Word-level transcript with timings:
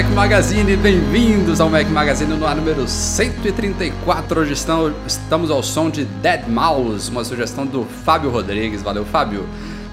Mac 0.00 0.08
Magazine, 0.14 0.76
bem-vindos 0.76 1.60
ao 1.60 1.68
Mac 1.68 1.86
Magazine 1.88 2.32
no 2.32 2.46
ar 2.46 2.56
número 2.56 2.88
134. 2.88 4.40
Hoje 4.40 4.54
estamos, 4.54 5.50
ao 5.50 5.62
som 5.62 5.90
de 5.90 6.06
Dead 6.06 6.48
Mouse, 6.48 7.10
uma 7.10 7.22
sugestão 7.22 7.66
do 7.66 7.84
Fábio 7.84 8.30
Rodrigues. 8.30 8.80
Valeu, 8.80 9.04
Fábio. 9.04 9.46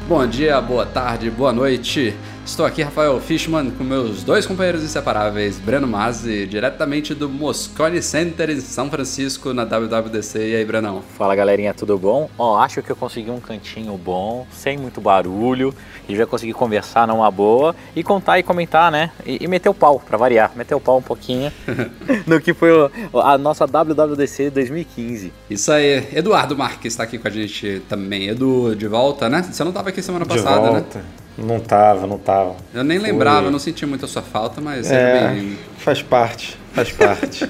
Bom 0.07 0.25
dia, 0.25 0.61
boa 0.61 0.85
tarde, 0.85 1.29
boa 1.29 1.51
noite. 1.51 2.15
Estou 2.47 2.65
aqui, 2.65 2.81
Rafael 2.81 3.19
Fishman, 3.19 3.69
com 3.71 3.83
meus 3.83 4.23
dois 4.23 4.45
companheiros 4.45 4.81
inseparáveis, 4.81 5.59
Breno 5.59 5.85
Mazzi, 5.85 6.47
diretamente 6.47 7.13
do 7.13 7.27
Moscone 7.29 8.01
Center 8.01 8.49
em 8.49 8.61
São 8.61 8.89
Francisco, 8.89 9.53
na 9.53 9.65
WWDC. 9.65 10.39
E 10.39 10.55
aí, 10.55 10.65
Brenão? 10.65 11.03
Fala, 11.17 11.35
galerinha, 11.35 11.73
tudo 11.73 11.97
bom? 11.99 12.29
Ó, 12.37 12.57
acho 12.57 12.81
que 12.81 12.89
eu 12.89 12.95
consegui 12.95 13.29
um 13.29 13.41
cantinho 13.41 13.95
bom, 13.97 14.47
sem 14.49 14.77
muito 14.77 15.01
barulho, 15.01 15.75
e 16.07 16.15
já 16.15 16.25
consegui 16.25 16.53
conversar 16.53 17.05
numa 17.05 17.29
boa, 17.29 17.75
e 17.93 18.01
contar 18.01 18.39
e 18.39 18.43
comentar, 18.43 18.91
né? 18.91 19.11
E, 19.25 19.43
e 19.43 19.47
meter 19.47 19.67
o 19.69 19.73
pau, 19.73 19.99
pra 19.99 20.17
variar, 20.17 20.53
meter 20.55 20.73
o 20.73 20.79
pau 20.79 20.97
um 20.97 21.03
pouquinho 21.03 21.51
no 22.25 22.39
que 22.39 22.53
foi 22.53 22.71
o, 22.71 23.19
a 23.19 23.37
nossa 23.37 23.65
WWDC 23.67 24.49
2015. 24.51 25.33
Isso 25.49 25.71
aí. 25.71 26.07
Eduardo 26.13 26.57
Marques 26.57 26.93
está 26.93 27.03
aqui 27.03 27.19
com 27.19 27.27
a 27.27 27.31
gente 27.31 27.81
também. 27.89 28.29
Edu, 28.29 28.73
de 28.73 28.87
volta, 28.87 29.29
né? 29.29 29.43
Você 29.43 29.63
não 29.63 29.71
estava 29.71 29.89
aqui 29.89 30.01
semana 30.01 30.25
passada, 30.25 30.61
de 30.61 30.67
volta. 30.71 30.99
né? 30.99 31.05
Não 31.37 31.59
tava, 31.59 32.07
não 32.07 32.17
tava. 32.17 32.55
Eu 32.73 32.83
nem 32.83 32.99
Foi... 32.99 33.11
lembrava, 33.11 33.51
não 33.51 33.59
senti 33.59 33.85
muito 33.85 34.05
a 34.05 34.07
sua 34.07 34.23
falta, 34.23 34.59
mas 34.59 34.89
é, 34.89 35.39
Faz 35.77 36.01
parte, 36.01 36.57
faz 36.73 36.91
parte. 36.91 37.47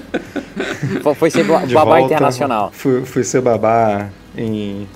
Foi 1.16 1.30
ser 1.30 1.44
babá 1.44 1.84
volta, 1.84 2.00
internacional. 2.02 2.70
Fui, 2.72 3.04
fui 3.04 3.24
ser 3.24 3.40
babá 3.40 4.10
em, 4.36 4.86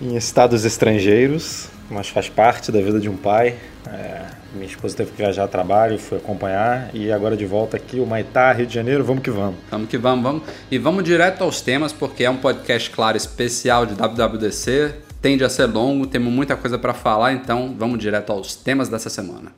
em 0.00 0.16
estados 0.16 0.64
estrangeiros, 0.64 1.68
mas 1.88 2.08
faz 2.08 2.28
parte 2.28 2.72
da 2.72 2.80
vida 2.80 2.98
de 2.98 3.08
um 3.08 3.16
pai. 3.16 3.54
É, 3.86 4.22
minha 4.52 4.66
esposa 4.66 4.96
teve 4.96 5.12
que 5.12 5.16
viajar 5.16 5.44
a 5.44 5.48
trabalho, 5.48 5.98
fui 5.98 6.18
acompanhar 6.18 6.90
e 6.92 7.12
agora 7.12 7.36
de 7.36 7.46
volta 7.46 7.76
aqui, 7.76 8.00
o 8.00 8.06
Maitá, 8.06 8.52
Rio 8.52 8.66
de 8.66 8.74
Janeiro, 8.74 9.04
vamos 9.04 9.22
que 9.22 9.30
vamos. 9.30 9.56
Vamos 9.70 9.88
que 9.88 9.96
vamos, 9.96 10.22
vamos. 10.24 10.42
E 10.70 10.78
vamos 10.78 11.04
direto 11.04 11.44
aos 11.44 11.60
temas, 11.60 11.92
porque 11.92 12.24
é 12.24 12.30
um 12.30 12.36
podcast, 12.36 12.90
claro, 12.90 13.16
especial 13.16 13.86
de 13.86 13.94
WWDC 13.94 15.09
tende 15.20 15.44
a 15.44 15.48
ser 15.48 15.66
longo, 15.66 16.06
temos 16.06 16.32
muita 16.32 16.56
coisa 16.56 16.78
para 16.78 16.94
falar, 16.94 17.32
então 17.32 17.74
vamos 17.78 17.98
direto 17.98 18.32
aos 18.32 18.54
temas 18.54 18.88
dessa 18.88 19.10
semana. 19.10 19.52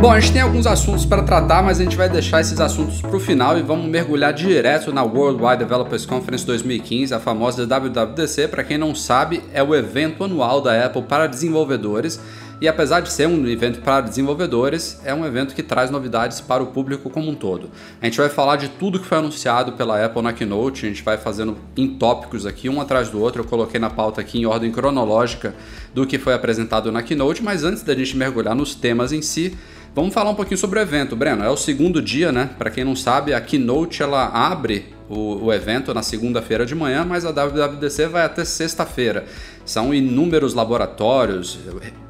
Bom, 0.00 0.12
a 0.12 0.20
gente 0.20 0.32
tem 0.32 0.40
alguns 0.40 0.66
assuntos 0.66 1.04
para 1.04 1.22
tratar, 1.22 1.62
mas 1.62 1.78
a 1.78 1.82
gente 1.84 1.96
vai 1.96 2.08
deixar 2.08 2.40
esses 2.40 2.58
assuntos 2.60 3.02
para 3.02 3.14
o 3.14 3.20
final 3.20 3.58
e 3.58 3.62
vamos 3.62 3.84
mergulhar 3.84 4.32
direto 4.32 4.90
na 4.90 5.02
Worldwide 5.02 5.58
Developers 5.58 6.06
Conference 6.06 6.46
2015, 6.46 7.12
a 7.12 7.20
famosa 7.20 7.66
WWDC. 7.66 8.48
Para 8.48 8.64
quem 8.64 8.78
não 8.78 8.94
sabe, 8.94 9.42
é 9.52 9.62
o 9.62 9.74
evento 9.74 10.24
anual 10.24 10.62
da 10.62 10.86
Apple 10.86 11.02
para 11.02 11.26
desenvolvedores 11.26 12.18
e 12.60 12.66
apesar 12.66 13.00
de 13.00 13.12
ser 13.12 13.28
um 13.28 13.46
evento 13.46 13.80
para 13.80 14.00
desenvolvedores, 14.00 15.00
é 15.04 15.14
um 15.14 15.24
evento 15.24 15.54
que 15.54 15.62
traz 15.62 15.90
novidades 15.90 16.40
para 16.40 16.62
o 16.62 16.66
público 16.66 17.08
como 17.08 17.30
um 17.30 17.34
todo. 17.34 17.70
A 18.02 18.06
gente 18.06 18.18
vai 18.18 18.28
falar 18.28 18.56
de 18.56 18.68
tudo 18.68 18.98
que 18.98 19.06
foi 19.06 19.18
anunciado 19.18 19.72
pela 19.72 20.04
Apple 20.04 20.22
na 20.22 20.32
Keynote, 20.32 20.84
a 20.84 20.88
gente 20.88 21.02
vai 21.02 21.16
fazendo 21.16 21.56
em 21.76 21.86
tópicos 21.86 22.44
aqui, 22.44 22.68
um 22.68 22.80
atrás 22.80 23.10
do 23.10 23.20
outro. 23.20 23.42
Eu 23.42 23.46
coloquei 23.46 23.78
na 23.78 23.90
pauta 23.90 24.20
aqui 24.20 24.40
em 24.40 24.46
ordem 24.46 24.72
cronológica 24.72 25.54
do 25.94 26.04
que 26.04 26.18
foi 26.18 26.34
apresentado 26.34 26.90
na 26.90 27.02
Keynote, 27.02 27.42
mas 27.44 27.62
antes 27.62 27.82
da 27.82 27.94
gente 27.94 28.16
mergulhar 28.16 28.56
nos 28.56 28.74
temas 28.74 29.12
em 29.12 29.22
si, 29.22 29.56
vamos 29.94 30.12
falar 30.12 30.30
um 30.30 30.34
pouquinho 30.34 30.58
sobre 30.58 30.80
o 30.80 30.82
evento. 30.82 31.14
Breno, 31.14 31.44
é 31.44 31.50
o 31.50 31.56
segundo 31.56 32.02
dia, 32.02 32.32
né? 32.32 32.50
Para 32.58 32.70
quem 32.70 32.82
não 32.82 32.96
sabe, 32.96 33.34
a 33.34 33.40
Keynote 33.40 34.02
ela 34.02 34.26
abre 34.26 34.98
o, 35.08 35.44
o 35.46 35.52
evento 35.52 35.94
na 35.94 36.02
segunda-feira 36.02 36.66
de 36.66 36.74
manhã, 36.74 37.04
mas 37.04 37.24
a 37.24 37.30
WWDC 37.30 38.08
vai 38.08 38.24
até 38.24 38.44
sexta-feira. 38.44 39.26
São 39.64 39.94
inúmeros 39.94 40.54
laboratórios, 40.54 41.58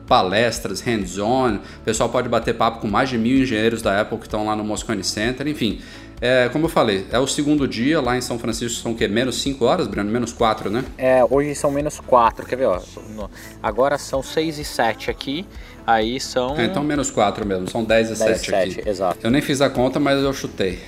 palestras, 0.08 0.80
hands-on. 0.80 1.56
O 1.56 1.84
pessoal 1.84 2.08
pode 2.08 2.28
bater 2.28 2.54
papo 2.54 2.80
com 2.80 2.88
mais 2.88 3.10
de 3.10 3.18
mil 3.18 3.42
engenheiros 3.42 3.82
da 3.82 4.00
Apple 4.00 4.18
que 4.18 4.26
estão 4.26 4.46
lá 4.46 4.56
no 4.56 4.64
Moscone 4.64 5.04
Center, 5.04 5.46
enfim. 5.46 5.80
É, 6.20 6.48
como 6.48 6.64
eu 6.64 6.68
falei, 6.68 7.06
é 7.12 7.18
o 7.18 7.28
segundo 7.28 7.68
dia 7.68 8.00
lá 8.00 8.16
em 8.16 8.20
São 8.20 8.38
Francisco, 8.40 8.82
são 8.82 8.92
o 8.92 8.96
quê? 8.96 9.06
Menos 9.06 9.40
5 9.40 9.64
horas, 9.64 9.86
Breno? 9.86 10.10
Menos 10.10 10.32
4, 10.32 10.68
né? 10.68 10.84
É, 10.96 11.24
hoje 11.24 11.54
são 11.54 11.70
menos 11.70 12.00
4, 12.00 12.44
quer 12.44 12.56
ver? 12.56 12.66
Ó, 12.66 12.80
agora 13.62 13.96
são 13.98 14.20
6 14.20 14.58
e 14.58 14.64
7 14.64 15.12
aqui, 15.12 15.46
aí 15.88 16.20
são... 16.20 16.54
É, 16.58 16.66
então 16.66 16.84
menos 16.84 17.10
4 17.10 17.46
mesmo, 17.46 17.66
são 17.66 17.82
10 17.82 18.10
e 18.10 18.14
10 18.14 18.18
7, 18.18 18.50
7 18.50 18.80
aqui. 18.80 18.88
exato. 18.88 19.18
Eu 19.22 19.30
nem 19.30 19.40
fiz 19.40 19.62
a 19.62 19.70
conta, 19.70 19.98
mas 19.98 20.22
eu 20.22 20.32
chutei. 20.34 20.78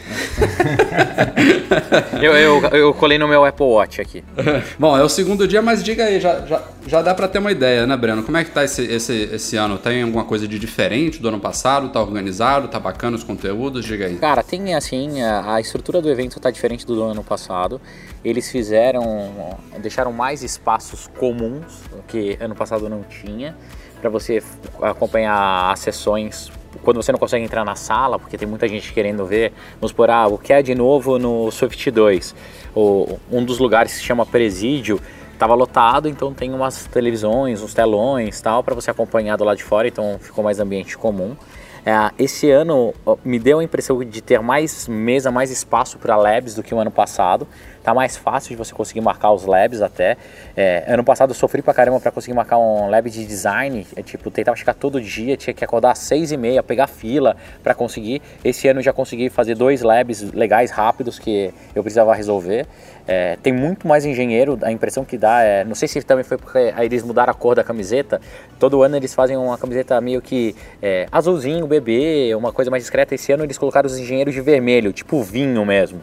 eu, 2.20 2.32
eu, 2.34 2.60
eu 2.68 2.92
colei 2.92 3.16
no 3.16 3.26
meu 3.26 3.42
Apple 3.42 3.64
Watch 3.64 3.98
aqui. 3.98 4.22
Bom, 4.78 4.96
é 4.98 5.02
o 5.02 5.08
segundo 5.08 5.48
dia, 5.48 5.62
mas 5.62 5.82
diga 5.82 6.04
aí, 6.04 6.20
já, 6.20 6.44
já, 6.44 6.62
já 6.86 7.00
dá 7.00 7.14
para 7.14 7.26
ter 7.28 7.38
uma 7.38 7.50
ideia, 7.50 7.86
né, 7.86 7.96
Breno? 7.96 8.22
Como 8.22 8.36
é 8.36 8.44
que 8.44 8.50
tá 8.50 8.62
esse, 8.62 8.82
esse, 8.82 9.30
esse 9.32 9.56
ano? 9.56 9.78
Tem 9.78 10.02
alguma 10.02 10.24
coisa 10.24 10.46
de 10.46 10.58
diferente 10.58 11.18
do 11.18 11.28
ano 11.28 11.40
passado? 11.40 11.88
Tá 11.88 12.00
organizado? 12.00 12.68
Tá 12.68 12.78
bacana 12.78 13.16
os 13.16 13.24
conteúdos? 13.24 13.86
Diga 13.86 14.04
aí. 14.04 14.16
Cara, 14.16 14.42
tem 14.42 14.74
assim, 14.74 15.22
a, 15.22 15.54
a 15.54 15.60
estrutura 15.62 16.02
do 16.02 16.10
evento 16.10 16.38
tá 16.38 16.50
diferente 16.50 16.86
do 16.86 17.02
ano 17.02 17.24
passado. 17.24 17.80
Eles 18.22 18.50
fizeram, 18.50 19.56
deixaram 19.78 20.12
mais 20.12 20.42
espaços 20.42 21.08
comuns, 21.18 21.80
que 22.06 22.36
ano 22.38 22.54
passado 22.54 22.86
não 22.86 23.02
tinha, 23.02 23.56
para 24.00 24.10
você 24.10 24.42
acompanhar 24.80 25.70
as 25.72 25.80
sessões 25.80 26.50
quando 26.82 27.02
você 27.02 27.12
não 27.12 27.18
consegue 27.18 27.44
entrar 27.44 27.64
na 27.64 27.74
sala, 27.74 28.18
porque 28.18 28.38
tem 28.38 28.48
muita 28.48 28.66
gente 28.68 28.92
querendo 28.92 29.26
ver, 29.26 29.52
vamos 29.80 29.92
por 29.92 30.08
ah, 30.10 30.26
o 30.26 30.38
que 30.38 30.52
é 30.52 30.62
de 30.62 30.74
novo 30.74 31.18
no 31.18 31.50
Swift 31.50 31.90
2. 31.90 32.34
O, 32.74 33.18
um 33.30 33.44
dos 33.44 33.58
lugares 33.58 33.92
que 33.92 33.98
se 33.98 34.04
chama 34.04 34.24
Presídio 34.24 35.00
estava 35.32 35.54
lotado, 35.54 36.08
então 36.08 36.32
tem 36.32 36.52
umas 36.52 36.86
televisões, 36.86 37.62
uns 37.62 37.74
telões 37.74 38.40
tal, 38.40 38.62
para 38.62 38.74
você 38.74 38.90
acompanhar 38.90 39.36
do 39.36 39.44
lado 39.44 39.56
de 39.56 39.64
fora, 39.64 39.88
então 39.88 40.18
ficou 40.20 40.44
mais 40.44 40.60
ambiente 40.60 40.96
comum. 40.96 41.36
É, 41.84 41.92
esse 42.22 42.50
ano 42.50 42.94
me 43.24 43.38
deu 43.38 43.58
a 43.58 43.64
impressão 43.64 44.02
de 44.04 44.20
ter 44.20 44.40
mais 44.40 44.86
mesa, 44.86 45.30
mais 45.30 45.50
espaço 45.50 45.98
para 45.98 46.16
labs 46.16 46.54
do 46.54 46.62
que 46.62 46.74
o 46.74 46.78
ano 46.78 46.90
passado. 46.90 47.46
Tá 47.82 47.94
mais 47.94 48.16
fácil 48.16 48.50
de 48.50 48.56
você 48.56 48.74
conseguir 48.74 49.00
marcar 49.00 49.32
os 49.32 49.46
labs 49.46 49.80
até. 49.80 50.18
É, 50.54 50.84
ano 50.86 51.02
passado 51.02 51.30
eu 51.30 51.34
sofri 51.34 51.62
pra 51.62 51.72
caramba 51.72 51.98
para 51.98 52.10
conseguir 52.10 52.34
marcar 52.34 52.58
um 52.58 52.90
lab 52.90 53.08
de 53.08 53.24
design. 53.24 53.86
É, 53.96 54.02
tipo, 54.02 54.30
tentava 54.30 54.56
chegar 54.56 54.74
todo 54.74 55.00
dia, 55.00 55.36
tinha 55.36 55.54
que 55.54 55.64
acordar 55.64 55.92
às 55.92 55.98
seis 55.98 56.30
e 56.30 56.36
meia, 56.36 56.62
pegar 56.62 56.86
fila 56.86 57.36
para 57.62 57.74
conseguir. 57.74 58.20
Esse 58.44 58.68
ano 58.68 58.80
eu 58.80 58.84
já 58.84 58.92
consegui 58.92 59.30
fazer 59.30 59.54
dois 59.54 59.80
labs 59.80 60.20
legais, 60.32 60.70
rápidos, 60.70 61.18
que 61.18 61.54
eu 61.74 61.82
precisava 61.82 62.14
resolver. 62.14 62.66
É, 63.12 63.36
tem 63.42 63.52
muito 63.52 63.88
mais 63.88 64.04
engenheiro, 64.04 64.56
a 64.62 64.70
impressão 64.70 65.04
que 65.04 65.18
dá 65.18 65.42
é, 65.42 65.64
não 65.64 65.74
sei 65.74 65.88
se 65.88 66.00
também 66.02 66.22
foi 66.22 66.38
porque 66.38 66.72
eles 66.78 67.02
mudaram 67.02 67.32
a 67.32 67.34
cor 67.34 67.56
da 67.56 67.64
camiseta, 67.64 68.20
todo 68.56 68.84
ano 68.84 68.94
eles 68.94 69.12
fazem 69.12 69.36
uma 69.36 69.58
camiseta 69.58 70.00
meio 70.00 70.22
que 70.22 70.54
é, 70.80 71.08
azulzinho, 71.10 71.66
bebê, 71.66 72.32
uma 72.36 72.52
coisa 72.52 72.70
mais 72.70 72.84
discreta, 72.84 73.12
esse 73.12 73.32
ano 73.32 73.42
eles 73.42 73.58
colocaram 73.58 73.88
os 73.88 73.98
engenheiros 73.98 74.32
de 74.32 74.40
vermelho, 74.40 74.92
tipo 74.92 75.20
vinho 75.24 75.66
mesmo, 75.66 76.00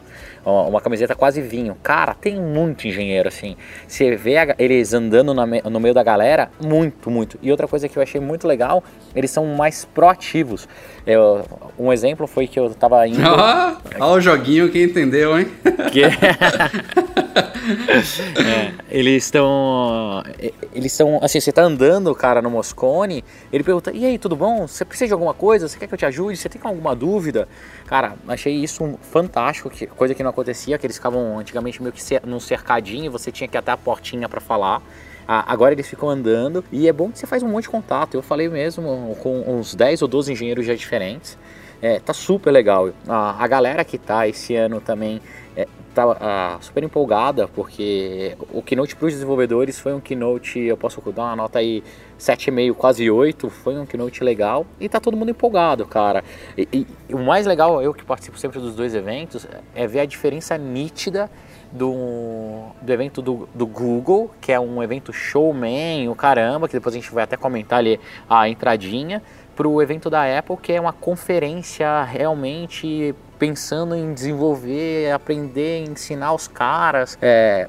uma 0.52 0.82
camiseta 0.82 1.16
quase 1.16 1.42
vinho. 1.42 1.76
Cara, 1.84 2.14
tem 2.14 2.40
muito 2.40 2.88
engenheiro 2.88 3.28
assim. 3.28 3.56
Você 3.88 4.16
vê 4.16 4.36
eles 4.58 4.94
andando 4.94 5.34
no 5.34 5.80
meio 5.80 5.94
da 5.94 6.04
galera, 6.04 6.50
muito, 6.60 7.10
muito. 7.10 7.38
E 7.42 7.52
outra 7.52 7.68
coisa 7.68 7.90
que 7.90 7.98
eu 7.98 8.04
achei 8.04 8.22
muito 8.22 8.48
legal, 8.48 8.84
eles 9.16 9.32
são 9.32 9.46
mais 9.46 9.86
proativos. 9.86 10.68
Eu, 11.06 11.46
um 11.78 11.92
exemplo 11.92 12.28
foi 12.28 12.48
que 12.48 12.60
eu 12.60 12.74
tava 12.74 13.06
indo. 13.08 13.20
Olha 14.00 14.18
o 14.18 14.22
joguinho 14.22 14.70
que 14.72 14.82
entendeu, 14.82 15.38
hein? 15.38 15.48
Que... 15.92 16.04
é, 18.40 18.74
eles 18.90 19.26
estão. 19.26 20.24
Eles 20.74 20.92
estão. 20.92 21.20
Assim, 21.22 21.40
você 21.40 21.52
tá 21.52 21.64
andando, 21.64 22.14
cara, 22.16 22.42
no 22.42 22.50
Moscone, 22.50 23.24
ele 23.52 23.64
pergunta: 23.64 23.92
e 23.94 24.06
aí, 24.06 24.18
tudo 24.18 24.36
bom? 24.36 24.68
Você 24.68 24.86
precisa 24.86 25.08
de 25.08 25.14
alguma 25.14 25.34
coisa? 25.34 25.68
Você 25.68 25.78
quer 25.78 25.88
que 25.88 25.94
eu 25.94 25.98
te 25.98 26.06
ajude? 26.06 26.38
Você 26.38 26.50
tem 26.50 26.62
alguma 26.64 26.96
dúvida? 26.96 27.48
Cara, 27.88 28.16
achei 28.28 28.54
isso 28.54 29.00
fantástico, 29.02 29.72
coisa 29.96 30.14
que 30.14 30.22
não 30.22 30.30
acontecia, 30.30 30.78
que 30.78 30.86
eles 30.86 30.98
ficavam 30.98 31.40
antigamente 31.40 31.82
meio 31.82 31.94
que 31.94 32.02
num 32.26 32.40
cercadinho, 32.40 33.10
você 33.10 33.32
tinha 33.32 33.48
que 33.48 33.56
ir 33.56 33.60
até 33.60 33.72
a 33.72 33.78
portinha 33.78 34.28
para 34.28 34.42
falar. 34.42 34.82
Agora 35.26 35.74
eles 35.74 35.88
ficam 35.88 36.10
andando 36.10 36.64
e 36.70 36.88
é 36.88 36.94
bom 36.94 37.10
que 37.10 37.18
você 37.18 37.26
faz 37.26 37.44
um 37.44 37.48
monte 37.48 37.64
de 37.64 37.70
contato. 37.70 38.16
Eu 38.16 38.22
falei 38.22 38.50
mesmo 38.50 39.18
com 39.24 39.42
uns 39.48 39.74
10 39.74 40.02
ou 40.02 40.08
12 40.08 40.34
engenheiros 40.34 40.66
já 40.66 40.76
diferentes. 40.76 41.38
É, 41.82 42.00
tá 42.00 42.14
super 42.14 42.52
legal. 42.52 42.92
A, 43.08 43.42
a 43.42 43.48
galera 43.48 43.84
que 43.86 43.98
tá 43.98 44.28
esse 44.28 44.56
ano 44.56 44.82
também 44.82 45.22
é, 45.58 45.68
tá 45.96 46.04
ah, 46.22 46.58
super 46.62 46.84
empolgada, 46.84 47.48
porque 47.48 48.38
o 48.54 48.62
keynote 48.62 48.96
para 48.96 49.08
os 49.08 49.14
desenvolvedores 49.14 49.80
foi 49.80 49.92
um 49.92 50.00
keynote, 50.00 50.60
eu 50.60 50.78
posso 50.78 51.02
dar 51.12 51.24
uma 51.24 51.36
nota 51.36 51.58
aí 51.58 51.84
7,5, 52.20 52.76
quase 52.76 53.10
8, 53.10 53.50
foi 53.50 53.76
um 53.76 53.86
keynote 53.86 54.24
legal 54.24 54.68
e 54.80 54.88
tá 54.88 55.00
todo 55.00 55.18
mundo 55.18 55.32
empolgado, 55.32 55.84
cara. 55.88 56.24
E, 56.56 56.86
e, 57.10 57.14
o 57.14 57.18
mais 57.18 57.48
legal, 57.48 57.82
eu 57.82 57.92
que 57.92 58.06
participo 58.06 58.38
sempre 58.38 58.60
dos 58.60 58.76
dois 58.76 58.94
eventos, 58.94 59.48
é 59.74 59.88
ver 59.88 60.02
a 60.02 60.06
diferença 60.06 60.56
nítida 60.60 61.28
do, 61.72 62.68
do 62.80 62.94
evento 62.94 63.20
do, 63.20 63.50
do 63.56 63.66
Google, 63.66 64.30
que 64.40 64.52
é 64.52 64.60
um 64.60 64.84
evento 64.84 65.12
showman, 65.12 66.08
o 66.08 66.14
caramba, 66.14 66.68
que 66.68 66.76
depois 66.76 66.94
a 66.94 67.00
gente 67.00 67.12
vai 67.12 67.24
até 67.24 67.36
comentar 67.36 67.80
ali 67.80 68.00
a 68.30 68.48
entradinha, 68.48 69.24
para 69.56 69.68
o 69.68 69.82
evento 69.82 70.08
da 70.08 70.38
Apple, 70.38 70.56
que 70.58 70.72
é 70.72 70.80
uma 70.80 70.94
conferência 70.94 72.04
realmente 72.04 73.16
pensando 73.38 73.96
em 73.96 74.14
desenvolver, 74.14 75.12
aprender, 75.12 75.84
ensinar 75.84 76.34
os 76.34 76.48
caras. 76.48 77.18
É, 77.22 77.68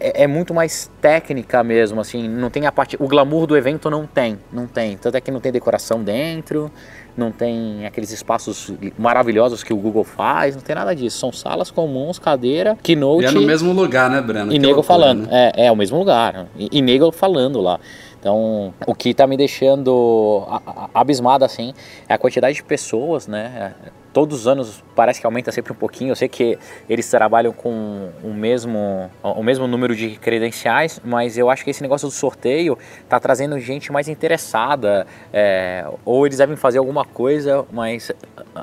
é, 0.00 0.24
é, 0.24 0.26
muito 0.26 0.52
mais 0.52 0.90
técnica 1.00 1.62
mesmo, 1.62 2.00
assim, 2.00 2.28
não 2.28 2.50
tem 2.50 2.66
a 2.66 2.72
parte. 2.72 2.96
O 3.00 3.08
glamour 3.08 3.46
do 3.46 3.56
evento 3.56 3.88
não 3.88 4.06
tem, 4.06 4.38
não 4.52 4.66
tem. 4.66 4.96
Tanto 4.96 5.16
é 5.16 5.20
que 5.20 5.30
não 5.30 5.40
tem 5.40 5.52
decoração 5.52 6.02
dentro, 6.02 6.70
não 7.16 7.30
tem 7.30 7.86
aqueles 7.86 8.10
espaços 8.10 8.72
maravilhosos 8.98 9.62
que 9.62 9.72
o 9.72 9.76
Google 9.76 10.04
faz, 10.04 10.54
não 10.54 10.62
tem 10.62 10.74
nada 10.74 10.94
disso. 10.94 11.18
São 11.18 11.32
salas 11.32 11.70
comuns, 11.70 12.18
cadeira, 12.18 12.76
keynote. 12.82 13.24
E 13.24 13.26
é 13.26 13.30
no 13.30 13.42
mesmo 13.42 13.72
lugar, 13.72 14.10
né, 14.10 14.20
Breno? 14.20 14.52
E 14.52 14.58
nego 14.58 14.82
falando. 14.82 15.26
Né? 15.26 15.52
É, 15.56 15.66
é 15.66 15.72
o 15.72 15.76
mesmo 15.76 15.98
lugar. 15.98 16.46
E, 16.56 16.68
e 16.72 16.82
nego 16.82 17.10
falando 17.12 17.60
lá. 17.60 17.78
Então, 18.18 18.72
o 18.86 18.94
que 18.94 19.10
está 19.10 19.26
me 19.26 19.36
deixando 19.36 20.46
abismado 20.94 21.44
assim 21.44 21.74
é 22.08 22.14
a 22.14 22.18
quantidade 22.18 22.56
de 22.56 22.64
pessoas, 22.64 23.26
né? 23.26 23.74
Todos 24.14 24.40
os 24.40 24.46
anos 24.46 24.82
parece 24.94 25.20
que 25.20 25.26
aumenta 25.26 25.50
sempre 25.50 25.72
um 25.72 25.76
pouquinho. 25.76 26.12
Eu 26.12 26.16
sei 26.16 26.28
que 26.28 26.56
eles 26.88 27.10
trabalham 27.10 27.52
com 27.52 28.10
o 28.22 28.32
mesmo, 28.32 29.10
o 29.22 29.42
mesmo 29.42 29.66
número 29.66 29.94
de 29.94 30.10
credenciais, 30.16 31.00
mas 31.04 31.36
eu 31.36 31.50
acho 31.50 31.64
que 31.64 31.70
esse 31.70 31.82
negócio 31.82 32.08
do 32.08 32.12
sorteio 32.12 32.78
está 33.02 33.18
trazendo 33.18 33.58
gente 33.58 33.90
mais 33.90 34.08
interessada. 34.08 35.04
É, 35.32 35.84
ou 36.04 36.24
eles 36.24 36.38
devem 36.38 36.54
fazer 36.56 36.78
alguma 36.78 37.04
coisa, 37.04 37.66
mas 37.72 38.12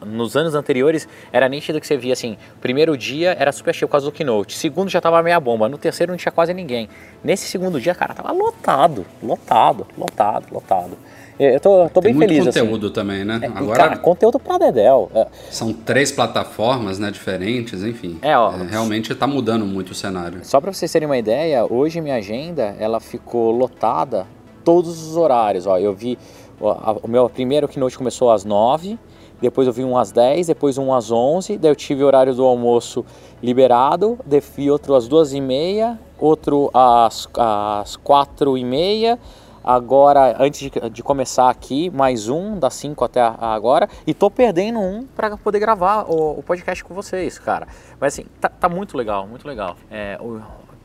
nos 0.05 0.37
anos 0.37 0.55
anteriores 0.55 1.07
era 1.33 1.47
nítido 1.49 1.81
que 1.81 1.85
você 1.85 1.97
via 1.97 2.13
assim: 2.13 2.37
primeiro 2.61 2.97
dia 2.97 3.35
era 3.37 3.51
super 3.51 3.75
cheio 3.75 3.89
por 3.89 3.93
causa 3.93 4.05
do 4.05 4.11
keynote, 4.11 4.57
segundo 4.57 4.89
já 4.89 5.01
tava 5.01 5.21
meia 5.21 5.39
bomba, 5.39 5.67
no 5.67 5.77
terceiro 5.77 6.13
não 6.13 6.17
tinha 6.17 6.31
quase 6.31 6.53
ninguém. 6.53 6.87
Nesse 7.21 7.45
segundo 7.47 7.79
dia, 7.79 7.93
cara, 7.93 8.13
tava 8.13 8.31
lotado, 8.31 9.05
lotado, 9.21 9.85
lotado, 9.97 10.45
lotado. 10.49 10.97
Eu 11.41 11.59
tô, 11.59 11.89
tô 11.89 12.01
bem 12.01 12.13
Tem 12.13 12.27
feliz. 12.27 12.43
Muito 12.43 12.53
conteúdo 12.53 12.85
assim. 12.87 12.93
também, 12.93 13.25
né? 13.25 13.39
É, 13.41 13.47
Agora, 13.47 13.77
cara, 13.77 13.97
conteúdo 13.97 14.39
pra 14.39 14.57
Dedel. 14.59 15.09
É. 15.15 15.27
São 15.49 15.73
três 15.73 16.11
plataformas 16.11 16.99
né, 16.99 17.09
diferentes, 17.09 17.83
enfim. 17.83 18.19
É, 18.21 18.37
ó, 18.37 18.51
é, 18.51 18.67
realmente 18.69 19.11
está 19.11 19.25
mudando 19.25 19.65
muito 19.65 19.91
o 19.91 19.95
cenário. 19.95 20.39
Só 20.43 20.61
para 20.61 20.71
vocês 20.71 20.91
terem 20.91 21.07
uma 21.07 21.17
ideia, 21.17 21.65
hoje 21.65 21.99
minha 21.99 22.15
agenda 22.15 22.75
ela 22.79 22.99
ficou 22.99 23.51
lotada 23.51 24.27
todos 24.63 25.07
os 25.07 25.17
horários. 25.17 25.65
Ó, 25.65 25.79
eu 25.79 25.93
vi 25.93 26.17
ó, 26.59 26.97
o 27.01 27.07
meu 27.07 27.27
primeiro 27.27 27.67
keynote 27.67 27.97
começou 27.97 28.31
às 28.31 28.45
nove 28.45 28.99
depois 29.41 29.65
eu 29.65 29.73
vi 29.73 29.83
um 29.83 29.97
às 29.97 30.11
10, 30.11 30.47
depois 30.47 30.77
um 30.77 30.93
às 30.93 31.11
11, 31.11 31.57
daí 31.57 31.71
eu 31.71 31.75
tive 31.75 32.03
o 32.03 32.05
horário 32.05 32.33
do 32.35 32.45
almoço 32.45 33.03
liberado, 33.41 34.19
vi 34.55 34.69
outro 34.69 34.93
às 34.93 35.07
duas 35.07 35.33
e 35.33 35.41
meia, 35.41 35.99
outro 36.19 36.69
às, 36.71 37.27
às 37.35 37.95
quatro 37.95 38.55
e 38.55 38.63
meia, 38.63 39.17
agora, 39.63 40.35
antes 40.39 40.69
de, 40.91 41.03
começar 41.03 41.49
aqui, 41.49 41.89
mais 41.89 42.29
um, 42.29 42.57
das 42.57 42.73
5 42.75 43.03
até 43.03 43.21
agora, 43.21 43.87
e 44.05 44.13
tô 44.13 44.29
perdendo 44.29 44.79
um 44.79 45.05
para 45.15 45.37
poder 45.37 45.59
gravar 45.59 46.03
o, 46.09 46.39
o, 46.39 46.43
podcast 46.43 46.83
com 46.83 46.93
vocês, 46.93 47.37
cara. 47.37 47.67
Mas 47.99 48.13
assim, 48.13 48.25
tá, 48.39 48.49
tá 48.49 48.69
muito 48.69 48.97
legal, 48.97 49.27
muito 49.27 49.47
legal. 49.47 49.75
É, 49.89 50.17
o, 50.19 50.41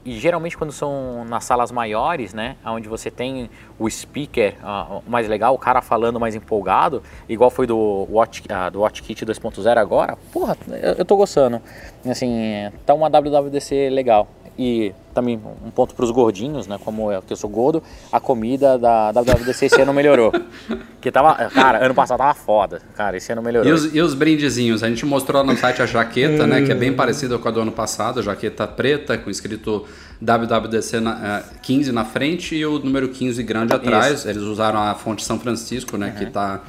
e 0.07 0.13
geralmente 0.13 0.57
quando 0.57 0.73
são 0.73 1.25
nas 1.25 1.45
salas 1.45 1.73
maiores, 1.73 2.33
né, 2.33 2.57
onde 2.65 2.89
você 2.89 3.11
tem 3.11 3.51
o 3.77 3.91
speaker 3.91 4.55
uh, 4.63 5.03
mais 5.09 5.29
legal, 5.29 5.53
o 5.53 5.59
cara 5.59 5.83
falando 5.83 6.21
mais 6.21 6.37
empolgado, 6.37 7.03
igual 7.29 7.51
foi 7.51 7.67
do 7.67 8.07
Watch, 8.09 8.43
uh, 8.43 8.71
do 8.71 8.81
Watch 8.83 9.03
Kit 9.03 9.27
2.0 9.27 9.77
agora, 9.77 10.17
porra, 10.33 10.57
eu, 10.69 10.95
eu 10.95 11.05
tô 11.05 11.17
gostando. 11.17 11.61
Assim, 12.09 12.71
tá 12.87 12.95
uma 12.95 13.11
WWDC 13.11 13.91
legal 13.91 14.29
e 14.59 14.93
também 15.15 15.41
um 15.65 15.71
ponto 15.71 15.95
para 15.95 16.05
os 16.05 16.11
gordinhos, 16.11 16.67
né? 16.67 16.79
Como 16.83 17.13
eu, 17.13 17.23
que 17.23 17.33
eu 17.33 17.37
sou 17.37 17.49
gordo, 17.49 17.83
a 18.11 18.19
comida 18.19 18.79
da 18.79 19.11
WWDC 19.13 19.67
esse 19.67 19.81
ano 19.81 19.93
melhorou. 19.93 20.33
Que 21.01 21.13
tava, 21.13 21.37
cara, 21.51 21.85
ano 21.85 21.95
passado 21.95 22.19
tava 22.19 22.35
foda, 22.35 22.83
cara, 22.97 23.17
esse 23.17 23.31
ano 23.31 23.41
melhorou. 23.41 23.71
E 23.71 23.73
os, 23.73 23.95
e 23.95 24.01
os 24.01 24.13
brindezinhos? 24.13 24.83
A 24.83 24.89
gente 24.89 25.07
mostrou 25.07 25.45
no 25.45 25.57
site 25.57 25.81
a 25.81 25.87
jaqueta, 25.87 26.49
né? 26.49 26.63
Que 26.63 26.73
é 26.73 26.75
bem 26.75 26.93
parecida 26.93 27.39
com 27.39 27.47
a 27.47 27.51
do 27.53 27.61
ano 27.61 27.71
passado, 27.71 28.19
a 28.19 28.23
jaqueta 28.25 28.67
preta 28.67 29.17
com 29.17 29.31
escrito 29.31 29.87
WWDC 30.21 30.99
na, 30.99 31.45
15 31.63 31.91
eh, 31.91 31.93
na 31.93 32.05
frente 32.05 32.57
e 32.57 32.67
o 32.67 32.81
número 32.81 33.09
15 33.09 33.41
grande 33.45 33.73
atrás. 33.73 34.21
Isso. 34.21 34.29
Eles 34.29 34.43
usaram 34.43 34.81
a 34.81 34.97
fonte 34.97 35.23
São 35.23 35.39
Francisco, 35.39 35.97
né? 35.97 36.09
Uhum. 36.09 36.15
Que 36.15 36.25
está 36.25 36.65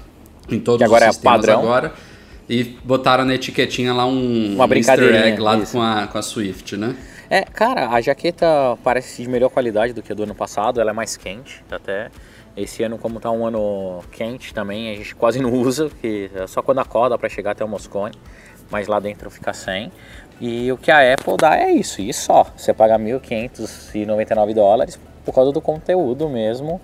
em 0.47 0.59
todos 0.59 0.87
os 0.87 0.93
sistemas 0.93 1.17
é 1.17 1.21
padrão. 1.23 1.59
agora. 1.61 1.93
E 2.47 2.63
botaram 2.83 3.25
na 3.25 3.33
etiquetinha 3.33 3.91
lá 3.91 4.05
um, 4.05 4.53
Uma 4.53 4.67
brincadeira, 4.67 5.15
easter 5.15 5.33
egg 5.33 5.41
lá 5.41 5.59
com 5.65 5.81
a, 5.81 6.05
com 6.05 6.17
a 6.17 6.21
Swift, 6.21 6.77
né? 6.77 6.95
É, 7.29 7.41
cara, 7.41 7.89
a 7.89 7.99
jaqueta 7.99 8.45
parece 8.83 9.21
de 9.21 9.29
melhor 9.29 9.49
qualidade 9.49 9.91
do 9.91 10.01
que 10.01 10.11
a 10.13 10.15
do 10.15 10.23
ano 10.23 10.33
passado, 10.33 10.79
ela 10.79 10.91
é 10.91 10.93
mais 10.93 11.17
quente 11.17 11.63
até. 11.69 12.09
Esse 12.55 12.83
ano, 12.83 12.97
como 12.97 13.19
tá 13.19 13.29
um 13.29 13.45
ano 13.45 14.01
quente 14.11 14.53
também, 14.53 14.91
a 14.91 14.95
gente 14.95 15.13
quase 15.13 15.39
não 15.39 15.51
usa, 15.53 15.89
porque 15.89 16.31
é 16.33 16.47
só 16.47 16.61
quando 16.61 16.79
acorda 16.79 17.17
para 17.17 17.27
chegar 17.27 17.51
até 17.51 17.65
o 17.65 17.67
Moscone, 17.67 18.15
mas 18.71 18.87
lá 18.87 18.99
dentro 18.99 19.29
fica 19.29 19.53
sem. 19.53 19.91
E 20.39 20.71
o 20.71 20.77
que 20.77 20.89
a 20.89 21.13
Apple 21.13 21.35
dá 21.37 21.57
é 21.57 21.71
isso, 21.71 22.01
e 22.01 22.13
só. 22.13 22.45
Você 22.55 22.73
paga 22.73 22.97
1.599 22.97 24.53
dólares 24.53 24.99
por 25.25 25.35
causa 25.35 25.51
do 25.51 25.59
conteúdo 25.59 26.29
mesmo 26.29 26.79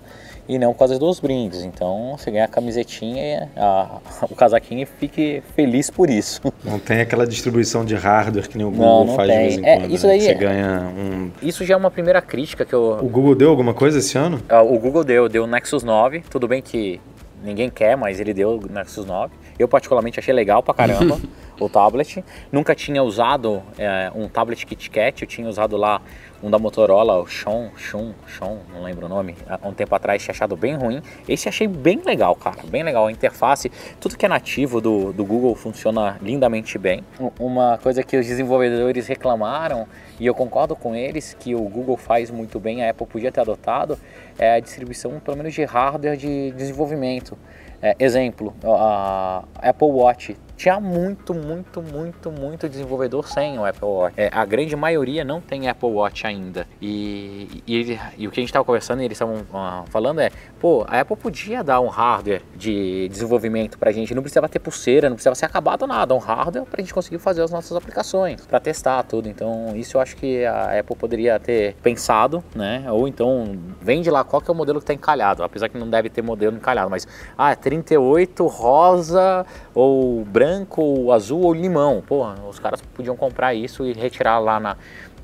e 0.48 0.58
não 0.58 0.72
por 0.72 0.80
causa 0.80 0.98
dos 0.98 1.20
brindes. 1.20 1.62
Então 1.62 2.16
você 2.16 2.30
ganha 2.30 2.44
a 2.44 2.48
camisetinha, 2.48 3.50
a, 3.56 3.98
o 4.30 4.34
casaquinho 4.34 4.82
e 4.82 4.86
fique 4.86 5.42
feliz 5.54 5.90
por 5.90 6.10
isso. 6.10 6.40
Não 6.64 6.78
tem 6.78 7.00
aquela 7.00 7.26
distribuição 7.26 7.84
de 7.84 7.94
hardware 7.94 8.48
que 8.48 8.56
nem 8.56 8.66
o 8.66 8.70
Google 8.70 8.86
não, 8.86 9.04
não 9.04 9.16
faz 9.16 9.28
tem. 9.28 9.38
de 9.38 9.44
vez 9.44 9.58
em 9.58 9.66
é, 9.66 9.76
quando. 9.80 9.92
Isso 9.94 10.06
né? 10.06 10.12
daí, 10.12 10.20
você 10.22 10.30
é- 10.30 10.34
ganha 10.34 10.92
um. 10.96 11.30
Isso 11.42 11.64
já 11.64 11.74
é 11.74 11.76
uma 11.76 11.90
primeira 11.90 12.22
crítica 12.22 12.64
que 12.64 12.72
eu. 12.72 12.98
O 13.02 13.08
Google 13.08 13.34
deu 13.34 13.50
alguma 13.50 13.74
coisa 13.74 13.98
esse 13.98 14.16
ano? 14.16 14.40
Ah, 14.48 14.62
o 14.62 14.78
Google 14.78 15.04
deu, 15.04 15.28
deu 15.28 15.44
o 15.44 15.46
Nexus 15.46 15.82
9. 15.82 16.22
Tudo 16.30 16.48
bem 16.48 16.62
que 16.62 17.00
ninguém 17.42 17.68
quer, 17.68 17.96
mas 17.96 18.18
ele 18.18 18.32
deu 18.32 18.58
o 18.58 18.72
Nexus 18.72 19.04
9. 19.04 19.32
Eu 19.58 19.68
particularmente 19.68 20.18
achei 20.18 20.32
legal 20.32 20.62
pra 20.62 20.72
caramba 20.74 21.20
o 21.58 21.68
tablet. 21.68 22.24
Nunca 22.50 22.74
tinha 22.74 23.02
usado 23.02 23.62
é, 23.78 24.10
um 24.14 24.28
tablet 24.28 24.64
KitKat, 24.66 25.22
eu 25.22 25.28
tinha 25.28 25.48
usado 25.48 25.76
lá 25.76 26.00
um 26.44 26.50
da 26.50 26.58
Motorola, 26.58 27.20
o 27.20 27.26
Shon, 27.26 27.70
Shun, 27.74 28.12
Shon, 28.26 28.58
não 28.70 28.82
lembro 28.82 29.06
o 29.06 29.08
nome, 29.08 29.34
há 29.48 29.66
um 29.66 29.72
tempo 29.72 29.94
atrás 29.94 30.22
tinha 30.22 30.32
achado 30.32 30.54
bem 30.54 30.76
ruim. 30.76 31.00
Esse 31.26 31.48
achei 31.48 31.66
bem 31.66 32.02
legal, 32.04 32.36
cara, 32.36 32.58
bem 32.66 32.82
legal. 32.82 33.06
A 33.06 33.10
interface, 33.10 33.72
tudo 33.98 34.18
que 34.18 34.26
é 34.26 34.28
nativo 34.28 34.78
do, 34.78 35.10
do 35.10 35.24
Google 35.24 35.54
funciona 35.54 36.18
lindamente 36.20 36.76
bem. 36.76 37.02
Uma 37.38 37.78
coisa 37.82 38.02
que 38.02 38.18
os 38.18 38.26
desenvolvedores 38.26 39.06
reclamaram, 39.06 39.86
e 40.20 40.26
eu 40.26 40.34
concordo 40.34 40.76
com 40.76 40.94
eles, 40.94 41.34
que 41.40 41.54
o 41.54 41.62
Google 41.62 41.96
faz 41.96 42.30
muito 42.30 42.60
bem, 42.60 42.84
a 42.84 42.90
Apple 42.90 43.06
podia 43.06 43.32
ter 43.32 43.40
adotado, 43.40 43.98
é 44.38 44.56
a 44.56 44.60
distribuição, 44.60 45.18
pelo 45.20 45.38
menos, 45.38 45.54
de 45.54 45.64
hardware 45.64 46.16
de 46.16 46.52
desenvolvimento. 46.52 47.38
É, 47.80 47.96
exemplo, 47.98 48.54
a 48.64 49.44
Apple 49.56 49.88
Watch 49.88 50.36
tinha 50.56 50.78
muito, 50.80 51.34
muito, 51.34 51.82
muito, 51.82 52.30
muito 52.30 52.68
desenvolvedor 52.68 53.28
sem 53.28 53.58
o 53.58 53.64
Apple 53.64 53.86
Watch. 53.86 54.14
É, 54.16 54.30
a 54.32 54.44
grande 54.44 54.74
maioria 54.76 55.24
não 55.24 55.40
tem 55.40 55.68
Apple 55.68 55.88
Watch 55.88 56.26
ainda. 56.26 56.66
E, 56.80 57.62
e, 57.66 57.98
e 58.18 58.28
o 58.28 58.30
que 58.30 58.40
a 58.40 58.42
gente 58.42 58.50
estava 58.50 58.64
conversando 58.64 59.02
e 59.02 59.04
eles 59.04 59.16
estavam 59.16 59.36
uh, 59.36 59.84
falando 59.90 60.20
é, 60.20 60.30
pô, 60.60 60.84
a 60.88 61.00
Apple 61.00 61.16
podia 61.16 61.62
dar 61.62 61.80
um 61.80 61.88
hardware 61.88 62.42
de 62.54 63.08
desenvolvimento 63.08 63.78
para 63.78 63.90
a 63.90 63.92
gente, 63.92 64.14
não 64.14 64.22
precisava 64.22 64.48
ter 64.48 64.58
pulseira, 64.58 65.08
não 65.08 65.16
precisava 65.16 65.34
ser 65.34 65.46
acabado 65.46 65.86
nada, 65.86 66.14
um 66.14 66.18
hardware 66.18 66.64
para 66.64 66.80
a 66.80 66.82
gente 66.82 66.94
conseguir 66.94 67.18
fazer 67.18 67.42
as 67.42 67.50
nossas 67.50 67.76
aplicações, 67.76 68.46
para 68.46 68.60
testar 68.60 69.02
tudo. 69.02 69.28
Então, 69.28 69.72
isso 69.76 69.96
eu 69.96 70.00
acho 70.00 70.16
que 70.16 70.44
a 70.44 70.78
Apple 70.78 70.96
poderia 70.96 71.38
ter 71.38 71.74
pensado, 71.82 72.42
né? 72.54 72.84
Ou 72.90 73.06
então, 73.08 73.58
vende 73.80 74.10
lá 74.10 74.24
qual 74.24 74.40
que 74.40 74.50
é 74.50 74.52
o 74.52 74.56
modelo 74.56 74.78
que 74.78 74.84
está 74.84 74.94
encalhado, 74.94 75.42
apesar 75.42 75.68
que 75.68 75.78
não 75.78 75.88
deve 75.88 76.08
ter 76.08 76.22
modelo 76.22 76.56
encalhado, 76.56 76.90
mas, 76.90 77.06
ah, 77.36 77.54
38 77.54 78.46
rosa 78.46 79.44
ou 79.74 80.24
branco, 80.24 80.43
ou 80.80 81.12
azul 81.12 81.42
ou 81.42 81.52
limão. 81.54 82.02
Pô, 82.06 82.26
os 82.48 82.58
caras 82.58 82.80
podiam 82.94 83.16
comprar 83.16 83.54
isso 83.54 83.84
e 83.86 83.92
retirar 83.92 84.38
lá 84.38 84.58
na, 84.60 84.76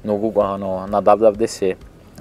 no 0.03 0.17
Google, 0.17 0.59
no, 0.59 0.87
na 0.87 1.00
WWDC. 1.00 1.77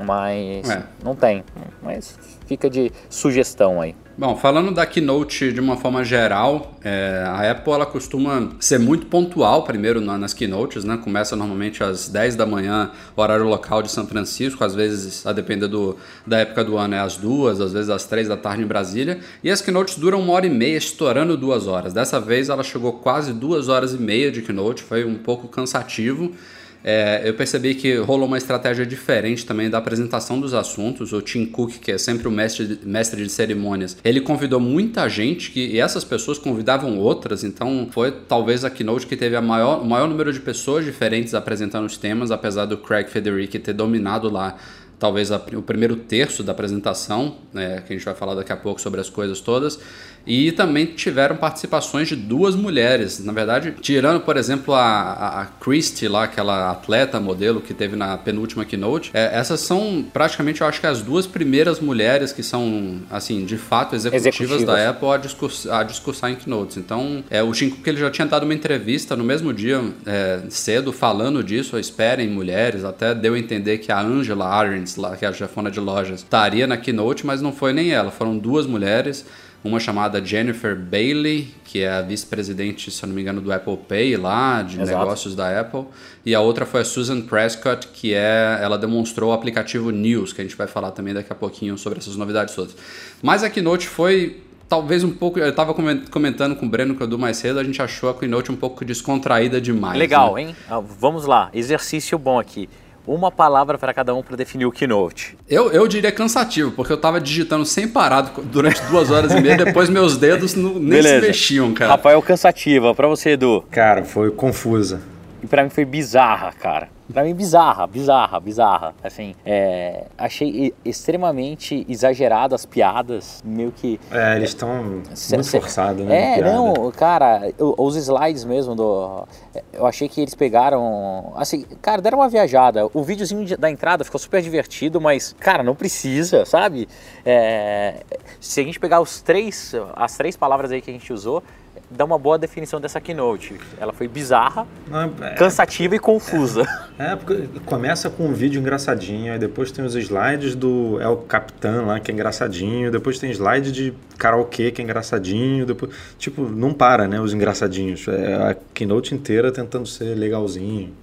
Mas 0.05 0.69
É. 0.69 0.83
não 1.03 1.15
tem. 1.15 1.43
Mas 1.81 2.17
fica 2.49 2.67
de 2.69 2.91
sugestão 3.09 3.79
aí. 3.79 3.95
Bom, 4.17 4.35
falando 4.35 4.73
da 4.73 4.85
Keynote 4.85 5.53
de 5.53 5.61
uma 5.61 5.77
forma 5.77 6.03
geral, 6.03 6.73
é, 6.83 7.23
a 7.25 7.51
Apple 7.51 7.71
ela 7.71 7.85
costuma 7.85 8.49
ser 8.59 8.77
muito 8.77 9.05
pontual 9.05 9.63
primeiro 9.63 10.01
na- 10.01 10.17
nas 10.17 10.33
Keynotes, 10.33 10.83
né? 10.83 10.99
Começa 11.01 11.37
normalmente 11.37 11.81
às 11.81 12.09
10 12.09 12.35
da 12.35 12.45
manhã, 12.45 12.91
horário 13.15 13.45
local 13.47 13.81
de 13.81 13.89
São 13.89 14.05
Francisco, 14.05 14.61
às 14.61 14.75
vezes, 14.75 15.25
a 15.25 15.31
depender 15.31 15.67
do, 15.69 15.95
da 16.27 16.39
época 16.39 16.65
do 16.65 16.77
ano, 16.77 16.95
é 16.95 16.99
às 16.99 17.15
duas, 17.15 17.61
às 17.61 17.71
vezes 17.71 17.89
às 17.89 18.05
três 18.05 18.27
da 18.27 18.35
tarde 18.35 18.61
em 18.63 18.67
Brasília. 18.67 19.19
E 19.41 19.49
as 19.49 19.61
Keynotes 19.61 19.95
duram 19.95 20.19
uma 20.19 20.33
hora 20.33 20.45
e 20.45 20.49
meia, 20.49 20.75
estourando 20.77 21.37
duas 21.37 21.65
horas. 21.67 21.93
Dessa 21.93 22.19
vez 22.19 22.49
ela 22.49 22.63
chegou 22.63 22.91
quase 22.93 23.31
duas 23.31 23.69
horas 23.69 23.93
e 23.93 23.97
meia 23.97 24.29
de 24.29 24.41
Keynote, 24.41 24.83
foi 24.83 25.05
um 25.05 25.15
pouco 25.15 25.47
cansativo. 25.47 26.33
É, 26.81 27.21
eu 27.25 27.33
percebi 27.33 27.75
que 27.75 27.95
rolou 27.97 28.25
uma 28.25 28.37
estratégia 28.37 28.85
diferente 28.85 29.45
também 29.45 29.69
da 29.69 29.77
apresentação 29.77 30.39
dos 30.39 30.53
assuntos. 30.53 31.11
O 31.11 31.21
Tim 31.21 31.45
Cook, 31.45 31.73
que 31.79 31.91
é 31.91 31.97
sempre 31.97 32.27
o 32.27 32.31
mestre 32.31 32.65
de, 32.67 32.87
mestre 32.87 33.21
de 33.21 33.29
cerimônias, 33.29 33.97
ele 34.03 34.21
convidou 34.21 34.59
muita 34.59 35.09
gente 35.09 35.51
que, 35.51 35.59
e 35.67 35.79
essas 35.79 36.03
pessoas 36.05 36.37
convidavam 36.37 36.97
outras, 36.97 37.43
então 37.43 37.89
foi 37.91 38.11
talvez 38.11 38.63
a 38.63 38.69
keynote 38.69 39.07
que 39.07 39.17
teve 39.17 39.35
a 39.35 39.41
maior, 39.41 39.81
o 39.81 39.85
maior 39.85 40.07
número 40.07 40.31
de 40.31 40.39
pessoas 40.39 40.85
diferentes 40.85 41.33
apresentando 41.33 41.85
os 41.85 41.97
temas, 41.97 42.31
apesar 42.31 42.65
do 42.65 42.77
Craig 42.77 43.09
Federici 43.09 43.59
ter 43.59 43.73
dominado 43.73 44.29
lá 44.29 44.55
talvez 44.97 45.31
a- 45.31 45.41
o 45.53 45.61
primeiro 45.61 45.95
terço 45.95 46.43
da 46.43 46.51
apresentação, 46.51 47.37
né, 47.53 47.81
que 47.87 47.93
a 47.93 47.95
gente 47.95 48.03
vai 48.05 48.13
falar 48.13 48.35
daqui 48.35 48.51
a 48.51 48.57
pouco 48.57 48.81
sobre 48.81 48.99
as 48.99 49.09
coisas 49.09 49.39
todas. 49.39 49.79
E 50.25 50.51
também 50.51 50.85
tiveram 50.85 51.35
participações 51.35 52.07
de 52.07 52.15
duas 52.15 52.55
mulheres. 52.55 53.23
Na 53.23 53.33
verdade, 53.33 53.73
tirando, 53.81 54.21
por 54.21 54.37
exemplo, 54.37 54.73
a, 54.73 55.41
a, 55.41 55.45
Christie 55.59 56.07
lá, 56.07 56.23
aquela 56.23 56.71
atleta 56.71 57.19
modelo 57.19 57.61
que 57.61 57.73
teve 57.73 57.95
na 57.95 58.17
penúltima 58.17 58.65
keynote, 58.65 59.11
é, 59.13 59.37
essas 59.37 59.61
são 59.61 60.05
praticamente, 60.13 60.61
eu 60.61 60.67
acho 60.67 60.79
que 60.79 60.87
as 60.87 61.01
duas 61.01 61.25
primeiras 61.25 61.79
mulheres 61.79 62.31
que 62.31 62.43
são, 62.43 62.99
assim, 63.09 63.45
de 63.45 63.57
fato 63.57 63.95
executivas, 63.95 64.39
Executivas. 64.39 64.65
da 64.65 64.89
Apple 64.89 65.09
a, 65.09 65.17
discurs, 65.17 65.67
a 65.67 65.83
discursar 65.83 66.31
em 66.31 66.35
keynotes. 66.35 66.77
Então, 66.77 67.23
é, 67.29 67.41
o 67.41 67.51
Tim 67.51 67.69
Cook 67.69 67.87
ele 67.87 67.97
já 67.97 68.11
tinha 68.11 68.27
dado 68.27 68.43
uma 68.43 68.53
entrevista 68.53 69.15
no 69.15 69.23
mesmo 69.23 69.53
dia, 69.53 69.81
é, 70.05 70.41
cedo, 70.49 70.91
falando 70.93 71.43
disso, 71.43 71.77
esperem 71.77 72.29
mulheres, 72.29 72.83
até 72.83 73.13
deu 73.13 73.33
a 73.33 73.39
entender 73.39 73.79
que 73.79 73.91
a 73.91 73.99
Angela 73.99 74.47
Arendt, 74.47 74.99
lá, 74.99 75.15
que 75.15 75.25
é 75.25 75.27
a 75.27 75.33
chefona 75.33 75.71
de 75.71 75.79
lojas, 75.79 76.19
estaria 76.19 76.67
na 76.67 76.77
keynote, 76.77 77.25
mas 77.25 77.41
não 77.41 77.51
foi 77.51 77.73
nem 77.73 77.91
ela, 77.91 78.11
foram 78.11 78.37
duas 78.37 78.65
mulheres, 78.65 79.25
uma 79.63 79.79
chamada 79.79 80.23
Jennifer 80.23 80.75
Bailey, 80.75 81.53
que 81.65 81.81
é 81.81 81.89
a 81.89 82.01
vice-presidente, 82.01 82.89
se 82.89 83.03
eu 83.03 83.07
não 83.07 83.15
me 83.15 83.21
engano, 83.21 83.41
do 83.41 83.51
Apple 83.51 83.77
Pay 83.77 84.15
lá, 84.15 84.61
de 84.61 84.79
Exato. 84.81 84.97
negócios 84.97 85.35
da 85.35 85.59
Apple, 85.59 85.85
e 86.25 86.33
a 86.33 86.39
outra 86.39 86.65
foi 86.65 86.81
a 86.81 86.85
Susan 86.85 87.21
Prescott, 87.21 87.87
que 87.89 88.13
é, 88.13 88.59
ela 88.61 88.77
demonstrou 88.77 89.31
o 89.31 89.33
aplicativo 89.33 89.91
News, 89.91 90.31
que 90.31 90.41
a 90.41 90.43
gente 90.43 90.55
vai 90.55 90.67
falar 90.67 90.91
também 90.91 91.13
daqui 91.13 91.31
a 91.31 91.35
pouquinho 91.35 91.77
sobre 91.77 91.99
essas 91.99 92.15
novidades 92.15 92.55
todas. 92.55 92.75
Mas 93.21 93.43
a 93.43 93.49
keynote 93.49 93.87
foi 93.87 94.41
talvez 94.69 95.03
um 95.03 95.11
pouco, 95.11 95.39
eu 95.39 95.49
estava 95.49 95.73
comentando 95.73 96.55
com 96.55 96.65
o 96.65 96.69
Breno 96.69 96.95
que 96.95 97.01
eu 97.01 97.07
dou 97.07 97.17
mais 97.17 97.37
cedo, 97.37 97.59
a 97.59 97.63
gente 97.63 97.81
achou 97.81 98.09
a 98.09 98.13
keynote 98.13 98.51
um 98.51 98.55
pouco 98.55 98.85
descontraída 98.85 99.59
demais. 99.59 99.97
Legal, 99.97 100.35
né? 100.35 100.43
hein? 100.43 100.55
Ah, 100.69 100.79
vamos 100.79 101.25
lá, 101.25 101.49
exercício 101.53 102.17
bom 102.19 102.39
aqui. 102.39 102.69
Uma 103.09 103.31
palavra 103.31 103.75
para 103.75 103.91
cada 103.91 104.13
um 104.13 104.21
para 104.21 104.35
definir 104.35 104.67
o 104.67 104.71
keynote. 104.71 105.35
Eu, 105.49 105.71
eu 105.71 105.87
diria 105.87 106.11
cansativo, 106.11 106.69
porque 106.73 106.93
eu 106.93 106.97
tava 106.97 107.19
digitando 107.19 107.65
sem 107.65 107.87
parar 107.87 108.21
durante 108.21 108.79
duas 108.83 109.09
horas 109.09 109.31
e 109.31 109.41
meia, 109.41 109.57
depois 109.65 109.89
meus 109.89 110.15
dedos 110.15 110.53
não, 110.53 110.75
nem 110.75 111.01
se 111.01 111.19
mexiam, 111.19 111.73
cara. 111.73 111.93
Rafael 111.93 112.21
cansativa, 112.21 112.93
para 112.93 113.07
você, 113.07 113.31
Edu. 113.31 113.65
Cara, 113.71 114.03
foi 114.03 114.29
confusa. 114.29 115.01
E 115.41 115.47
pra 115.47 115.63
mim 115.63 115.69
foi 115.69 115.85
bizarra, 115.85 116.51
cara. 116.51 116.89
Pra 117.11 117.23
mim, 117.23 117.33
bizarra, 117.33 117.87
bizarra, 117.87 118.39
bizarra. 118.39 118.93
Assim, 119.03 119.33
é, 119.43 120.03
achei 120.15 120.75
extremamente 120.85 121.83
exagerado 121.89 122.53
as 122.53 122.65
piadas, 122.67 123.41
meio 123.43 123.71
que. 123.71 123.99
É, 124.11 124.35
eles 124.35 124.49
estão 124.49 124.83
muito 124.83 125.49
forçados, 125.49 126.05
né? 126.05 126.37
É, 126.37 126.41
não, 126.43 126.91
cara, 126.91 127.51
os 127.57 127.95
slides 127.95 128.43
mesmo 128.45 128.75
do. 128.75 129.27
Eu 129.73 129.87
achei 129.87 130.07
que 130.07 130.21
eles 130.21 130.35
pegaram. 130.35 131.33
Assim, 131.35 131.63
cara, 131.81 131.99
deram 131.99 132.19
uma 132.19 132.29
viajada. 132.29 132.87
O 132.93 133.01
videozinho 133.01 133.43
de- 133.43 133.57
da 133.57 133.71
entrada 133.71 134.03
ficou 134.03 134.19
super 134.19 134.39
divertido, 134.41 135.01
mas, 135.01 135.35
cara, 135.39 135.63
não 135.63 135.73
precisa, 135.73 136.45
sabe? 136.45 136.87
É, 137.25 138.03
se 138.39 138.59
a 138.61 138.63
gente 138.63 138.79
pegar 138.79 139.01
os 139.01 139.19
três, 139.21 139.73
as 139.95 140.15
três 140.15 140.37
palavras 140.37 140.71
aí 140.71 140.79
que 140.81 140.91
a 140.91 140.93
gente 140.93 141.11
usou, 141.11 141.41
dá 141.89 142.05
uma 142.05 142.17
boa 142.17 142.37
definição 142.37 142.79
dessa 142.79 142.99
keynote. 143.01 143.55
Ela 143.79 143.93
foi 143.93 144.07
bizarra, 144.07 144.67
Não, 144.87 145.11
é, 145.21 145.31
cansativa 145.35 145.95
e 145.95 145.99
confusa. 145.99 146.63
é, 146.97 147.15
porque 147.15 147.47
começa 147.65 148.09
com 148.09 148.25
um 148.27 148.33
vídeo 148.33 148.59
engraçadinho, 148.59 149.33
aí 149.33 149.39
depois 149.39 149.71
tem 149.71 149.83
os 149.83 149.95
slides 149.95 150.55
do 150.55 150.99
El 151.01 151.17
Capitã 151.17 151.83
lá, 151.85 151.99
que 151.99 152.11
é 152.11 152.13
engraçadinho, 152.13 152.91
depois 152.91 153.17
tem 153.19 153.31
slide 153.31 153.71
de 153.71 153.93
karaokê, 154.17 154.71
que 154.71 154.81
é 154.81 154.83
engraçadinho, 154.83 155.65
depois, 155.65 155.91
tipo, 156.17 156.43
não 156.43 156.73
para, 156.73 157.07
né, 157.07 157.19
os 157.21 157.33
engraçadinhos. 157.33 158.07
É 158.07 158.35
a 158.35 158.55
keynote 158.73 159.15
inteira 159.15 159.51
tentando 159.51 159.87
ser 159.87 160.15
legalzinho. 160.15 160.93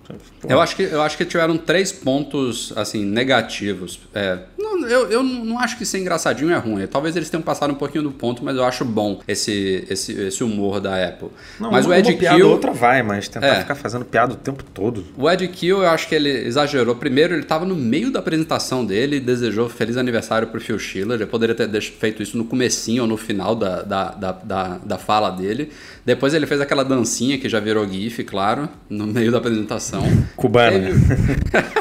Pô, 0.40 0.48
Eu 0.48 0.60
acho, 0.60 0.76
que, 0.76 0.82
eu 0.82 1.02
acho 1.02 1.16
que 1.16 1.24
tiveram 1.24 1.56
três 1.56 1.90
pontos, 1.90 2.72
assim, 2.76 3.04
negativos. 3.04 3.98
É, 4.14 4.38
não, 4.58 4.86
eu, 4.86 5.10
eu 5.10 5.22
não 5.22 5.58
acho 5.58 5.76
que 5.78 5.84
ser 5.86 5.98
engraçadinho 5.98 6.50
é 6.52 6.56
ruim. 6.58 6.86
Talvez 6.86 7.16
eles 7.16 7.30
tenham 7.30 7.42
passado 7.42 7.72
um 7.72 7.76
pouquinho 7.76 8.04
do 8.04 8.12
ponto, 8.12 8.44
mas 8.44 8.56
eu 8.56 8.64
acho 8.64 8.84
bom 8.84 9.20
esse, 9.26 9.84
esse, 9.88 10.12
esse 10.12 10.44
humor 10.44 10.75
da 10.80 11.06
Apple. 11.06 11.28
não, 11.60 11.70
mas 11.70 11.86
o 11.86 11.88
uma 11.90 11.98
Ed 11.98 12.12
piada 12.14 12.36
Kill... 12.36 12.48
outra 12.48 12.72
vai, 12.72 13.02
mas 13.02 13.28
tentar 13.28 13.46
É. 13.46 13.60
ficar 13.60 13.74
fazendo 13.74 14.04
piada 14.04 14.32
o 14.34 14.36
tempo 14.36 14.62
todo. 14.62 15.04
O 15.16 15.30
Ed 15.30 15.46
Kill, 15.48 15.82
eu 15.82 15.88
acho 15.88 16.08
que 16.08 16.14
ele 16.14 16.28
exagerou. 16.30 16.94
Primeiro, 16.96 17.34
ele 17.34 17.42
estava 17.42 17.64
no 17.64 17.74
meio 17.76 18.10
da 18.10 18.18
apresentação 18.20 18.84
dele 18.84 19.16
e 19.16 19.20
desejou 19.20 19.68
feliz 19.68 19.96
aniversário 19.96 20.48
pro 20.48 20.60
Phil 20.60 20.78
Schiller. 20.78 21.16
Ele 21.16 21.26
poderia 21.26 21.54
ter 21.54 21.80
feito 21.80 22.22
isso 22.22 22.36
no 22.36 22.44
comecinho 22.44 23.02
ou 23.02 23.08
no 23.08 23.16
final 23.16 23.54
da, 23.54 23.82
da, 23.82 24.04
da, 24.10 24.32
da, 24.32 24.78
da 24.78 24.98
fala 24.98 25.30
dele. 25.30 25.70
Depois 26.04 26.34
ele 26.34 26.46
fez 26.46 26.60
aquela 26.60 26.84
dancinha 26.84 27.38
que 27.38 27.48
já 27.48 27.58
virou 27.60 27.86
gif, 27.88 28.22
claro, 28.24 28.68
no 28.88 29.06
meio 29.06 29.30
da 29.32 29.38
apresentação. 29.38 30.02
Cubana. 30.36 30.78
Teve, 30.78 30.92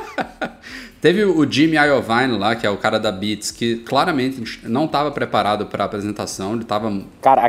Teve 1.05 1.23
o 1.23 1.45
Jimmy 1.47 1.75
Iovine 1.77 2.35
lá, 2.35 2.55
que 2.55 2.65
é 2.65 2.69
o 2.71 2.77
cara 2.77 2.99
da 2.99 3.11
Beats, 3.11 3.51
que 3.51 3.75
claramente 3.75 4.59
não 4.63 4.85
estava 4.85 5.11
preparado 5.11 5.67
para 5.67 5.83
a 5.83 5.85
apresentação. 5.85 6.53
Ele 6.53 6.63
estava 6.63 6.91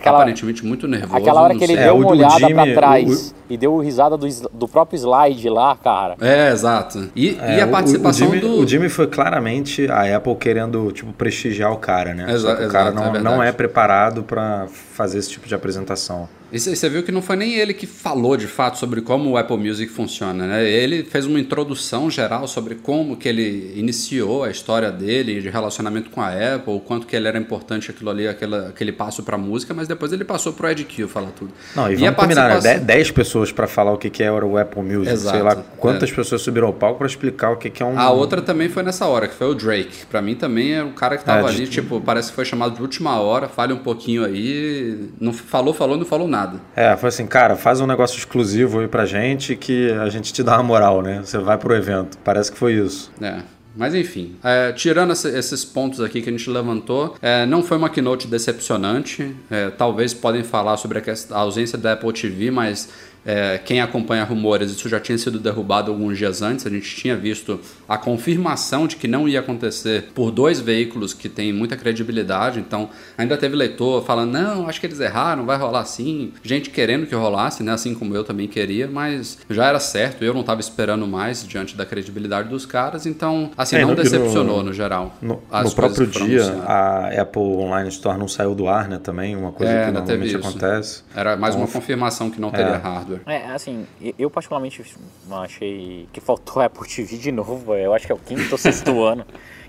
aparentemente 0.04 0.62
muito 0.62 0.86
nervoso. 0.86 1.16
Aquela 1.16 1.40
hora 1.40 1.54
que 1.54 1.64
ele 1.64 1.72
sei. 1.72 1.82
É, 1.82 1.86
deu 1.86 1.94
o- 1.94 1.98
uma 2.00 2.08
o 2.08 2.10
olhada 2.10 2.50
pra 2.50 2.75
trás 2.75 3.30
o- 3.30 3.34
e 3.48 3.56
deu 3.56 3.78
risada 3.78 4.14
do, 4.18 4.26
do 4.52 4.68
próprio 4.68 4.98
slide 4.98 5.48
lá, 5.48 5.75
cara. 5.75 6.16
É, 6.20 6.52
exato. 6.52 7.08
E, 7.16 7.38
É, 7.40 7.56
e 7.56 7.60
a 7.62 7.66
o- 7.66 7.70
participação 7.70 8.28
o, 8.28 8.30
Jimmy, 8.30 8.40
do... 8.42 8.60
o 8.60 8.66
Jimmy 8.68 8.88
foi 8.90 9.06
claramente 9.06 9.90
a 9.90 10.14
Apple 10.16 10.36
querendo 10.36 10.92
tipo 10.92 11.14
prestigiar 11.14 11.72
o 11.72 11.78
cara, 11.78 12.12
né? 12.12 12.26
Exa- 12.30 12.52
o 12.52 12.56
cara 12.56 12.64
exato, 12.66 12.88
é 12.88 12.92
não, 12.92 13.12
verdade. 13.12 13.25
não 13.36 13.42
é 13.42 13.52
preparado 13.52 14.22
para 14.22 14.66
fazer 14.68 15.16
esse 15.16 15.30
tipo 15.30 15.48
de 15.48 15.54
apresentação. 15.54 16.28
E 16.52 16.60
você 16.60 16.88
viu 16.88 17.02
que 17.02 17.10
não 17.10 17.20
foi 17.20 17.34
nem 17.34 17.54
ele 17.54 17.74
que 17.74 17.86
falou 17.86 18.36
de 18.36 18.46
fato 18.46 18.78
sobre 18.78 19.00
como 19.00 19.30
o 19.30 19.36
Apple 19.36 19.56
Music 19.56 19.90
funciona, 19.92 20.46
né? 20.46 20.64
Ele 20.70 21.02
fez 21.02 21.26
uma 21.26 21.40
introdução 21.40 22.08
geral 22.08 22.46
sobre 22.46 22.76
como 22.76 23.16
que 23.16 23.28
ele 23.28 23.72
iniciou 23.74 24.44
a 24.44 24.50
história 24.50 24.92
dele 24.92 25.40
de 25.42 25.48
relacionamento 25.50 26.08
com 26.08 26.20
a 26.20 26.28
Apple, 26.28 26.72
o 26.74 26.78
quanto 26.80 27.04
que 27.04 27.16
ele 27.16 27.26
era 27.26 27.36
importante 27.36 27.90
aquilo 27.90 28.10
ali, 28.10 28.28
aquela, 28.28 28.68
aquele 28.68 28.92
passo 28.92 29.24
pra 29.24 29.36
música, 29.36 29.74
mas 29.74 29.88
depois 29.88 30.12
ele 30.12 30.24
passou 30.24 30.52
pro 30.52 30.70
Ed 30.70 30.84
Kill 30.84 31.08
falar 31.08 31.30
tudo. 31.32 31.50
Não, 31.74 31.90
e, 31.90 31.94
a 31.96 31.98
vamos 31.98 32.14
combinar, 32.16 32.42
né? 32.44 32.48
participação- 32.54 32.86
10 32.86 33.10
pessoas 33.10 33.50
para 33.50 33.66
falar 33.66 33.92
o 33.92 33.98
que 33.98 34.08
que 34.08 34.22
era 34.22 34.46
o 34.46 34.56
Apple 34.56 34.82
Music, 34.82 35.10
Exato, 35.12 35.36
sei 35.36 35.42
lá 35.44 35.56
quantas 35.56 36.10
é. 36.10 36.14
pessoas 36.14 36.42
subiram 36.42 36.68
ao 36.68 36.72
palco 36.72 36.98
para 36.98 37.08
explicar 37.08 37.50
o 37.50 37.56
que 37.56 37.68
que 37.70 37.82
é 37.82 37.86
um 37.86 37.98
A 37.98 38.10
outra 38.12 38.40
também 38.40 38.68
foi 38.68 38.84
nessa 38.84 39.04
hora, 39.06 39.26
que 39.26 39.34
foi 39.34 39.48
o 39.48 39.54
Drake. 39.54 40.06
Pra 40.08 40.22
mim 40.22 40.36
também 40.36 40.74
é 40.74 40.84
um 40.84 40.92
cara 40.92 41.16
que 41.18 41.24
tava 41.24 41.48
É, 41.48 41.50
de- 41.52 41.56
ali, 41.62 41.66
tipo, 41.66 42.00
parece 42.00 42.28
que 42.30 42.36
foi 42.36 42.44
chamado 42.44 42.76
de 42.76 42.82
última 42.82 43.18
hora, 43.20 43.48
fale 43.48 43.72
um 43.72 43.78
pouquinho 43.78 44.24
aí, 44.24 45.08
não 45.20 45.32
falou, 45.32 45.74
falou, 45.74 45.96
não 45.96 46.06
falou 46.06 46.28
nada. 46.28 46.36
É, 46.75 46.97
foi 46.97 47.09
assim, 47.09 47.26
cara, 47.26 47.57
faz 47.57 47.81
um 47.81 47.87
negócio 47.87 48.19
exclusivo 48.19 48.81
aí 48.81 48.88
pra 48.88 49.05
gente 49.07 49.57
que 49.57 49.90
a 49.93 50.09
gente 50.09 50.33
te 50.33 50.43
dá 50.43 50.55
uma 50.57 50.62
moral, 50.62 51.02
né? 51.02 51.21
Você 51.25 51.38
vai 51.38 51.57
pro 51.59 51.75
evento. 51.75 52.19
Parece 52.25 52.50
que 52.52 52.59
foi 52.59 52.75
isso. 52.75 53.11
É. 53.21 53.38
Mas 53.78 53.95
enfim, 53.95 54.37
é, 54.43 54.73
tirando 54.73 55.12
esse- 55.12 55.28
esses 55.37 55.62
pontos 55.62 56.00
aqui 56.00 56.23
que 56.23 56.31
a 56.31 56.33
gente 56.33 56.49
levantou, 56.49 57.14
é, 57.21 57.45
não 57.45 57.62
foi 57.62 57.76
uma 57.76 57.90
keynote 57.90 58.26
decepcionante. 58.26 59.37
É, 59.50 59.69
talvez 59.69 60.14
podem 60.14 60.43
falar 60.43 60.78
sobre 60.78 60.99
a, 60.99 61.02
a 61.35 61.38
ausência 61.38 61.76
da 61.76 61.93
Apple 61.93 62.11
TV, 62.12 62.50
mas 62.50 62.88
é, 63.26 63.59
quem 63.59 63.80
acompanha 63.80 64.23
rumores, 64.23 64.71
isso 64.71 64.88
já 64.88 65.00
tinha 65.00 65.18
sido 65.18 65.38
derrubado 65.40 65.90
alguns 65.90 66.16
dias 66.16 66.42
antes. 66.42 66.64
A 66.64 66.71
gente 66.71 66.95
tinha 66.95 67.16
visto 67.16 67.61
a 67.88 67.99
confirmação 67.99 68.87
de 68.87 68.95
que 68.97 69.09
não 69.09 69.28
ia 69.28 69.40
acontecer 69.40 70.11
por 70.14 70.30
dois 70.30 70.61
veículos 70.61 71.12
que 71.12 71.28
têm 71.28 71.52
muita 71.52 71.76
credibilidade. 71.76 72.61
Então, 72.61 72.88
ainda 73.18 73.37
teve 73.37 73.56
leitor 73.56 74.04
falando: 74.04 74.30
não, 74.33 74.68
acho 74.68 74.78
que 74.80 74.87
eles 74.87 75.00
erraram, 75.00 75.45
vai 75.45 75.56
rolar 75.59 75.85
sim. 75.87 76.33
Gente 76.42 76.71
querendo 76.71 77.06
que 77.06 77.14
rolasse, 77.14 77.62
né? 77.62 77.73
Assim 77.73 77.95
como 77.95 78.14
eu 78.14 78.23
também 78.23 78.47
queria, 78.47 78.87
mas 78.87 79.38
já 79.50 79.66
era 79.66 79.80
certo. 79.80 80.23
Eu 80.25 80.33
não 80.33 80.42
estava 80.42 80.61
esperando 80.61 81.06
mais 81.06 81.47
diante 81.47 81.76
da 81.76 81.85
credibilidade 81.85 82.49
dos 82.49 82.64
caras. 82.64 83.06
Então, 83.06 83.50
assim, 83.56 83.76
É, 83.76 83.80
não 83.80 83.88
no- 83.88 83.95
e 83.95 83.97
no- 83.97 84.02
decepcionou 84.02 84.62
no, 84.62 84.73
geral. 84.73 85.16
No, 85.21 85.42
no 85.64 85.71
próprio 85.75 86.06
dia, 86.06 86.45
a 86.64 87.23
Apple 87.23 87.42
Online 87.42 87.88
Store 87.88 88.18
não 88.18 88.28
saiu 88.28 88.54
do 88.54 88.68
ar, 88.68 88.88
né? 88.88 89.00
Também, 89.02 89.35
uma 89.35 89.50
coisa 89.52 89.73
É, 89.73 89.87
que 89.87 89.90
normalmente 89.92 90.37
acontece. 90.37 91.02
Era 91.14 91.37
mais 91.37 91.54
Então, 91.54 91.66
uma 91.66 91.73
confirmação 91.73 92.30
que 92.30 92.40
não 92.40 92.50
teria 92.50 92.73
é. 92.75 92.76
hardware. 92.76 93.15
Hardware. 93.25 93.35
É, 93.35 93.54
assim, 93.54 93.87
eu 94.18 94.30
particularmente 94.30 94.85
achei 95.30 96.08
que 96.12 96.20
faltou 96.20 96.62
Apple 96.62 96.88
TV 96.88 97.16
de 97.16 97.32
novo. 97.32 97.75
Eu 97.75 97.94
acho 97.94 98.06
que 98.06 98.12
é 98.12 98.14
o 98.14 98.18
quinto 98.18 98.52
ou 98.52 98.58
sexto 98.58 98.90
ano 99.04 99.26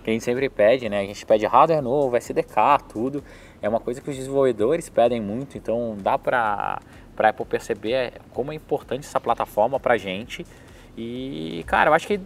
que 0.08 0.12
a 0.12 0.14
gente 0.14 0.24
sempre 0.24 0.48
pede, 0.48 0.88
né? 0.88 1.02
A 1.02 1.06
gente 1.06 1.26
pede 1.26 1.46
hardware 1.46 1.82
novo, 1.82 2.16
SDK, 2.16 2.56
tudo. 2.88 3.22
É 3.62 3.68
uma 3.68 3.82
coisa 3.82 4.00
que 4.00 4.10
os 4.10 4.16
desenvolvedores 4.16 4.88
pedem 4.88 5.20
muito, 5.20 5.58
então 5.58 5.98
dá 6.00 6.18
pra, 6.18 6.80
pra 7.14 7.30
Apple 7.30 7.46
perceber 7.46 8.14
como 8.32 8.54
é 8.54 8.56
importante 8.56 9.06
essa 9.06 9.20
plataforma 9.20 9.78
pra 9.82 9.98
gente. 9.98 10.46
E, 10.98 11.62
cara, 11.68 11.90
eu 11.90 11.94
acho 11.94 12.08
que, 12.08 12.22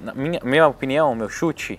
na 0.00 0.12
minha, 0.14 0.40
minha 0.42 0.66
opinião, 0.66 1.14
meu 1.14 1.28
chute, 1.28 1.78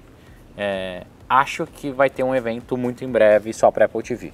é, 0.58 1.04
acho 1.28 1.68
que 1.68 1.92
vai 1.92 2.10
ter 2.10 2.24
um 2.24 2.34
evento 2.34 2.78
muito 2.78 3.04
em 3.04 3.10
breve 3.10 3.52
só 3.52 3.70
para 3.70 3.84
Apple 3.84 4.02
TV. 4.02 4.32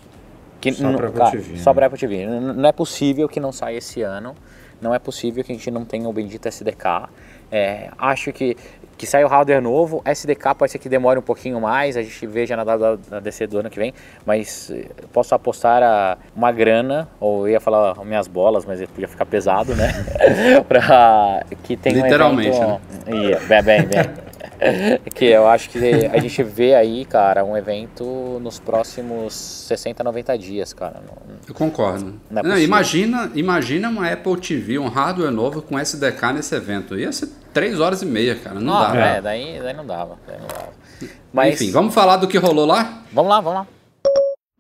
Que, 0.59 0.73
só 0.73 0.91
para 0.91 1.07
Apple 1.07 1.31
TV. 1.31 1.57
Só 1.57 1.69
né? 1.69 1.73
para 1.75 1.85
Apple 1.85 1.99
TV. 1.99 2.25
Não 2.25 2.69
é 2.69 2.71
possível 2.71 3.27
que 3.27 3.39
não 3.39 3.51
saia 3.51 3.77
esse 3.77 4.01
ano. 4.01 4.35
Não 4.81 4.93
é 4.93 4.99
possível 4.99 5.43
que 5.43 5.51
a 5.51 5.55
gente 5.55 5.69
não 5.71 5.83
tenha 5.83 6.07
o 6.07 6.13
bendito 6.13 6.47
SDK. 6.47 7.09
É, 7.51 7.89
acho 7.97 8.31
que, 8.31 8.55
que 8.97 9.05
sai 9.05 9.23
o 9.23 9.27
hardware 9.27 9.61
novo. 9.61 10.01
SDK 10.05 10.55
pode 10.57 10.71
ser 10.71 10.79
que 10.79 10.87
demore 10.87 11.19
um 11.19 11.23
pouquinho 11.23 11.59
mais. 11.59 11.97
A 11.97 12.01
gente 12.01 12.27
veja 12.27 12.55
na 12.55 13.19
DC 13.19 13.47
do 13.47 13.59
ano 13.59 13.69
que 13.69 13.77
vem. 13.77 13.93
Mas 14.25 14.71
eh, 14.71 14.85
posso 15.11 15.35
apostar 15.35 15.83
a 15.83 16.17
uma 16.35 16.51
grana, 16.51 17.09
ou 17.19 17.47
eu 17.47 17.53
ia 17.53 17.59
falar 17.59 17.95
minhas 18.05 18.27
bolas, 18.27 18.65
mas 18.65 18.81
podia 18.87 19.07
ficar 19.07 19.25
pesado, 19.25 19.75
né? 19.75 19.91
para 20.67 21.43
que 21.63 21.75
tenha 21.75 22.03
Literalmente, 22.03 22.57
um 22.57 22.63
evento... 22.63 22.81
né? 23.05 23.39
Bem, 23.47 23.63
bem, 23.63 23.85
bem. 23.85 24.28
que 25.15 25.25
eu 25.25 25.47
acho 25.47 25.69
que 25.69 25.77
a 25.77 26.19
gente 26.19 26.43
vê 26.43 26.75
aí, 26.75 27.05
cara, 27.05 27.43
um 27.43 27.55
evento 27.55 28.39
nos 28.41 28.59
próximos 28.59 29.33
60, 29.33 30.03
90 30.03 30.37
dias, 30.37 30.73
cara. 30.73 31.01
Não, 31.05 31.15
eu 31.47 31.53
concordo. 31.53 32.19
Não 32.29 32.41
é 32.41 32.43
não, 32.43 32.57
imagina, 32.57 33.31
imagina 33.35 33.89
uma 33.89 34.11
Apple 34.11 34.37
TV, 34.37 34.77
um 34.77 34.87
hardware 34.87 35.31
novo 35.31 35.61
com 35.61 35.79
SDK 35.79 36.33
nesse 36.33 36.55
evento. 36.55 36.97
Ia 36.97 37.11
ser 37.11 37.29
3 37.53 37.79
horas 37.79 38.01
e 38.01 38.05
meia, 38.05 38.35
cara. 38.35 38.59
Não, 38.59 38.73
não 38.73 38.93
dá. 38.93 38.95
É, 38.95 39.21
daí, 39.21 39.59
daí 39.61 39.73
não 39.73 39.85
dava. 39.85 40.17
Daí 40.27 40.37
não 40.39 40.47
dava. 40.47 40.69
Mas... 41.31 41.61
Enfim, 41.61 41.71
vamos 41.71 41.93
falar 41.93 42.17
do 42.17 42.27
que 42.27 42.37
rolou 42.37 42.65
lá? 42.65 43.03
Vamos 43.11 43.29
lá, 43.29 43.39
vamos 43.39 43.59
lá. 43.59 43.78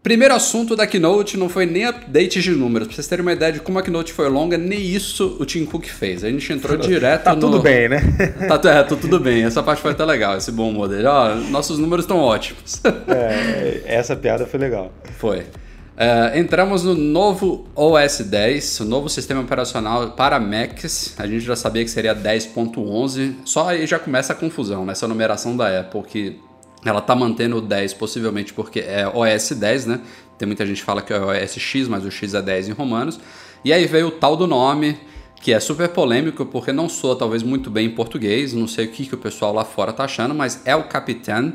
Primeiro 0.01 0.33
assunto 0.33 0.77
da 0.77 0.87
Keynote 0.87 1.35
não 1.35 1.49
foi 1.49 1.65
nem 1.65 1.85
update 1.85 2.41
de 2.41 2.51
números. 2.51 2.87
Pra 2.87 2.95
vocês 2.95 3.07
terem 3.07 3.21
uma 3.21 3.33
ideia 3.33 3.51
de 3.51 3.59
como 3.59 3.79
a 3.79 3.81
Keynote 3.81 4.13
foi 4.13 4.29
longa, 4.29 4.57
nem 4.57 4.79
isso 4.79 5.35
o 5.39 5.45
Tim 5.45 5.65
Cook 5.65 5.85
fez. 5.87 6.23
A 6.23 6.29
gente 6.29 6.53
entrou 6.53 6.77
direto 6.77 7.23
tá 7.23 7.35
no... 7.35 7.41
tudo 7.41 7.59
bem, 7.59 7.89
né? 7.89 7.99
tá, 8.47 8.69
é, 8.69 8.83
tá 8.83 8.95
tudo 8.95 9.19
bem. 9.19 9.43
Essa 9.43 9.61
parte 9.61 9.81
foi 9.81 9.91
até 9.91 10.05
legal, 10.05 10.37
esse 10.37 10.53
bom 10.53 10.71
modelo. 10.71 11.09
Ó, 11.09 11.35
nossos 11.35 11.77
números 11.77 12.05
estão 12.05 12.17
ótimos. 12.17 12.81
é, 13.09 13.81
essa 13.85 14.15
piada 14.15 14.45
foi 14.45 14.59
legal. 14.59 14.89
Foi. 15.17 15.39
Uh, 15.39 16.37
entramos 16.37 16.85
no 16.85 16.95
novo 16.95 17.67
OS 17.75 18.21
10, 18.21 18.79
o 18.79 18.85
novo 18.85 19.09
sistema 19.09 19.41
operacional 19.41 20.11
para 20.11 20.39
Macs. 20.39 21.13
A 21.17 21.27
gente 21.27 21.41
já 21.41 21.57
sabia 21.57 21.83
que 21.83 21.91
seria 21.91 22.15
10.11. 22.15 23.33
Só 23.43 23.67
aí 23.67 23.85
já 23.85 23.99
começa 23.99 24.31
a 24.31 24.35
confusão 24.35 24.85
nessa 24.85 25.05
numeração 25.09 25.57
da 25.57 25.81
Apple, 25.81 26.03
que 26.03 26.39
ela 26.85 27.01
tá 27.01 27.15
mantendo 27.15 27.57
o 27.57 27.61
10 27.61 27.93
possivelmente 27.95 28.53
porque 28.53 28.79
é 28.79 29.07
OS 29.07 29.51
10, 29.51 29.85
né? 29.85 30.01
Tem 30.37 30.45
muita 30.45 30.65
gente 30.65 30.77
que 30.77 30.85
fala 30.85 31.01
que 31.01 31.13
é 31.13 31.19
OS 31.19 31.57
X, 31.57 31.87
mas 31.87 32.05
o 32.05 32.11
X 32.11 32.33
é 32.33 32.41
10 32.41 32.69
em 32.69 32.71
romanos. 32.71 33.19
E 33.63 33.73
aí 33.73 33.85
veio 33.85 34.07
o 34.07 34.11
tal 34.11 34.37
do 34.37 34.47
nome, 34.47 34.97
que 35.41 35.51
é 35.51 35.59
super 35.59 35.89
polêmico 35.89 36.45
porque 36.45 36.71
não 36.71 36.87
soa 36.87 37.15
talvez 37.15 37.43
muito 37.43 37.69
bem 37.69 37.87
em 37.87 37.91
português, 37.91 38.53
não 38.53 38.67
sei 38.67 38.85
o 38.85 38.89
que, 38.89 39.05
que 39.05 39.15
o 39.15 39.17
pessoal 39.17 39.53
lá 39.53 39.65
fora 39.65 39.91
tá 39.91 40.05
achando, 40.05 40.33
mas 40.33 40.61
é 40.65 40.75
o 40.75 40.83
Capitan 40.85 41.53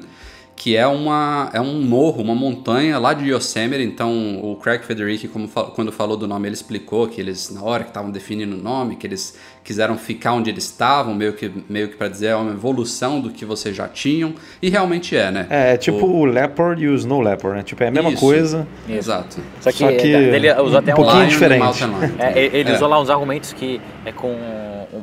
que 0.57 0.77
é, 0.77 0.87
uma, 0.87 1.51
é 1.53 1.61
um 1.61 1.83
morro, 1.83 2.23
uma 2.23 2.35
montanha 2.35 2.99
lá 2.99 3.13
de 3.13 3.31
Yosemite. 3.31 3.83
Então, 3.83 4.41
o 4.41 4.57
Craig 4.57 4.85
Federici, 4.85 5.29
como, 5.29 5.49
quando 5.49 5.91
falou 5.91 6.17
do 6.17 6.27
nome, 6.27 6.49
ele 6.49 6.55
explicou 6.55 7.09
que 7.09 7.21
eles, 7.21 7.51
na 7.51 7.63
hora 7.63 7.83
que 7.83 7.91
estavam 7.91 8.11
definindo 8.11 8.55
o 8.55 8.59
nome, 8.59 8.97
que 8.97 9.07
eles 9.07 9.37
quiseram 9.65 9.97
ficar 9.97 10.35
onde 10.35 10.51
eles 10.51 10.65
estavam, 10.65 11.15
meio 11.15 11.33
que, 11.33 11.51
meio 11.69 11.89
que 11.89 11.97
para 11.97 12.09
dizer 12.09 12.29
é 12.29 12.37
uma 12.37 12.53
evolução 12.53 13.21
do 13.21 13.31
que 13.31 13.45
vocês 13.45 13.75
já 13.75 13.89
tinham. 13.89 14.35
E 14.61 14.69
realmente 14.69 15.17
é, 15.17 15.31
né? 15.31 15.47
É, 15.49 15.73
é 15.73 15.77
tipo 15.79 16.05
o, 16.05 16.21
o 16.21 16.25
Leopard 16.27 16.85
e 16.85 16.89
o 16.89 16.95
Snow 16.95 17.23
Leopard, 17.23 17.57
né? 17.57 17.63
Tipo, 17.63 17.83
é 17.83 17.89
a 17.89 17.91
mesma 17.91 18.11
Isso. 18.11 18.21
coisa. 18.21 18.67
Exato. 18.87 19.41
Só 19.61 19.73
que, 19.73 19.79
Só 19.79 19.89
que 19.89 20.07
ele 20.07 20.53
usou 20.61 20.79
até 20.79 20.93
um 20.93 20.97
pouquinho 20.97 21.21
line, 21.21 21.31
diferente. 21.31 21.85
É, 22.19 22.39
ele 22.39 22.71
é. 22.71 22.75
usou 22.75 22.89
lá 22.89 23.01
uns 23.01 23.09
argumentos 23.09 23.53
que 23.55 23.81
é 24.05 24.13
com 24.13 24.37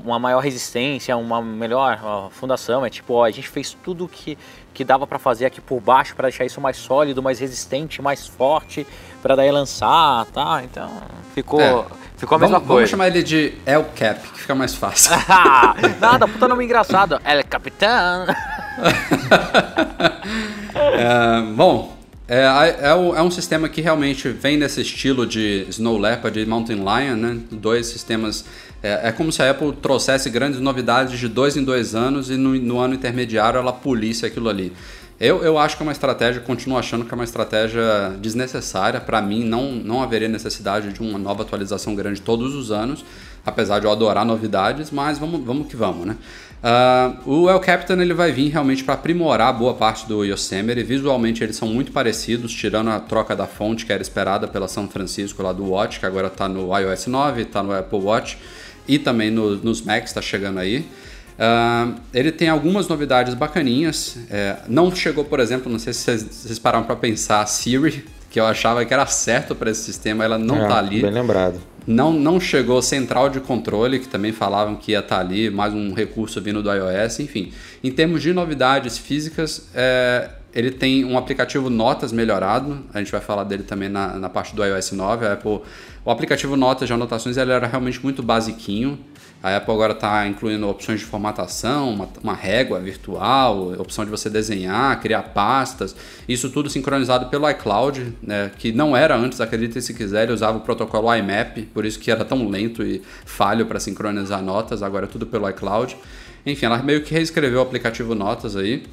uma 0.05 0.19
maior 0.19 0.39
resistência, 0.39 1.17
uma 1.17 1.41
melhor 1.41 2.29
fundação. 2.31 2.85
É 2.85 2.89
tipo, 2.89 3.15
ó, 3.15 3.25
a 3.25 3.31
gente 3.31 3.49
fez 3.49 3.75
tudo 3.83 4.07
que 4.07 4.37
que 4.73 4.83
dava 4.83 5.05
para 5.05 5.19
fazer 5.19 5.45
aqui 5.45 5.59
por 5.59 5.79
baixo 5.79 6.15
para 6.15 6.29
deixar 6.29 6.45
isso 6.45 6.61
mais 6.61 6.77
sólido, 6.77 7.21
mais 7.21 7.39
resistente, 7.39 8.01
mais 8.01 8.27
forte, 8.27 8.87
para 9.21 9.35
daí 9.35 9.51
lançar, 9.51 10.25
tá? 10.27 10.61
Então, 10.63 10.89
ficou 11.33 11.61
é. 11.61 11.85
ficou 12.17 12.35
a 12.35 12.39
mesma 12.39 12.59
vamos, 12.59 12.67
coisa. 12.67 12.79
Vamos 12.79 12.89
chamar 12.89 13.07
ele 13.07 13.23
de 13.23 13.53
El 13.65 13.85
Cap, 13.95 14.19
que 14.29 14.39
fica 14.41 14.55
mais 14.55 14.73
fácil. 14.75 15.11
Nada, 15.99 16.27
puta 16.27 16.47
nome 16.47 16.65
engraçado. 16.65 17.19
El 17.23 17.43
Capitão. 17.45 18.25
é, 20.75 21.41
bom, 21.53 21.97
é, 22.27 22.43
é, 22.79 22.87
é, 22.89 23.21
um 23.21 23.29
sistema 23.29 23.67
que 23.67 23.81
realmente 23.81 24.29
vem 24.29 24.55
nesse 24.55 24.81
estilo 24.81 25.27
de 25.27 25.65
Snow 25.69 25.97
Leopard 25.97 26.39
e 26.39 26.45
Mountain 26.45 26.77
Lion, 26.77 27.15
né? 27.17 27.37
Dois 27.51 27.87
sistemas 27.87 28.45
é, 28.83 29.09
é, 29.09 29.11
como 29.11 29.31
se 29.31 29.43
a 29.43 29.51
Apple 29.51 29.73
trouxesse 29.73 30.29
grandes 30.29 30.59
novidades 30.59 31.19
de 31.19 31.27
dois 31.27 31.55
em 31.55 31.63
dois 31.63 31.93
anos 31.93 32.29
e 32.29 32.37
no, 32.37 32.55
no 32.55 32.79
ano 32.79 32.95
intermediário 32.95 33.59
ela 33.59 33.73
polisse 33.73 34.25
aquilo 34.25 34.49
ali. 34.49 34.73
Eu, 35.23 35.43
eu 35.43 35.55
acho 35.59 35.77
que 35.77 35.83
é 35.83 35.85
uma 35.85 35.91
estratégia, 35.91 36.41
continuo 36.41 36.79
achando 36.79 37.05
que 37.05 37.13
é 37.13 37.15
uma 37.15 37.23
estratégia 37.23 37.83
desnecessária. 38.19 38.99
Para 38.99 39.21
mim, 39.21 39.43
não, 39.43 39.71
não 39.73 40.01
haveria 40.01 40.27
necessidade 40.27 40.91
de 40.91 40.99
uma 40.99 41.19
nova 41.19 41.43
atualização 41.43 41.93
grande 41.93 42.19
todos 42.19 42.55
os 42.55 42.71
anos, 42.71 43.05
apesar 43.45 43.77
de 43.77 43.85
eu 43.85 43.91
adorar 43.91 44.25
novidades, 44.25 44.89
mas 44.89 45.19
vamos, 45.19 45.45
vamos 45.45 45.67
que 45.67 45.75
vamos, 45.75 46.07
né? 46.07 46.17
Uh, 46.63 47.43
o 47.43 47.49
El 47.51 47.59
Capitan 47.59 48.01
ele 48.01 48.15
vai 48.15 48.31
vir 48.31 48.49
realmente 48.49 48.83
para 48.83 48.95
aprimorar 48.95 49.53
boa 49.53 49.75
parte 49.75 50.07
do 50.07 50.25
Yosemite. 50.25 50.81
Visualmente 50.81 51.43
eles 51.43 51.55
são 51.55 51.67
muito 51.67 51.91
parecidos, 51.91 52.51
tirando 52.51 52.89
a 52.89 52.99
troca 52.99 53.35
da 53.35 53.45
fonte 53.45 53.85
que 53.85 53.93
era 53.93 54.01
esperada 54.01 54.47
pela 54.47 54.67
São 54.67 54.87
Francisco 54.87 55.43
lá 55.43 55.53
do 55.53 55.65
Watch, 55.69 55.99
que 55.99 56.05
agora 56.07 56.27
está 56.27 56.49
no 56.49 56.75
iOS 56.75 57.05
9, 57.05 57.43
está 57.43 57.61
no 57.61 57.71
Apple 57.71 57.99
Watch 57.99 58.39
e 58.87 58.97
também 58.97 59.29
no, 59.29 59.55
nos 59.57 59.83
Macs 59.83 60.09
está 60.09 60.21
chegando 60.21 60.57
aí. 60.57 60.83
Uh, 61.37 61.99
ele 62.13 62.31
tem 62.31 62.49
algumas 62.49 62.87
novidades 62.87 63.33
bacaninhas. 63.33 64.17
É, 64.29 64.57
não 64.67 64.93
chegou, 64.95 65.25
por 65.25 65.39
exemplo, 65.39 65.71
não 65.71 65.79
sei 65.79 65.93
se 65.93 66.01
vocês, 66.01 66.23
vocês 66.23 66.59
pararam 66.59 66.85
para 66.85 66.95
pensar, 66.95 67.41
a 67.41 67.45
Siri, 67.45 68.05
que 68.29 68.39
eu 68.39 68.45
achava 68.45 68.85
que 68.85 68.93
era 68.93 69.05
certo 69.05 69.55
para 69.55 69.71
esse 69.71 69.83
sistema, 69.83 70.23
ela 70.23 70.37
não 70.37 70.61
está 70.63 70.75
é, 70.75 70.79
ali. 70.79 71.01
Bem 71.01 71.11
lembrado. 71.11 71.59
Não, 71.85 72.13
não 72.13 72.39
chegou 72.39 72.81
central 72.81 73.29
de 73.29 73.39
controle, 73.39 73.99
que 73.99 74.07
também 74.07 74.31
falavam 74.31 74.75
que 74.75 74.91
ia 74.91 74.99
estar 74.99 75.15
tá 75.15 75.21
ali, 75.21 75.49
mais 75.49 75.73
um 75.73 75.93
recurso 75.93 76.39
vindo 76.39 76.61
do 76.61 76.71
iOS, 76.71 77.19
enfim. 77.19 77.51
Em 77.83 77.91
termos 77.91 78.21
de 78.21 78.31
novidades 78.31 78.97
físicas, 78.97 79.67
é, 79.73 80.29
ele 80.53 80.71
tem 80.71 81.03
um 81.05 81.17
aplicativo 81.17 81.69
Notas 81.69 82.11
melhorado, 82.11 82.85
a 82.93 82.99
gente 82.99 83.11
vai 83.11 83.21
falar 83.21 83.43
dele 83.45 83.63
também 83.63 83.89
na, 83.89 84.19
na 84.19 84.29
parte 84.29 84.55
do 84.55 84.63
iOS 84.63 84.91
9. 84.91 85.25
A 85.25 85.33
Apple, 85.33 85.61
o 86.05 86.11
aplicativo 86.11 86.55
Notas 86.55 86.87
de 86.87 86.93
anotações 86.93 87.37
ele 87.37 87.51
era 87.51 87.65
realmente 87.65 88.01
muito 88.03 88.21
basiquinho, 88.21 88.99
a 89.43 89.57
Apple 89.57 89.73
agora 89.73 89.93
está 89.93 90.27
incluindo 90.27 90.67
opções 90.69 90.99
de 90.99 91.05
formatação, 91.05 91.89
uma, 91.91 92.09
uma, 92.23 92.33
régua 92.35 92.79
virtual, 92.79 93.73
opção 93.73 94.05
de 94.05 94.11
você 94.11 94.29
desenhar, 94.29 94.99
criar 95.01 95.23
pastas, 95.23 95.95
isso 96.29 96.49
tudo 96.49 96.69
sincronizado 96.69 97.25
pelo 97.27 97.49
iCloud, 97.49 98.15
né, 98.21 98.51
que 98.57 98.71
não 98.71 98.95
era 98.95 99.15
antes, 99.15 99.41
acreditem 99.41 99.81
se 99.81 99.93
quiser, 99.93 100.23
ele 100.23 100.33
usava 100.33 100.59
o 100.59 100.61
protocolo 100.61 101.13
IMAP, 101.15 101.63
por 101.73 101.85
isso 101.85 101.99
que 101.99 102.11
era 102.11 102.23
tão 102.23 102.47
lento 102.47 102.83
e 102.83 103.01
falho 103.25 103.65
para 103.65 103.79
sincronizar 103.79 104.43
notas, 104.43 104.83
agora 104.83 105.05
é 105.05 105.09
tudo 105.09 105.25
pelo 105.25 105.49
iCloud. 105.49 105.97
Enfim, 106.45 106.65
ela 106.65 106.77
meio 106.81 107.01
que 107.03 107.13
reescreveu 107.13 107.59
o 107.59 107.61
aplicativo 107.61 108.15
Notas 108.15 108.55
aí. 108.55 108.83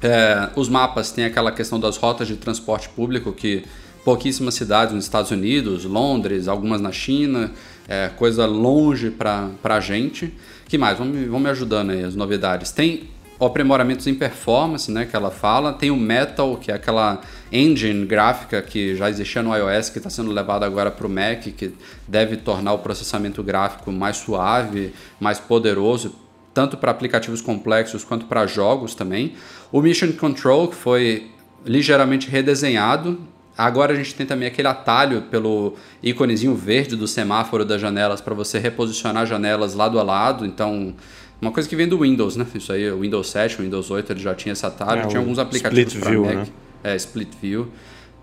É, 0.00 0.50
os 0.56 0.68
mapas 0.68 1.10
têm 1.10 1.24
aquela 1.24 1.50
questão 1.50 1.78
das 1.78 1.96
rotas 1.96 2.28
de 2.28 2.36
transporte 2.36 2.88
público 2.88 3.32
que 3.32 3.64
pouquíssimas 4.04 4.54
cidades 4.54 4.94
nos 4.94 5.04
Estados 5.04 5.30
Unidos, 5.30 5.84
Londres, 5.84 6.48
algumas 6.48 6.80
na 6.80 6.92
China, 6.92 7.50
é, 7.88 8.10
coisa 8.14 8.44
longe 8.44 9.10
para 9.10 9.50
a 9.64 9.80
gente. 9.80 10.32
que 10.68 10.76
mais? 10.76 10.98
Vamos, 10.98 11.16
vamos 11.26 11.42
me 11.42 11.48
ajudando 11.48 11.90
aí 11.90 12.04
as 12.04 12.14
novidades. 12.14 12.70
Tem 12.70 13.08
aprimoramentos 13.40 14.06
em 14.06 14.14
performance, 14.14 14.90
né, 14.90 15.06
que 15.06 15.14
ela 15.14 15.30
fala. 15.30 15.72
Tem 15.72 15.90
o 15.90 15.96
Metal, 15.96 16.56
que 16.56 16.70
é 16.70 16.74
aquela 16.74 17.20
engine 17.52 18.04
gráfica 18.04 18.60
que 18.60 18.96
já 18.96 19.08
existia 19.08 19.42
no 19.42 19.54
iOS, 19.54 19.90
que 19.90 19.98
está 19.98 20.10
sendo 20.10 20.30
levada 20.30 20.66
agora 20.66 20.90
para 20.90 21.06
o 21.06 21.10
Mac, 21.10 21.42
que 21.42 21.72
deve 22.06 22.36
tornar 22.36 22.72
o 22.74 22.78
processamento 22.78 23.42
gráfico 23.42 23.90
mais 23.90 24.18
suave, 24.18 24.92
mais 25.20 25.38
poderoso, 25.38 26.14
tanto 26.52 26.76
para 26.76 26.90
aplicativos 26.90 27.40
complexos 27.40 28.04
quanto 28.04 28.26
para 28.26 28.46
jogos 28.46 28.94
também. 28.94 29.34
O 29.70 29.80
Mission 29.80 30.12
Control, 30.12 30.68
que 30.68 30.74
foi 30.74 31.30
ligeiramente 31.64 32.28
redesenhado, 32.28 33.18
Agora 33.58 33.92
a 33.92 33.96
gente 33.96 34.14
tem 34.14 34.24
também 34.24 34.46
aquele 34.46 34.68
atalho 34.68 35.22
pelo 35.22 35.74
íconezinho 36.00 36.54
verde 36.54 36.94
do 36.94 37.08
semáforo 37.08 37.64
das 37.64 37.80
janelas 37.80 38.20
para 38.20 38.32
você 38.32 38.56
reposicionar 38.60 39.26
janelas 39.26 39.74
lado 39.74 39.98
a 39.98 40.02
lado. 40.04 40.46
Então, 40.46 40.94
uma 41.42 41.50
coisa 41.50 41.68
que 41.68 41.74
vem 41.74 41.88
do 41.88 41.98
Windows, 41.98 42.36
né? 42.36 42.46
Isso 42.54 42.72
aí, 42.72 42.88
o 42.88 43.00
Windows 43.00 43.28
7, 43.30 43.58
o 43.60 43.64
Windows 43.64 43.90
8 43.90 44.12
ele 44.12 44.20
já 44.20 44.32
tinha 44.32 44.52
esse 44.52 44.64
atalho. 44.64 45.00
É, 45.02 45.06
tinha 45.08 45.18
alguns 45.18 45.40
aplicativos 45.40 45.94
para 45.94 46.12
Mac. 46.12 46.34
Né? 46.36 46.46
É, 46.84 46.94
Split 46.94 47.30
View. 47.42 47.68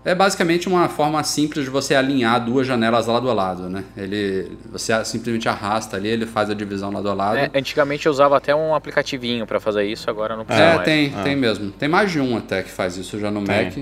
É 0.06 0.14
basicamente 0.14 0.68
uma 0.68 0.88
forma 0.88 1.22
simples 1.24 1.64
de 1.64 1.70
você 1.70 1.94
alinhar 1.94 2.42
duas 2.42 2.66
janelas 2.66 3.06
lado 3.06 3.28
a 3.28 3.34
lado, 3.34 3.68
né? 3.68 3.84
Ele, 3.96 4.52
você 4.72 5.04
simplesmente 5.04 5.48
arrasta 5.48 5.96
ali, 5.98 6.08
ele 6.08 6.24
faz 6.24 6.48
a 6.48 6.54
divisão 6.54 6.90
lado 6.92 7.10
a 7.10 7.12
lado. 7.12 7.36
É, 7.38 7.50
antigamente 7.54 8.06
eu 8.06 8.12
usava 8.12 8.36
até 8.36 8.54
um 8.54 8.74
aplicativo 8.74 9.24
para 9.46 9.58
fazer 9.60 9.84
isso, 9.84 10.08
agora 10.08 10.34
não 10.36 10.44
precisa 10.46 10.64
É, 10.66 10.74
mais. 10.76 10.84
tem, 10.84 11.12
Ah. 11.14 11.22
tem 11.24 11.36
mesmo. 11.36 11.72
Tem 11.72 11.88
mais 11.88 12.10
de 12.10 12.20
um 12.20 12.36
até 12.38 12.62
que 12.62 12.70
faz 12.70 12.96
isso 12.96 13.18
já 13.18 13.30
no 13.30 13.42
Tem. 13.44 13.64
Mac. 13.64 13.74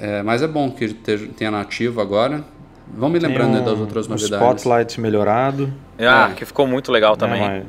É, 0.00 0.22
mas 0.22 0.42
é 0.42 0.46
bom 0.48 0.70
que 0.70 0.88
tenha 1.36 1.50
nativo 1.50 2.00
agora. 2.00 2.42
Vão 2.92 3.08
me 3.10 3.18
lembrando 3.18 3.54
aí 3.56 3.60
um- 3.60 3.64
das 3.64 3.78
outras 3.78 4.06
um 4.06 4.10
novidades. 4.10 4.44
Spotlight 4.46 5.00
melhorado. 5.00 5.72
Ah, 5.98 6.30
É. 6.32 6.34
que 6.34 6.44
ficou 6.44 6.66
muito 6.66 6.90
legal 6.90 7.16
também. 7.16 7.40
Né, 7.40 7.62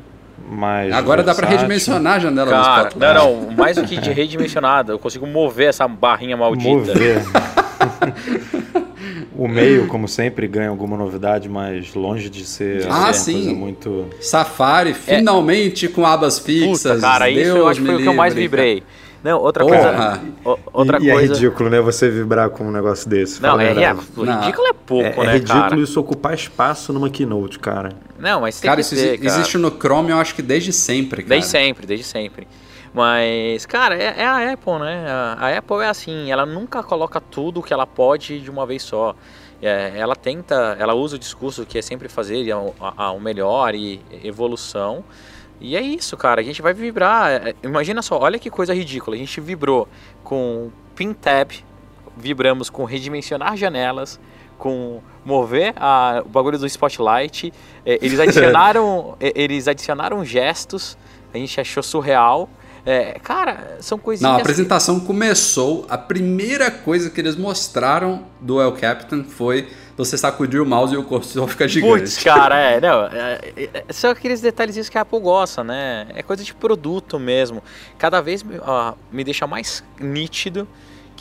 mais, 0.49 0.85
mais 0.89 0.93
Agora 0.93 1.21
dá 1.21 1.33
pra 1.35 1.41
versátil. 1.47 1.57
redimensionar 1.67 2.13
a 2.15 2.19
janela 2.19 2.45
do 2.45 2.51
Cara, 2.51 2.87
Spotlight. 2.89 3.13
não, 3.15 3.41
não, 3.41 3.51
mais 3.51 3.75
do 3.75 3.83
que 3.83 3.97
de 3.99 4.11
redimensionado, 4.11 4.93
eu 4.93 4.97
consigo 4.99 5.27
mover 5.27 5.67
essa 5.69 5.87
barrinha 5.87 6.35
maldita. 6.37 6.69
Mover. 6.69 7.21
o 9.35 9.47
meio, 9.47 9.87
como 9.87 10.07
sempre, 10.07 10.47
ganha 10.47 10.69
alguma 10.69 10.97
novidade, 10.97 11.47
mas 11.49 11.93
longe 11.93 12.29
de 12.29 12.45
ser 12.45 12.85
Ah, 12.89 12.97
uma 13.05 13.13
sim. 13.13 13.33
coisa 13.33 13.53
muito. 13.53 14.05
Safari, 14.19 14.93
finalmente 14.93 15.87
com 15.87 16.05
abas 16.05 16.39
fixas. 16.39 16.85
É. 16.85 16.95
Puta, 16.95 17.01
cara, 17.01 17.29
isso 17.29 17.39
eu 17.41 17.53
Deus 17.55 17.67
acho 17.71 17.79
que 17.81 17.85
foi 17.85 17.95
o 17.95 17.99
que 17.99 18.07
eu 18.07 18.13
mais 18.13 18.33
vibrei. 18.33 18.83
Não, 19.23 19.39
outra 19.39 19.63
Porra. 19.63 20.17
coisa. 20.17 20.21
o- 20.43 20.59
outra 20.79 20.97
e, 20.99 21.03
e 21.05 21.09
é 21.09 21.13
coisa. 21.13 21.33
ridículo, 21.33 21.69
né? 21.69 21.79
Você 21.81 22.09
vibrar 22.09 22.49
com 22.49 22.63
um 22.65 22.71
negócio 22.71 23.07
desse. 23.09 23.41
Não, 23.41 23.59
é, 23.59 23.67
é, 23.67 23.93
ridículo 23.93 24.67
é 24.67 24.73
pouco, 24.73 25.05
É, 25.05 25.23
é 25.23 25.25
né, 25.27 25.33
ridículo 25.33 25.61
cara? 25.61 25.79
isso 25.79 25.99
ocupar 25.99 26.33
espaço 26.33 26.91
numa 26.91 27.09
keynote, 27.09 27.59
cara. 27.59 27.89
Não, 28.17 28.41
mas 28.41 28.59
tem 28.59 28.67
Cara, 28.69 28.81
que 28.81 28.85
isso 28.87 28.95
ter, 28.95 29.17
cara. 29.19 29.25
existe 29.29 29.57
no 29.57 29.69
Chrome, 29.71 30.09
eu 30.11 30.17
acho 30.17 30.33
que 30.33 30.41
desde 30.41 30.73
sempre, 30.73 31.21
cara. 31.23 31.29
Desde 31.29 31.49
sempre, 31.49 31.85
desde 31.85 32.05
sempre. 32.05 32.47
Mas, 32.93 33.65
cara, 33.65 33.95
é, 33.95 34.15
é 34.17 34.25
a 34.25 34.51
Apple, 34.53 34.79
né? 34.79 35.05
A, 35.37 35.57
Apple 35.57 35.77
é 35.77 35.87
assim, 35.87 36.29
ela 36.31 36.45
nunca 36.45 36.83
coloca 36.83 37.21
tudo 37.21 37.61
que 37.61 37.71
ela 37.73 37.87
pode 37.87 38.39
de 38.41 38.49
uma 38.49 38.65
vez 38.65 38.81
só. 38.83 39.15
É, 39.61 39.93
ela 39.95 40.15
tenta, 40.15 40.75
ela 40.79 40.93
usa 40.95 41.15
o 41.15 41.19
discurso 41.19 41.65
que 41.65 41.77
é 41.77 41.81
sempre 41.81 42.09
fazer 42.09 42.49
ao, 42.51 42.75
ao 42.79 43.19
melhor 43.19 43.75
e 43.75 44.01
evolução. 44.23 45.03
E 45.61 45.75
é 45.77 45.81
isso, 45.81 46.17
cara. 46.17 46.41
A 46.41 46.43
gente 46.43 46.61
vai 46.61 46.73
vibrar. 46.73 47.31
É, 47.31 47.55
Imagina 47.63 48.01
só, 48.01 48.19
olha 48.19 48.39
que 48.39 48.49
coisa 48.49 48.73
ridícula. 48.73 49.15
A 49.15 49.19
gente 49.19 49.39
vibrou 49.39 49.87
com 50.23 50.71
Pin 50.95 51.13
Tab, 51.13 51.51
vibramos 52.17 52.69
com 52.69 52.83
redimensionar 52.83 53.55
janelas, 53.55 54.19
com 54.57 55.01
mover 55.23 55.73
a- 55.77 56.23
o 56.25 56.29
bagulho 56.29 56.57
do 56.57 56.65
Spotlight. 56.65 57.53
É, 57.85 57.99
eles 58.01 58.19
adicionaram, 58.21 59.15
é, 59.19 59.31
eles 59.35 59.67
adicionaram 59.67 60.25
gestos. 60.25 60.97
A 61.33 61.37
gente 61.37 61.59
achou 61.61 61.81
surreal. 61.83 62.49
É, 62.83 63.19
cara, 63.19 63.77
são 63.79 63.97
coisinhas. 63.99 64.27
Não, 64.29 64.33
a 64.33 64.35
que- 64.37 64.41
apresentação 64.41 64.99
começou. 64.99 65.85
A 65.87 65.97
primeira 65.97 66.71
coisa 66.71 67.11
que 67.11 67.21
eles 67.21 67.35
mostraram 67.35 68.25
do 68.39 68.59
El 68.59 68.71
Captain 68.73 69.23
foi 69.23 69.67
você 70.05 70.17
sacudir 70.17 70.61
o 70.61 70.65
mouse 70.65 70.93
e 70.93 70.97
o 70.97 71.03
cursor 71.03 71.47
fica 71.47 71.67
gigante. 71.67 71.99
Putz, 72.01 72.23
cara, 72.23 72.57
é, 72.59 72.81
não, 72.81 73.05
é, 73.05 73.39
é, 73.55 73.69
é, 73.87 73.93
são 73.93 74.09
aqueles 74.11 74.41
detalhezinhos 74.41 74.89
que 74.89 74.97
a 74.97 75.01
Apple 75.01 75.19
gosta, 75.19 75.63
né? 75.63 76.07
É 76.15 76.23
coisa 76.23 76.43
de 76.43 76.53
produto 76.53 77.19
mesmo. 77.19 77.61
Cada 77.97 78.21
vez 78.21 78.43
ó, 78.65 78.93
me 79.11 79.23
deixa 79.23 79.45
mais 79.45 79.83
nítido 79.99 80.67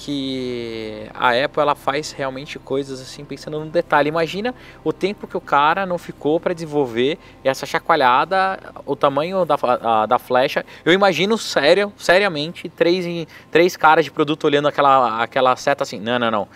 que 0.04 1.06
a 1.12 1.28
Apple 1.44 1.60
ela 1.60 1.74
faz 1.74 2.10
realmente 2.12 2.58
coisas 2.58 3.00
assim 3.02 3.22
pensando 3.24 3.60
no 3.60 3.66
detalhe. 3.66 4.08
Imagina 4.08 4.54
o 4.82 4.92
tempo 4.94 5.26
que 5.26 5.36
o 5.36 5.40
cara 5.40 5.84
não 5.84 5.98
ficou 5.98 6.40
para 6.40 6.54
desenvolver 6.54 7.18
essa 7.44 7.66
chacoalhada, 7.66 8.58
o 8.86 8.96
tamanho 8.96 9.44
da, 9.44 9.56
a- 9.60 10.06
da 10.06 10.18
flecha. 10.18 10.64
Eu 10.86 10.92
imagino 10.94 11.36
sério, 11.36 11.92
seriamente, 11.98 12.68
três, 12.70 13.26
três 13.50 13.76
caras 13.76 14.04
de 14.04 14.10
produto 14.10 14.44
olhando 14.44 14.68
aquela, 14.68 15.22
aquela 15.22 15.54
seta 15.56 15.82
assim, 15.82 16.00
não, 16.00 16.18
não, 16.18 16.30
não. 16.30 16.48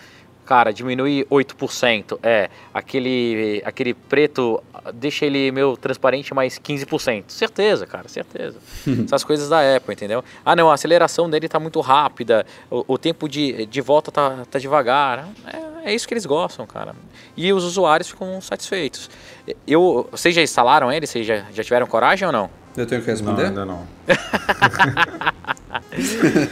Cara, 0.45 0.71
diminui 0.71 1.25
8%. 1.29 2.19
É, 2.21 2.49
aquele, 2.73 3.61
aquele 3.65 3.93
preto, 3.93 4.63
deixa 4.93 5.25
ele 5.25 5.51
meio 5.51 5.75
transparente 5.75 6.33
mais 6.33 6.59
15%. 6.59 7.25
Certeza, 7.27 7.87
cara, 7.87 8.07
certeza. 8.07 8.59
Essas 9.05 9.23
coisas 9.23 9.49
da 9.49 9.75
Apple, 9.75 9.93
entendeu? 9.93 10.23
Ah, 10.45 10.55
não, 10.55 10.69
a 10.69 10.75
aceleração 10.75 11.29
dele 11.29 11.49
tá 11.49 11.59
muito 11.59 11.81
rápida, 11.81 12.45
o, 12.69 12.93
o 12.93 12.97
tempo 12.97 13.27
de, 13.27 13.65
de 13.65 13.81
volta 13.81 14.11
tá, 14.11 14.45
tá 14.49 14.59
devagar. 14.59 15.27
É, 15.83 15.91
é 15.91 15.93
isso 15.95 16.07
que 16.07 16.13
eles 16.13 16.25
gostam, 16.25 16.65
cara. 16.67 16.95
E 17.35 17.51
os 17.51 17.63
usuários 17.63 18.09
ficam 18.09 18.39
satisfeitos. 18.39 19.09
Eu, 19.67 20.07
vocês 20.11 20.33
já 20.33 20.41
instalaram 20.41 20.91
ele? 20.91 21.07
Vocês 21.07 21.25
já, 21.25 21.45
já 21.51 21.63
tiveram 21.63 21.87
coragem 21.87 22.25
ou 22.25 22.31
não? 22.31 22.64
Eu 22.77 22.85
tenho 22.85 23.01
que 23.01 23.07
Não, 23.07 23.13
responder? 23.15 23.45
ainda 23.45 23.65
não. 23.65 23.83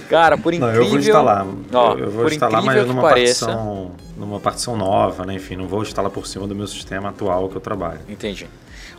Cara, 0.10 0.38
por 0.38 0.54
Não, 0.54 0.68
incrível... 0.70 0.84
eu 0.84 0.90
vou 0.90 1.00
instalar. 1.00 1.46
Ó, 1.74 1.94
eu 1.94 2.00
eu 2.00 2.12
vou 2.12 2.28
instalar, 2.28 2.62
mas 2.64 2.88
numa 2.88 3.02
pareça- 3.02 3.46
partição, 3.48 3.92
numa 4.18 4.40
partição 4.40 4.78
nova, 4.78 5.26
né? 5.26 5.34
Enfim, 5.34 5.56
não 5.58 5.68
vou 5.68 5.82
instalar 5.82 6.10
por 6.12 6.26
cima 6.26 6.48
do 6.48 6.56
meu 6.56 6.68
sistema 6.68 7.10
atual 7.10 7.50
que 7.50 7.58
eu 7.58 7.62
trabalho. 7.62 8.00
Entendi. 8.08 8.48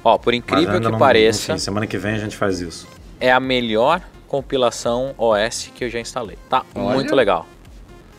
Ó, 0.02 0.18
por 0.18 0.34
incrível 0.34 0.78
que 0.80 0.88
não- 0.88 0.98
pareça... 0.98 1.52
Enfim, 1.52 1.58
semana 1.60 1.86
que 1.86 1.96
vem 1.96 2.14
a 2.14 2.18
gente 2.18 2.36
faz 2.36 2.60
isso. 2.60 2.86
é 3.20 3.32
a 3.32 3.40
melhor 3.40 4.02
compilação 4.28 5.14
OS 5.16 5.70
que 5.74 5.84
eu 5.84 5.90
já 5.90 6.00
instalei. 6.00 6.36
Tá 6.50 6.62
Olha. 6.74 6.94
muito 6.94 7.14
legal. 7.14 7.46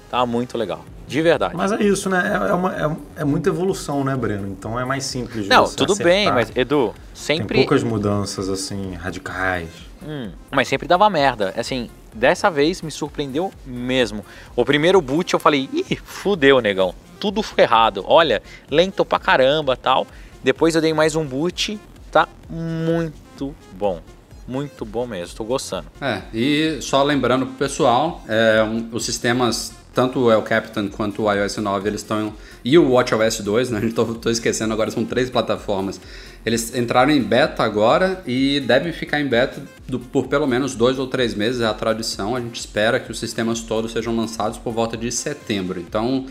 Tá 0.10 0.26
muito 0.26 0.58
legal. 0.58 0.84
De 1.08 1.22
verdade. 1.22 1.56
Mas 1.56 1.72
é 1.72 1.84
isso, 1.84 2.10
né? 2.10 2.32
É, 2.48 2.50
é 2.50 2.54
uma, 2.54 2.76
é, 2.76 3.22
é 3.22 3.24
muita 3.24 3.50
evolução, 3.50 4.04
né, 4.04 4.16
Breno? 4.16 4.48
Então 4.48 4.80
é 4.80 4.84
mais 4.86 5.04
simples 5.06 5.44
de 5.44 5.50
Não, 5.50 5.66
você 5.66 5.76
tudo 5.76 5.94
acertar. 5.94 6.14
bem, 6.14 6.32
mas 6.32 6.52
Edu, 6.56 6.88
Tem 6.88 7.38
sempre. 7.40 7.58
poucas 7.60 7.84
mudanças, 7.84 8.50
assim, 8.50 8.94
radicais. 8.96 9.70
Hum, 10.06 10.32
mas 10.52 10.68
sempre 10.68 10.88
dava 10.88 11.10
merda. 11.10 11.54
Assim, 11.58 11.90
dessa 12.14 12.50
vez 12.50 12.82
me 12.82 12.92
surpreendeu 12.92 13.52
mesmo. 13.66 14.26
O 14.56 14.64
primeiro 14.66 15.00
boot 15.02 15.34
eu 15.34 15.40
falei, 15.40 15.70
ih, 15.74 15.96
fudeu, 16.04 16.60
negão. 16.60 16.94
Tudo 17.20 17.42
ferrado. 17.42 18.04
Olha, 18.08 18.42
lento 18.70 19.04
pra 19.06 19.18
caramba 19.20 19.76
tal. 19.78 20.06
Depois 20.44 20.76
eu 20.76 20.82
dei 20.82 20.94
mais 20.94 21.16
um 21.16 21.26
boot. 21.26 21.80
Tá 22.12 22.28
muito 22.50 23.56
bom. 23.74 24.00
Muito 24.48 24.86
bom 24.86 25.08
mesmo. 25.08 25.36
Tô 25.36 25.44
gostando. 25.44 25.88
É, 26.00 26.22
e 26.34 26.78
só 26.82 27.02
lembrando 27.02 27.48
pro 27.48 27.56
pessoal, 27.56 28.22
é, 28.28 28.62
um- 28.64 28.90
os 28.92 29.04
sistemas, 29.06 29.74
tanto 29.96 30.20
o 30.20 30.32
El 30.32 30.44
Capitan 30.44 30.88
quanto 30.90 31.24
o 31.24 31.32
iOS 31.34 31.58
9, 31.58 31.90
eles 31.90 32.02
estão. 32.02 32.34
E 32.64 32.78
o 32.78 32.92
WatchOS 32.92 33.40
2, 33.40 33.70
né? 33.72 33.82
Tô 34.22 34.30
esquecendo 34.30 34.74
agora, 34.74 34.92
são 34.92 35.06
três 35.06 35.30
plataformas. 35.30 36.00
Eles 36.46 36.76
entraram 36.76 37.12
em 37.12 37.22
beta 37.24 37.64
agora 37.64 38.22
e 38.28 38.60
devem 38.60 38.92
ficar 38.94 39.20
em 39.20 39.28
beta 39.28 39.60
do- 39.88 40.00
por 40.00 40.28
pelo 40.28 40.46
menos 40.46 40.76
dois 40.76 41.00
ou 41.00 41.08
três 41.08 41.34
meses, 41.34 41.62
é 41.62 41.66
a 41.66 41.74
tradição. 41.74 42.36
A 42.36 42.40
gente 42.42 42.60
espera 42.60 43.00
que 43.00 43.10
os 43.12 43.18
sistemas 43.18 43.62
todos 43.62 43.94
sejam 43.94 44.16
lançados 44.16 44.58
por 44.60 44.72
volta 44.74 44.96
de 44.98 45.12
setembro. 45.12 45.80
Então, 45.80 46.26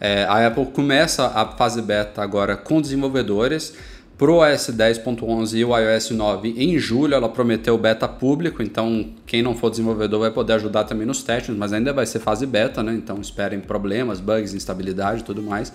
é, 0.00 0.24
a 0.24 0.46
Apple 0.46 0.66
começa 0.66 1.26
a 1.26 1.44
fase 1.44 1.82
beta 1.82 2.22
agora 2.22 2.56
com 2.56 2.80
desenvolvedores. 2.80 3.74
Pro 4.18 4.38
OS 4.38 4.70
10.11 4.70 5.56
e 5.56 5.64
o 5.64 5.78
iOS 5.78 6.10
9 6.10 6.52
em 6.58 6.76
julho 6.76 7.14
ela 7.14 7.28
prometeu 7.28 7.78
beta 7.78 8.08
público, 8.08 8.60
então 8.60 9.12
quem 9.24 9.42
não 9.42 9.54
for 9.54 9.70
desenvolvedor 9.70 10.18
vai 10.18 10.32
poder 10.32 10.54
ajudar 10.54 10.82
também 10.82 11.06
nos 11.06 11.22
testes, 11.22 11.56
mas 11.56 11.72
ainda 11.72 11.92
vai 11.92 12.04
ser 12.04 12.18
fase 12.18 12.44
beta, 12.44 12.82
né? 12.82 12.94
Então 12.94 13.20
esperem 13.20 13.60
problemas, 13.60 14.18
bugs, 14.18 14.52
instabilidade 14.54 15.20
e 15.20 15.24
tudo 15.24 15.40
mais. 15.40 15.72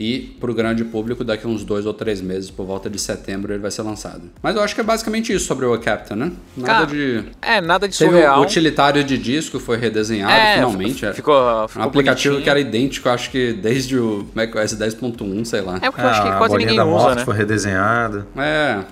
E 0.00 0.36
para 0.38 0.48
o 0.50 0.54
grande 0.54 0.84
público, 0.84 1.24
daqui 1.24 1.44
uns 1.46 1.64
dois 1.64 1.84
ou 1.84 1.92
três 1.92 2.20
meses, 2.20 2.50
por 2.52 2.64
volta 2.64 2.88
de 2.88 3.00
setembro, 3.00 3.52
ele 3.52 3.60
vai 3.60 3.70
ser 3.70 3.82
lançado. 3.82 4.22
Mas 4.40 4.54
eu 4.54 4.62
acho 4.62 4.72
que 4.74 4.80
é 4.80 4.84
basicamente 4.84 5.32
isso 5.32 5.44
sobre 5.46 5.66
o 5.66 5.76
Captain, 5.80 6.16
né? 6.16 6.32
Nada 6.56 6.72
Cara, 6.72 6.86
de. 6.86 7.24
É, 7.42 7.60
nada 7.60 7.88
de 7.88 7.98
Teve 7.98 8.10
surreal. 8.12 8.38
o 8.38 8.42
utilitário 8.44 9.02
de 9.02 9.18
disco, 9.18 9.58
foi 9.58 9.76
redesenhado 9.76 10.32
É, 10.32 10.54
finalmente. 10.54 11.04
f- 11.04 11.14
ficou- 11.16 11.66
ficou 11.68 11.82
um 11.82 11.86
aplicativo 11.86 12.34
bonitinho. 12.34 12.44
que 12.44 12.48
era 12.50 12.60
idêntico, 12.60 13.08
acho 13.08 13.28
que 13.30 13.52
desde 13.54 13.98
o 13.98 14.24
macOS 14.34 14.74
10.1, 14.74 15.44
sei 15.44 15.62
lá. 15.62 15.78
É 15.82 15.90
porque 15.90 16.00
eu 16.00 16.08
acho 16.08 16.22
que 16.22 16.28
Ah, 16.28 16.34
a 16.34 16.38
quase 16.38 16.56
ninguém 16.58 16.76
da 16.76 16.84
usa, 16.84 16.92
morte 17.04 17.18
né? 17.18 17.24
foi 17.24 17.34
redesenhada. 17.36 18.26
É, 18.36 18.84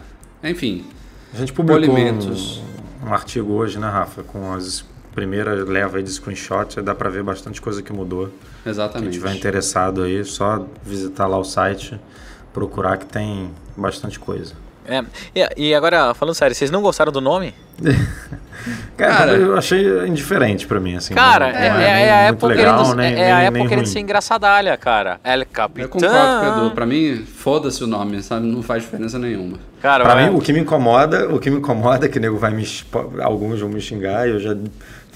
enfim. 0.42 0.85
A 1.33 1.38
gente 1.38 1.53
publicou 1.53 1.95
um, 1.97 3.07
um 3.09 3.12
artigo 3.14 3.53
hoje, 3.53 3.79
né, 3.79 3.87
Rafa? 3.88 4.23
Com 4.25 4.53
as 4.53 4.85
primeiras 5.20 5.66
leva 5.66 5.96
aí 5.96 6.02
de 6.02 6.12
screenshot, 6.12 6.81
dá 6.83 6.94
pra 6.94 7.09
ver 7.09 7.22
bastante 7.24 7.61
coisa 7.61 7.83
que 7.83 7.92
mudou. 7.92 8.31
Quem 8.62 8.70
Exatamente. 8.70 9.12
tiver 9.14 9.35
interessado 9.35 10.02
aí, 10.02 10.22
só 10.24 10.64
visitar 10.85 11.26
lá 11.26 11.38
o 11.38 11.44
site, 11.44 11.98
procurar 12.52 12.98
que 12.98 13.07
tem 13.07 13.50
bastante 13.76 14.18
coisa. 14.20 14.52
É, 14.88 15.02
e, 15.35 15.68
e 15.70 15.74
agora, 15.74 16.14
falando 16.14 16.35
sério, 16.37 16.55
vocês 16.55 16.70
não 16.70 16.81
gostaram 16.81 17.11
do 17.11 17.20
nome? 17.20 17.52
Cara, 18.96 19.14
Cara, 19.16 19.33
eu 19.33 19.57
achei 19.57 20.07
indiferente 20.07 20.66
pra 20.66 20.81
mim, 20.81 20.96
assim. 20.96 21.14
Cara, 21.14 21.52
não- 21.52 21.59
é, 21.59 21.70
não 21.70 21.76
é- 21.81 22.02
é 22.07 22.12
a 22.12 22.22
muito 22.29 22.46
Apple 22.46 22.57
legal, 22.57 22.76
querendo, 22.83 22.96
nem, 22.96 23.14
é, 23.14 23.18
é 23.18 23.33
a 23.33 23.37
nem- 23.38 23.46
Apple 23.48 23.59
nem 23.61 23.68
querendo 23.68 23.87
ser 23.87 24.00
engraçadalha, 24.00 24.76
cara. 24.76 25.20
El 25.24 25.44
Capitão. 25.46 25.83
Eu 25.85 25.88
concordo 25.88 26.40
com 26.40 26.61
o 26.61 26.64
Edu. 26.66 26.74
Pra 26.74 26.87
mim, 26.87 27.24
foda-se 27.26 27.85
o 27.85 27.87
nome, 27.87 28.22
sabe? 28.22 28.46
Não 28.46 28.62
faz 28.62 28.83
diferença 28.85 29.18
nenhuma. 29.18 29.59
Cara, 29.83 30.05
Pra 30.05 30.14
vai- 30.14 30.31
mim, 30.31 30.37
o 30.37 30.40
que 30.40 30.52
me 30.52 30.61
incomoda, 30.61 31.29
o 31.33 31.38
que 31.38 31.50
me 31.50 31.59
incomoda, 31.59 32.07
é 32.07 32.09
que 32.09 32.18
o 32.18 32.20
nego 32.20 32.38
vai 32.38 32.52
me. 32.52 32.64
Alguns 33.22 33.61
vão 33.61 33.68
me 33.68 33.81
xingar, 33.81 34.26
eu 34.29 34.38
já 34.40 34.57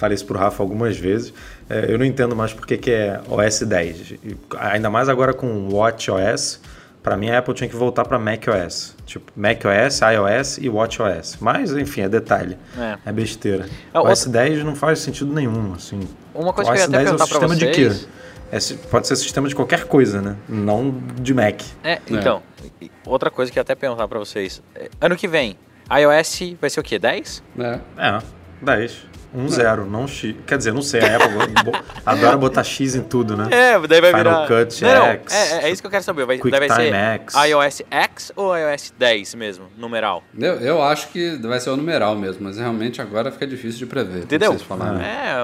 falei 0.01 0.15
isso 0.15 0.25
pro 0.25 0.39
Rafa 0.39 0.63
algumas 0.63 0.97
vezes. 0.97 1.33
é, 1.69 1.87
eu 1.93 1.99
não 1.99 2.05
entendo 2.05 2.35
mais 2.35 2.53
porque 2.53 2.77
que 2.79 2.91
é 2.91 3.21
OS 3.29 3.61
10. 3.63 4.13
E 4.13 4.37
Ainda 4.59 4.89
mais 4.91 5.09
agora 5.09 5.33
com 5.35 5.47
o 5.47 5.75
Watch 5.75 6.11
OS. 6.11 6.61
Pra 7.03 7.17
mim, 7.17 7.31
a 7.31 7.39
Apple 7.39 7.55
tinha 7.55 7.69
que 7.69 7.77
voltar 7.77 8.05
pra 8.05 8.19
Mac 8.19 8.45
OS. 8.49 8.95
Tipo, 9.07 9.33
Mac 9.35 9.59
OS, 9.65 10.01
iOS 10.01 10.59
e 10.59 10.69
Watch 10.69 11.01
OS. 11.01 11.39
Mas, 11.41 11.73
enfim, 11.73 12.03
é 12.03 12.09
detalhe. 12.11 12.59
É. 12.79 12.99
É, 13.07 13.13
besteira. 13.13 13.67
É, 13.95 13.99
o 13.99 14.03
OS 14.03 14.27
outra- 14.27 14.43
10 14.43 14.65
não 14.65 14.75
faz 14.77 14.99
sentido 14.99 15.33
nenhum, 15.33 15.73
assim. 15.73 16.01
Uma 16.35 16.53
coisa 16.53 16.71
o 16.71 16.75
que 16.75 16.81
eu 16.81 16.85
OS 16.85 16.93
ia 16.93 16.99
até 16.99 17.05
10 17.05 17.11
é 17.11 17.15
o 17.15 17.27
sistema 17.27 17.57
de 17.57 17.65
vocês. 17.67 17.99
quê? 18.01 18.09
É, 18.53 18.89
pode 18.91 19.07
ser 19.07 19.17
sistema 19.17 19.49
de 19.49 19.55
qualquer 19.55 19.85
coisa, 19.85 20.21
né? 20.21 20.37
Não 20.47 20.91
de 21.21 21.33
Mac. 21.33 21.63
É, 21.83 22.01
então, 22.11 22.43
é. 22.83 22.89
outra 23.07 23.31
coisa 23.31 23.51
que 23.51 23.59
eu 23.59 23.63
até 23.63 23.75
perguntar 23.75 24.07
para 24.07 24.19
vocês. 24.19 24.61
É, 24.75 24.91
ano 25.01 25.17
que 25.17 25.27
vem, 25.29 25.57
iOS 25.91 26.57
vai 26.61 26.69
ser 26.69 26.81
o 26.81 26.83
quê? 26.83 26.99
10? 26.99 27.43
É. 27.59 27.79
É, 27.97 28.19
10. 28.61 29.07
Um 29.33 29.49
zero, 29.49 29.87
não 29.87 30.09
X. 30.09 30.35
Quer 30.47 30.59
dizer, 30.59 30.73
não 30.73 30.83
sei, 30.83 31.01
a 31.01 31.17
Apple 31.17 31.73
adora 32.05 32.37
botar 32.37 32.65
X 32.65 32.95
em 32.95 33.03
tudo, 33.03 33.37
né? 33.37 33.49
É, 33.51 33.79
daí 33.87 34.01
vai 34.01 34.11
Final 34.11 34.47
virar... 34.47 34.65
Cut, 34.65 34.83
não, 34.83 35.07
X. 35.07 35.35
É, 35.35 35.65
é, 35.65 35.71
isso 35.71 35.81
que 35.81 35.87
eu 35.87 35.91
quero 35.91 36.03
saber. 36.03 36.27
Vai, 36.27 36.39
daí 36.39 36.69
vai 36.69 36.71
ser 36.71 36.95
X. 36.95 37.35
iOS 37.35 37.83
X 37.91 38.33
ou 38.35 38.57
iOS 38.57 38.93
10 38.99 39.35
mesmo, 39.35 39.67
numeral? 39.79 40.25
Eu, 40.37 40.55
eu 40.61 40.83
acho 40.83 41.09
que 41.09 41.37
vai 41.37 41.61
ser 41.61 41.71
o 41.71 41.77
numeral 41.77 42.17
mesmo, 42.17 42.43
mas 42.43 42.59
realmente 42.59 43.01
agora 43.01 43.31
fica 43.31 43.47
difícil 43.47 43.79
de 43.79 43.87
prever. 43.87 44.25
Entendeu? 44.25 44.53
Vocês 44.53 44.63
falaram. 44.63 45.01
É, 45.01 45.37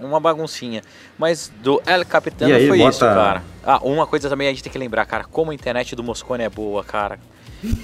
uma 0.00 0.18
baguncinha. 0.18 0.82
Mas 1.18 1.52
do 1.62 1.80
El 1.86 2.04
Capitano 2.04 2.52
foi 2.66 2.78
bota... 2.78 2.90
isso, 2.90 3.00
cara. 3.00 3.42
Ah, 3.64 3.78
uma 3.82 4.06
coisa 4.06 4.28
também 4.28 4.48
a 4.48 4.50
gente 4.50 4.62
tem 4.62 4.72
que 4.72 4.78
lembrar, 4.78 5.04
cara, 5.04 5.24
como 5.24 5.50
a 5.50 5.54
internet 5.54 5.94
do 5.94 6.02
Moscone 6.02 6.44
é 6.44 6.48
boa, 6.48 6.82
cara. 6.82 7.18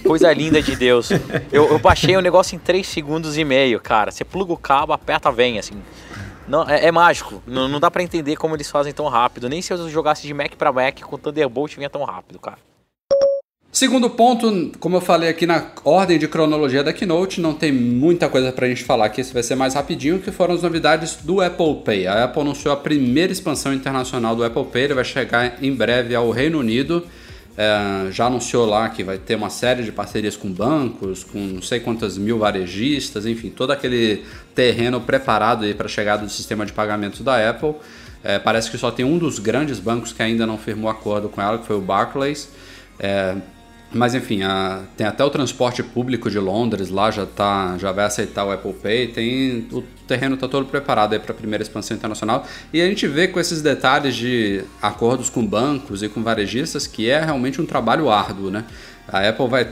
Coisa 0.04 0.32
linda 0.32 0.62
de 0.62 0.74
Deus. 0.76 1.10
Eu, 1.52 1.70
eu 1.70 1.78
baixei 1.78 2.16
o 2.16 2.18
um 2.18 2.22
negócio 2.22 2.56
em 2.56 2.58
3 2.58 2.86
segundos 2.86 3.36
e 3.36 3.44
meio, 3.44 3.80
cara. 3.80 4.10
Você 4.10 4.24
pluga 4.24 4.52
o 4.52 4.56
cabo, 4.56 4.92
aperta, 4.92 5.30
vem, 5.30 5.58
assim. 5.58 5.74
Não, 6.48 6.68
é, 6.68 6.86
é 6.86 6.92
mágico. 6.92 7.42
Não, 7.46 7.68
não 7.68 7.80
dá 7.80 7.90
para 7.90 8.02
entender 8.02 8.36
como 8.36 8.54
eles 8.54 8.70
fazem 8.70 8.92
tão 8.92 9.08
rápido. 9.08 9.48
Nem 9.48 9.60
se 9.60 9.72
eu 9.72 9.88
jogasse 9.90 10.26
de 10.26 10.32
Mac 10.32 10.54
para 10.56 10.72
Mac 10.72 11.00
com 11.00 11.18
Thunderbolt 11.18 11.76
vinha 11.76 11.90
tão 11.90 12.04
rápido, 12.04 12.38
cara. 12.38 12.58
Segundo 13.76 14.08
ponto, 14.08 14.72
como 14.80 14.96
eu 14.96 15.02
falei 15.02 15.28
aqui 15.28 15.44
na 15.44 15.66
ordem 15.84 16.18
de 16.18 16.26
cronologia 16.26 16.82
da 16.82 16.94
Keynote, 16.94 17.42
não 17.42 17.52
tem 17.52 17.70
muita 17.70 18.26
coisa 18.26 18.50
para 18.50 18.64
a 18.64 18.68
gente 18.70 18.82
falar 18.82 19.04
aqui, 19.04 19.20
isso 19.20 19.34
vai 19.34 19.42
ser 19.42 19.54
mais 19.54 19.74
rapidinho, 19.74 20.18
que 20.18 20.30
foram 20.30 20.54
as 20.54 20.62
novidades 20.62 21.16
do 21.16 21.42
Apple 21.42 21.82
Pay. 21.84 22.06
A 22.06 22.24
Apple 22.24 22.40
anunciou 22.40 22.72
a 22.72 22.76
primeira 22.78 23.30
expansão 23.30 23.74
internacional 23.74 24.34
do 24.34 24.42
Apple 24.42 24.64
Pay, 24.64 24.84
ele 24.84 24.94
vai 24.94 25.04
chegar 25.04 25.62
em 25.62 25.74
breve 25.74 26.14
ao 26.14 26.30
Reino 26.30 26.58
Unido. 26.58 27.06
É, 27.56 28.12
já 28.12 28.26
anunciou 28.26 28.66
lá 28.66 28.88
que 28.90 29.02
vai 29.02 29.16
ter 29.16 29.34
uma 29.34 29.48
série 29.48 29.82
de 29.82 29.90
parcerias 29.90 30.36
com 30.36 30.52
bancos, 30.52 31.24
com 31.24 31.38
não 31.38 31.62
sei 31.62 31.80
quantas 31.80 32.18
mil 32.18 32.38
varejistas, 32.38 33.24
enfim, 33.24 33.48
todo 33.48 33.70
aquele 33.70 34.24
terreno 34.54 35.00
preparado 35.00 35.66
para 35.74 35.86
a 35.86 35.88
chegada 35.88 36.24
do 36.24 36.30
sistema 36.30 36.66
de 36.66 36.72
pagamentos 36.72 37.20
da 37.20 37.48
Apple. 37.48 37.74
É, 38.22 38.38
parece 38.38 38.70
que 38.70 38.76
só 38.76 38.90
tem 38.90 39.04
um 39.04 39.18
dos 39.18 39.38
grandes 39.38 39.78
bancos 39.78 40.12
que 40.12 40.22
ainda 40.22 40.46
não 40.46 40.58
firmou 40.58 40.90
acordo 40.90 41.28
com 41.28 41.40
ela, 41.40 41.58
que 41.58 41.66
foi 41.66 41.76
o 41.76 41.80
Barclays. 41.80 42.48
É, 42.98 43.36
mas 43.96 44.14
enfim, 44.14 44.42
a, 44.42 44.82
tem 44.96 45.06
até 45.06 45.24
o 45.24 45.30
transporte 45.30 45.82
público 45.82 46.30
de 46.30 46.38
Londres 46.38 46.90
lá 46.90 47.10
já 47.10 47.26
tá, 47.26 47.76
já 47.78 47.92
vai 47.92 48.04
aceitar 48.04 48.44
o 48.44 48.52
Apple 48.52 48.72
Pay, 48.74 49.08
tem 49.08 49.66
o 49.72 49.82
terreno 50.06 50.34
está 50.34 50.46
todo 50.46 50.66
preparado 50.66 51.18
para 51.20 51.32
a 51.32 51.34
primeira 51.34 51.62
expansão 51.62 51.96
internacional 51.96 52.46
e 52.72 52.80
a 52.80 52.86
gente 52.86 53.06
vê 53.06 53.26
com 53.28 53.40
esses 53.40 53.62
detalhes 53.62 54.14
de 54.14 54.62
acordos 54.80 55.30
com 55.30 55.44
bancos 55.44 56.02
e 56.02 56.08
com 56.08 56.22
varejistas 56.22 56.86
que 56.86 57.10
é 57.10 57.24
realmente 57.24 57.60
um 57.60 57.66
trabalho 57.66 58.10
árduo, 58.10 58.50
né? 58.50 58.64
A 59.08 59.28
Apple 59.28 59.48
vai 59.48 59.68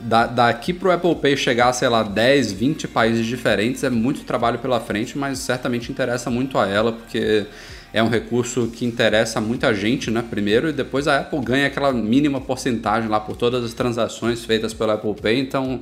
da, 0.00 0.26
daqui 0.26 0.72
para 0.72 0.88
o 0.88 0.92
Apple 0.92 1.14
Pay 1.16 1.36
chegar, 1.36 1.72
sei 1.72 1.88
lá, 1.88 2.02
10, 2.02 2.52
20 2.52 2.88
países 2.88 3.26
diferentes 3.26 3.84
é 3.84 3.90
muito 3.90 4.24
trabalho 4.24 4.58
pela 4.58 4.80
frente, 4.80 5.16
mas 5.16 5.38
certamente 5.38 5.90
interessa 5.92 6.30
muito 6.30 6.58
a 6.58 6.66
ela 6.66 6.92
porque 6.92 7.46
é 7.92 8.02
um 8.02 8.08
recurso 8.08 8.68
que 8.68 8.84
interessa 8.84 9.40
muita 9.40 9.72
gente, 9.74 10.10
né? 10.10 10.22
Primeiro, 10.28 10.68
e 10.68 10.72
depois 10.72 11.08
a 11.08 11.20
Apple 11.20 11.40
ganha 11.40 11.66
aquela 11.66 11.92
mínima 11.92 12.40
porcentagem 12.40 13.08
lá 13.08 13.18
por 13.18 13.36
todas 13.36 13.64
as 13.64 13.72
transações 13.72 14.44
feitas 14.44 14.74
pela 14.74 14.94
Apple 14.94 15.14
Pay, 15.14 15.40
então 15.40 15.80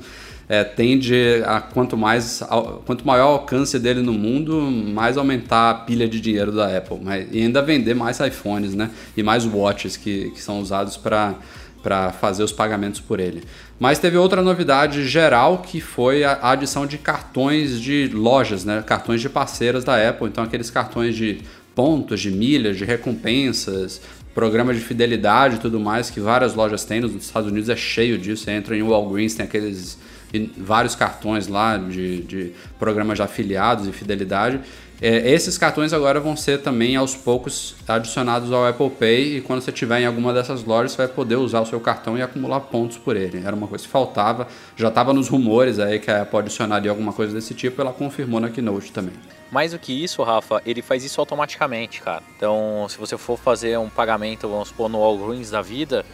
é, 0.49 0.63
tende 0.63 1.43
a 1.45 1.61
quanto 1.61 1.97
mais 1.97 2.43
quanto 2.85 3.07
maior 3.07 3.27
o 3.27 3.33
alcance 3.35 3.79
dele 3.79 4.01
no 4.03 4.13
mundo, 4.13 4.61
mais 4.61 5.19
aumentar 5.19 5.71
a 5.71 5.75
pilha 5.75 6.09
de 6.09 6.21
dinheiro 6.21 6.53
da 6.53 6.77
Apple, 6.77 6.99
mas, 7.03 7.27
e 7.33 7.43
ainda 7.43 7.61
vender 7.61 7.95
mais 7.95 8.21
iPhones, 8.21 8.75
né? 8.75 8.91
E 9.17 9.23
mais 9.23 9.45
watches 9.45 9.97
que, 9.97 10.31
que 10.31 10.41
são 10.41 10.61
usados 10.61 10.97
para 10.97 11.35
para 11.87 12.11
fazer 12.11 12.43
os 12.43 12.51
pagamentos 12.51 12.99
por 12.99 13.21
ele. 13.21 13.45
Mas 13.79 14.01
teve 14.01 14.17
outra 14.17 14.43
novidade 14.43 15.07
geral 15.07 15.59
que 15.59 15.81
foi 15.81 16.25
a 16.25 16.51
adição 16.51 16.85
de 16.85 16.99
cartões 16.99 17.81
de 17.81 18.09
lojas, 18.09 18.65
né? 18.65 18.83
cartões 18.85 19.21
de 19.21 19.29
parceiras 19.29 19.85
da 19.85 20.09
Apple. 20.09 20.27
Então, 20.27 20.43
aqueles 20.43 20.69
cartões 20.69 21.15
de 21.15 21.43
pontos, 21.77 22.21
de 22.21 22.31
milhas, 22.31 22.79
de 22.79 22.85
recompensas, 22.85 24.01
programa 24.35 24.75
de 24.75 24.81
fidelidade 24.81 25.57
e 25.57 25.59
tudo 25.59 25.79
mais 25.79 26.11
que 26.11 26.19
várias 26.19 26.55
lojas 26.55 26.85
têm. 26.85 27.01
Nos 27.01 27.15
Estados 27.15 27.49
Unidos 27.49 27.69
é 27.69 27.77
cheio 27.77 28.19
disso. 28.19 28.45
Você 28.45 28.51
entra 28.51 28.77
em 28.77 28.83
Walgreens, 28.83 29.35
tem 29.35 29.45
aqueles 29.45 29.99
vários 30.57 30.95
cartões 30.95 31.47
lá 31.47 31.77
de, 31.77 32.23
de 32.23 32.53
programas 32.79 33.17
de 33.19 33.23
afiliados 33.23 33.87
e 33.87 33.93
fidelidade. 33.93 34.61
É, 35.01 35.31
esses 35.31 35.59
cartões 35.59 35.93
agora 35.93 36.19
vão 36.19 36.35
ser 36.37 36.63
também 36.63 36.97
aos 36.97 37.15
poucos 37.15 37.75
adicionados 37.87 38.51
ao 38.51 38.67
Apple 38.67 38.91
Pay 38.91 39.37
e 39.37 39.41
quando 39.43 39.61
você 39.61 39.71
tiver 39.71 40.01
em 40.01 40.07
alguma 40.07 40.33
dessas 40.33 40.65
lojas 40.65 40.93
você 40.93 40.99
vai 40.99 41.09
poder 41.09 41.37
usar 41.37 41.61
o 41.61 41.67
seu 41.67 41.79
cartão 41.79 42.17
e 42.17 42.23
acumular 42.23 42.61
pontos 42.61 42.97
por 42.97 43.15
ele. 43.15 43.43
Era 43.45 43.55
uma 43.55 43.67
coisa 43.67 43.85
que 43.85 43.91
faltava, 43.91 44.49
já 44.75 44.89
estava 44.89 45.13
nos 45.13 45.29
rumores 45.29 45.79
aí 45.79 45.99
que 45.99 46.11
a 46.11 46.23
Apple 46.23 46.39
adicionaria 46.39 46.91
alguma 46.91 47.13
coisa 47.13 47.35
desse 47.35 47.53
tipo, 47.55 47.81
ela 47.81 47.93
confirmou 47.93 48.41
na 48.41 48.49
Keynote 48.49 48.91
também. 48.91 49.13
Mais 49.51 49.73
do 49.73 49.79
que 49.79 49.93
isso, 49.93 50.23
Rafa, 50.23 50.61
ele 50.65 50.83
faz 50.83 51.05
isso 51.05 51.21
automaticamente, 51.21 52.01
cara. 52.01 52.23
Então, 52.37 52.87
se 52.89 52.99
você 52.99 53.17
for 53.17 53.39
fazer 53.39 53.79
um 53.79 53.89
pagamento, 53.89 54.49
vamos 54.49 54.69
supor, 54.69 54.89
no 54.89 54.99
Walgreens 54.99 55.51
da 55.51 55.63
vida, 55.63 56.05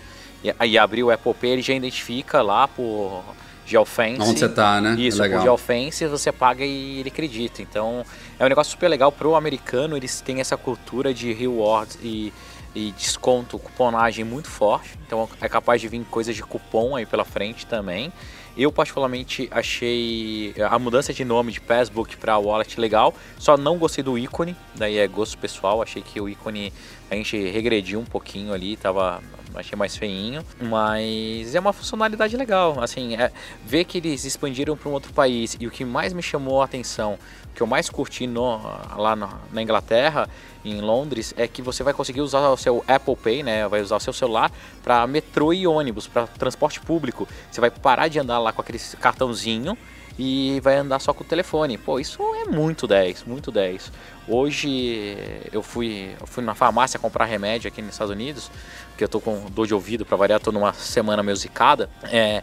e, 0.44 0.52
e 0.66 0.78
abrir 0.78 1.02
o 1.02 1.10
Apple 1.10 1.32
Pay, 1.34 1.50
ele 1.50 1.62
já 1.62 1.72
identifica 1.72 2.42
lá 2.42 2.68
por 2.68 3.22
geofence. 3.64 4.20
Onde 4.20 4.38
você 4.38 4.48
tá, 4.48 4.80
né? 4.80 4.96
Isso, 4.98 5.22
é 5.22 5.28
por 5.28 5.40
geofence 5.40 6.06
você 6.06 6.30
paga 6.30 6.64
e 6.64 7.00
ele 7.00 7.08
acredita. 7.08 7.62
Então, 7.62 8.04
é 8.42 8.46
um 8.46 8.48
negócio 8.48 8.72
super 8.72 8.88
legal 8.88 9.12
pro 9.12 9.36
americano, 9.36 9.96
eles 9.96 10.20
têm 10.20 10.40
essa 10.40 10.56
cultura 10.56 11.14
de 11.14 11.32
rewards 11.32 11.96
e, 12.02 12.32
e 12.74 12.90
desconto, 12.90 13.56
cuponagem 13.56 14.24
muito 14.24 14.48
forte. 14.48 14.98
Então, 15.06 15.28
é 15.40 15.48
capaz 15.48 15.80
de 15.80 15.86
vir 15.86 16.04
coisas 16.10 16.34
de 16.34 16.42
cupom 16.42 16.96
aí 16.96 17.06
pela 17.06 17.24
frente 17.24 17.64
também. 17.64 18.12
Eu 18.56 18.72
particularmente 18.72 19.48
achei 19.52 20.52
a 20.68 20.76
mudança 20.76 21.12
de 21.14 21.24
nome 21.24 21.52
de 21.52 21.60
Passbook 21.60 22.16
para 22.16 22.36
Wallet 22.36 22.80
legal, 22.80 23.14
só 23.38 23.56
não 23.56 23.78
gostei 23.78 24.02
do 24.02 24.18
ícone, 24.18 24.56
daí 24.74 24.98
é 24.98 25.06
gosto 25.06 25.38
pessoal, 25.38 25.80
achei 25.80 26.02
que 26.02 26.20
o 26.20 26.28
ícone 26.28 26.72
a 27.08 27.14
gente 27.14 27.38
regrediu 27.48 28.00
um 28.00 28.04
pouquinho 28.04 28.52
ali, 28.52 28.76
tava 28.76 29.22
achei 29.54 29.76
mais 29.76 29.96
feinho, 29.96 30.44
mas 30.60 31.54
é 31.54 31.60
uma 31.60 31.72
funcionalidade 31.72 32.36
legal, 32.36 32.80
assim, 32.82 33.16
é, 33.16 33.30
ver 33.64 33.84
que 33.84 33.98
eles 33.98 34.24
expandiram 34.24 34.76
para 34.76 34.88
um 34.88 34.92
outro 34.92 35.12
país 35.12 35.56
e 35.60 35.66
o 35.66 35.70
que 35.70 35.84
mais 35.84 36.12
me 36.12 36.22
chamou 36.22 36.62
a 36.62 36.64
atenção, 36.64 37.18
que 37.54 37.62
eu 37.62 37.66
mais 37.66 37.88
curti 37.88 38.26
no, 38.26 38.60
lá 38.96 39.14
no, 39.14 39.28
na 39.52 39.62
Inglaterra, 39.62 40.28
em 40.64 40.80
Londres, 40.80 41.34
é 41.36 41.46
que 41.48 41.60
você 41.60 41.82
vai 41.82 41.92
conseguir 41.92 42.20
usar 42.20 42.48
o 42.48 42.56
seu 42.56 42.84
Apple 42.86 43.16
Pay, 43.16 43.42
né, 43.42 43.66
vai 43.68 43.80
usar 43.80 43.96
o 43.96 44.00
seu 44.00 44.12
celular 44.12 44.50
para 44.82 45.06
metrô 45.06 45.52
e 45.52 45.66
ônibus, 45.66 46.06
para 46.06 46.26
transporte 46.26 46.80
público. 46.80 47.28
Você 47.50 47.60
vai 47.60 47.70
parar 47.70 48.08
de 48.08 48.18
andar 48.18 48.38
lá 48.38 48.52
com 48.52 48.60
aquele 48.60 48.78
cartãozinho 49.00 49.76
e 50.18 50.60
vai 50.60 50.76
andar 50.76 50.98
só 50.98 51.12
com 51.12 51.24
o 51.24 51.26
telefone. 51.26 51.78
Pô, 51.78 51.98
isso 51.98 52.22
é 52.36 52.44
muito 52.44 52.86
10, 52.86 53.24
muito 53.24 53.50
10. 53.50 53.90
Hoje 54.28 55.16
eu 55.52 55.62
fui, 55.62 56.14
eu 56.20 56.26
fui 56.26 56.44
na 56.44 56.54
farmácia 56.54 56.98
comprar 56.98 57.24
remédio 57.24 57.68
aqui 57.68 57.82
nos 57.82 57.92
Estados 57.92 58.12
Unidos, 58.12 58.50
porque 58.90 59.04
eu 59.04 59.08
tô 59.08 59.20
com 59.20 59.46
dor 59.50 59.66
de 59.66 59.74
ouvido 59.74 60.04
para 60.04 60.16
variar, 60.16 60.40
tô 60.40 60.52
numa 60.52 60.72
semana 60.72 61.22
meio 61.22 61.36
zicada. 61.36 61.90
É, 62.04 62.42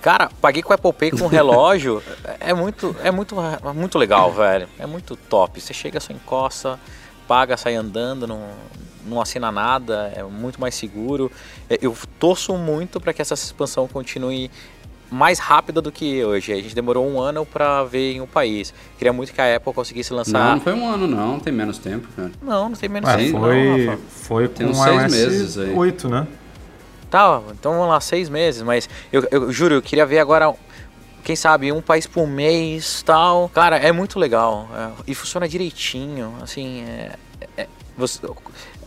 cara, 0.00 0.30
paguei 0.40 0.62
com 0.62 0.70
o 0.70 0.74
Apple 0.74 0.92
Pay 0.92 1.10
com 1.12 1.26
relógio, 1.28 2.02
é 2.38 2.52
muito, 2.52 2.94
é 3.02 3.10
muito, 3.10 3.36
é 3.40 3.72
muito 3.72 3.98
legal, 3.98 4.32
velho. 4.32 4.68
É 4.78 4.86
muito 4.86 5.16
top. 5.16 5.60
Você 5.60 5.72
chega, 5.72 6.00
só 6.00 6.12
encosta, 6.12 6.78
paga, 7.26 7.56
sai 7.56 7.74
andando, 7.74 8.26
não, 8.26 8.40
não 9.06 9.20
assina 9.20 9.52
nada, 9.52 10.12
é 10.14 10.22
muito 10.22 10.60
mais 10.60 10.74
seguro. 10.74 11.30
É, 11.68 11.78
eu 11.80 11.96
torço 12.18 12.56
muito 12.56 13.00
para 13.00 13.12
que 13.12 13.22
essa 13.22 13.34
expansão 13.34 13.86
continue 13.86 14.50
mais 15.10 15.38
rápida 15.38 15.82
do 15.82 15.90
que 15.90 16.24
hoje. 16.24 16.52
A 16.52 16.56
gente 16.56 16.74
demorou 16.74 17.06
um 17.06 17.20
ano 17.20 17.44
para 17.44 17.82
ver 17.84 18.14
em 18.14 18.20
um 18.20 18.26
país. 18.26 18.72
Queria 18.96 19.12
muito 19.12 19.32
que 19.32 19.40
a 19.40 19.56
Apple 19.56 19.72
conseguisse 19.72 20.12
lançar. 20.12 20.38
Não, 20.38 20.54
não 20.54 20.60
foi 20.60 20.72
um 20.72 20.88
ano, 20.88 21.06
não. 21.08 21.40
Tem 21.40 21.52
menos 21.52 21.78
tempo, 21.78 22.06
cara. 22.14 22.30
Não, 22.40 22.68
não 22.68 22.76
tem 22.76 22.88
menos 22.88 23.10
ah, 23.10 23.16
tempo. 23.16 23.40
Foi, 23.40 23.86
não, 23.86 23.98
foi 24.08 24.48
com 24.48 24.54
tem 24.54 24.66
uns 24.68 24.78
seis 24.78 25.12
meses 25.12 25.58
aí. 25.58 25.74
Oito, 25.74 26.08
né? 26.08 26.26
Tá, 27.10 27.42
então 27.50 27.72
vamos 27.72 27.88
lá, 27.88 28.00
seis 28.00 28.28
meses. 28.28 28.62
Mas 28.62 28.88
eu, 29.12 29.26
eu 29.30 29.52
juro, 29.52 29.74
eu 29.74 29.82
queria 29.82 30.06
ver 30.06 30.20
agora 30.20 30.54
quem 31.24 31.36
sabe 31.36 31.70
um 31.70 31.82
país 31.82 32.06
por 32.06 32.26
mês 32.26 33.02
tal 33.02 33.50
cara 33.50 33.76
é 33.76 33.92
muito 33.92 34.18
legal 34.18 34.66
é, 34.74 35.02
e 35.06 35.14
funciona 35.14 35.46
direitinho 35.46 36.34
assim 36.40 36.82
é, 36.82 37.12
é, 37.58 37.66
você, 37.96 38.20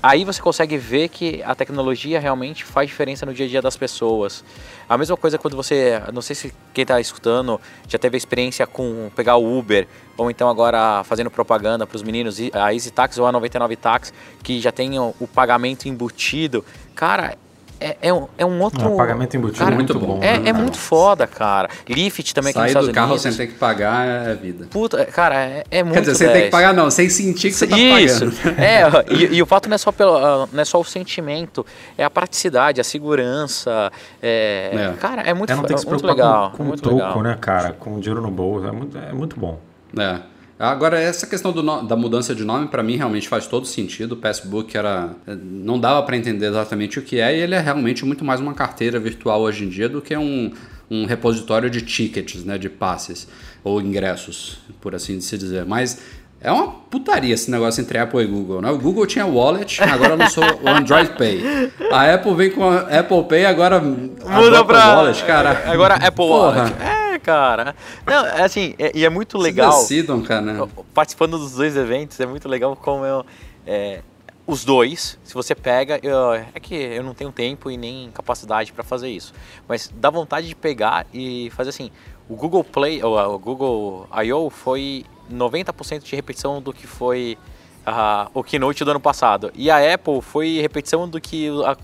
aí 0.01 0.25
você 0.25 0.41
consegue 0.41 0.77
ver 0.77 1.07
que 1.07 1.41
a 1.43 1.53
tecnologia 1.53 2.19
realmente 2.19 2.65
faz 2.65 2.89
diferença 2.89 3.25
no 3.25 3.33
dia 3.33 3.45
a 3.45 3.49
dia 3.49 3.61
das 3.61 3.77
pessoas. 3.77 4.43
A 4.89 4.97
mesma 4.97 5.15
coisa 5.15 5.37
quando 5.37 5.55
você, 5.55 6.01
não 6.11 6.21
sei 6.21 6.35
se 6.35 6.53
quem 6.73 6.81
está 6.81 6.99
escutando 6.99 7.61
já 7.87 7.99
teve 7.99 8.17
experiência 8.17 8.65
com 8.65 9.11
pegar 9.15 9.37
o 9.37 9.57
Uber 9.57 9.87
ou 10.17 10.29
então 10.29 10.49
agora 10.49 11.03
fazendo 11.03 11.29
propaganda 11.29 11.85
para 11.85 11.95
os 11.95 12.03
meninos, 12.03 12.37
a 12.53 12.73
Easy 12.73 12.91
Tax 12.91 13.17
ou 13.17 13.27
a 13.27 13.31
99 13.31 13.75
Tax, 13.75 14.11
que 14.41 14.59
já 14.59 14.71
tem 14.71 14.99
o, 14.99 15.13
o 15.19 15.27
pagamento 15.27 15.87
embutido. 15.87 16.65
Cara, 16.95 17.37
é, 17.83 17.97
é, 18.01 18.13
um, 18.13 18.27
é 18.37 18.45
um 18.45 18.61
outro. 18.61 18.93
Um 18.93 18.95
pagamento 18.95 19.35
embutido 19.35 19.63
Cara, 19.63 19.75
muito 19.75 19.93
muito 19.93 20.07
bom. 20.07 20.19
É, 20.23 20.39
né? 20.39 20.49
é 20.49 20.53
muito 20.53 20.77
foda, 20.77 21.27
cara. 21.27 21.69
Lift 21.87 22.33
também 22.33 22.51
aqui 22.51 22.59
nos 22.59 22.63
Sair 22.63 22.69
Estados 22.69 22.87
do 22.89 22.93
carro 22.93 23.07
Unidos. 23.07 23.21
sem 23.23 23.33
ter 23.33 23.47
que 23.47 23.59
pagar 23.59 24.07
é 24.07 24.35
vida. 24.35 24.67
Puta, 24.69 25.05
cara, 25.05 25.35
é, 25.35 25.63
é 25.69 25.83
muito 25.83 25.95
Quer 25.95 26.01
dizer, 26.01 26.15
sem 26.15 26.27
ter 26.27 26.33
10. 26.33 26.45
que 26.45 26.51
pagar 26.51 26.73
não, 26.73 26.89
sem 26.89 27.09
sentir 27.09 27.49
que 27.49 27.55
você 27.55 27.67
tá 27.67 27.77
Isso, 27.77 28.31
pagando. 28.31 28.59
é, 28.59 28.83
e, 29.09 29.35
e 29.35 29.41
o 29.41 29.45
fato 29.45 29.67
não 29.67 29.75
é, 29.75 29.77
só 29.77 29.91
pelo, 29.91 30.15
ah, 30.15 30.47
não 30.51 30.61
é 30.61 30.65
só 30.65 30.79
o 30.79 30.85
sentimento, 30.85 31.65
é 31.97 32.03
a 32.03 32.09
praticidade, 32.09 32.79
a 32.79 32.83
segurança. 32.83 33.91
É, 34.21 34.71
É. 34.73 34.93
Cara, 34.99 35.21
é 35.21 35.33
muito, 35.33 35.51
É 35.51 35.55
não 35.55 35.63
ter 35.63 35.73
que 35.73 35.81
se 35.81 35.87
muito 35.87 36.01
preocupar 36.01 36.25
legal. 36.25 36.51
com, 36.51 36.57
com 36.57 36.63
o 36.63 36.65
muito 36.67 36.81
troco, 36.81 36.95
legal. 36.95 37.21
né, 37.23 37.37
cara? 37.39 37.73
Com 37.73 37.95
o 37.95 37.99
dinheiro 37.99 38.21
no 38.21 38.31
bolso. 38.31 38.67
É 38.67 38.71
muito, 38.71 38.97
é 38.97 39.11
muito 39.11 39.39
bom. 39.39 39.59
É. 39.97 40.19
Agora, 40.59 40.99
essa 40.99 41.25
questão 41.27 41.51
do 41.51 41.61
no- 41.63 41.81
da 41.83 41.95
mudança 41.95 42.33
de 42.33 42.43
nome, 42.45 42.67
pra 42.67 42.83
mim, 42.83 42.95
realmente 42.95 43.27
faz 43.27 43.47
todo 43.47 43.65
sentido. 43.65 44.13
O 44.13 44.17
Passbook 44.17 44.75
era. 44.77 45.09
Não 45.27 45.79
dava 45.79 46.03
pra 46.03 46.15
entender 46.15 46.45
exatamente 46.47 46.99
o 46.99 47.01
que 47.01 47.19
é, 47.19 47.35
e 47.35 47.41
ele 47.41 47.55
é 47.55 47.59
realmente 47.59 48.05
muito 48.05 48.23
mais 48.23 48.39
uma 48.39 48.53
carteira 48.53 48.99
virtual 48.99 49.41
hoje 49.41 49.65
em 49.65 49.69
dia 49.69 49.89
do 49.89 50.01
que 50.01 50.15
um, 50.15 50.51
um 50.89 51.05
repositório 51.05 51.69
de 51.69 51.81
tickets, 51.81 52.45
né? 52.45 52.57
De 52.57 52.69
passes 52.69 53.27
ou 53.63 53.81
ingressos, 53.81 54.59
por 54.79 54.93
assim 54.95 55.19
se 55.21 55.37
dizer. 55.37 55.65
Mas. 55.65 55.99
É 56.45 56.51
uma 56.51 56.67
putaria 56.67 57.33
esse 57.33 57.49
negócio 57.49 57.79
entre 57.79 57.97
Apple 57.97 58.19
e 58.21 58.25
Google, 58.27 58.61
né? 58.61 58.69
O 58.69 58.77
Google 58.77 59.07
tinha 59.07 59.25
Wallet, 59.25 59.81
agora 59.81 60.13
lançou 60.13 60.43
o 60.61 60.67
Android 60.67 61.11
Pay. 61.17 61.41
A 61.89 62.13
Apple 62.15 62.35
vem 62.35 62.51
com 62.51 62.69
a 62.69 62.79
Apple 62.99 63.23
Pay, 63.29 63.45
agora 63.45 63.79
Muda 63.79 64.65
pra. 64.65 64.93
Wallet, 64.97 65.23
cara. 65.23 65.63
Agora 65.71 65.93
Apple 65.93 66.11
Porra. 66.17 66.63
Wallet. 66.63 66.75
É, 66.81 67.12
cara. 67.23 67.75
Não, 68.05 68.25
é 68.25 68.43
assim, 68.43 68.75
é- 68.77 68.91
e 68.93 69.05
é 69.05 69.09
muito 69.09 69.37
legal. 69.37 69.71
Decidam, 69.71 70.21
cara. 70.21 70.41
né? 70.41 70.67
Participando 70.93 71.37
dos 71.37 71.53
dois 71.53 71.75
eventos, 71.75 72.19
é 72.19 72.25
muito 72.25 72.47
legal 72.47 72.75
como 72.75 73.05
eu. 73.05 73.25
é, 73.65 74.01
os 74.45 74.65
dois, 74.65 75.17
se 75.23 75.33
você 75.33 75.55
pega, 75.55 75.97
eu- 76.03 76.33
é 76.33 76.59
que 76.61 76.75
eu 76.75 77.01
não 77.01 77.13
tenho 77.13 77.31
tempo 77.31 77.71
e 77.71 77.77
nem 77.77 78.11
capacidade 78.11 78.73
para 78.73 78.83
fazer 78.83 79.09
isso, 79.09 79.33
mas 79.69 79.89
dá 79.95 80.09
vontade 80.09 80.47
de 80.49 80.55
pegar 80.55 81.07
e 81.13 81.49
fazer 81.51 81.69
assim. 81.69 81.89
O 82.27 82.35
Google 82.35 82.63
Play, 82.63 83.01
ou 83.03 83.17
o 83.17 83.39
Google 83.39 84.07
I.O. 84.25 84.49
foi 84.49 85.05
90% 85.31 86.03
de 86.03 86.15
repetição 86.15 86.61
do 86.61 86.71
que 86.73 86.85
foi 86.87 87.37
ah, 87.85 88.29
o 88.33 88.41
Keynote 88.43 88.83
do 88.85 88.91
ano 88.91 88.99
passado. 88.99 89.51
E 89.55 89.69
a 89.69 89.93
Apple 89.93 90.21
foi 90.21 90.59
repetição 90.61 91.07
do 91.07 91.19
que 91.19 91.49
a- 91.65 91.77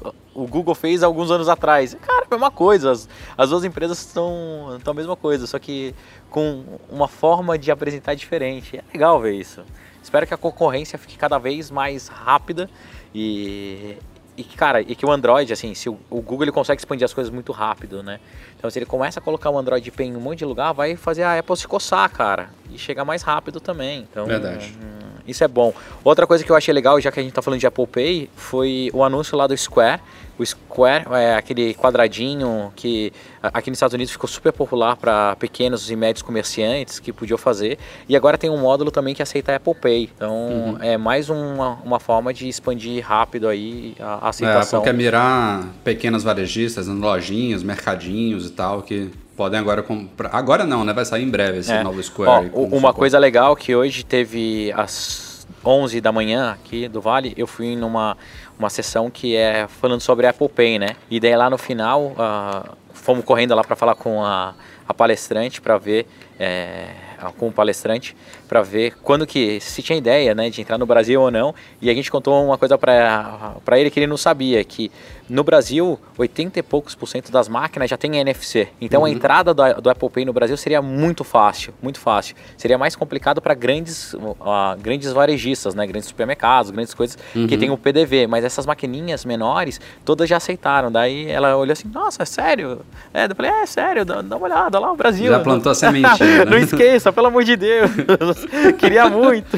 o 0.43 0.47
Google 0.47 0.73
fez 0.75 1.03
alguns 1.03 1.29
anos 1.31 1.49
atrás. 1.49 1.95
Cara, 2.01 2.23
é 2.23 2.27
a 2.27 2.35
mesma 2.35 2.51
coisa. 2.51 2.91
As, 2.91 3.09
as 3.37 3.49
duas 3.49 3.63
empresas 3.63 3.99
estão 3.99 4.79
a 4.85 4.93
mesma 4.93 5.15
coisa, 5.15 5.45
só 5.45 5.59
que 5.59 5.93
com 6.29 6.63
uma 6.89 7.07
forma 7.07 7.57
de 7.57 7.71
apresentar 7.71 8.13
diferente. 8.13 8.77
É 8.77 8.83
legal 8.93 9.19
ver 9.19 9.33
isso. 9.33 9.63
Espero 10.01 10.25
que 10.25 10.33
a 10.33 10.37
concorrência 10.37 10.97
fique 10.97 11.17
cada 11.17 11.37
vez 11.37 11.69
mais 11.69 12.07
rápida 12.07 12.69
e, 13.13 13.97
e 14.37 14.43
que, 14.43 14.55
cara, 14.55 14.81
e 14.81 14.95
que 14.95 15.05
o 15.05 15.11
Android, 15.11 15.51
assim, 15.51 15.73
se 15.73 15.89
o, 15.89 15.99
o 16.09 16.21
Google 16.21 16.45
ele 16.45 16.51
consegue 16.51 16.79
expandir 16.79 17.03
as 17.03 17.13
coisas 17.13 17.31
muito 17.31 17.51
rápido, 17.51 18.01
né? 18.01 18.19
Então, 18.57 18.69
se 18.69 18.79
ele 18.79 18.85
começa 18.85 19.19
a 19.19 19.23
colocar 19.23 19.49
o 19.49 19.57
Android 19.57 19.91
Pay 19.91 20.07
em 20.07 20.15
um 20.15 20.19
monte 20.19 20.39
de 20.39 20.45
lugar, 20.45 20.73
vai 20.73 20.95
fazer 20.95 21.23
a 21.23 21.37
Apple 21.37 21.57
se 21.57 21.67
coçar, 21.67 22.09
cara, 22.09 22.49
e 22.71 22.77
chegar 22.77 23.03
mais 23.03 23.21
rápido 23.21 23.59
também. 23.59 24.07
Então, 24.09 24.25
Verdade. 24.25 24.73
hum, 24.81 25.19
isso 25.27 25.43
é 25.43 25.47
bom. 25.47 25.73
Outra 26.03 26.25
coisa 26.25 26.43
que 26.43 26.51
eu 26.51 26.55
achei 26.55 26.73
legal, 26.73 26.99
já 26.99 27.11
que 27.11 27.19
a 27.19 27.23
gente 27.23 27.33
tá 27.33 27.41
falando 27.41 27.59
de 27.59 27.67
Apple 27.67 27.85
Pay, 27.85 28.29
foi 28.35 28.89
o 28.93 29.03
anúncio 29.03 29.37
lá 29.37 29.45
do 29.45 29.55
Square. 29.57 30.01
O 30.39 30.45
Square 30.45 31.03
é 31.11 31.35
aquele 31.35 31.73
quadradinho 31.73 32.71
que 32.73 33.11
aqui 33.43 33.69
nos 33.69 33.75
Estados 33.75 33.93
Unidos 33.93 34.11
ficou 34.13 34.27
super 34.29 34.53
popular 34.53 34.95
para 34.95 35.35
pequenos 35.35 35.91
e 35.91 35.95
médios 35.97 36.21
comerciantes 36.21 36.97
que 36.97 37.11
podiam 37.11 37.37
fazer. 37.37 37.77
E 38.07 38.15
agora 38.15 38.37
tem 38.37 38.49
um 38.49 38.57
módulo 38.57 38.89
também 38.89 39.13
que 39.13 39.21
aceita 39.21 39.53
Apple 39.53 39.75
Pay. 39.75 40.09
Então 40.15 40.77
é 40.79 40.97
mais 40.97 41.29
uma, 41.29 41.73
uma 41.83 41.99
forma 41.99 42.33
de 42.33 42.47
expandir 42.47 43.05
rápido 43.05 43.49
aí 43.49 43.95
a, 43.99 44.13
a 44.13 44.27
É, 44.27 44.29
aceitação. 44.29 44.79
porque 44.79 44.93
mirar 44.93 45.67
pequenas 45.83 46.23
varejistas, 46.23 46.87
lojinhas, 46.87 47.61
mercadinhos 47.61 48.47
e 48.47 48.51
tal, 48.51 48.81
que 48.81 49.11
podem 49.35 49.59
agora 49.59 49.83
comprar. 49.83 50.29
Agora 50.33 50.63
não, 50.65 50.85
né? 50.85 50.93
Vai 50.93 51.03
sair 51.03 51.23
em 51.23 51.29
breve 51.29 51.59
esse 51.59 51.71
É. 51.71 51.83
novo 51.83 52.01
Square. 52.01 52.49
Ó, 52.53 52.61
uma 52.63 52.93
coisa 52.93 53.19
legal 53.19 53.57
que 53.57 53.75
hoje 53.75 54.05
teve 54.05 54.71
às 54.73 55.28
11 55.65 56.01
da 56.01 56.11
manhã 56.11 56.51
aqui 56.51 56.87
do 56.87 57.01
Vale, 57.01 57.33
eu 57.37 57.47
fui 57.47 57.75
numa 57.75 58.17
uma 58.57 58.69
sessão 58.69 59.09
que 59.09 59.35
é 59.35 59.67
falando 59.67 60.01
sobre 60.01 60.27
Apple 60.27 60.49
Pay, 60.49 60.79
né? 60.79 60.95
E 61.09 61.19
daí 61.19 61.35
lá 61.35 61.49
no 61.49 61.57
final, 61.57 62.13
ah, 62.17 62.73
fomos 62.93 63.23
correndo 63.23 63.55
lá 63.55 63.63
para 63.63 63.75
falar 63.75 63.95
com 63.95 64.23
a, 64.23 64.53
a 64.87 64.93
palestrante 64.93 65.61
para 65.61 65.77
ver 65.77 66.05
é, 66.39 66.89
com 67.37 67.47
o 67.47 67.51
palestrante 67.51 68.15
para 68.49 68.63
ver 68.63 68.95
quando 69.03 69.27
que 69.27 69.59
se 69.61 69.83
tinha 69.83 69.95
ideia, 69.95 70.33
né, 70.33 70.49
de 70.49 70.59
entrar 70.59 70.79
no 70.79 70.85
Brasil 70.87 71.21
ou 71.21 71.29
não. 71.29 71.53
E 71.79 71.87
a 71.87 71.93
gente 71.93 72.09
contou 72.09 72.43
uma 72.43 72.57
coisa 72.57 72.77
para 72.79 73.79
ele 73.79 73.91
que 73.91 73.99
ele 73.99 74.07
não 74.07 74.17
sabia 74.17 74.63
que 74.63 74.91
no 75.29 75.43
Brasil 75.43 75.99
80 76.17 76.57
e 76.57 76.63
poucos 76.63 76.95
por 76.95 77.05
cento 77.07 77.31
das 77.31 77.47
máquinas 77.47 77.87
já 77.87 77.95
tem 77.95 78.17
NFC. 78.17 78.67
Então 78.81 79.05
a 79.05 79.09
entrada 79.09 79.53
do, 79.53 79.63
do 79.79 79.89
Apple 79.89 80.09
Pay 80.09 80.25
no 80.25 80.33
Brasil 80.33 80.57
seria 80.57 80.81
muito 80.81 81.23
fácil, 81.23 81.71
muito 81.81 81.99
fácil. 81.99 82.35
Seria 82.57 82.79
mais 82.79 82.95
complicado 82.95 83.39
para 83.39 83.53
grandes 83.53 84.15
ah, 84.41 84.75
grandes 84.81 85.13
varejistas, 85.13 85.75
né, 85.75 85.85
grandes 85.85 86.09
supermercados, 86.09 86.71
grandes 86.71 86.95
coisas 86.95 87.17
que 87.47 87.55
tem 87.55 87.69
o 87.69 87.77
PDV, 87.77 88.25
mas 88.25 88.43
essas 88.43 88.65
maquininhas 88.65 89.23
menores 89.23 89.79
todas 90.03 90.27
já 90.27 90.37
aceitaram. 90.37 90.91
Daí 90.91 91.29
ela 91.29 91.55
olhou 91.55 91.73
assim: 91.73 91.87
"Nossa, 91.87 92.23
é 92.23 92.25
sério?" 92.25 92.79
É, 93.13 93.25
eu 93.25 93.35
falei: 93.35 93.51
"É, 93.51 93.65
sério, 93.67 94.03
dá, 94.03 94.23
dá 94.23 94.35
uma 94.35 94.47
olhada 94.47 94.79
lá 94.79 94.91
o 94.91 94.95
Brasil". 94.95 95.27
Já 95.27 95.39
plantou 95.39 95.71
a 95.71 95.75
sementinha, 95.75 96.45
né? 96.45 96.45
Não 96.45 96.57
esqueça, 96.57 97.13
pelo 97.13 97.27
amor 97.27 97.43
de 97.43 97.55
Deus. 97.55 97.91
Queria 98.77 99.09
muito. 99.09 99.57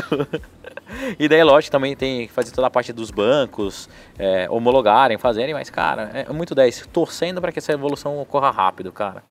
E 1.18 1.28
daí, 1.28 1.44
lógico, 1.44 1.72
também 1.72 1.96
tem 1.96 2.28
que 2.28 2.34
fazer 2.34 2.52
toda 2.52 2.68
a 2.68 2.70
parte 2.70 2.92
dos 2.92 3.12
bancos, 3.12 3.90
é, 4.20 4.48
homologarem, 4.50 5.18
fazerem, 5.18 5.54
mas, 5.54 5.70
cara, 5.70 6.12
é 6.14 6.32
muito 6.34 6.54
10. 6.54 6.88
Torcendo 6.92 7.40
para 7.40 7.52
que 7.52 7.60
essa 7.60 7.72
evolução 7.72 8.20
ocorra 8.20 8.52
rápido, 8.52 8.92
cara. 8.92 9.24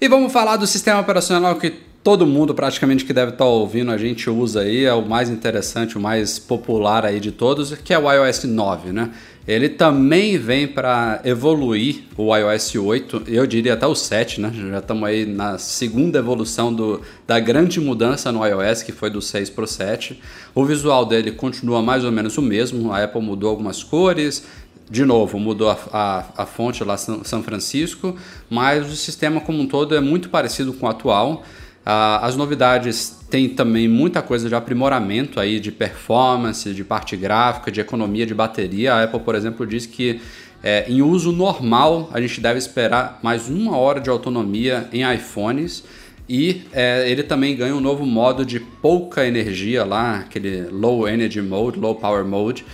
E 0.00 0.08
vamos 0.08 0.32
falar 0.32 0.56
do 0.56 0.66
sistema 0.66 1.00
operacional 1.00 1.56
que 1.56 1.70
todo 1.70 2.26
mundo 2.26 2.54
praticamente 2.54 3.04
que 3.04 3.12
deve 3.12 3.32
estar 3.32 3.46
ouvindo 3.46 3.90
a 3.90 3.96
gente 3.96 4.28
usa 4.28 4.60
aí, 4.60 4.84
é 4.84 4.92
o 4.92 5.00
mais 5.00 5.30
interessante, 5.30 5.96
o 5.96 6.00
mais 6.00 6.38
popular 6.38 7.06
aí 7.06 7.18
de 7.18 7.32
todos, 7.32 7.74
que 7.76 7.94
é 7.94 7.98
o 7.98 8.12
iOS 8.12 8.44
9, 8.44 8.92
né? 8.92 9.10
Ele 9.46 9.68
também 9.68 10.38
vem 10.38 10.66
para 10.66 11.20
evoluir 11.22 12.04
o 12.16 12.34
iOS 12.34 12.76
8, 12.76 13.24
eu 13.26 13.46
diria 13.46 13.74
até 13.74 13.86
o 13.86 13.94
7, 13.94 14.40
né? 14.40 14.50
Já 14.54 14.78
estamos 14.78 15.04
aí 15.06 15.26
na 15.26 15.58
segunda 15.58 16.18
evolução 16.18 16.72
do, 16.72 17.02
da 17.26 17.38
grande 17.38 17.78
mudança 17.78 18.32
no 18.32 18.44
iOS, 18.44 18.82
que 18.82 18.90
foi 18.90 19.10
do 19.10 19.20
6 19.20 19.50
para 19.50 19.64
o 19.64 19.66
7. 19.66 20.18
O 20.54 20.64
visual 20.64 21.04
dele 21.04 21.30
continua 21.30 21.82
mais 21.82 22.04
ou 22.04 22.10
menos 22.10 22.38
o 22.38 22.42
mesmo, 22.42 22.90
a 22.90 23.04
Apple 23.04 23.20
mudou 23.20 23.50
algumas 23.50 23.82
cores, 23.82 24.46
de 24.90 25.04
novo, 25.04 25.38
mudou 25.38 25.68
a, 25.68 25.78
a, 25.92 26.24
a 26.38 26.46
fonte 26.46 26.82
lá 26.82 26.96
São 26.96 27.22
São 27.22 27.42
Francisco, 27.42 28.16
mas 28.48 28.90
o 28.90 28.96
sistema 28.96 29.42
como 29.42 29.60
um 29.60 29.66
todo 29.66 29.94
é 29.94 30.00
muito 30.00 30.30
parecido 30.30 30.72
com 30.72 30.86
o 30.86 30.88
atual. 30.88 31.42
Ah, 31.86 32.24
as 32.26 32.34
novidades 32.34 33.18
têm 33.28 33.48
também 33.48 33.86
muita 33.86 34.22
coisa 34.22 34.48
de 34.48 34.54
aprimoramento 34.54 35.38
aí 35.38 35.60
de 35.60 35.70
performance, 35.70 36.72
de 36.72 36.82
parte 36.82 37.16
gráfica, 37.16 37.70
de 37.70 37.80
economia 37.80 38.24
de 38.24 38.34
bateria. 38.34 38.94
A 38.94 39.04
Apple, 39.04 39.20
por 39.20 39.34
exemplo, 39.34 39.66
diz 39.66 39.84
que 39.84 40.20
é, 40.62 40.86
em 40.88 41.02
uso 41.02 41.30
normal 41.30 42.08
a 42.12 42.20
gente 42.22 42.40
deve 42.40 42.58
esperar 42.58 43.18
mais 43.22 43.50
uma 43.50 43.76
hora 43.76 44.00
de 44.00 44.08
autonomia 44.08 44.88
em 44.92 45.02
iPhones. 45.14 45.84
E 46.26 46.62
é, 46.72 47.10
ele 47.10 47.22
também 47.22 47.54
ganha 47.54 47.76
um 47.76 47.80
novo 47.80 48.06
modo 48.06 48.46
de 48.46 48.58
pouca 48.58 49.26
energia 49.26 49.84
lá, 49.84 50.20
aquele 50.20 50.62
Low 50.70 51.06
Energy 51.06 51.42
Mode, 51.42 51.78
Low 51.78 51.96
Power 51.96 52.24
Mode, 52.24 52.64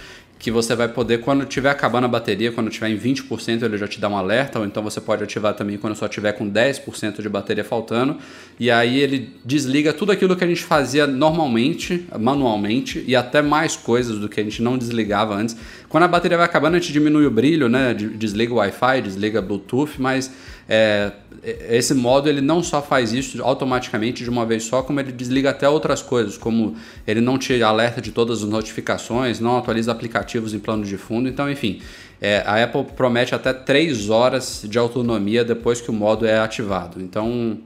que 0.40 0.50
você 0.50 0.74
vai 0.74 0.88
poder, 0.88 1.18
quando 1.18 1.44
tiver 1.44 1.68
acabando 1.68 2.06
a 2.06 2.08
bateria, 2.08 2.50
quando 2.50 2.70
tiver 2.70 2.88
em 2.88 2.96
20%, 2.96 3.62
ele 3.62 3.76
já 3.76 3.86
te 3.86 4.00
dá 4.00 4.08
um 4.08 4.16
alerta, 4.16 4.58
ou 4.58 4.64
então 4.64 4.82
você 4.82 4.98
pode 4.98 5.22
ativar 5.22 5.52
também 5.52 5.76
quando 5.76 5.94
só 5.94 6.08
tiver 6.08 6.32
com 6.32 6.50
10% 6.50 7.20
de 7.20 7.28
bateria 7.28 7.62
faltando, 7.62 8.16
e 8.58 8.70
aí 8.70 8.98
ele 8.98 9.36
desliga 9.44 9.92
tudo 9.92 10.12
aquilo 10.12 10.34
que 10.34 10.42
a 10.42 10.46
gente 10.46 10.64
fazia 10.64 11.06
normalmente, 11.06 12.06
manualmente, 12.18 13.04
e 13.06 13.14
até 13.14 13.42
mais 13.42 13.76
coisas 13.76 14.18
do 14.18 14.30
que 14.30 14.40
a 14.40 14.42
gente 14.42 14.62
não 14.62 14.78
desligava 14.78 15.34
antes. 15.34 15.54
Quando 15.90 16.04
a 16.04 16.08
bateria 16.08 16.38
vai 16.38 16.46
acabando, 16.46 16.76
a 16.76 16.78
gente 16.78 16.90
diminui 16.90 17.26
o 17.26 17.30
brilho, 17.30 17.68
né? 17.68 17.92
Desliga 17.92 18.54
o 18.54 18.56
Wi-Fi, 18.56 19.02
desliga 19.02 19.42
Bluetooth, 19.42 20.00
mas 20.00 20.32
é, 20.66 21.12
esse 21.42 21.94
modo 21.94 22.28
ele 22.28 22.40
não 22.40 22.62
só 22.62 22.82
faz 22.82 23.12
isso 23.12 23.42
automaticamente 23.42 24.22
de 24.22 24.28
uma 24.30 24.44
vez 24.44 24.64
só, 24.64 24.82
como 24.82 25.00
ele 25.00 25.10
desliga 25.12 25.50
até 25.50 25.68
outras 25.68 26.02
coisas, 26.02 26.36
como 26.36 26.76
ele 27.06 27.20
não 27.20 27.38
te 27.38 27.62
alerta 27.62 28.00
de 28.00 28.12
todas 28.12 28.42
as 28.42 28.48
notificações, 28.48 29.40
não 29.40 29.56
atualiza 29.56 29.90
aplicativos 29.92 30.52
em 30.52 30.58
plano 30.58 30.84
de 30.84 30.96
fundo, 30.96 31.28
então 31.28 31.50
enfim, 31.50 31.80
é, 32.20 32.42
a 32.46 32.62
Apple 32.62 32.84
promete 32.96 33.34
até 33.34 33.52
3 33.52 34.10
horas 34.10 34.62
de 34.68 34.78
autonomia 34.78 35.42
depois 35.44 35.80
que 35.80 35.90
o 35.90 35.94
modo 35.94 36.26
é 36.26 36.38
ativado. 36.38 37.00
Então 37.00 37.58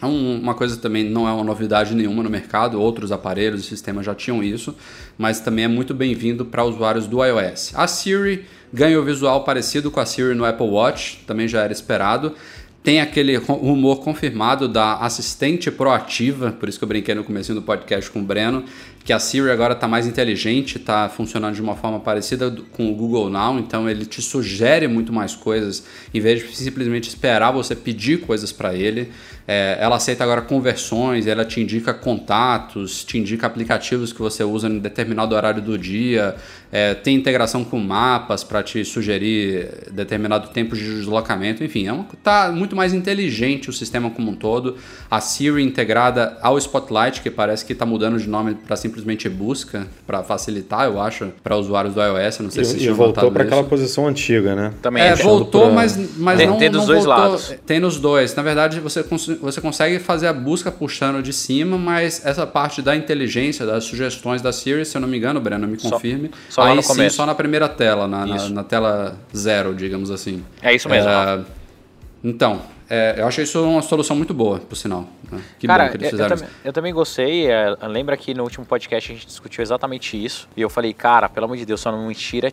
é 0.00 0.06
um- 0.06 0.40
uma 0.40 0.54
coisa 0.54 0.76
também 0.76 1.08
não 1.08 1.28
é 1.28 1.32
uma 1.32 1.44
novidade 1.44 1.94
nenhuma 1.94 2.24
no 2.24 2.28
mercado, 2.30 2.80
outros 2.80 3.12
aparelhos 3.12 3.60
e 3.60 3.68
sistemas 3.68 4.04
já 4.04 4.14
tinham 4.16 4.42
isso, 4.42 4.74
mas 5.16 5.38
também 5.38 5.64
é 5.64 5.68
muito 5.68 5.94
bem-vindo 5.94 6.44
para 6.44 6.64
usuários 6.64 7.06
do 7.06 7.24
iOS. 7.24 7.72
A 7.76 7.86
Siri 7.86 8.44
ganha 8.72 8.98
o 8.98 9.04
visual 9.04 9.44
parecido 9.44 9.92
com 9.92 10.00
a 10.00 10.06
Siri 10.06 10.34
no 10.34 10.44
Apple 10.44 10.66
Watch, 10.66 11.22
também 11.24 11.46
já 11.46 11.62
era 11.62 11.72
esperado. 11.72 12.34
Tem 12.82 13.00
aquele 13.00 13.36
ru- 13.36 13.54
rumor 13.54 14.00
confirmado 14.00 14.66
da 14.66 14.96
assistente 14.96 15.70
proativa, 15.70 16.50
por 16.50 16.68
isso 16.68 16.78
que 16.78 16.84
eu 16.84 16.88
brinquei 16.88 17.14
no 17.14 17.22
começo 17.22 17.54
do 17.54 17.62
podcast 17.62 18.10
com 18.10 18.18
o 18.20 18.24
Breno, 18.24 18.64
que 19.04 19.12
a 19.12 19.18
Siri 19.18 19.50
agora 19.50 19.74
está 19.74 19.88
mais 19.88 20.06
inteligente, 20.06 20.76
está 20.76 21.08
funcionando 21.08 21.54
de 21.54 21.62
uma 21.62 21.74
forma 21.74 21.98
parecida 21.98 22.54
com 22.72 22.90
o 22.90 22.94
Google 22.94 23.28
Now, 23.28 23.58
então 23.58 23.88
ele 23.90 24.06
te 24.06 24.22
sugere 24.22 24.86
muito 24.86 25.12
mais 25.12 25.34
coisas, 25.34 25.84
em 26.14 26.20
vez 26.20 26.40
de 26.40 26.56
simplesmente 26.56 27.08
esperar 27.08 27.50
você 27.50 27.74
pedir 27.74 28.20
coisas 28.20 28.52
para 28.52 28.74
ele. 28.74 29.10
É, 29.46 29.76
ela 29.80 29.96
aceita 29.96 30.22
agora 30.22 30.40
conversões, 30.40 31.26
ela 31.26 31.44
te 31.44 31.60
indica 31.60 31.92
contatos, 31.92 33.04
te 33.04 33.18
indica 33.18 33.44
aplicativos 33.44 34.12
que 34.12 34.20
você 34.20 34.44
usa 34.44 34.68
em 34.68 34.78
determinado 34.78 35.34
horário 35.34 35.60
do 35.60 35.76
dia, 35.76 36.36
é, 36.70 36.94
tem 36.94 37.16
integração 37.16 37.64
com 37.64 37.78
mapas 37.78 38.44
para 38.44 38.62
te 38.62 38.84
sugerir 38.84 39.68
determinado 39.90 40.48
tempo 40.50 40.76
de 40.76 40.84
deslocamento, 40.84 41.64
enfim, 41.64 41.88
é 41.88 42.04
tá 42.22 42.52
muito 42.52 42.76
mais 42.76 42.94
inteligente 42.94 43.68
o 43.68 43.72
sistema 43.72 44.10
como 44.10 44.30
um 44.30 44.36
todo. 44.36 44.76
A 45.10 45.20
Siri 45.20 45.62
integrada 45.62 46.38
ao 46.40 46.56
Spotlight, 46.56 47.20
que 47.20 47.30
parece 47.30 47.64
que 47.64 47.72
está 47.72 47.84
mudando 47.84 48.18
de 48.18 48.28
nome 48.28 48.54
para 48.54 48.76
simplesmente 48.76 48.91
busca, 49.30 49.86
para 50.06 50.22
facilitar, 50.22 50.86
eu 50.86 51.00
acho, 51.00 51.32
para 51.42 51.56
usuários 51.56 51.94
do 51.94 52.00
iOS. 52.02 52.38
Não 52.40 52.50
sei 52.50 52.62
e, 52.62 52.64
se 52.64 52.84
e 52.84 52.90
voltou 52.90 53.30
para 53.30 53.44
aquela 53.44 53.64
posição 53.64 54.06
antiga, 54.06 54.54
né? 54.54 54.72
Também 54.82 55.02
é, 55.02 55.14
voltou, 55.14 55.66
pra... 55.66 55.72
mas, 55.72 56.18
mas 56.18 56.38
tem, 56.38 56.46
não, 56.46 56.58
tem 56.58 56.70
dos 56.70 56.80
não 56.80 56.86
dois 56.86 57.04
voltou. 57.04 57.24
lados. 57.24 57.54
Tem 57.64 57.80
nos 57.80 57.98
dois. 57.98 58.34
Na 58.34 58.42
verdade, 58.42 58.80
você 58.80 59.02
você 59.40 59.60
consegue 59.60 59.98
fazer 59.98 60.26
a 60.26 60.32
busca 60.32 60.70
puxando 60.70 61.22
de 61.22 61.32
cima, 61.32 61.78
mas 61.78 62.24
essa 62.24 62.46
parte 62.46 62.82
da 62.82 62.96
inteligência, 62.96 63.64
das 63.64 63.84
sugestões 63.84 64.42
da 64.42 64.52
Siri, 64.52 64.84
se 64.84 64.96
eu 64.96 65.00
não 65.00 65.08
me 65.08 65.16
engano, 65.16 65.40
Breno, 65.40 65.66
me 65.66 65.76
confirme. 65.76 66.30
Só, 66.48 66.62
só 66.62 66.68
aí 66.68 66.76
no 66.76 66.82
sim, 66.82 66.88
começo. 66.88 67.16
só 67.16 67.26
na 67.26 67.34
primeira 67.34 67.68
tela, 67.68 68.06
na, 68.06 68.26
na, 68.26 68.48
na, 68.48 68.64
tela 68.64 69.16
zero, 69.34 69.74
digamos 69.74 70.10
assim. 70.10 70.42
É 70.62 70.74
isso 70.74 70.88
mesmo. 70.88 71.08
É, 71.08 71.40
então, 72.24 72.62
é, 72.94 73.14
eu 73.16 73.26
achei 73.26 73.44
isso 73.44 73.64
uma 73.64 73.80
solução 73.80 74.14
muito 74.14 74.34
boa, 74.34 74.58
por 74.58 74.76
sinal. 74.76 75.06
Né? 75.30 75.42
Que 75.58 75.66
Cara, 75.66 75.84
bom 75.84 75.90
que 75.92 75.96
eles 75.96 76.08
eu, 76.08 76.10
fizeram 76.10 76.34
eu, 76.34 76.36
também, 76.36 76.54
eu 76.62 76.72
também 76.74 76.92
gostei. 76.92 77.50
É, 77.50 77.74
lembra 77.88 78.18
que 78.18 78.34
no 78.34 78.42
último 78.42 78.66
podcast 78.66 79.10
a 79.10 79.14
gente 79.14 79.26
discutiu 79.26 79.62
exatamente 79.62 80.22
isso. 80.22 80.46
E 80.54 80.60
eu 80.60 80.68
falei, 80.68 80.92
cara, 80.92 81.26
pelo 81.26 81.46
amor 81.46 81.56
de 81.56 81.64
Deus, 81.64 81.80
só 81.80 81.90
não 81.90 82.06
me 82.06 82.14
tira 82.14 82.52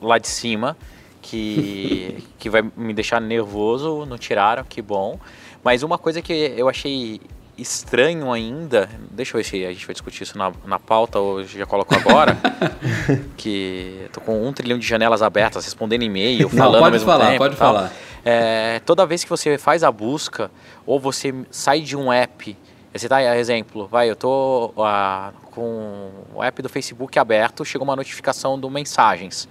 lá 0.00 0.18
de 0.18 0.28
cima 0.28 0.76
que, 1.20 2.22
que 2.38 2.48
vai 2.48 2.62
me 2.76 2.94
deixar 2.94 3.20
nervoso. 3.20 4.06
Não 4.06 4.16
tiraram, 4.16 4.62
que 4.62 4.80
bom. 4.80 5.18
Mas 5.64 5.82
uma 5.82 5.98
coisa 5.98 6.22
que 6.22 6.54
eu 6.56 6.68
achei 6.68 7.20
estranho 7.56 8.32
ainda, 8.32 8.88
deixa 9.10 9.36
eu 9.36 9.42
ver 9.42 9.44
se 9.44 9.64
a 9.64 9.72
gente 9.72 9.86
vai 9.86 9.92
discutir 9.92 10.22
isso 10.22 10.38
na, 10.38 10.52
na 10.64 10.78
pauta 10.78 11.18
ou 11.18 11.44
já 11.44 11.66
coloco 11.66 11.94
agora, 11.94 12.36
que 13.36 14.06
tô 14.12 14.20
com 14.20 14.46
um 14.46 14.52
trilhão 14.52 14.78
de 14.78 14.86
janelas 14.86 15.22
abertas, 15.22 15.64
respondendo 15.64 16.02
e-mail, 16.02 16.48
falando 16.48 16.72
Não, 16.72 16.72
pode 16.72 16.84
ao 16.84 16.90
mesmo 16.90 17.06
falar, 17.06 17.26
tempo 17.26 17.38
pode 17.38 17.56
tal. 17.56 17.74
falar. 17.74 17.92
É, 18.24 18.80
toda 18.86 19.04
vez 19.04 19.24
que 19.24 19.30
você 19.30 19.58
faz 19.58 19.82
a 19.82 19.90
busca 19.90 20.50
ou 20.86 20.98
você 20.98 21.34
sai 21.50 21.80
de 21.80 21.96
um 21.96 22.12
app, 22.12 22.56
você 22.94 23.08
tá, 23.08 23.36
exemplo, 23.36 23.86
vai, 23.86 24.10
eu 24.10 24.16
tô 24.16 24.72
ah, 24.78 25.32
com 25.50 26.10
o 26.34 26.42
app 26.42 26.62
do 26.62 26.68
Facebook 26.68 27.18
aberto, 27.18 27.64
chega 27.64 27.82
uma 27.82 27.96
notificação 27.96 28.58
do 28.58 28.68
mensagens. 28.70 29.48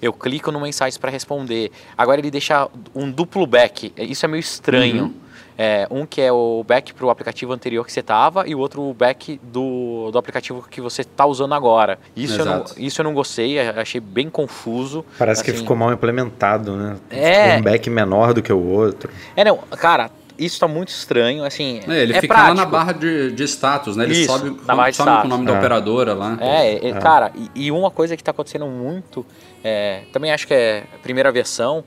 Eu 0.00 0.12
clico 0.12 0.52
no 0.52 0.60
mensagens 0.60 0.96
para 0.96 1.10
responder. 1.10 1.72
Agora 1.96 2.20
ele 2.20 2.30
deixa 2.30 2.68
um 2.94 3.10
duplo 3.10 3.46
back. 3.46 3.92
Isso 3.96 4.24
é 4.24 4.28
meio 4.28 4.40
estranho. 4.40 5.04
Uhum. 5.04 5.27
É, 5.60 5.88
um 5.90 6.06
que 6.06 6.20
é 6.20 6.30
o 6.30 6.62
back 6.64 6.94
para 6.94 7.04
o 7.04 7.10
aplicativo 7.10 7.52
anterior 7.52 7.84
que 7.84 7.92
você 7.92 7.98
estava 7.98 8.46
e 8.46 8.54
o 8.54 8.60
outro 8.60 8.80
o 8.80 8.94
back 8.94 9.40
do, 9.42 10.08
do 10.12 10.16
aplicativo 10.16 10.64
que 10.70 10.80
você 10.80 11.00
está 11.02 11.26
usando 11.26 11.52
agora. 11.52 11.98
Isso 12.14 12.40
eu, 12.40 12.44
não, 12.44 12.64
isso 12.76 13.00
eu 13.00 13.04
não 13.04 13.12
gostei, 13.12 13.58
achei 13.58 14.00
bem 14.00 14.30
confuso. 14.30 15.04
Parece 15.18 15.42
que 15.42 15.50
Assim, 15.50 15.58
ficou 15.60 15.74
mal 15.76 15.92
implementado, 15.92 16.76
né? 16.76 16.96
É. 17.10 17.56
Um 17.56 17.62
back 17.62 17.90
menor 17.90 18.32
do 18.32 18.40
que 18.40 18.52
o 18.52 18.64
outro. 18.68 19.10
É, 19.34 19.42
não, 19.42 19.56
cara, 19.56 20.12
isso 20.38 20.54
está 20.54 20.68
muito 20.68 20.90
estranho, 20.90 21.42
assim, 21.44 21.80
É, 21.88 22.02
ele 22.02 22.12
é 22.16 22.20
fica 22.20 22.34
prático. 22.34 22.56
lá 22.56 22.64
na 22.64 22.70
barra 22.70 22.92
de, 22.92 23.32
de 23.32 23.42
status, 23.42 23.96
né? 23.96 24.04
Ele 24.04 24.12
Isso, 24.14 24.30
sobe, 24.32 24.56
na 24.64 24.76
barra 24.76 24.90
de 24.90 24.96
some 24.96 25.06
com 25.10 25.12
o 25.12 25.18
status. 25.18 25.28
nome 25.30 25.44
da 25.46 25.54
É. 25.54 25.58
operadora 25.58 26.14
lá. 26.14 26.38
É, 26.40 26.88
é, 26.88 26.92
cara, 27.00 27.32
e, 27.34 27.64
e 27.66 27.72
uma 27.72 27.90
coisa 27.90 28.14
que 28.14 28.22
está 28.22 28.30
acontecendo 28.30 28.66
muito, 28.68 29.26
é, 29.64 30.02
também 30.12 30.30
acho 30.30 30.46
que 30.46 30.54
é 30.54 30.84
a 30.94 30.98
primeira 30.98 31.32
versão, 31.32 31.82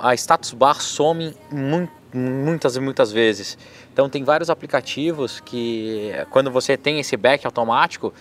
a 0.00 0.12
status 0.16 0.52
bar 0.52 0.80
some 0.80 1.32
mu- 1.52 1.88
muitas 2.12 2.76
e 2.76 2.80
muitas 2.80 3.12
vezes. 3.12 3.56
Então 3.92 4.08
tem 4.08 4.24
vários 4.24 4.50
aplicativos 4.50 5.40
que 5.40 6.12
quando 6.30 6.50
você 6.50 6.76
tem 6.76 7.00
esse 7.00 7.16
back 7.16 7.46
automático, 7.46 8.12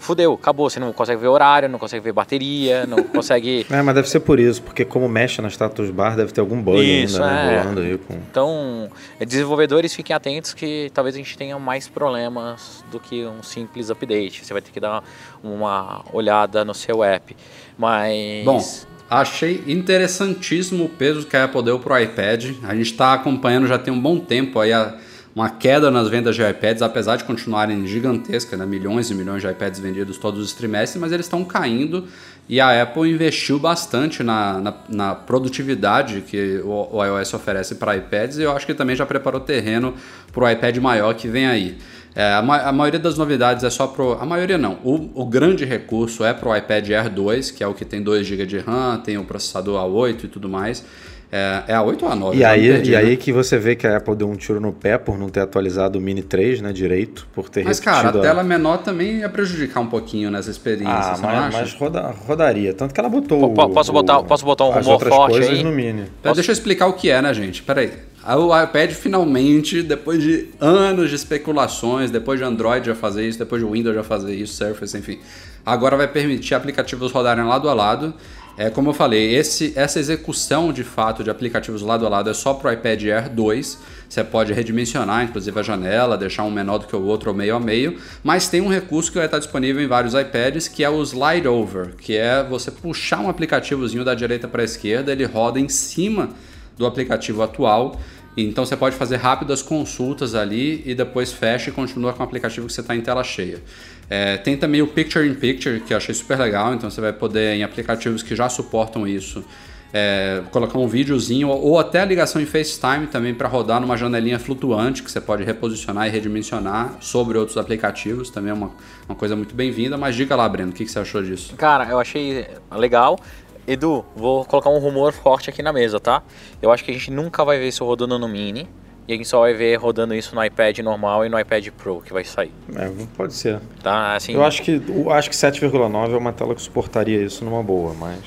fudeu, 0.00 0.32
acabou, 0.32 0.68
você 0.68 0.80
não 0.80 0.92
consegue 0.92 1.20
ver 1.20 1.28
horário, 1.28 1.68
não 1.68 1.78
consegue 1.78 2.02
ver 2.02 2.12
bateria, 2.12 2.86
não 2.86 3.02
consegue... 3.04 3.66
É, 3.70 3.82
mas 3.82 3.94
deve 3.94 4.08
ser 4.08 4.20
por 4.20 4.40
isso, 4.40 4.62
porque 4.62 4.84
como 4.84 5.08
mexe 5.08 5.40
na 5.42 5.48
status 5.48 5.90
bar, 5.90 6.16
deve 6.16 6.32
ter 6.32 6.40
algum 6.40 6.60
bug 6.60 6.80
Isso, 6.80 7.22
ainda 7.22 7.34
né, 7.34 7.54
é. 7.54 7.58
rolando 7.60 7.80
aí 7.80 7.98
com. 7.98 8.14
Então, 8.14 8.90
desenvolvedores 9.20 9.94
fiquem 9.94 10.16
atentos 10.16 10.54
que 10.54 10.90
talvez 10.94 11.14
a 11.14 11.18
gente 11.18 11.36
tenha 11.36 11.58
mais 11.58 11.86
problemas 11.86 12.82
do 12.90 12.98
que 12.98 13.24
um 13.26 13.42
simples 13.42 13.90
update. 13.90 14.44
Você 14.44 14.52
vai 14.52 14.62
ter 14.62 14.70
que 14.70 14.80
dar 14.80 15.04
uma 15.44 16.02
olhada 16.12 16.64
no 16.64 16.74
seu 16.74 17.04
app. 17.04 17.36
Mas. 17.78 18.44
Bom, 18.44 18.62
achei 19.10 19.64
interessantíssimo 19.66 20.84
o 20.84 20.88
peso 20.88 21.26
que 21.26 21.36
a 21.36 21.44
Apple 21.44 21.62
deu 21.64 21.78
pro 21.80 21.98
iPad. 21.98 22.52
A 22.62 22.74
gente 22.74 22.92
está 22.92 23.12
acompanhando 23.12 23.66
já 23.66 23.76
tem 23.78 23.92
um 23.92 24.00
bom 24.00 24.18
tempo 24.20 24.60
aí 24.60 24.72
a- 24.72 24.94
uma 25.34 25.48
queda 25.48 25.90
nas 25.90 26.08
vendas 26.08 26.34
de 26.34 26.42
iPads, 26.42 26.82
apesar 26.82 27.16
de 27.16 27.24
continuarem 27.24 27.86
gigantescas, 27.86 28.58
né? 28.58 28.66
milhões 28.66 29.10
e 29.10 29.14
milhões 29.14 29.40
de 29.40 29.48
iPads 29.48 29.78
vendidos 29.78 30.18
todos 30.18 30.44
os 30.44 30.52
trimestres, 30.52 31.00
mas 31.00 31.12
eles 31.12 31.26
estão 31.26 31.44
caindo 31.44 32.06
e 32.48 32.60
a 32.60 32.82
Apple 32.82 33.08
investiu 33.08 33.58
bastante 33.58 34.24
na, 34.24 34.60
na, 34.60 34.74
na 34.88 35.14
produtividade 35.14 36.22
que 36.22 36.60
o, 36.64 36.96
o 36.96 37.04
iOS 37.04 37.32
oferece 37.34 37.76
para 37.76 37.96
iPads 37.96 38.38
e 38.38 38.42
eu 38.42 38.50
acho 38.52 38.66
que 38.66 38.74
também 38.74 38.96
já 38.96 39.06
preparou 39.06 39.40
terreno 39.40 39.94
para 40.32 40.44
o 40.44 40.50
iPad 40.50 40.76
maior 40.78 41.14
que 41.14 41.28
vem 41.28 41.46
aí. 41.46 41.78
É, 42.12 42.34
a, 42.34 42.42
ma- 42.42 42.62
a 42.62 42.72
maioria 42.72 42.98
das 42.98 43.16
novidades 43.16 43.62
é 43.62 43.70
só 43.70 43.86
pro. 43.86 44.14
A 44.20 44.26
maioria 44.26 44.58
não. 44.58 44.78
O, 44.82 45.22
o 45.22 45.24
grande 45.24 45.64
recurso 45.64 46.24
é 46.24 46.34
pro 46.34 46.56
iPad 46.56 46.90
Air 46.90 47.08
2, 47.08 47.52
que 47.52 47.62
é 47.62 47.66
o 47.68 47.72
que 47.72 47.84
tem 47.84 48.02
2 48.02 48.26
GB 48.26 48.46
de 48.46 48.58
RAM, 48.58 48.98
tem 48.98 49.16
o 49.16 49.24
processador 49.24 49.80
A8 49.80 50.24
e 50.24 50.26
tudo 50.28 50.48
mais. 50.48 50.84
É, 51.32 51.62
é 51.68 51.74
A8 51.74 52.02
ou 52.02 52.08
A9? 52.10 52.34
E 52.34 52.38
Já 52.40 52.48
me 52.48 52.54
aí, 52.54 52.68
perdi, 52.68 52.90
e 52.90 52.92
né? 52.94 52.98
aí 52.98 53.16
que 53.16 53.32
você 53.32 53.56
vê 53.56 53.76
que 53.76 53.86
a 53.86 53.98
Apple 53.98 54.16
deu 54.16 54.28
um 54.28 54.34
tiro 54.34 54.60
no 54.60 54.72
pé 54.72 54.98
por 54.98 55.16
não 55.16 55.28
ter 55.28 55.38
atualizado 55.40 55.96
o 55.96 56.02
Mini 56.02 56.22
3, 56.22 56.60
né, 56.60 56.72
direito, 56.72 57.28
por 57.32 57.48
ter 57.48 57.64
Mas, 57.64 57.78
cara, 57.78 58.08
a 58.08 58.12
tela 58.12 58.42
menor 58.42 58.78
também 58.78 59.18
ia 59.18 59.28
prejudicar 59.28 59.78
um 59.80 59.86
pouquinho 59.86 60.28
nessa 60.28 60.50
experiência, 60.50 60.88
Ah, 60.92 61.14
você 61.14 61.22
não 61.22 61.28
mas, 61.28 61.38
acha? 61.54 61.58
mas 61.60 61.74
roda- 61.74 62.14
rodaria. 62.26 62.74
Tanto 62.74 62.92
que 62.92 62.98
ela 62.98 63.08
botou 63.08 63.44
o- 63.44 63.54
posso 63.70 63.90
o- 63.90 63.94
botar- 63.94 64.22
posso 64.24 64.44
botar 64.44 64.64
um 64.64 64.70
rumor 64.70 64.92
outras 64.94 65.14
forte 65.14 65.32
coisas 65.34 65.50
aí? 65.58 65.62
no 65.62 65.70
Mini. 65.70 66.06
Pera, 66.20 66.34
Deixa 66.34 66.50
eu 66.50 66.52
explicar 66.52 66.86
o 66.88 66.94
que 66.94 67.08
é, 67.10 67.22
né, 67.22 67.32
gente? 67.32 67.62
Peraí. 67.62 67.92
O 68.36 68.62
iPad 68.62 68.90
finalmente, 68.90 69.82
depois 69.82 70.20
de 70.22 70.48
anos 70.60 71.10
de 71.10 71.16
especulações, 71.16 72.10
depois 72.10 72.38
de 72.40 72.44
Android 72.44 72.86
já 72.86 72.94
fazer 72.94 73.26
isso, 73.26 73.38
depois 73.38 73.62
de 73.62 73.68
Windows 73.70 73.94
já 73.94 74.02
fazer 74.02 74.34
isso, 74.34 74.54
Surface, 74.54 74.96
enfim, 74.98 75.18
agora 75.64 75.96
vai 75.96 76.06
permitir 76.08 76.54
aplicativos 76.54 77.12
rodarem 77.12 77.44
lado 77.44 77.68
a 77.68 77.72
lado. 77.74 78.12
É 78.60 78.68
como 78.68 78.90
eu 78.90 78.92
falei, 78.92 79.34
esse, 79.34 79.72
essa 79.74 79.98
execução 79.98 80.70
de 80.70 80.84
fato 80.84 81.24
de 81.24 81.30
aplicativos 81.30 81.80
lado 81.80 82.04
a 82.04 82.10
lado 82.10 82.28
é 82.28 82.34
só 82.34 82.52
para 82.52 82.68
o 82.68 82.72
iPad 82.74 83.02
Air 83.04 83.30
2. 83.30 83.78
Você 84.06 84.22
pode 84.22 84.52
redimensionar, 84.52 85.24
inclusive 85.24 85.58
a 85.58 85.62
janela, 85.62 86.18
deixar 86.18 86.44
um 86.44 86.50
menor 86.50 86.76
do 86.76 86.86
que 86.86 86.94
o 86.94 87.02
outro 87.02 87.30
ou 87.30 87.34
meio 87.34 87.56
a 87.56 87.58
meio, 87.58 87.96
mas 88.22 88.50
tem 88.50 88.60
um 88.60 88.68
recurso 88.68 89.10
que 89.10 89.16
vai 89.16 89.24
estar 89.24 89.38
disponível 89.38 89.82
em 89.82 89.86
vários 89.86 90.12
iPads, 90.12 90.68
que 90.68 90.84
é 90.84 90.90
o 90.90 91.02
slide 91.02 91.48
over, 91.48 91.94
que 91.96 92.14
é 92.14 92.44
você 92.44 92.70
puxar 92.70 93.20
um 93.20 93.30
aplicativozinho 93.30 94.04
da 94.04 94.14
direita 94.14 94.46
para 94.46 94.60
a 94.60 94.64
esquerda, 94.66 95.10
ele 95.10 95.24
roda 95.24 95.58
em 95.58 95.70
cima 95.70 96.28
do 96.76 96.84
aplicativo 96.84 97.42
atual. 97.42 97.98
Então 98.36 98.66
você 98.66 98.76
pode 98.76 98.94
fazer 98.94 99.16
rápidas 99.16 99.62
consultas 99.62 100.34
ali 100.34 100.82
e 100.84 100.94
depois 100.94 101.32
fecha 101.32 101.70
e 101.70 101.72
continua 101.72 102.12
com 102.12 102.20
o 102.20 102.26
aplicativo 102.26 102.66
que 102.66 102.72
você 102.74 102.82
está 102.82 102.94
em 102.94 103.00
tela 103.00 103.24
cheia. 103.24 103.62
É, 104.10 104.36
tem 104.36 104.56
também 104.56 104.82
o 104.82 104.88
Picture 104.88 105.24
in 105.24 105.34
Picture, 105.34 105.78
que 105.78 105.92
eu 105.92 105.96
achei 105.96 106.12
super 106.12 106.36
legal. 106.36 106.74
Então 106.74 106.90
você 106.90 107.00
vai 107.00 107.12
poder, 107.12 107.54
em 107.54 107.62
aplicativos 107.62 108.24
que 108.24 108.34
já 108.34 108.48
suportam 108.48 109.06
isso, 109.06 109.44
é, 109.92 110.42
colocar 110.50 110.78
um 110.78 110.88
videozinho 110.88 111.48
ou 111.48 111.78
até 111.78 112.00
a 112.00 112.04
ligação 112.04 112.42
em 112.42 112.46
FaceTime 112.46 113.06
também 113.06 113.34
para 113.34 113.48
rodar 113.48 113.80
numa 113.80 113.96
janelinha 113.96 114.38
flutuante 114.38 115.02
que 115.02 115.10
você 115.10 115.20
pode 115.20 115.44
reposicionar 115.44 116.08
e 116.08 116.10
redimensionar 116.10 116.96
sobre 117.00 117.38
outros 117.38 117.56
aplicativos. 117.56 118.30
Também 118.30 118.50
é 118.50 118.54
uma, 118.54 118.72
uma 119.08 119.14
coisa 119.14 119.36
muito 119.36 119.54
bem-vinda. 119.54 119.96
Mas 119.96 120.16
diga 120.16 120.34
lá, 120.34 120.48
Breno, 120.48 120.70
o 120.70 120.74
que, 120.74 120.84
que 120.84 120.90
você 120.90 120.98
achou 120.98 121.22
disso? 121.22 121.54
Cara, 121.56 121.88
eu 121.88 122.00
achei 122.00 122.48
legal. 122.72 123.16
Edu, 123.64 124.04
vou 124.16 124.44
colocar 124.44 124.70
um 124.70 124.78
rumor 124.78 125.12
forte 125.12 125.50
aqui 125.50 125.62
na 125.62 125.72
mesa, 125.72 126.00
tá? 126.00 126.22
Eu 126.60 126.72
acho 126.72 126.82
que 126.82 126.90
a 126.90 126.94
gente 126.94 127.12
nunca 127.12 127.44
vai 127.44 127.58
ver 127.58 127.68
isso 127.68 127.84
rodando 127.84 128.18
no 128.18 128.26
Mini. 128.26 128.68
E 129.10 129.12
a 129.12 129.16
gente 129.16 129.26
só 129.26 129.40
vai 129.40 129.52
ver 129.52 129.74
rodando 129.74 130.14
isso 130.14 130.36
no 130.36 130.44
iPad 130.44 130.78
normal 130.78 131.26
e 131.26 131.28
no 131.28 131.36
iPad 131.36 131.66
Pro 131.76 132.00
que 132.00 132.12
vai 132.12 132.22
sair. 132.22 132.52
É, 132.76 132.88
pode 133.16 133.34
ser. 133.34 133.58
Tá? 133.82 134.14
Assim, 134.14 134.34
Eu 134.34 134.44
acho 134.44 134.62
que, 134.62 134.80
eu 134.88 135.10
acho 135.10 135.28
que 135.28 135.34
7,9 135.34 136.12
é 136.14 136.16
uma 136.16 136.32
tela 136.32 136.54
que 136.54 136.62
suportaria 136.62 137.20
isso 137.20 137.44
numa 137.44 137.60
boa, 137.60 137.92
mas. 137.92 138.20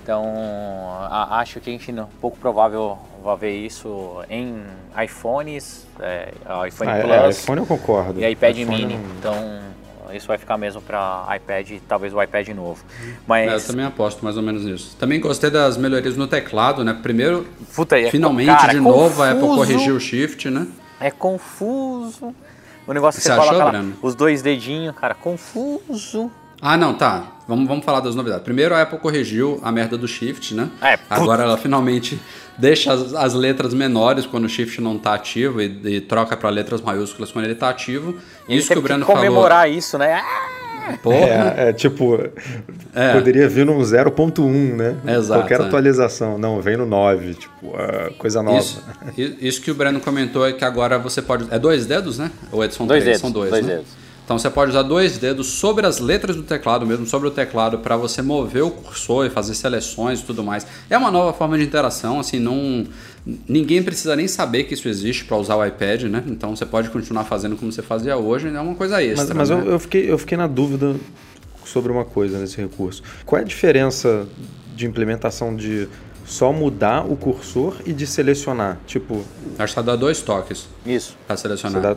Então, 0.00 0.24
a- 1.10 1.40
acho 1.40 1.58
que 1.58 1.68
a 1.70 1.72
gente 1.72 1.90
não, 1.90 2.06
pouco 2.20 2.38
provável 2.38 2.96
vai 3.20 3.36
ver 3.36 3.50
isso 3.56 4.22
em 4.30 4.62
iPhones, 5.04 5.84
é, 5.98 6.32
iPhone 6.68 6.88
Ah, 6.88 6.98
é, 6.98 7.02
Plus 7.02 7.38
iPhone 7.42 7.58
eu 7.60 7.66
concordo. 7.66 8.20
e 8.20 8.30
iPad 8.30 8.58
iPhone 8.58 8.76
Mini. 8.76 8.94
não- 8.94 9.16
Então, 9.18 9.60
isso 10.14 10.26
vai 10.26 10.38
ficar 10.38 10.56
mesmo 10.56 10.80
para 10.80 11.26
iPad, 11.36 11.80
talvez 11.88 12.12
o 12.14 12.22
iPad 12.22 12.48
novo. 12.48 12.82
É, 13.02 13.08
eu 13.08 13.16
Mas, 13.26 13.66
também 13.66 13.84
aposto 13.84 14.24
mais 14.24 14.36
ou 14.36 14.42
menos 14.42 14.64
nisso. 14.64 14.96
Também 14.98 15.20
gostei 15.20 15.50
das 15.50 15.76
melhorias 15.76 16.16
no 16.16 16.26
teclado, 16.26 16.84
né? 16.84 16.98
Primeiro, 17.02 17.46
puta, 17.74 17.98
é, 17.98 18.10
finalmente 18.10 18.48
cara, 18.48 18.72
de 18.72 18.80
novo 18.80 19.22
a 19.22 19.30
Apple 19.30 19.46
corrigiu 19.46 19.96
o 19.96 20.00
shift, 20.00 20.50
né? 20.50 20.66
É 21.00 21.10
confuso. 21.10 22.34
O 22.86 22.92
negócio 22.92 23.20
que 23.20 23.26
Você 23.26 23.34
você, 23.34 23.40
achou, 23.40 23.58
coloca 23.58 23.78
lá, 23.78 23.84
os 24.00 24.14
dois 24.14 24.40
dedinhos, 24.40 24.96
cara, 24.96 25.14
confuso. 25.14 26.30
Ah, 26.60 26.76
não, 26.76 26.94
tá. 26.94 27.24
Vamos, 27.46 27.68
vamos 27.68 27.84
falar 27.84 28.00
das 28.00 28.14
novidades. 28.14 28.44
Primeiro, 28.44 28.74
a 28.74 28.82
Apple 28.82 28.98
corrigiu 28.98 29.60
a 29.62 29.70
merda 29.70 29.96
do 29.96 30.08
Shift, 30.08 30.54
né? 30.54 30.70
É. 30.82 30.98
Agora 31.08 31.44
ela 31.44 31.56
finalmente 31.56 32.20
deixa 32.58 32.92
as, 32.92 33.14
as 33.14 33.34
letras 33.34 33.72
menores 33.72 34.26
quando 34.26 34.44
o 34.44 34.48
Shift 34.48 34.80
não 34.80 34.98
tá 34.98 35.14
ativo 35.14 35.60
e, 35.62 35.66
e 35.96 36.00
troca 36.00 36.36
para 36.36 36.50
letras 36.50 36.80
maiúsculas 36.80 37.30
quando 37.32 37.44
ele 37.46 37.54
tá 37.54 37.68
ativo. 37.70 38.16
E 38.48 38.52
ele 38.52 38.60
Isso 38.60 38.72
que 38.72 38.78
o 38.78 38.82
Breno 38.82 39.06
comemorar 39.06 39.70
isso, 39.70 39.96
né? 39.96 40.20
Falou. 41.02 41.18
Porra. 41.20 41.54
É, 41.56 41.68
é 41.68 41.72
tipo, 41.74 42.18
É. 42.94 43.12
poderia 43.12 43.46
vir 43.46 43.66
num 43.66 43.78
0.1, 43.78 44.74
né? 44.74 44.96
Exato, 45.06 45.40
Qualquer 45.42 45.60
é. 45.60 45.64
atualização. 45.64 46.38
Não, 46.38 46.62
vem 46.62 46.78
no 46.78 46.86
9, 46.86 47.34
tipo, 47.34 47.74
ah, 47.76 48.10
coisa 48.16 48.42
nova. 48.42 48.58
Isso, 48.58 48.82
isso 49.38 49.60
que 49.60 49.70
o 49.70 49.74
Breno 49.74 50.00
comentou 50.00 50.46
é 50.46 50.52
que 50.54 50.64
agora 50.64 50.98
você 50.98 51.20
pode. 51.20 51.46
É 51.50 51.58
dois 51.58 51.84
dedos, 51.84 52.18
né? 52.18 52.30
Ou 52.50 52.64
é- 52.64 52.70
são 52.70 52.86
Dois 52.86 53.02
três? 53.02 53.18
dedos, 53.18 53.20
São 53.20 53.30
dois, 53.30 53.50
dois 53.50 53.66
né? 53.66 53.74
dedos. 53.74 54.07
Então 54.28 54.38
você 54.38 54.50
pode 54.50 54.72
usar 54.72 54.82
dois 54.82 55.16
dedos 55.16 55.46
sobre 55.46 55.86
as 55.86 56.00
letras 56.00 56.36
do 56.36 56.42
teclado 56.42 56.84
mesmo, 56.84 57.06
sobre 57.06 57.28
o 57.28 57.30
teclado, 57.30 57.78
para 57.78 57.96
você 57.96 58.20
mover 58.20 58.62
o 58.62 58.70
cursor 58.70 59.24
e 59.24 59.30
fazer 59.30 59.54
seleções 59.54 60.20
e 60.20 60.22
tudo 60.22 60.44
mais. 60.44 60.66
É 60.90 60.98
uma 60.98 61.10
nova 61.10 61.32
forma 61.32 61.56
de 61.56 61.64
interação, 61.64 62.20
assim, 62.20 62.38
não. 62.38 62.84
Ninguém 63.48 63.82
precisa 63.82 64.14
nem 64.14 64.28
saber 64.28 64.64
que 64.64 64.74
isso 64.74 64.86
existe 64.86 65.24
para 65.24 65.38
usar 65.38 65.56
o 65.56 65.64
iPad, 65.64 66.02
né? 66.02 66.22
Então 66.26 66.54
você 66.54 66.66
pode 66.66 66.90
continuar 66.90 67.24
fazendo 67.24 67.56
como 67.56 67.72
você 67.72 67.80
fazia 67.80 68.18
hoje, 68.18 68.48
é 68.48 68.60
uma 68.60 68.74
coisa 68.74 68.96
Mas, 68.96 69.18
extra. 69.18 69.34
mas 69.34 69.48
né? 69.48 69.62
eu, 69.64 69.70
eu 69.72 69.78
fiquei, 69.78 70.12
eu 70.12 70.18
fiquei 70.18 70.36
na 70.36 70.46
dúvida 70.46 70.94
sobre 71.64 71.90
uma 71.90 72.04
coisa 72.04 72.38
nesse 72.38 72.58
recurso. 72.58 73.02
Qual 73.24 73.38
é 73.38 73.42
a 73.42 73.46
diferença 73.46 74.26
de 74.76 74.84
implementação 74.84 75.56
de 75.56 75.88
só 76.26 76.52
mudar 76.52 77.10
o 77.10 77.16
cursor 77.16 77.76
e 77.86 77.94
de 77.94 78.06
selecionar? 78.06 78.76
Tipo, 78.86 79.24
Acho 79.58 79.74
que 79.74 79.82
dá 79.82 79.96
dois 79.96 80.20
toques 80.20 80.68
Isso. 80.84 81.16
para 81.26 81.34
você 81.34 81.42
selecionar. 81.44 81.80
dá, 81.80 81.96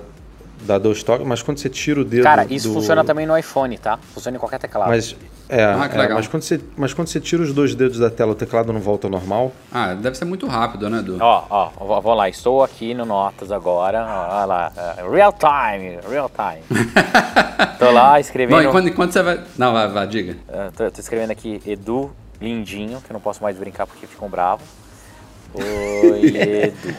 dá 0.64 0.78
dois 0.78 1.02
toques, 1.04 1.26
mas 1.26 1.42
quando 1.42 1.58
você 1.60 1.70
tira 1.70 2.02
o 2.02 2.06
dedo. 2.06 2.24
Cara, 2.24 2.46
isso 2.50 2.68
do- 2.70 2.74
funciona 2.76 3.04
também 3.04 3.26
no 3.26 3.38
iPhone, 3.38 3.78
tá? 3.78 3.98
Funciona 4.14 4.38
em 4.38 4.40
qualquer 4.40 4.60
teclado. 4.60 4.90
Mas, 4.90 5.16
é, 5.50 5.64
Ah, 5.66 5.90
que 5.90 5.96
é, 5.96 6.00
legal. 6.02 6.18
mas, 6.18 6.28
quando 6.28 6.44
você, 6.44 6.62
mas 6.78 6.94
quando 6.94 7.08
você 7.08 7.20
tira 7.20 7.42
os 7.44 7.54
dois 7.54 7.76
dedos 7.76 8.00
da 8.00 8.10
tela, 8.10 8.32
o 8.32 8.36
teclado 8.36 8.72
não 8.72 8.80
volta 8.80 9.08
ao 9.08 9.12
normal? 9.12 9.52
Ah, 9.72 9.94
deve 9.94 10.18
ser 10.18 10.26
muito 10.26 10.48
rápido, 10.48 10.90
né, 10.90 11.00
Edu? 11.00 11.18
Ó, 11.20 11.44
ó, 11.50 12.00
vou- 12.02 12.14
lá, 12.14 12.30
estou 12.30 12.64
aqui 12.64 12.94
no 12.94 13.06
Notas 13.06 13.52
agora, 13.52 14.00
olha 14.06 14.46
lá, 14.46 14.72
é, 14.98 15.10
real 15.10 15.34
time, 15.34 16.00
real 16.10 16.30
time. 16.30 16.64
tô 17.80 17.92
lá 17.92 18.20
escrevendo, 18.20 18.62
Bom, 18.62 18.70
enquanto, 18.70 18.88
enquanto 18.90 19.12
você 19.14 19.22
vai. 19.24 19.40
Não, 19.58 19.74
vai, 19.74 19.88
vai, 19.88 20.08
diga. 20.08 20.38
é, 20.48 20.70
tô, 20.76 20.90
tô 20.92 21.00
escrevendo 21.02 21.32
aqui 21.32 21.62
Edu 21.66 22.12
Lindinho, 22.40 23.02
que 23.02 23.12
eu 23.12 23.14
não 23.14 23.22
posso 23.22 23.42
mais 23.44 23.58
brincar 23.58 23.86
porque 23.88 24.06
ficam 24.08 24.30
bravos. 24.30 24.66
Oi, 25.54 26.22
Edu. 26.36 26.96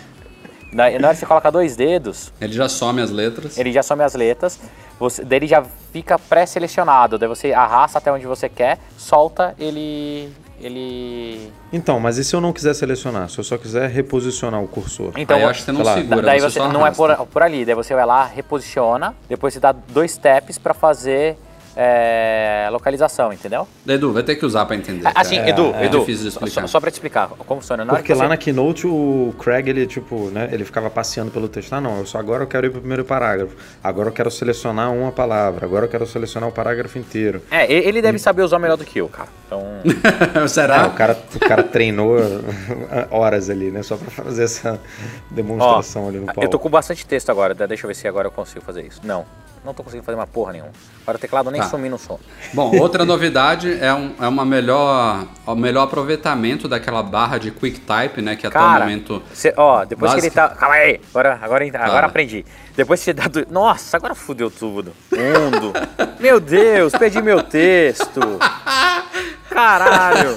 Na, 0.73 0.91
na 0.91 1.09
hora 1.09 1.15
que 1.15 1.21
você 1.21 1.27
coloca 1.27 1.53
dois 1.53 1.77
dedos, 1.77 2.33
Ele 2.41 2.55
já 2.55 2.69
some 2.69 3.01
as 3.01 3.11
letras. 3.11 3.59
ele 3.59 3.71
já 3.71 3.83
some 3.83 4.03
as 4.03 4.15
letras, 4.15 4.59
você, 4.99 5.23
daí 5.23 5.41
ele 5.41 5.47
já 5.47 5.63
fica 5.93 6.19
pré-selecionado, 6.19 7.19
daí 7.19 7.29
você 7.29 7.53
arrasta 7.53 7.99
até 7.99 8.11
onde 8.11 8.27
você 8.27 8.49
quer, 8.49 8.79
solta, 8.97 9.55
ele... 9.59 10.33
ele... 10.59 11.53
Então, 11.71 12.01
mas 12.01 12.17
e 12.17 12.25
se 12.25 12.35
eu 12.35 12.41
não 12.41 12.55
quiser 12.55 12.75
selecionar? 12.75 13.29
Se 13.29 13.39
eu 13.39 13.45
só 13.45 13.59
quiser 13.59 13.91
reposicionar 13.91 14.63
o 14.63 14.67
cursor? 14.67 15.13
Então, 15.17 15.37
Aí 15.37 15.43
eu 15.43 15.49
acho 15.51 15.61
que 15.61 15.67
você 15.67 15.73
não 15.73 15.83
lá, 15.83 15.95
segura, 15.95 16.23
daí 16.23 16.41
você, 16.41 16.51
você, 16.51 16.59
só 16.59 16.73
não 16.73 16.87
é 16.87 16.91
por, 16.91 17.15
por 17.27 17.43
ali, 17.43 17.67
daí 17.67 17.75
você 17.75 17.95
vai 17.95 18.07
lá, 18.07 18.25
reposiciona, 18.25 19.15
depois 19.29 19.53
você 19.53 19.61
dá 19.61 19.73
dois 19.73 20.17
taps 20.17 20.57
pra 20.57 20.73
fazer 20.73 21.37
é, 21.77 22.69
localização, 22.71 23.33
entendeu? 23.33 23.67
Edu, 23.87 24.13
vai 24.13 24.23
ter 24.23 24.37
que 24.37 24.45
usar 24.47 24.65
pra 24.67 24.77
entender. 24.77 25.09
Assim, 25.15 25.37
cara. 25.37 25.51
Edu, 25.51 25.75
é 25.75 25.87
Edu, 25.87 26.01
difícil 26.01 26.23
de 26.23 26.29
explicar. 26.29 26.61
só, 26.63 26.67
só 26.67 26.81
pra 26.81 26.91
te 26.91 26.95
explicar 26.95 27.29
como 27.29 27.61
funciona. 27.61 27.85
Na 27.85 27.93
Porque 27.95 28.09
que 28.09 28.13
lá 28.15 28.25
você- 28.25 28.29
na 28.29 28.37
Keynote 28.37 28.87
o 28.87 29.35
Craig, 29.39 29.69
ele 29.69 29.87
tipo, 29.87 30.27
né, 30.31 30.49
ele 30.53 30.65
ficava 30.65 30.91
passeando 30.91 31.31
pelo 31.31 31.49
texto. 31.49 31.73
Ah, 31.73 31.81
não, 31.81 31.99
eu 31.99 32.07
só 32.07 32.19
agora 32.19 32.43
eu 32.43 32.47
quero 32.47 32.67
ir 32.67 32.71
pro 32.71 32.81
primeiro 32.81 33.05
parágrafo. 33.05 33.57
Agora 33.83 34.09
eu 34.09 34.13
quero 34.13 34.31
selecionar 34.31 34.93
uma 34.93 35.11
palavra. 35.13 35.65
Agora 35.67 35.87
eu 35.87 35.89
quero 35.89 36.07
selecionar 36.07 36.49
o 36.49 36.53
parágrafo 36.53 36.99
inteiro. 36.99 37.43
É, 37.51 37.71
ele 37.73 38.03
deve 38.03 38.19
saber 38.19 38.43
usar 38.43 38.59
melhor 38.59 38.77
do 38.77 38.85
que 38.85 38.99
eu, 39.01 39.09
cara. 39.09 39.29
Então, 39.47 39.63
Será? 40.49 40.87
o 40.87 40.93
cara, 40.93 41.19
o 41.35 41.39
cara 41.41 41.63
treinou 41.63 42.17
horas 43.11 43.49
ali, 43.51 43.71
né, 43.71 43.83
só 43.83 43.97
pra 43.97 44.11
fazer 44.11 44.45
essa 44.45 44.81
demonstração 45.31 46.09
ali 46.09 46.19
no 46.19 46.27
palco. 46.27 46.43
eu 46.43 46.49
tô 46.49 46.59
com 46.59 46.69
bastante 46.69 47.07
texto 47.07 47.31
agora, 47.31 47.55
deixa 47.55 47.85
eu 47.85 47.89
ver 47.89 47.95
se 47.95 48.07
agora 48.09 48.27
eu 48.29 48.33
consigo 48.33 48.65
fazer 48.65 48.83
isso. 48.87 49.01
Não, 49.05 49.25
não 49.65 49.73
tô 49.75 49.83
conseguindo 49.83 50.05
fazer 50.05 50.17
uma 50.17 50.27
porra 50.27 50.53
nenhuma. 50.53 50.73
Agora 51.03 51.17
o 51.17 51.21
teclado 51.21 51.51
nem 51.51 51.61
Tá. 51.61 51.69
sumir 51.69 51.89
no 51.91 51.99
som. 51.99 52.19
Bom, 52.53 52.77
outra 52.79 53.05
novidade 53.05 53.79
é, 53.81 53.93
um, 53.93 54.15
é 54.21 54.27
uma 54.29 54.45
melhor, 54.45 55.25
o 55.47 55.55
melhor 55.55 55.83
aproveitamento 55.85 56.67
daquela 56.69 57.03
barra 57.03 57.39
de 57.39 57.51
QuickType, 57.51 58.21
né? 58.23 58.37
Que 58.37 58.47
até 58.47 58.59
o 58.59 58.61
Cara, 58.63 58.85
momento. 58.85 59.23
cê- 59.33 59.55
ó, 59.57 59.85
depois 59.85 60.13
que 60.15 60.21
ele 60.21 60.31
tá. 60.31 60.49
Calma 60.51 60.75
aí, 60.77 61.01
agora, 61.11 61.39
agora, 61.41 61.65
agora 61.85 62.07
aprendi. 62.07 62.45
Depois 62.77 63.01
que 63.01 63.05
você 63.05 63.13
dá. 63.13 63.27
Do... 63.29 63.47
Nossa, 63.51 63.97
agora 63.97 64.15
fudeu 64.15 64.51
tudo. 64.51 64.93
Mundo. 65.11 65.73
meu 66.19 66.41
Deus, 66.41 66.93
perdi 66.93 67.21
meu 67.23 67.43
texto. 67.43 68.21
Caralho. 69.51 70.35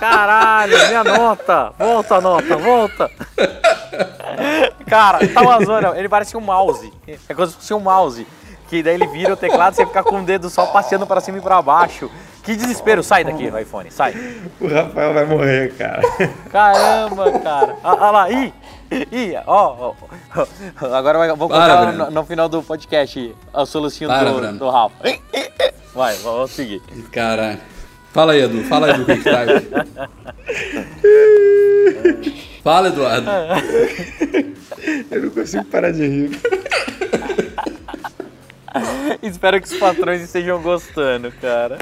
Caralho, 0.00 0.78
minha 0.88 1.04
nota. 1.04 1.72
Volta 1.78 2.14
a 2.16 2.20
nota, 2.20 2.56
volta. 2.56 3.10
Cara, 4.86 5.26
tá 5.28 5.40
uma 5.42 5.64
zona. 5.64 5.98
Ele 5.98 6.08
parece 6.08 6.36
um 6.36 6.40
mouse. 6.40 6.92
É 7.28 7.34
como 7.34 7.46
se 7.46 7.54
fosse 7.54 7.74
um 7.74 7.80
mouse. 7.80 8.26
Que 8.68 8.82
daí 8.82 8.94
ele 8.94 9.06
vira 9.06 9.32
o 9.32 9.36
teclado 9.36 9.72
e 9.72 9.76
você 9.76 9.86
fica 9.86 10.02
com 10.02 10.20
o 10.20 10.24
dedo 10.24 10.50
só 10.50 10.66
passeando 10.66 11.06
pra 11.06 11.20
cima 11.20 11.38
e 11.38 11.40
pra 11.40 11.60
baixo. 11.62 12.10
Que 12.42 12.54
desespero. 12.54 13.02
Sai 13.02 13.24
daqui, 13.24 13.44
iPhone, 13.60 13.90
sai. 13.90 14.14
O 14.60 14.68
Rafael 14.68 15.14
vai 15.14 15.24
morrer, 15.24 15.72
cara. 15.76 16.02
Caramba, 16.50 17.38
cara. 17.40 17.76
Olha 17.82 18.10
lá, 18.10 18.30
ih, 18.30 18.52
ih, 19.12 19.34
ó, 19.46 19.92
ó, 19.92 19.94
ó. 20.36 20.46
Agora 20.94 21.18
vai- 21.18 21.34
vou 21.34 21.48
Para, 21.48 21.76
contar 21.76 21.92
no, 21.92 22.10
no 22.10 22.24
final 22.24 22.48
do 22.48 22.62
podcast 22.62 23.34
a 23.52 23.64
solução 23.66 24.08
Para, 24.08 24.30
do, 24.32 24.58
do 24.58 24.68
Rafa. 24.70 24.94
Vai, 25.94 26.14
vamos 26.16 26.50
seguir. 26.52 26.80
Cara. 27.12 27.58
Fala 28.12 28.32
aí, 28.32 28.42
Edu. 28.42 28.64
Fala 28.64 28.86
aí 28.86 28.94
do 28.98 29.04
QuickType. 29.04 29.68
Fala, 32.62 32.88
Eduardo. 32.88 33.28
Eu 35.10 35.22
não 35.22 35.30
consigo 35.30 35.64
parar 35.66 35.90
de 35.92 36.06
rir. 36.06 36.40
Espero 39.22 39.60
que 39.60 39.66
os 39.66 39.78
patrões 39.78 40.22
estejam 40.22 40.60
gostando, 40.60 41.32
cara. 41.40 41.78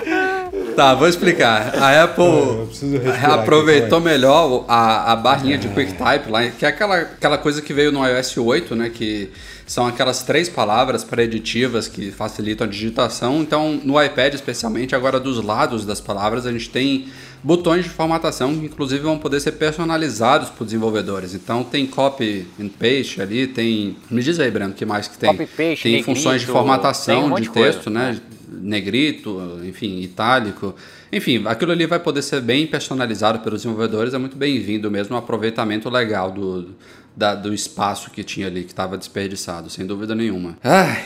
Tá, 0.75 0.95
vou 0.95 1.09
explicar. 1.09 1.75
A 1.77 2.05
Apple 2.05 2.67
respirar 2.99 3.33
aproveitou 3.33 4.01
melhor 4.01 4.65
a, 4.69 5.13
a 5.13 5.17
barrinha 5.17 5.59
de 5.59 5.69
QuickType 5.69 6.31
lá, 6.31 6.49
que 6.51 6.65
é 6.65 6.69
aquela, 6.69 6.97
aquela 6.97 7.39
coisa 7.39 7.61
que 7.63 7.73
veio 7.73 7.91
no 7.93 8.07
iOS 8.07 8.37
8, 8.37 8.77
né? 8.77 8.91
Que 8.93 9.31
são 9.67 9.87
aquelas 9.87 10.23
três 10.23 10.49
palavras 10.49 11.03
preditivas 11.03 11.89
que 11.89 12.13
facilitam 12.13 12.67
a 12.67 12.71
digitação. 12.71 13.41
Então, 13.41 13.81
no 13.83 14.01
iPad, 14.01 14.35
especialmente, 14.35 14.95
agora 14.95 15.19
dos 15.19 15.43
lados 15.43 15.85
das 15.85 16.01
palavras, 16.01 16.47
a 16.47 16.53
gente 16.53 16.71
tem 16.71 17.09
botões 17.47 17.85
de 17.85 17.91
formatação 17.91 18.53
que, 18.59 18.67
inclusive, 18.67 19.03
vão 19.05 19.19
poder 19.19 19.39
ser 19.39 19.53
personalizados 19.53 20.51
por 20.51 20.65
desenvolvedores. 20.65 21.33
Então, 21.33 21.63
tem 21.63 21.87
copy 21.87 22.45
and 22.61 22.69
paste 22.71 23.23
ali, 23.23 23.47
tem. 23.47 23.97
Me 24.11 24.21
diz 24.21 24.41
aí, 24.41 24.51
Breno, 24.51 24.73
o 24.73 24.75
que 24.75 24.85
mais 24.85 25.07
que 25.07 25.17
tem? 25.17 25.31
Copy, 25.31 25.47
paste, 25.47 25.83
tem 25.85 25.93
negrito, 25.93 26.05
funções 26.07 26.41
de 26.41 26.49
formatação 26.49 27.27
um 27.27 27.35
de 27.37 27.43
de 27.43 27.49
coisa, 27.51 27.73
texto, 27.75 27.89
né? 27.89 28.19
negrito, 28.51 29.61
enfim, 29.65 30.01
itálico. 30.01 30.75
Enfim, 31.13 31.45
aquilo 31.47 31.71
ali 31.73 31.87
vai 31.87 32.01
poder 32.01 32.23
ser 32.23 32.41
bem 32.41 32.67
personalizado 32.67 33.39
pelos 33.39 33.63
desenvolvedores, 33.63 34.13
é 34.13 34.19
muito 34.19 34.37
bem-vindo 34.37 34.91
mesmo, 34.91 35.15
um 35.15 35.19
aproveitamento 35.19 35.89
legal 35.89 36.31
do, 36.33 36.71
da- 37.17 37.35
do 37.35 37.55
espaço 37.55 38.11
que 38.11 38.25
tinha 38.25 38.47
ali, 38.49 38.63
que 38.65 38.73
estava 38.73 38.99
desperdiçado, 38.99 39.71
sem 39.71 39.87
dúvida 39.87 40.15
nenhuma. 40.15 40.57
Ai, 40.65 41.05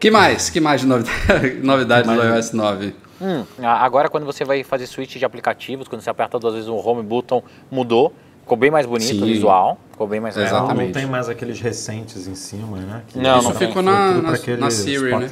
que 0.00 0.10
mais? 0.10 0.50
Que 0.50 0.58
mais 0.60 0.80
de 0.80 0.86
novidade, 0.88 1.54
novidades 1.62 2.10
do 2.10 2.22
iOS 2.22 2.52
9? 2.52 2.92
Hum, 3.20 3.44
a- 3.62 3.84
agora 3.84 4.08
quando 4.08 4.24
você 4.26 4.44
vai 4.44 4.62
fazer 4.62 4.86
switch 4.86 5.16
de 5.16 5.24
aplicativos, 5.24 5.88
quando 5.88 6.00
você 6.02 6.10
aperta 6.10 6.38
duas 6.38 6.54
vezes 6.54 6.68
o 6.68 6.76
home 6.76 7.02
button, 7.02 7.42
mudou. 7.70 8.12
Ficou 8.42 8.56
bem 8.56 8.70
mais 8.70 8.86
bonito 8.86 9.08
Sim. 9.08 9.22
o 9.22 9.26
visual. 9.26 9.76
Ficou 9.90 10.06
bem 10.06 10.20
mais 10.20 10.36
legal. 10.36 10.58
Exatamente. 10.58 10.86
Não 10.94 11.00
tem 11.00 11.06
mais 11.06 11.28
aqueles 11.28 11.60
recentes 11.60 12.28
em 12.28 12.34
cima, 12.36 12.76
né? 12.78 13.02
Que 13.08 13.18
Não, 13.18 13.38
Isso 13.40 13.48
não 13.48 13.56
tem. 13.56 13.68
ficou 13.68 13.82
na, 13.82 14.12
na, 14.22 14.32
aquele 14.34 14.60
na 14.60 14.70
Siri, 14.70 15.10
né? 15.16 15.28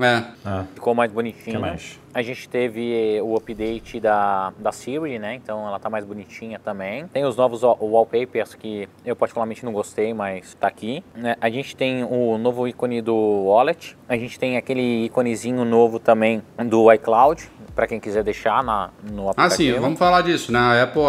É. 0.00 0.22
Ah, 0.44 0.64
Ficou 0.74 0.94
mais 0.94 1.12
bonitinho. 1.12 1.56
Que 1.56 1.58
mais? 1.58 1.98
A 2.14 2.22
gente 2.22 2.48
teve 2.48 3.16
eh, 3.18 3.22
o 3.22 3.36
update 3.36 4.00
da, 4.00 4.52
da 4.58 4.72
Siri, 4.72 5.18
né? 5.18 5.34
Então 5.34 5.66
ela 5.66 5.78
tá 5.78 5.88
mais 5.90 6.04
bonitinha 6.04 6.58
também. 6.58 7.06
Tem 7.08 7.24
os 7.24 7.36
novos 7.36 7.62
wa- 7.62 7.76
wallpapers 7.80 8.54
que 8.54 8.88
eu 9.04 9.14
particularmente 9.14 9.64
não 9.64 9.72
gostei, 9.72 10.12
mas 10.14 10.54
tá 10.54 10.66
aqui. 10.66 11.04
né? 11.14 11.36
A 11.40 11.48
gente 11.50 11.76
tem 11.76 12.02
o 12.02 12.36
novo 12.38 12.66
ícone 12.66 13.00
do 13.02 13.14
Wallet. 13.46 13.96
A 14.08 14.16
gente 14.16 14.38
tem 14.38 14.56
aquele 14.56 15.04
íconezinho 15.04 15.64
novo 15.64 15.98
também 16.00 16.42
do 16.66 16.90
iCloud, 16.92 17.48
para 17.74 17.86
quem 17.86 18.00
quiser 18.00 18.24
deixar 18.24 18.64
na, 18.64 18.90
no 19.12 19.28
Ah, 19.28 19.30
aplicativo. 19.32 19.74
sim, 19.74 19.80
vamos 19.80 19.98
falar 19.98 20.22
disso, 20.22 20.50
né? 20.50 20.58
A 20.58 20.82
Apple 20.82 21.02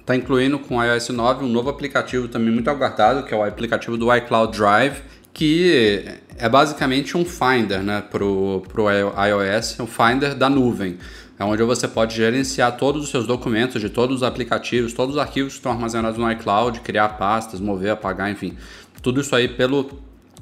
está 0.00 0.16
incluindo 0.16 0.58
com 0.58 0.78
o 0.78 0.82
iOS 0.84 1.10
9 1.10 1.44
um 1.44 1.48
novo 1.48 1.70
aplicativo 1.70 2.26
também 2.28 2.52
muito 2.52 2.68
aguardado, 2.68 3.22
que 3.24 3.32
é 3.32 3.36
o 3.36 3.44
aplicativo 3.44 3.96
do 3.96 4.12
iCloud 4.16 4.56
Drive, 4.58 5.00
que 5.32 6.04
é 6.38 6.48
basicamente 6.48 7.16
um 7.16 7.24
Finder, 7.24 7.82
né, 7.82 8.02
pro, 8.10 8.62
pro 8.68 8.86
iOS, 8.90 9.78
um 9.80 9.86
Finder 9.86 10.34
da 10.34 10.48
nuvem. 10.48 10.98
É 11.38 11.44
onde 11.44 11.62
você 11.62 11.88
pode 11.88 12.14
gerenciar 12.14 12.76
todos 12.76 13.02
os 13.02 13.10
seus 13.10 13.26
documentos 13.26 13.80
de 13.80 13.88
todos 13.88 14.16
os 14.16 14.22
aplicativos, 14.22 14.92
todos 14.92 15.16
os 15.16 15.20
arquivos 15.20 15.54
que 15.54 15.58
estão 15.58 15.72
armazenados 15.72 16.18
no 16.18 16.30
iCloud, 16.30 16.80
criar 16.80 17.10
pastas, 17.10 17.58
mover, 17.58 17.90
apagar, 17.90 18.30
enfim. 18.30 18.56
Tudo 19.02 19.20
isso 19.20 19.34
aí 19.34 19.48
pelo 19.48 19.90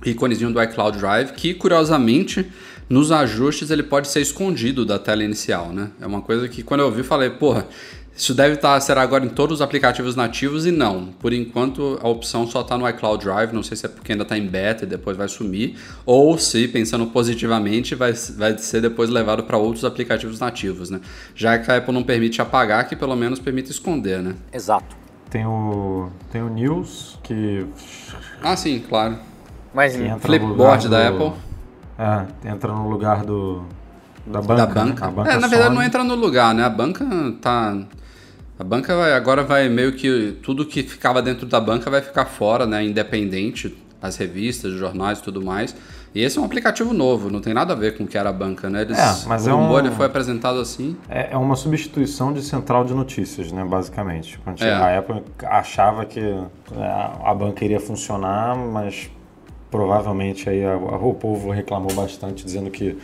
íconezinho 0.05 0.53
do 0.53 0.63
iCloud 0.63 0.99
Drive, 0.99 1.33
que 1.33 1.55
curiosamente 1.55 2.47
nos 2.89 3.13
ajustes 3.13 3.71
ele 3.71 3.85
pode 3.85 4.09
ser 4.09 4.21
escondido 4.21 4.85
da 4.85 4.99
tela 4.99 5.23
inicial, 5.23 5.73
né? 5.73 5.91
É 6.01 6.07
uma 6.07 6.21
coisa 6.21 6.49
que 6.49 6.63
quando 6.63 6.81
eu 6.81 6.91
vi 6.91 7.03
falei, 7.03 7.31
porra, 7.31 7.67
isso 8.21 8.35
deve 8.35 8.57
estar, 8.57 8.75
tá, 8.75 8.81
será 8.81 9.01
agora 9.01 9.25
em 9.25 9.31
todos 9.31 9.57
os 9.57 9.63
aplicativos 9.63 10.15
nativos 10.15 10.67
e 10.67 10.71
não. 10.71 11.07
Por 11.07 11.33
enquanto 11.33 11.99
a 12.03 12.07
opção 12.07 12.47
só 12.47 12.61
está 12.61 12.77
no 12.77 12.87
iCloud 12.87 13.25
Drive, 13.25 13.55
não 13.55 13.63
sei 13.63 13.79
se 13.79 13.87
é 13.87 13.89
porque 13.89 14.13
ainda 14.13 14.25
está 14.25 14.37
em 14.37 14.47
beta 14.47 14.85
e 14.85 14.87
depois 14.87 15.17
vai 15.17 15.27
sumir, 15.27 15.79
ou 16.05 16.37
se, 16.37 16.69
pensando 16.69 17.07
positivamente, 17.07 17.95
vai, 17.95 18.13
vai 18.37 18.59
ser 18.59 18.83
depois 18.83 19.09
levado 19.09 19.45
para 19.45 19.57
outros 19.57 19.87
aplicativos 19.87 20.39
nativos, 20.39 20.91
né? 20.91 21.01
Já 21.35 21.59
que 21.59 21.73
a 21.73 21.79
Apple 21.79 21.95
não 21.95 22.03
permite 22.03 22.43
apagar, 22.43 22.87
que 22.87 22.95
pelo 22.95 23.17
menos 23.17 23.39
permite 23.39 23.71
esconder, 23.71 24.21
né? 24.23 24.35
Exato. 24.53 24.95
Tem 25.31 25.47
o, 25.47 26.11
tem 26.31 26.43
o 26.43 26.51
News, 26.51 27.19
que... 27.23 27.65
Ah, 28.43 28.55
sim, 28.55 28.85
claro. 28.87 29.17
Mas 29.73 29.97
Flipboard 30.21 30.91
da 30.91 31.09
Apple. 31.09 31.33
É, 31.99 32.51
entra 32.51 32.71
no 32.71 32.87
lugar 32.87 33.25
do, 33.25 33.65
da 34.27 34.43
banca. 34.43 34.67
Da 34.67 34.67
banca. 34.67 35.07
Né? 35.07 35.13
banca 35.13 35.33
é, 35.33 35.39
na 35.39 35.47
verdade 35.47 35.75
não 35.75 35.83
entra 35.83 36.05
no 36.05 36.15
lugar, 36.15 36.55
né? 36.55 36.65
A 36.65 36.71
banca 36.71 37.07
tá 37.41 37.77
a 38.61 38.65
banca 38.65 38.95
vai, 38.95 39.15
agora 39.15 39.43
vai 39.43 39.71
meio 39.71 39.95
que 39.95 40.37
tudo 40.43 40.67
que 40.67 40.83
ficava 40.83 41.23
dentro 41.23 41.47
da 41.47 41.59
banca 41.59 41.91
vai 41.91 42.03
ficar 42.03 42.27
fora, 42.27 42.67
né? 42.67 42.85
Independente, 42.85 43.75
as 44.03 44.19
revistas, 44.19 44.75
os 44.75 44.79
jornais 44.79 45.19
e 45.19 45.23
tudo 45.23 45.43
mais. 45.43 45.75
E 46.15 46.21
esse 46.21 46.37
é 46.37 46.43
um 46.43 46.45
aplicativo 46.45 46.93
novo, 46.93 47.31
não 47.31 47.41
tem 47.41 47.55
nada 47.55 47.73
a 47.73 47.77
ver 47.77 47.97
com 47.97 48.05
o 48.05 48.07
que 48.07 48.19
era 48.19 48.29
a 48.29 48.33
banca, 48.35 48.69
né? 48.69 48.83
Eles, 48.83 48.99
é, 48.99 49.27
mas 49.27 49.47
o 49.47 49.51
é 49.51 49.55
um... 49.55 49.79
ele 49.79 49.91
foi 49.93 50.05
apresentado 50.05 50.61
assim. 50.61 50.95
É, 51.09 51.33
é, 51.33 51.37
uma 51.39 51.57
substituição 51.57 52.35
de 52.35 52.43
central 52.43 52.85
de 52.85 52.93
notícias, 52.93 53.51
né? 53.51 53.65
Basicamente. 53.65 54.39
Quando 54.45 54.63
é. 54.63 54.71
a 54.71 54.99
Apple 54.99 55.23
achava 55.43 56.05
que 56.05 56.21
é, 56.21 56.47
a 57.25 57.35
banca 57.35 57.65
iria 57.65 57.81
funcionar, 57.81 58.55
mas 58.55 59.11
provavelmente 59.71 60.51
aí 60.51 60.63
a, 60.67 60.73
a, 60.73 60.97
o 60.97 61.15
povo 61.15 61.51
reclamou 61.51 61.95
bastante 61.95 62.45
dizendo 62.45 62.71
que 62.71 62.99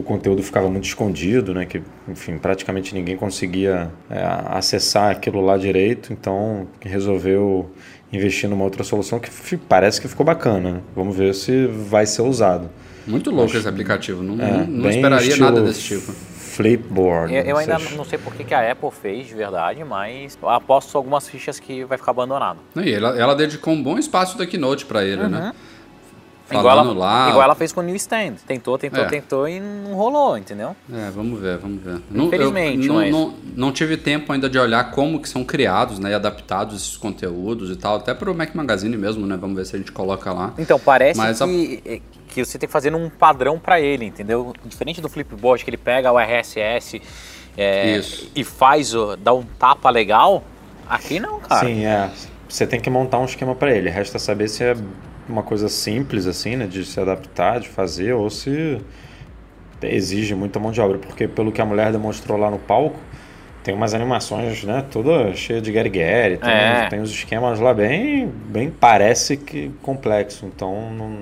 o 0.00 0.02
conteúdo 0.02 0.42
ficava 0.42 0.68
muito 0.68 0.84
escondido, 0.84 1.54
né? 1.54 1.66
Que, 1.66 1.82
enfim, 2.08 2.38
praticamente 2.38 2.94
ninguém 2.94 3.16
conseguia 3.16 3.90
é, 4.10 4.20
acessar 4.46 5.10
aquilo 5.10 5.40
lá 5.40 5.56
direito. 5.56 6.12
Então, 6.12 6.66
resolveu 6.80 7.70
investir 8.12 8.48
numa 8.48 8.64
outra 8.64 8.82
solução 8.82 9.20
que 9.20 9.30
parece 9.56 10.00
que 10.00 10.08
ficou 10.08 10.24
bacana. 10.24 10.72
Né? 10.72 10.80
Vamos 10.96 11.16
ver 11.16 11.34
se 11.34 11.66
vai 11.66 12.06
ser 12.06 12.22
usado. 12.22 12.70
Muito 13.06 13.30
louco 13.30 13.46
Acho, 13.46 13.58
esse 13.58 13.68
aplicativo. 13.68 14.22
Não, 14.22 14.44
é, 14.44 14.66
não 14.66 14.90
esperaria 14.90 15.36
nada 15.36 15.62
desse 15.62 15.82
tipo. 15.82 16.12
Flipboard. 16.12 17.32
Eu, 17.32 17.42
eu 17.42 17.56
ainda 17.56 17.78
não 17.96 18.04
sei 18.04 18.18
por 18.18 18.34
que 18.34 18.52
a 18.52 18.72
Apple 18.72 18.90
fez 18.90 19.28
de 19.28 19.34
verdade, 19.34 19.82
mas 19.84 20.36
aposto 20.42 20.96
algumas 20.96 21.28
fichas 21.28 21.60
que 21.60 21.84
vai 21.84 21.96
ficar 21.96 22.10
abandonado. 22.10 22.58
E 22.76 22.92
ela, 22.92 23.18
ela 23.18 23.34
dedicou 23.34 23.72
um 23.72 23.82
bom 23.82 23.98
espaço 23.98 24.36
da 24.36 24.46
Keynote 24.46 24.84
para 24.84 25.04
ele, 25.04 25.22
né? 25.22 25.24
uhum. 25.24 25.30
né? 25.30 25.52
Igual 26.58 26.78
ela, 26.78 26.92
lá. 26.92 27.28
Igual 27.28 27.42
ela 27.42 27.54
fez 27.54 27.72
com 27.72 27.80
o 27.80 27.82
New 27.82 27.96
Stand. 27.96 28.34
Tentou, 28.46 28.76
tentou, 28.78 29.04
é. 29.04 29.06
tentou 29.06 29.48
e 29.48 29.60
não 29.60 29.94
rolou, 29.94 30.36
entendeu? 30.36 30.76
É, 30.92 31.10
vamos 31.10 31.40
ver, 31.40 31.58
vamos 31.58 31.82
ver. 31.82 32.00
Infelizmente, 32.14 32.88
não, 32.88 32.94
mas... 32.96 33.10
não, 33.10 33.34
não, 33.56 33.72
tive 33.72 33.96
tempo 33.96 34.32
ainda 34.32 34.48
de 34.48 34.58
olhar 34.58 34.90
como 34.90 35.20
que 35.20 35.28
são 35.28 35.44
criados 35.44 35.98
né, 35.98 36.10
e 36.10 36.14
adaptados 36.14 36.76
esses 36.76 36.96
conteúdos 36.96 37.70
e 37.70 37.76
tal. 37.76 37.96
Até 37.96 38.14
para 38.14 38.30
o 38.30 38.34
Mac 38.34 38.54
Magazine 38.54 38.96
mesmo, 38.96 39.26
né? 39.26 39.36
Vamos 39.36 39.56
ver 39.56 39.66
se 39.66 39.76
a 39.76 39.78
gente 39.78 39.92
coloca 39.92 40.32
lá. 40.32 40.52
Então, 40.58 40.78
parece 40.78 41.18
mas 41.18 41.38
que, 41.38 41.82
a... 41.86 42.32
que 42.32 42.44
você 42.44 42.58
tem 42.58 42.66
que 42.66 42.72
fazer 42.72 42.94
um 42.94 43.08
padrão 43.08 43.58
para 43.58 43.80
ele, 43.80 44.06
entendeu? 44.06 44.52
Diferente 44.64 45.00
do 45.00 45.08
Flipboard, 45.08 45.64
que 45.64 45.70
ele 45.70 45.76
pega 45.76 46.10
o 46.12 46.18
RSS 46.18 47.00
é, 47.56 48.00
e 48.34 48.44
faz, 48.44 48.92
dá 49.18 49.32
um 49.32 49.42
tapa 49.42 49.90
legal. 49.90 50.42
Aqui 50.88 51.20
não, 51.20 51.38
cara. 51.40 51.66
Sim, 51.66 51.84
é. 51.84 52.10
Você 52.48 52.66
tem 52.66 52.80
que 52.80 52.90
montar 52.90 53.18
um 53.18 53.24
esquema 53.24 53.54
para 53.54 53.70
ele. 53.70 53.88
Resta 53.88 54.18
saber 54.18 54.48
se 54.48 54.64
é 54.64 54.76
uma 55.30 55.42
coisa 55.42 55.68
simples 55.68 56.26
assim, 56.26 56.56
né, 56.56 56.66
de 56.66 56.84
se 56.84 56.98
adaptar, 57.00 57.60
de 57.60 57.68
fazer, 57.68 58.12
ou 58.12 58.28
se 58.30 58.80
exige 59.82 60.34
muita 60.34 60.58
mão 60.58 60.70
de 60.72 60.80
obra, 60.80 60.98
porque 60.98 61.26
pelo 61.26 61.50
que 61.52 61.60
a 61.60 61.64
mulher 61.64 61.92
demonstrou 61.92 62.38
lá 62.38 62.50
no 62.50 62.58
palco, 62.58 62.98
tem 63.62 63.74
umas 63.74 63.94
animações, 63.94 64.64
né, 64.64 64.84
toda 64.90 65.34
cheia 65.34 65.60
de 65.60 65.70
Gary 65.70 65.90
Gary, 65.90 66.38
tem, 66.38 66.50
é. 66.50 66.88
tem 66.88 67.00
os 67.00 67.10
esquemas 67.10 67.60
lá 67.60 67.72
bem, 67.74 68.26
bem 68.26 68.70
parece 68.70 69.36
que 69.36 69.70
complexo, 69.82 70.46
então 70.46 70.90
não, 70.92 71.16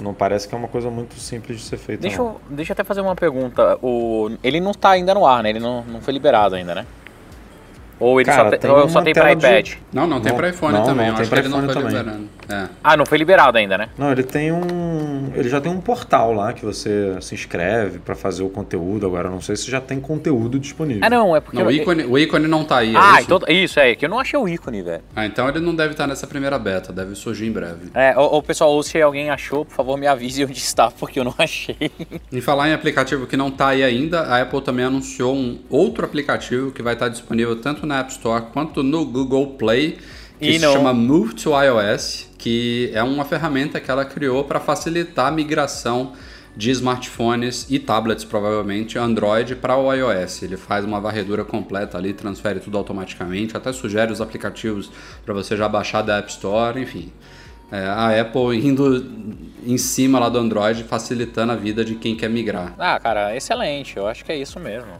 não 0.00 0.14
parece 0.14 0.48
que 0.48 0.54
é 0.54 0.58
uma 0.58 0.68
coisa 0.68 0.90
muito 0.90 1.14
simples 1.14 1.58
de 1.58 1.64
ser 1.64 1.76
feita. 1.76 2.02
Deixa, 2.02 2.18
eu, 2.18 2.40
deixa 2.50 2.72
eu 2.72 2.74
até 2.74 2.84
fazer 2.84 3.00
uma 3.00 3.14
pergunta, 3.14 3.78
o, 3.82 4.30
ele 4.42 4.60
não 4.60 4.72
está 4.72 4.90
ainda 4.90 5.14
no 5.14 5.26
ar, 5.26 5.42
né, 5.42 5.50
ele 5.50 5.60
não, 5.60 5.82
não 5.84 6.00
foi 6.00 6.12
liberado 6.12 6.54
ainda, 6.54 6.74
né? 6.74 6.86
Ou 7.98 8.20
ele 8.20 8.28
Cara, 8.28 8.50
só, 8.50 8.56
tem, 8.56 8.70
ou 8.70 8.88
só 8.88 9.02
tem 9.02 9.14
para 9.14 9.32
iPad? 9.32 9.66
De... 9.66 9.78
Não, 9.92 10.06
não, 10.06 10.20
tem 10.20 10.34
para 10.34 10.48
iPhone 10.48 10.72
não, 10.72 10.84
também. 10.84 11.08
Não, 11.08 11.16
tem 11.16 11.26
para 11.26 11.40
iPhone 11.40 11.68
também. 11.68 12.28
É. 12.48 12.68
Ah, 12.82 12.96
não 12.96 13.06
foi 13.06 13.18
liberado 13.18 13.56
ainda, 13.58 13.78
né? 13.78 13.88
Não, 13.96 14.10
ele 14.12 14.22
tem 14.22 14.52
um. 14.52 15.32
Ele 15.34 15.48
já 15.48 15.60
tem 15.60 15.70
um 15.70 15.80
portal 15.80 16.32
lá 16.32 16.52
que 16.52 16.64
você 16.64 17.16
se 17.20 17.34
inscreve 17.34 17.98
para 17.98 18.14
fazer 18.14 18.42
o 18.42 18.48
conteúdo. 18.48 19.06
Agora, 19.06 19.28
não 19.28 19.40
sei 19.40 19.56
se 19.56 19.70
já 19.70 19.80
tem 19.80 20.00
conteúdo 20.00 20.58
disponível. 20.58 21.02
Ah, 21.04 21.10
não, 21.10 21.34
é 21.34 21.40
porque. 21.40 21.58
Não, 21.58 21.66
o, 21.66 21.70
ícone, 21.70 22.04
o 22.04 22.18
ícone 22.18 22.46
não 22.46 22.64
tá 22.64 22.78
aí. 22.78 22.94
É 22.94 22.98
ah, 22.98 23.14
isso? 23.14 23.22
Então, 23.22 23.40
isso, 23.48 23.80
é, 23.80 23.94
que 23.94 24.04
eu 24.04 24.08
não 24.08 24.18
achei 24.18 24.38
o 24.38 24.48
ícone, 24.48 24.82
velho. 24.82 25.02
Ah, 25.14 25.26
então 25.26 25.48
ele 25.48 25.60
não 25.60 25.74
deve 25.74 25.92
estar 25.92 26.06
nessa 26.06 26.26
primeira 26.26 26.58
beta, 26.58 26.92
deve 26.92 27.14
surgir 27.14 27.46
em 27.46 27.52
breve. 27.52 27.90
É, 27.94 28.16
ou, 28.16 28.34
ou 28.34 28.42
pessoal, 28.42 28.70
ou 28.70 28.82
se 28.82 29.00
alguém 29.00 29.30
achou, 29.30 29.64
por 29.64 29.74
favor, 29.74 29.96
me 29.96 30.06
avise 30.06 30.44
onde 30.44 30.58
está, 30.58 30.90
porque 30.98 31.20
eu 31.20 31.24
não 31.24 31.34
achei. 31.38 31.90
Em 32.32 32.40
falar 32.40 32.68
em 32.68 32.72
aplicativo 32.72 33.26
que 33.26 33.36
não 33.36 33.50
tá 33.50 33.68
aí 33.68 33.82
ainda, 33.82 34.20
a 34.20 34.42
Apple 34.42 34.60
também 34.62 34.84
anunciou 34.84 35.34
um 35.34 35.58
outro 35.70 36.04
aplicativo 36.04 36.70
que 36.70 36.82
vai 36.82 36.94
estar 36.94 37.08
disponível 37.08 37.56
tanto 37.60 37.86
na 37.86 38.00
App 38.00 38.10
Store 38.10 38.44
quanto 38.52 38.82
no 38.82 39.04
Google 39.04 39.46
Play 39.58 39.98
que 40.38 40.50
e 40.50 40.58
se 40.58 40.60
chama 40.60 40.92
Move 40.92 41.34
to 41.34 41.50
iOS, 41.50 42.28
que 42.38 42.90
é 42.92 43.02
uma 43.02 43.24
ferramenta 43.24 43.80
que 43.80 43.90
ela 43.90 44.04
criou 44.04 44.44
para 44.44 44.60
facilitar 44.60 45.26
a 45.26 45.30
migração 45.30 46.12
de 46.56 46.70
smartphones 46.70 47.66
e 47.68 47.78
tablets, 47.78 48.24
provavelmente, 48.24 48.98
Android 48.98 49.56
para 49.56 49.76
o 49.76 49.92
iOS. 49.92 50.42
Ele 50.42 50.56
faz 50.56 50.84
uma 50.84 51.00
varredura 51.00 51.44
completa 51.44 51.98
ali, 51.98 52.12
transfere 52.12 52.60
tudo 52.60 52.78
automaticamente, 52.78 53.56
até 53.56 53.72
sugere 53.72 54.12
os 54.12 54.20
aplicativos 54.20 54.90
para 55.24 55.34
você 55.34 55.56
já 55.56 55.68
baixar 55.68 56.02
da 56.02 56.18
App 56.18 56.30
Store, 56.30 56.80
enfim. 56.80 57.12
É, 57.72 57.78
a 57.86 58.20
Apple 58.20 58.56
indo 58.56 59.04
em 59.66 59.76
cima 59.78 60.20
lá 60.20 60.28
do 60.28 60.38
Android, 60.38 60.84
facilitando 60.84 61.52
a 61.52 61.56
vida 61.56 61.84
de 61.84 61.96
quem 61.96 62.14
quer 62.14 62.30
migrar. 62.30 62.74
Ah, 62.78 63.00
cara, 63.00 63.34
excelente. 63.34 63.96
Eu 63.96 64.06
acho 64.06 64.24
que 64.24 64.30
é 64.30 64.36
isso 64.36 64.60
mesmo. 64.60 64.92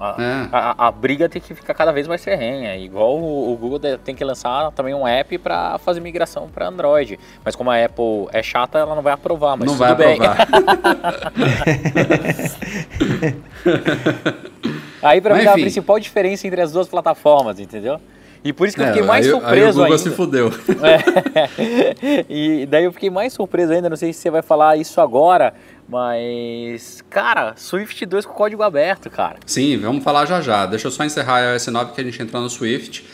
A, 0.00 0.16
é. 0.18 0.48
a, 0.52 0.88
a, 0.88 0.90
briga 0.90 1.28
tem 1.28 1.40
que 1.40 1.54
ficar 1.54 1.74
cada 1.74 1.92
vez 1.92 2.06
mais 2.08 2.24
ferrenha. 2.24 2.76
Igual 2.76 3.16
o, 3.18 3.52
o 3.52 3.56
Google 3.56 3.80
tem 4.02 4.14
que 4.14 4.24
lançar 4.24 4.70
também 4.72 4.94
um 4.94 5.06
app 5.06 5.38
para 5.38 5.78
fazer 5.78 6.00
migração 6.00 6.48
para 6.48 6.68
Android. 6.68 7.18
Mas 7.44 7.54
como 7.56 7.70
a 7.70 7.84
Apple 7.84 8.28
é 8.32 8.42
chata, 8.42 8.78
ela 8.78 8.94
não 8.94 9.02
vai 9.02 9.12
aprovar. 9.12 9.56
Mas 9.56 9.66
não 9.66 9.76
vai 9.76 9.94
bem. 9.94 10.18
aprovar. 10.20 10.46
aí 15.02 15.20
para 15.20 15.34
mim 15.34 15.44
é 15.44 15.48
a 15.48 15.52
principal 15.52 15.98
diferença 15.98 16.46
entre 16.46 16.60
as 16.60 16.72
duas 16.72 16.88
plataformas, 16.88 17.60
entendeu? 17.60 18.00
E 18.44 18.52
por 18.52 18.68
isso 18.68 18.76
que 18.76 18.82
eu 18.82 18.88
fiquei 18.88 19.02
é, 19.02 19.06
mais 19.06 19.24
aí, 19.24 19.32
surpreso 19.32 19.56
aí 19.56 19.70
o 19.70 19.72
Google 19.72 19.84
ainda. 19.84 19.98
se 19.98 20.10
fudeu. 20.10 20.52
É. 20.84 22.24
E 22.28 22.66
daí 22.66 22.84
eu 22.84 22.92
fiquei 22.92 23.08
mais 23.08 23.32
surpreso 23.32 23.72
ainda, 23.72 23.88
não 23.88 23.96
sei 23.96 24.12
se 24.12 24.20
você 24.20 24.30
vai 24.30 24.42
falar 24.42 24.76
isso 24.76 25.00
agora, 25.00 25.54
mas, 25.88 27.02
cara, 27.10 27.54
Swift 27.56 28.04
2 28.04 28.26
com 28.26 28.32
código 28.32 28.62
aberto, 28.62 29.10
cara. 29.10 29.36
Sim, 29.46 29.78
vamos 29.78 30.02
falar 30.02 30.26
já 30.26 30.40
já. 30.40 30.66
Deixa 30.66 30.86
eu 30.86 30.90
só 30.90 31.04
encerrar 31.04 31.36
a 31.36 31.52
iOS 31.52 31.66
9 31.66 31.92
que 31.92 32.00
a 32.00 32.04
gente 32.04 32.22
entra 32.22 32.40
no 32.40 32.48
Swift. 32.48 33.04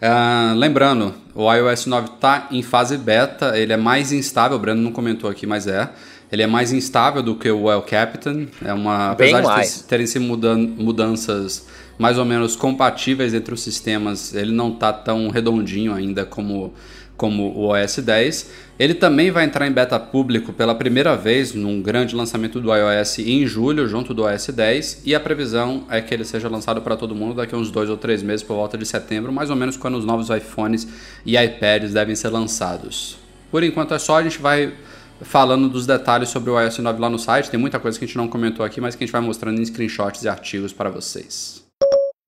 Uh, 0.00 0.54
lembrando, 0.54 1.14
o 1.34 1.52
iOS 1.52 1.86
9 1.86 2.14
está 2.14 2.48
em 2.50 2.62
fase 2.62 2.96
beta, 2.96 3.58
ele 3.58 3.72
é 3.72 3.76
mais 3.76 4.12
instável, 4.12 4.56
o 4.56 4.60
Breno 4.60 4.80
não 4.80 4.92
comentou 4.92 5.28
aqui, 5.28 5.46
mas 5.46 5.66
é. 5.66 5.90
Ele 6.32 6.42
é 6.42 6.46
mais 6.46 6.72
instável 6.72 7.22
do 7.22 7.34
que 7.34 7.50
o 7.50 7.64
Well 7.64 7.82
Captain. 7.82 8.48
É 8.64 8.72
uma, 8.72 9.14
Bem 9.14 9.34
apesar 9.34 9.42
mais. 9.42 9.78
de 9.78 9.82
terem 9.84 10.06
sido 10.06 10.24
mudan 10.24 10.56
mudanças 10.56 11.66
mais 12.00 12.16
ou 12.16 12.24
menos 12.24 12.56
compatíveis 12.56 13.34
entre 13.34 13.52
os 13.52 13.62
sistemas, 13.62 14.34
ele 14.34 14.52
não 14.52 14.72
está 14.72 14.90
tão 14.90 15.28
redondinho 15.28 15.92
ainda 15.92 16.24
como, 16.24 16.72
como 17.20 17.48
o 17.54 17.68
OS 17.68 17.98
10. 17.98 18.50
Ele 18.78 18.94
também 18.94 19.30
vai 19.30 19.44
entrar 19.44 19.66
em 19.66 19.70
beta 19.70 20.00
público 20.00 20.54
pela 20.54 20.74
primeira 20.74 21.14
vez 21.14 21.52
num 21.52 21.82
grande 21.82 22.16
lançamento 22.16 22.58
do 22.62 22.74
iOS 22.74 23.18
em 23.18 23.46
julho, 23.46 23.86
junto 23.86 24.14
do 24.14 24.22
OS 24.24 24.46
10, 24.46 25.02
e 25.04 25.14
a 25.14 25.20
previsão 25.20 25.84
é 25.90 26.00
que 26.00 26.14
ele 26.14 26.24
seja 26.24 26.48
lançado 26.48 26.80
para 26.80 26.96
todo 26.96 27.14
mundo 27.14 27.34
daqui 27.34 27.54
a 27.54 27.58
uns 27.58 27.70
dois 27.70 27.90
ou 27.90 27.96
três 27.98 28.22
meses, 28.22 28.42
por 28.42 28.54
volta 28.54 28.78
de 28.78 28.86
setembro, 28.86 29.30
mais 29.30 29.50
ou 29.50 29.56
menos 29.56 29.76
quando 29.76 29.98
os 29.98 30.04
novos 30.06 30.30
iPhones 30.30 30.88
e 31.26 31.36
iPads 31.36 31.92
devem 31.92 32.16
ser 32.16 32.30
lançados. 32.30 33.18
Por 33.50 33.62
enquanto 33.62 33.92
é 33.92 33.98
só, 33.98 34.16
a 34.16 34.22
gente 34.22 34.38
vai 34.38 34.72
falando 35.20 35.68
dos 35.68 35.86
detalhes 35.86 36.30
sobre 36.30 36.48
o 36.48 36.58
iOS 36.58 36.78
9 36.78 36.98
lá 36.98 37.10
no 37.10 37.18
site. 37.18 37.50
Tem 37.50 37.60
muita 37.60 37.78
coisa 37.78 37.98
que 37.98 38.06
a 38.06 38.08
gente 38.08 38.16
não 38.16 38.28
comentou 38.28 38.64
aqui, 38.64 38.80
mas 38.80 38.96
que 38.96 39.04
a 39.04 39.06
gente 39.06 39.12
vai 39.12 39.20
mostrando 39.20 39.60
em 39.60 39.64
screenshots 39.66 40.22
e 40.22 40.28
artigos 40.28 40.72
para 40.72 40.88
vocês. 40.88 41.59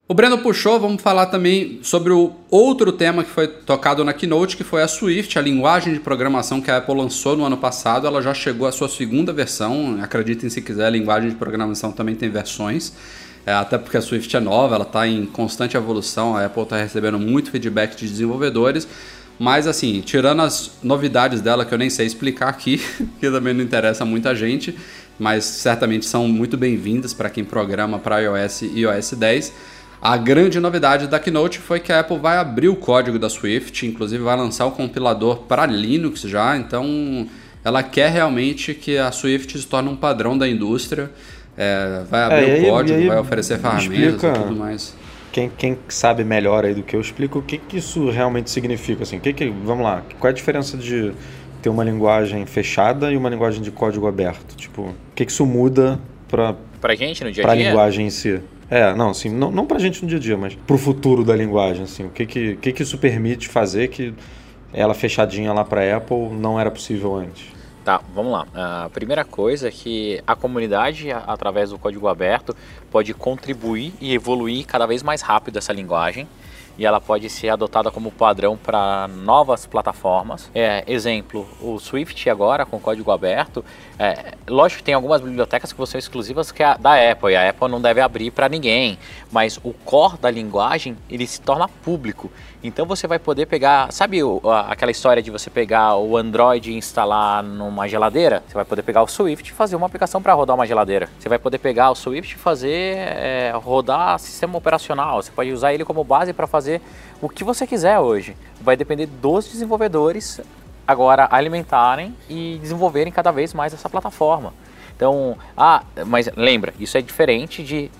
O 0.08 0.14
Breno 0.14 0.36
puxou, 0.38 0.80
vamos 0.80 1.00
falar 1.00 1.26
também 1.26 1.78
sobre 1.80 2.12
o 2.12 2.32
outro 2.50 2.90
tema 2.90 3.22
que 3.22 3.30
foi 3.30 3.46
tocado 3.46 4.04
na 4.04 4.12
Keynote, 4.12 4.56
que 4.56 4.64
foi 4.64 4.82
a 4.82 4.88
Swift, 4.88 5.38
a 5.38 5.42
linguagem 5.42 5.94
de 5.94 6.00
programação 6.00 6.60
que 6.60 6.72
a 6.72 6.78
Apple 6.78 6.96
lançou 6.96 7.36
no 7.36 7.44
ano 7.44 7.56
passado. 7.56 8.04
Ela 8.04 8.20
já 8.20 8.34
chegou 8.34 8.66
à 8.66 8.72
sua 8.72 8.88
segunda 8.88 9.32
versão. 9.32 9.98
Acreditem 10.02 10.50
se 10.50 10.60
quiser, 10.60 10.86
a 10.86 10.90
linguagem 10.90 11.30
de 11.30 11.36
programação 11.36 11.92
também 11.92 12.16
tem 12.16 12.28
versões. 12.28 12.92
É, 13.46 13.52
até 13.52 13.78
porque 13.78 13.96
a 13.96 14.00
Swift 14.02 14.36
é 14.36 14.40
nova, 14.40 14.74
ela 14.74 14.84
está 14.84 15.06
em 15.06 15.24
constante 15.24 15.76
evolução. 15.76 16.36
A 16.36 16.46
Apple 16.46 16.64
está 16.64 16.76
recebendo 16.76 17.18
muito 17.18 17.52
feedback 17.52 17.94
de 17.96 18.08
desenvolvedores. 18.08 18.88
Mas 19.38 19.68
assim, 19.68 20.00
tirando 20.00 20.42
as 20.42 20.72
novidades 20.82 21.40
dela 21.40 21.64
que 21.64 21.72
eu 21.72 21.78
nem 21.78 21.88
sei 21.88 22.06
explicar 22.06 22.48
aqui, 22.48 22.82
que 23.20 23.30
também 23.30 23.54
não 23.54 23.62
interessa 23.62 24.04
muita 24.04 24.34
gente, 24.34 24.76
mas 25.18 25.44
certamente 25.44 26.06
são 26.06 26.26
muito 26.26 26.56
bem-vindas 26.56 27.14
para 27.14 27.30
quem 27.30 27.44
programa 27.44 28.00
para 28.00 28.18
iOS 28.18 28.62
e 28.62 28.80
iOS 28.80 29.12
10. 29.12 29.52
A 30.02 30.16
grande 30.16 30.58
novidade 30.58 31.06
da 31.06 31.20
Keynote 31.20 31.60
foi 31.60 31.78
que 31.78 31.92
a 31.92 32.00
Apple 32.00 32.18
vai 32.18 32.36
abrir 32.36 32.68
o 32.68 32.74
código 32.74 33.20
da 33.20 33.30
Swift, 33.30 33.86
inclusive 33.86 34.20
vai 34.20 34.36
lançar 34.36 34.66
o 34.66 34.72
compilador 34.72 35.42
para 35.42 35.64
Linux 35.64 36.22
já, 36.22 36.56
então 36.56 37.28
ela 37.62 37.84
quer 37.84 38.10
realmente 38.10 38.74
que 38.74 38.98
a 38.98 39.12
Swift 39.12 39.56
se 39.56 39.64
torne 39.64 39.88
um 39.88 39.94
padrão 39.94 40.36
da 40.36 40.48
indústria, 40.48 41.08
é, 41.56 42.02
vai 42.10 42.22
abrir 42.24 42.50
é, 42.50 42.62
o 42.62 42.72
código, 42.72 42.98
aí, 42.98 43.06
vai 43.06 43.18
oferecer 43.18 43.60
ferramentas 43.60 44.24
e 44.24 44.40
tudo 44.40 44.56
mais. 44.56 44.92
Quem, 45.30 45.48
quem 45.56 45.78
sabe 45.88 46.24
melhor 46.24 46.64
aí 46.64 46.74
do 46.74 46.82
que 46.82 46.96
eu 46.96 47.00
explico 47.00 47.38
o 47.38 47.42
que, 47.42 47.58
que 47.58 47.76
isso 47.76 48.10
realmente 48.10 48.50
significa 48.50 49.04
assim. 49.04 49.20
Que 49.20 49.32
que, 49.32 49.48
vamos 49.64 49.84
lá, 49.84 50.02
qual 50.18 50.28
é 50.28 50.32
a 50.32 50.34
diferença 50.34 50.76
de 50.76 51.12
ter 51.62 51.68
uma 51.68 51.84
linguagem 51.84 52.44
fechada 52.44 53.12
e 53.12 53.16
uma 53.16 53.30
linguagem 53.30 53.62
de 53.62 53.70
código 53.70 54.08
aberto? 54.08 54.56
Tipo, 54.56 54.82
o 54.82 54.94
que, 55.14 55.24
que 55.24 55.30
isso 55.30 55.46
muda 55.46 56.00
para 56.32 56.56
pra 56.80 56.94
gente 56.94 57.22
no 57.22 57.30
dia 57.30 57.44
a 57.44 57.54
dia? 57.54 57.54
Pra 57.54 57.54
linguagem 57.54 58.06
em 58.06 58.10
si. 58.10 58.40
É, 58.70 58.94
não, 58.94 59.10
assim, 59.10 59.28
não, 59.28 59.50
não 59.50 59.66
pra 59.66 59.78
gente 59.78 60.02
no 60.02 60.08
dia 60.08 60.16
a 60.16 60.20
dia, 60.20 60.36
mas 60.36 60.54
pro 60.54 60.78
futuro 60.78 61.22
da 61.22 61.36
linguagem, 61.36 61.82
assim, 61.82 62.06
o 62.06 62.08
que 62.08 62.24
que, 62.24 62.56
que, 62.56 62.72
que 62.72 62.82
isso 62.82 62.96
permite 62.96 63.46
fazer 63.46 63.88
que 63.88 64.14
ela 64.72 64.94
fechadinha 64.94 65.52
lá 65.52 65.62
para 65.62 65.94
Apple 65.94 66.30
não 66.30 66.58
era 66.58 66.70
possível 66.70 67.14
antes? 67.14 67.44
Tá, 67.84 68.00
vamos 68.14 68.32
lá. 68.32 68.46
A 68.54 68.88
primeira 68.88 69.24
coisa 69.24 69.68
é 69.68 69.70
que 69.70 70.22
a 70.26 70.34
comunidade, 70.34 71.10
através 71.10 71.70
do 71.70 71.78
código 71.78 72.08
aberto, 72.08 72.56
pode 72.90 73.12
contribuir 73.12 73.92
e 74.00 74.14
evoluir 74.14 74.64
cada 74.64 74.86
vez 74.86 75.02
mais 75.02 75.20
rápido 75.20 75.58
essa 75.58 75.72
linguagem 75.72 76.26
e 76.78 76.86
ela 76.86 77.00
pode 77.00 77.28
ser 77.28 77.48
adotada 77.48 77.90
como 77.90 78.10
padrão 78.10 78.56
para 78.56 79.08
novas 79.08 79.66
plataformas. 79.66 80.50
É, 80.54 80.84
exemplo, 80.86 81.46
o 81.60 81.78
Swift 81.78 82.28
agora 82.28 82.64
com 82.64 82.78
código 82.78 83.10
aberto, 83.10 83.64
é, 83.98 84.34
lógico 84.48 84.78
que 84.78 84.84
tem 84.84 84.94
algumas 84.94 85.20
bibliotecas 85.20 85.72
que 85.72 85.86
ser 85.86 85.98
exclusivas 85.98 86.50
que 86.50 86.62
é 86.62 86.76
da 86.78 86.94
Apple 87.10 87.32
e 87.32 87.36
a 87.36 87.50
Apple 87.50 87.68
não 87.68 87.80
deve 87.80 88.00
abrir 88.00 88.30
para 88.30 88.48
ninguém, 88.48 88.98
mas 89.30 89.58
o 89.62 89.72
core 89.72 90.18
da 90.18 90.30
linguagem 90.30 90.96
ele 91.10 91.26
se 91.26 91.40
torna 91.40 91.68
público. 91.68 92.30
Então 92.64 92.86
você 92.86 93.08
vai 93.08 93.18
poder 93.18 93.46
pegar, 93.46 93.92
sabe 93.92 94.20
aquela 94.68 94.92
história 94.92 95.20
de 95.20 95.32
você 95.32 95.50
pegar 95.50 95.96
o 95.96 96.16
Android 96.16 96.70
e 96.70 96.76
instalar 96.76 97.42
numa 97.42 97.88
geladeira? 97.88 98.40
Você 98.46 98.54
vai 98.54 98.64
poder 98.64 98.82
pegar 98.84 99.02
o 99.02 99.08
Swift 99.08 99.50
e 99.50 99.52
fazer 99.52 99.74
uma 99.74 99.86
aplicação 99.86 100.22
para 100.22 100.32
rodar 100.32 100.54
uma 100.54 100.64
geladeira. 100.64 101.08
Você 101.18 101.28
vai 101.28 101.40
poder 101.40 101.58
pegar 101.58 101.90
o 101.90 101.96
Swift 101.96 102.36
e 102.36 102.38
fazer 102.38 102.98
é, 102.98 103.52
rodar 103.56 104.16
sistema 104.20 104.56
operacional. 104.56 105.20
Você 105.20 105.32
pode 105.32 105.50
usar 105.50 105.74
ele 105.74 105.84
como 105.84 106.04
base 106.04 106.32
para 106.32 106.46
fazer 106.46 106.80
o 107.20 107.28
que 107.28 107.42
você 107.42 107.66
quiser 107.66 107.98
hoje. 107.98 108.36
Vai 108.60 108.76
depender 108.76 109.06
dos 109.06 109.48
desenvolvedores 109.48 110.40
agora 110.86 111.26
alimentarem 111.32 112.14
e 112.28 112.58
desenvolverem 112.62 113.12
cada 113.12 113.32
vez 113.32 113.52
mais 113.52 113.74
essa 113.74 113.88
plataforma. 113.88 114.54
Então, 114.94 115.36
ah, 115.56 115.82
mas 116.06 116.30
lembra, 116.36 116.72
isso 116.78 116.96
é 116.96 117.02
diferente 117.02 117.64
de 117.64 117.90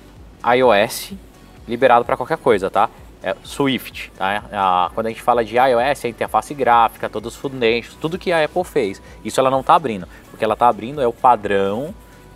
iOS 0.57 1.15
liberado 1.67 2.05
para 2.05 2.17
qualquer 2.17 2.39
coisa, 2.39 2.71
tá? 2.71 2.89
É 3.23 3.37
Swift. 3.45 4.11
Tá? 4.17 4.45
A, 4.53 4.91
quando 4.95 5.07
a 5.07 5.09
gente 5.11 5.23
fala 5.23 5.45
de 5.45 5.57
iOS, 5.57 6.05
a 6.05 6.09
interface 6.09 6.55
gráfica, 6.55 7.09
todos 7.09 7.35
os 7.35 7.41
foundations, 7.41 7.97
tudo 8.01 8.19
que 8.19 8.33
a 8.33 8.45
Apple 8.45 8.65
fez. 8.65 9.01
Isso 9.25 9.39
ela 9.39 9.51
não 9.51 9.61
está 9.61 9.75
abrindo. 9.75 10.09
O 10.33 10.37
que 10.37 10.45
ela 10.45 10.55
está 10.55 10.69
abrindo 10.69 11.01
é 11.01 11.07
o 11.07 11.13
padrão 11.13 11.95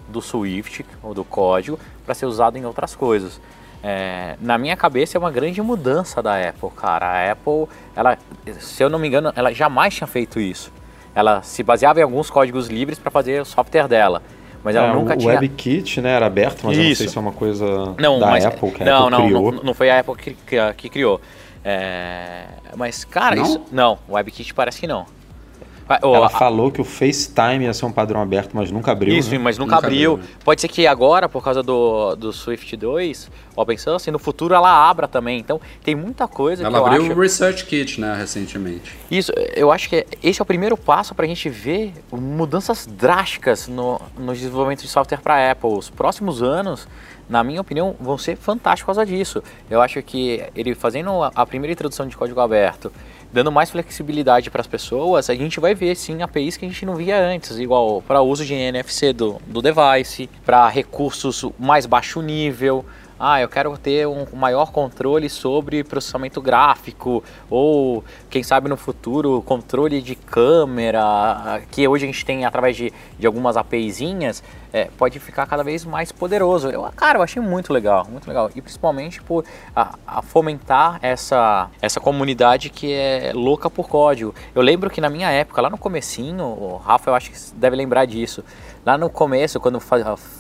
do 0.09 0.22
Swift, 0.22 0.87
ou 1.03 1.12
do 1.12 1.24
código, 1.24 1.78
para 2.05 2.14
ser 2.14 2.26
usado 2.26 2.57
em 2.57 2.64
outras 2.64 2.95
coisas. 2.95 3.41
É, 3.82 4.37
na 4.41 4.57
minha 4.57 4.76
cabeça 4.76 5.16
é 5.16 5.18
uma 5.18 5.30
grande 5.30 5.61
mudança 5.61 6.22
da 6.22 6.37
Apple, 6.49 6.70
cara. 6.70 7.07
A 7.07 7.32
Apple, 7.32 7.66
ela, 7.95 8.16
se 8.59 8.82
eu 8.82 8.89
não 8.89 8.99
me 8.99 9.09
engano, 9.09 9.32
ela 9.34 9.53
jamais 9.53 9.95
tinha 9.95 10.07
feito 10.07 10.39
isso. 10.41 10.72
Ela 11.14 11.43
se 11.43 11.62
baseava 11.62 12.01
em 12.01 12.03
alguns 12.03 12.30
códigos 12.30 12.68
livres 12.68 12.99
para 12.99 13.11
fazer 13.11 13.41
o 13.41 13.45
software 13.45 13.89
dela 13.89 14.22
mas 14.66 14.74
ela 14.74 14.88
é, 14.88 14.92
nunca 14.92 15.14
o 15.14 15.16
tinha. 15.16 15.30
O 15.30 15.34
WebKit, 15.36 16.00
né, 16.00 16.10
era 16.10 16.26
aberto, 16.26 16.66
mas 16.66 16.76
Isso. 16.76 16.82
eu 16.82 16.88
não 16.88 16.94
sei 16.96 17.08
se 17.08 17.16
é 17.16 17.20
uma 17.20 17.30
coisa 17.30 17.94
não, 17.96 18.18
da 18.18 18.26
mas, 18.26 18.44
Apple 18.44 18.72
que 18.72 18.82
a 18.82 18.86
não, 18.86 19.06
Apple 19.06 19.10
não, 19.12 19.24
criou. 19.24 19.52
Não, 19.52 19.62
não 19.62 19.74
foi 19.74 19.90
a 19.90 20.00
Apple 20.00 20.16
que, 20.16 20.36
que, 20.44 20.74
que 20.76 20.88
criou. 20.88 21.20
É, 21.64 22.46
mas, 22.76 23.04
cara, 23.04 23.36
não? 23.36 23.44
isso. 23.44 23.62
Não, 23.70 23.96
o 24.08 24.14
WebKit 24.14 24.52
parece 24.52 24.80
que 24.80 24.88
não. 24.88 25.06
Ela 25.89 26.28
falou 26.28 26.72
que 26.72 26.80
o 26.80 26.84
FaceTime 26.84 27.64
ia 27.64 27.72
ser 27.72 27.87
um 27.87 27.93
padrão 27.93 28.20
aberto, 28.20 28.51
mas 28.55 28.72
nunca 28.72 28.91
abriu. 28.91 29.16
Isso, 29.16 29.30
né? 29.30 29.39
mas 29.39 29.57
nunca, 29.57 29.76
nunca 29.76 29.87
abriu. 29.87 30.14
abriu. 30.14 30.28
Pode 30.45 30.61
ser 30.61 30.68
que 30.68 30.84
agora, 30.87 31.28
por 31.28 31.43
causa 31.45 31.62
do, 31.62 32.16
do 32.16 32.32
Swift 32.32 32.76
2, 32.76 33.30
Open 33.55 33.76
Source, 33.76 34.11
no 34.11 34.18
futuro 34.18 34.55
ela 34.55 34.68
abra 34.68 35.07
também. 35.07 35.39
Então, 35.39 35.61
tem 35.84 35.95
muita 35.95 36.26
coisa 36.26 36.64
ela 36.64 36.72
que 36.72 36.76
eu 36.76 36.87
abriu 36.87 37.03
acho... 37.05 37.12
o 37.12 37.20
Research 37.20 37.64
Kit, 37.66 38.01
né, 38.01 38.16
recentemente. 38.16 38.97
Isso, 39.09 39.32
eu 39.55 39.70
acho 39.70 39.89
que 39.89 40.05
esse 40.22 40.41
é 40.41 40.43
o 40.43 40.47
primeiro 40.47 40.76
passo 40.76 41.14
para 41.14 41.24
a 41.24 41.28
gente 41.28 41.49
ver 41.49 41.93
mudanças 42.12 42.87
drásticas 42.87 43.68
no, 43.68 44.01
no 44.18 44.34
desenvolvimento 44.34 44.82
de 44.82 44.89
software 44.89 45.20
para 45.20 45.53
Apple. 45.53 45.70
Os 45.70 45.89
próximos 45.89 46.43
anos, 46.43 46.89
na 47.28 47.45
minha 47.45 47.61
opinião, 47.61 47.95
vão 48.01 48.18
ser 48.18 48.37
fantásticos 48.37 48.87
por 48.87 48.97
causa 48.97 49.07
disso. 49.07 49.43
Eu 49.70 49.80
acho 49.80 50.03
que 50.03 50.43
ele 50.55 50.74
fazendo 50.74 51.22
a 51.22 51.47
primeira 51.47 51.72
introdução 51.72 52.09
de 52.09 52.16
código 52.16 52.41
aberto 52.41 52.93
dando 53.37 53.53
mais 53.53 53.70
flexibilidade 53.70 54.51
para 54.51 54.62
as 54.62 54.66
pessoas, 54.66 55.28
a 55.28 55.34
gente 55.34 55.61
vai 55.61 55.74
ver 55.74 55.95
sim 55.95 56.22
APIs 56.22 56.57
que 56.57 56.64
a 56.64 56.68
gente 56.68 56.87
não 56.87 56.97
via 56.97 57.18
antes, 57.18 57.59
igual 57.59 58.01
para 58.01 58.22
uso 58.22 58.47
de 58.47 58.55
NFC 58.55 59.12
do, 59.12 59.39
do 59.47 59.61
device, 59.61 60.26
para 60.43 60.66
recursos 60.70 61.45
mais 61.59 61.84
baixo 61.84 62.22
nível, 62.22 62.82
ah, 63.18 63.41
eu 63.41 63.49
quero 63.49 63.76
ter 63.78 64.07
um 64.07 64.26
maior 64.34 64.72
controle 64.72 65.28
sobre 65.30 65.82
processamento 65.82 66.41
gráfico 66.41 67.24
ou 67.49 68.05
quem 68.28 68.43
sabe 68.43 68.68
no 68.68 68.76
futuro 68.76 69.43
controle 69.43 70.03
de 70.03 70.14
câmera 70.14 71.62
que 71.70 71.89
hoje 71.89 72.05
a 72.05 72.09
gente 72.09 72.24
tem 72.26 72.45
através 72.45 72.76
de, 72.76 72.93
de 73.18 73.26
algumas 73.26 73.57
APIzinhas 73.57 74.43
é, 74.77 74.91
pode 74.99 75.18
ficar 75.18 75.47
cada 75.47 75.64
vez 75.64 75.87
mais 75.87 76.12
poderoso. 76.12 76.68
Eu, 76.68 76.83
cara, 76.95 77.18
eu 77.18 77.22
achei 77.22 77.41
muito 77.41 77.72
legal, 77.72 78.07
muito 78.11 78.29
legal 78.29 78.51
e 78.55 78.61
principalmente 78.61 79.22
por 79.22 79.43
a, 79.74 79.95
a 80.07 80.20
fomentar 80.20 80.99
essa 81.01 81.70
essa 81.81 81.99
comunidade 81.99 82.68
que 82.68 82.93
é 82.93 83.33
louca 83.35 83.70
por 83.70 83.89
código. 83.89 84.35
Eu 84.55 84.61
lembro 84.61 84.91
que 84.91 85.01
na 85.01 85.09
minha 85.09 85.31
época 85.31 85.62
lá 85.62 85.70
no 85.70 85.79
comecinho, 85.79 86.45
o 86.45 86.77
Rafa 86.77 87.09
eu 87.09 87.14
acho 87.14 87.31
que 87.31 87.39
deve 87.55 87.74
lembrar 87.74 88.05
disso. 88.05 88.45
Lá 88.85 88.99
no 88.99 89.09
começo, 89.09 89.59
quando 89.59 89.81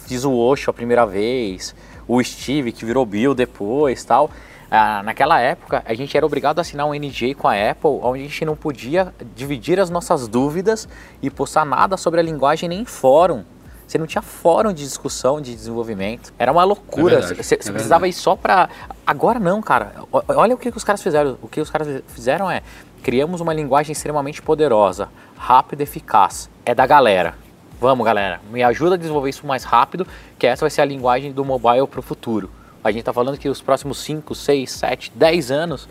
fiz 0.06 0.22
o 0.24 0.36
Osho 0.36 0.68
a 0.68 0.74
primeira 0.74 1.06
vez, 1.06 1.74
o 2.06 2.22
Steve, 2.22 2.72
que 2.72 2.84
virou 2.84 3.06
Bill 3.06 3.34
depois 3.34 4.04
tal. 4.04 4.30
Ah, 4.70 5.02
naquela 5.02 5.40
época, 5.40 5.82
a 5.86 5.94
gente 5.94 6.14
era 6.16 6.26
obrigado 6.26 6.58
a 6.58 6.60
assinar 6.60 6.86
um 6.86 6.94
NJ 6.94 7.34
com 7.34 7.48
a 7.48 7.54
Apple, 7.54 8.00
onde 8.02 8.20
a 8.20 8.22
gente 8.24 8.44
não 8.44 8.56
podia 8.56 9.14
dividir 9.34 9.80
as 9.80 9.88
nossas 9.88 10.28
dúvidas 10.28 10.88
e 11.22 11.30
postar 11.30 11.64
nada 11.64 11.96
sobre 11.96 12.20
a 12.20 12.22
linguagem 12.22 12.68
nem 12.68 12.80
em 12.80 12.84
fórum. 12.84 13.44
Você 13.86 13.98
não 13.98 14.06
tinha 14.06 14.22
fórum 14.22 14.72
de 14.72 14.82
discussão 14.82 15.40
de 15.40 15.54
desenvolvimento. 15.54 16.32
Era 16.38 16.50
uma 16.50 16.64
loucura. 16.64 17.14
É 17.14 17.18
verdade, 17.20 17.42
você, 17.42 17.54
é 17.54 17.58
precisava 17.58 18.08
ir 18.08 18.12
só 18.12 18.34
para. 18.34 18.68
Agora 19.06 19.38
não, 19.38 19.62
cara. 19.62 19.92
Olha 20.10 20.54
o 20.54 20.58
que 20.58 20.68
os 20.68 20.82
caras 20.82 21.02
fizeram. 21.02 21.38
O 21.40 21.48
que 21.48 21.60
os 21.60 21.70
caras 21.70 22.02
fizeram 22.08 22.50
é 22.50 22.62
criamos 23.02 23.40
uma 23.40 23.54
linguagem 23.54 23.92
extremamente 23.92 24.42
poderosa, 24.42 25.08
rápida 25.36 25.82
e 25.82 25.84
eficaz. 25.84 26.50
É 26.64 26.74
da 26.74 26.84
galera. 26.86 27.34
Vamos, 27.80 28.04
galera, 28.04 28.40
me 28.50 28.62
ajuda 28.62 28.94
a 28.94 28.98
desenvolver 28.98 29.30
isso 29.30 29.46
mais 29.46 29.62
rápido, 29.62 30.06
que 30.38 30.46
essa 30.46 30.62
vai 30.62 30.70
ser 30.70 30.80
a 30.80 30.84
linguagem 30.84 31.30
do 31.30 31.44
mobile 31.44 31.86
para 31.86 32.00
o 32.00 32.02
futuro. 32.02 32.50
A 32.82 32.90
gente 32.90 33.00
está 33.00 33.12
falando 33.12 33.36
que 33.36 33.48
os 33.48 33.60
próximos 33.60 33.98
5, 33.98 34.34
6, 34.34 34.70
7, 34.70 35.12
10 35.14 35.50
anos 35.50 35.88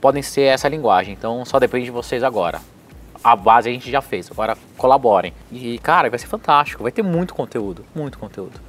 podem 0.00 0.22
ser 0.22 0.42
essa 0.42 0.68
linguagem, 0.68 1.14
então 1.14 1.44
só 1.44 1.58
depende 1.58 1.86
de 1.86 1.90
vocês 1.90 2.22
agora. 2.22 2.60
A 3.24 3.34
base 3.34 3.70
a 3.70 3.72
gente 3.72 3.90
já 3.90 4.02
fez, 4.02 4.30
agora 4.30 4.56
colaborem. 4.76 5.32
E, 5.50 5.78
cara, 5.78 6.10
vai 6.10 6.18
ser 6.18 6.26
fantástico, 6.26 6.82
vai 6.82 6.92
ter 6.92 7.02
muito 7.02 7.34
conteúdo, 7.34 7.84
muito 7.94 8.18
conteúdo. 8.18 8.60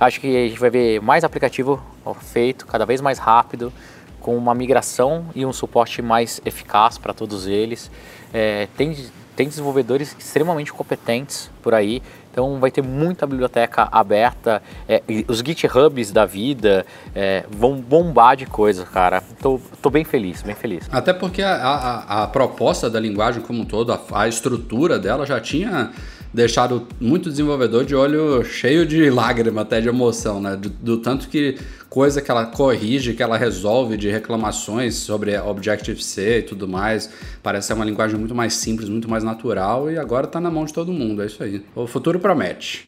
Acho 0.00 0.20
que 0.20 0.26
a 0.26 0.48
gente 0.48 0.58
vai 0.58 0.68
ver 0.68 1.00
mais 1.00 1.22
aplicativo 1.22 1.80
feito, 2.20 2.66
cada 2.66 2.84
vez 2.84 3.00
mais 3.00 3.18
rápido, 3.18 3.72
com 4.18 4.36
uma 4.36 4.54
migração 4.54 5.26
e 5.34 5.46
um 5.46 5.52
suporte 5.52 6.02
mais 6.02 6.40
eficaz 6.44 6.98
para 6.98 7.14
todos 7.14 7.46
eles. 7.46 7.90
É, 8.34 8.66
tem 8.76 8.94
tem 9.40 9.48
desenvolvedores 9.48 10.14
extremamente 10.18 10.70
competentes 10.70 11.50
por 11.62 11.72
aí, 11.72 12.02
então 12.30 12.58
vai 12.58 12.70
ter 12.70 12.82
muita 12.82 13.26
biblioteca 13.26 13.88
aberta, 13.90 14.62
é, 14.88 15.02
os 15.26 15.38
GitHubs 15.38 16.12
da 16.12 16.24
vida 16.24 16.86
é, 17.14 17.44
vão 17.50 17.76
bombar 17.76 18.36
de 18.36 18.46
coisa, 18.46 18.84
cara. 18.84 19.22
Tô, 19.40 19.60
tô 19.82 19.90
bem 19.90 20.04
feliz, 20.04 20.42
bem 20.42 20.54
feliz. 20.54 20.88
Até 20.92 21.12
porque 21.12 21.42
a, 21.42 21.54
a, 21.54 22.22
a 22.22 22.26
proposta 22.28 22.88
da 22.88 23.00
linguagem 23.00 23.42
como 23.42 23.62
um 23.62 23.64
todo, 23.64 23.92
a, 23.92 24.00
a 24.12 24.28
estrutura 24.28 24.98
dela 24.98 25.26
já 25.26 25.40
tinha 25.40 25.90
deixado 26.32 26.86
muito 27.00 27.28
desenvolvedor 27.30 27.84
de 27.84 27.94
olho 27.94 28.44
cheio 28.44 28.86
de 28.86 29.10
lágrima, 29.10 29.62
até 29.62 29.80
de 29.80 29.88
emoção, 29.88 30.40
né? 30.40 30.56
Do, 30.56 30.68
do, 30.68 30.98
tanto 30.98 31.28
que 31.28 31.56
coisa 31.88 32.22
que 32.22 32.30
ela 32.30 32.46
corrige, 32.46 33.14
que 33.14 33.22
ela 33.22 33.36
resolve 33.36 33.96
de 33.96 34.08
reclamações 34.08 34.94
sobre 34.94 35.36
Objective-C 35.36 36.38
e 36.38 36.42
tudo 36.42 36.68
mais. 36.68 37.10
Parece 37.42 37.68
ser 37.68 37.72
uma 37.74 37.84
linguagem 37.84 38.18
muito 38.18 38.34
mais 38.34 38.54
simples, 38.54 38.88
muito 38.88 39.10
mais 39.10 39.24
natural 39.24 39.90
e 39.90 39.98
agora 39.98 40.26
está 40.26 40.40
na 40.40 40.50
mão 40.50 40.64
de 40.64 40.72
todo 40.72 40.92
mundo. 40.92 41.22
É 41.22 41.26
isso 41.26 41.42
aí. 41.42 41.62
O 41.74 41.86
futuro 41.86 42.20
promete. 42.20 42.84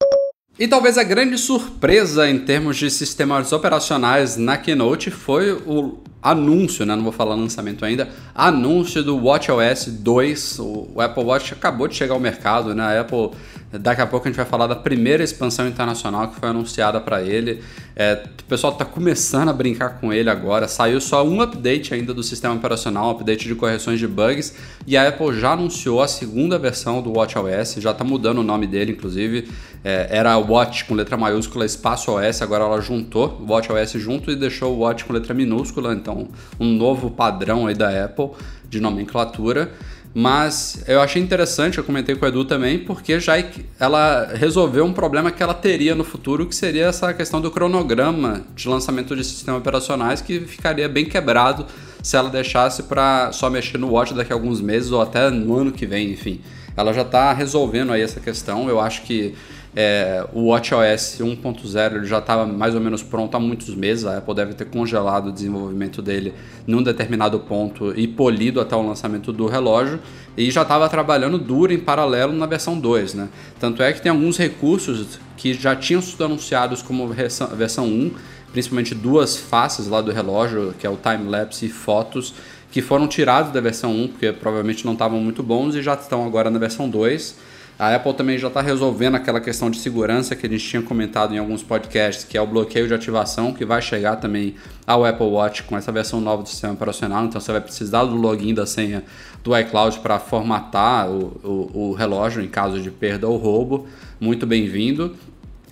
E 0.59 0.69
talvez 0.69 0.99
a 0.99 1.03
grande 1.03 1.39
surpresa 1.39 2.29
em 2.29 2.39
termos 2.39 2.77
de 2.77 2.91
sistemas 2.91 3.53
operacionais 3.53 4.37
na 4.37 4.57
Keynote 4.57 5.11
foi 5.11 5.53
o 5.53 5.99
anúncio, 6.23 6.87
né? 6.87 6.95
Não 6.95 7.03
vou 7.03 7.13
falar 7.13 7.35
lançamento 7.35 7.85
ainda. 7.85 8.09
Anúncio 8.35 9.03
do 9.03 9.17
WatchOS 9.17 9.87
2. 9.89 10.59
O 10.61 11.01
Apple 11.01 11.25
Watch 11.25 11.53
acabou 11.53 11.89
de 11.89 11.97
chegar 11.97 12.15
ao 12.15 12.21
mercado, 12.21 12.75
né? 12.75 12.83
A 12.83 13.01
Apple 13.01 13.31
Daqui 13.79 14.03
a 14.03 14.07
pouco 14.07 14.29
a 14.29 14.31
gente 14.31 14.37
vai 14.37 14.45
falar 14.45 14.67
da 14.67 14.77
primeira 14.77 15.25
expansão 15.25 15.67
internacional 15.67 16.29
que 16.29 16.39
foi 16.39 16.51
anunciada 16.51 17.01
para 17.01 17.23
ele. 17.23 17.63
É, 17.97 18.23
o 18.41 18.45
pessoal 18.45 18.75
está 18.75 18.85
começando 18.85 19.49
a 19.49 19.53
brincar 19.53 19.99
com 19.99 20.13
ele 20.13 20.29
agora. 20.29 20.69
Saiu 20.69 21.01
só 21.01 21.27
um 21.27 21.41
update 21.41 21.95
ainda 21.95 22.13
do 22.13 22.23
sistema 22.23 22.55
operacional, 22.55 23.09
um 23.09 23.11
update 23.13 23.49
de 23.49 23.55
correções 23.55 23.99
de 23.99 24.07
bugs, 24.07 24.55
e 24.87 24.95
a 24.95 25.09
Apple 25.09 25.39
já 25.41 25.53
anunciou 25.53 26.03
a 26.03 26.09
segunda 26.09 26.59
versão 26.59 27.01
do 27.01 27.17
WatchOS. 27.17 27.77
Já 27.79 27.93
está 27.93 28.05
mudando 28.05 28.39
o 28.39 28.43
nome 28.43 28.67
dele, 28.67 28.93
inclusive. 28.93 29.49
É, 29.83 30.07
era 30.11 30.37
Watch 30.37 30.85
com 30.85 30.95
letra 30.95 31.17
maiúscula, 31.17 31.65
espaço 31.65 32.13
OS. 32.13 32.43
Agora 32.43 32.65
ela 32.65 32.81
juntou 32.81 33.39
o 33.41 33.51
WatchOS 33.51 33.93
junto 33.93 34.31
e 34.31 34.37
deixou 34.37 34.75
o 34.77 34.81
Watch 34.81 35.07
com 35.07 35.15
letra 35.15 35.33
minúscula. 35.33 35.95
Então, 35.95 36.12
um 36.59 36.67
novo 36.67 37.11
padrão 37.11 37.67
aí 37.67 37.75
da 37.75 38.05
Apple 38.05 38.31
de 38.69 38.81
nomenclatura. 38.81 39.73
Mas 40.15 40.85
eu 40.87 41.01
achei 41.01 41.23
interessante, 41.23 41.79
eu 41.79 41.85
comentei 41.85 42.15
com 42.15 42.25
o 42.25 42.29
Edu 42.29 42.45
também, 42.45 42.79
porque 42.79 43.19
já 43.19 43.33
ela 43.81 44.31
resolveu 44.35 44.85
um 44.85 44.93
problema 44.93 45.31
que 45.31 45.43
ela 45.43 45.55
teria 45.55 45.95
no 45.95 46.05
futuro, 46.05 46.47
que 46.47 46.55
seria 46.55 46.87
essa 46.87 47.15
questão 47.15 47.41
do 47.41 47.51
cronograma 47.51 48.43
de 48.55 48.69
lançamento 48.69 49.17
de 49.17 49.25
sistemas 49.25 49.61
operacionais, 49.61 50.21
que 50.21 50.41
ficaria 50.41 50.87
bem 50.87 51.07
quebrado 51.07 51.65
se 52.03 52.15
ela 52.15 52.29
deixasse 52.29 52.83
para 52.83 53.33
só 53.33 53.49
mexer 53.49 53.79
no 53.79 53.89
Watch 53.89 54.13
daqui 54.13 54.33
a 54.33 54.37
alguns 54.37 54.61
meses 54.61 54.91
ou 54.93 55.01
até 55.01 55.31
no 55.31 55.57
ano 55.57 55.73
que 55.73 55.87
vem, 55.87 56.11
enfim. 56.11 56.43
Ela 56.77 56.93
já 56.93 57.03
está 57.03 57.33
resolvendo 57.33 57.93
aí 57.93 58.03
essa 58.03 58.21
questão. 58.21 58.69
Eu 58.69 58.81
acho 58.81 59.03
que 59.03 59.35
é, 59.75 60.27
o 60.35 60.49
WatchOS 60.49 61.19
1.0 61.21 62.05
já 62.05 62.19
estava 62.19 62.47
mais 62.47 62.75
ou 62.75 62.81
menos 62.81 63.03
pronto 63.03 63.35
há 63.35 63.41
muitos 63.41 63.75
meses. 63.75 64.05
A 64.05 64.19
Apple 64.19 64.35
deve 64.35 64.53
ter 64.53 64.67
congelado 64.67 65.29
o 65.29 65.33
desenvolvimento 65.33 66.03
dele 66.03 66.35
num 66.67 66.83
determinado 66.83 67.41
ponto 67.41 67.99
e 67.99 68.07
polido 68.07 68.61
até 68.61 68.77
o 68.77 68.87
lançamento 68.87 69.33
do 69.33 69.47
relógio. 69.47 69.99
E 70.37 70.51
já 70.51 70.63
estava 70.63 70.89
trabalhando 70.91 71.39
duro 71.39 71.73
em 71.73 71.79
paralelo 71.79 72.35
na 72.35 72.45
versão 72.45 72.79
2. 72.79 73.15
Né? 73.15 73.29
Tanto 73.59 73.83
é 73.83 73.93
que 73.95 74.03
tem 74.03 74.11
alguns 74.11 74.37
recursos 74.37 75.19
que 75.39 75.55
já 75.55 75.75
tinham 75.75 76.03
sido 76.03 76.23
anunciados 76.23 76.83
como 76.83 77.09
versão, 77.09 77.49
versão 77.49 77.87
1, 77.87 78.13
principalmente 78.53 78.95
duas 78.95 79.39
faces 79.39 79.89
lá 79.89 80.03
do 80.03 80.13
relógio, 80.13 80.75
que 80.79 80.87
é 80.87 80.91
o 80.91 80.97
time-lapse 80.97 81.65
e 81.65 81.69
fotos, 81.71 82.35
que 82.71 82.83
foram 82.83 83.09
tirados 83.09 83.51
da 83.53 83.61
versão 83.61 83.91
1, 83.91 84.09
porque 84.09 84.33
provavelmente 84.33 84.85
não 84.85 84.93
estavam 84.93 85.19
muito 85.19 85.43
bons 85.43 85.75
e 85.75 85.83
já 85.83 85.95
estão 85.95 86.27
agora 86.27 86.51
na 86.51 86.59
versão 86.59 86.91
2. 86.91 87.52
A 87.83 87.97
Apple 87.97 88.15
também 88.15 88.39
já 88.39 88.47
está 88.47 88.61
resolvendo 88.61 89.17
aquela 89.17 89.41
questão 89.41 89.69
de 89.69 89.77
segurança 89.77 90.37
que 90.37 90.47
a 90.47 90.49
gente 90.49 90.65
tinha 90.65 90.81
comentado 90.81 91.35
em 91.35 91.39
alguns 91.39 91.65
podcasts, 91.65 92.23
que 92.23 92.39
é 92.39 92.41
o 92.41 92.47
bloqueio 92.47 92.87
de 92.87 92.95
ativação, 92.95 93.53
que 93.53 93.65
vai 93.65 93.83
chegar 93.83 94.15
também 94.15 94.55
ao 94.87 95.05
Apple 95.05 95.27
Watch 95.27 95.65
com 95.65 95.77
essa 95.77 95.91
versão 95.91 96.21
nova 96.21 96.45
do 96.45 96.49
sistema 96.49 96.75
operacional. 96.75 97.25
Então 97.25 97.41
você 97.41 97.51
vai 97.51 97.61
precisar 97.61 98.05
do 98.05 98.15
login 98.15 98.55
da 98.55 98.67
senha 98.67 99.03
do 99.43 99.59
iCloud 99.59 99.99
para 99.99 100.21
formatar 100.21 101.11
o, 101.11 101.41
o, 101.43 101.89
o, 101.89 101.93
relógio 101.93 102.41
em 102.41 102.47
caso 102.47 102.81
de 102.81 102.89
perda 102.89 103.27
ou 103.27 103.37
roubo. 103.37 103.89
Muito 104.21 104.47
bem-vindo. 104.47 105.17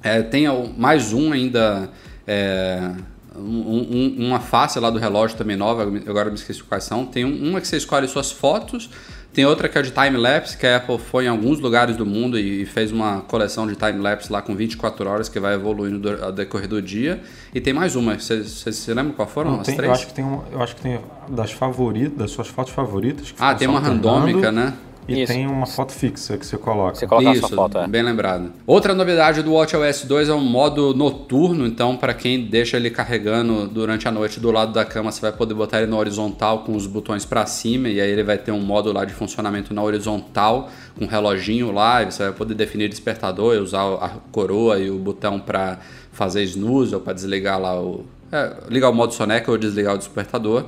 É, 0.03 0.21
tem 0.21 0.47
mais 0.77 1.13
um 1.13 1.31
ainda. 1.31 1.91
É, 2.27 2.91
um, 3.37 4.17
um, 4.19 4.27
uma 4.27 4.41
face 4.41 4.81
lá 4.81 4.91
do 4.91 4.99
relógio 4.99 5.37
também 5.37 5.57
nova, 5.57 5.83
agora 5.83 6.29
me 6.29 6.35
esqueci 6.35 6.61
quais 6.65 6.83
são. 6.83 7.07
Tem 7.07 7.25
uma 7.25 7.61
que 7.61 7.69
você 7.69 7.77
escolhe 7.77 8.09
suas 8.09 8.33
fotos 8.33 8.91
tem 9.33 9.47
outra 9.47 9.69
que 9.69 9.79
é 9.79 9.83
de 9.83 9.91
time-lapse, 9.91 10.57
que 10.57 10.67
a 10.67 10.77
Apple 10.77 10.99
foi 10.99 11.27
em 11.27 11.29
alguns 11.29 11.61
lugares 11.61 11.97
do 11.97 12.05
mundo 12.05 12.39
e 12.39 12.67
fez 12.67 12.91
uma 12.91 13.21
coleção 13.23 13.67
de 13.67 13.77
time-lapse 13.77 14.33
lá 14.33 14.43
com 14.43 14.55
24 14.55 15.09
horas 15.09 15.29
que 15.29 15.39
vai 15.39 15.55
evoluindo 15.55 16.23
ao 16.23 16.33
decorrer 16.33 16.69
do 16.69 16.83
dia. 16.83 17.23
E 17.55 17.61
tem 17.61 17.73
mais 17.73 17.95
uma, 17.95 18.19
você, 18.19 18.43
você, 18.43 18.93
lembra 18.93 19.13
qual 19.13 19.29
foram 19.29 19.53
Não, 19.53 19.61
as 19.61 19.67
tem, 19.67 19.77
três? 19.77 19.89
Eu 19.89 19.95
acho 19.95 20.07
que 20.07 20.15
tem, 20.15 20.25
uma, 20.25 20.45
eu 20.51 20.63
acho 20.63 20.75
que 20.75 20.83
tem 20.83 21.01
das 21.29 21.53
favoritas, 21.53 22.19
das 22.19 22.31
suas 22.33 22.49
fotos 22.49 22.73
favoritas. 22.73 23.33
ah, 23.39 23.55
tem 23.55 23.69
uma 23.69 23.81
randômica, 23.81 24.51
né? 24.51 24.75
E 25.09 25.23
Isso. 25.23 25.33
tem 25.33 25.47
uma 25.47 25.67
foto 25.67 25.93
fixa 25.93 26.37
que 26.37 26.47
você 26.47 26.57
coloca. 26.57 26.95
Você 26.95 27.07
coloca 27.07 27.37
Isso, 27.37 27.45
a 27.45 27.49
sua 27.49 27.57
foto, 27.57 27.79
é. 27.79 27.89
bem 27.89 28.03
lembrado. 28.03 28.53
Outra 28.67 28.95
novidade 28.95 29.43
do 29.43 29.53
WatchOS 29.55 30.05
2 30.05 30.29
é 30.29 30.35
um 30.35 30.45
modo 30.45 30.95
noturno, 30.95 31.67
então 31.67 31.97
para 31.97 32.15
quem 32.15 32.47
deixa 32.47 32.77
ele 32.77 32.91
carregando 32.91 33.67
durante 33.67 34.07
a 34.07 34.11
noite 34.11 34.39
do 34.39 34.51
lado 34.51 34.73
da 34.73 34.85
cama, 34.85 35.11
você 35.11 35.21
vai 35.21 35.33
poder 35.33 35.55
botar 35.55 35.79
ele 35.79 35.91
na 35.91 35.97
horizontal 35.97 36.61
com 36.61 36.77
os 36.77 36.87
botões 36.87 37.25
para 37.25 37.45
cima 37.47 37.89
e 37.89 38.01
aí 38.01 38.11
ele 38.11 38.23
vai 38.23 38.39
ter 38.39 38.53
um 38.53 38.61
modo 38.61 38.93
lá 38.93 39.05
de 39.05 39.13
funcionamento 39.13 39.75
na 39.75 39.83
horizontal 39.83 40.71
com 40.97 41.05
um 41.05 41.09
reloginho 41.09 41.73
lá, 41.73 42.03
e 42.03 42.07
você 42.07 42.25
vai 42.25 42.33
poder 42.33 42.55
definir 42.55 42.89
despertador 42.89 43.55
e 43.55 43.59
usar 43.59 43.83
a 43.95 44.11
coroa 44.31 44.79
e 44.79 44.91
o 44.91 44.99
botão 44.99 45.41
para 45.41 45.79
fazer 46.13 46.43
snooze 46.45 46.95
ou 46.95 47.01
para 47.01 47.13
desligar 47.13 47.61
lá 47.61 47.81
o 47.81 48.05
é, 48.33 48.57
ligar 48.69 48.91
o 48.91 48.95
modo 48.95 49.13
soneca 49.13 49.51
ou 49.51 49.59
desligar 49.59 49.95
o 49.95 49.99
despertador. 49.99 50.67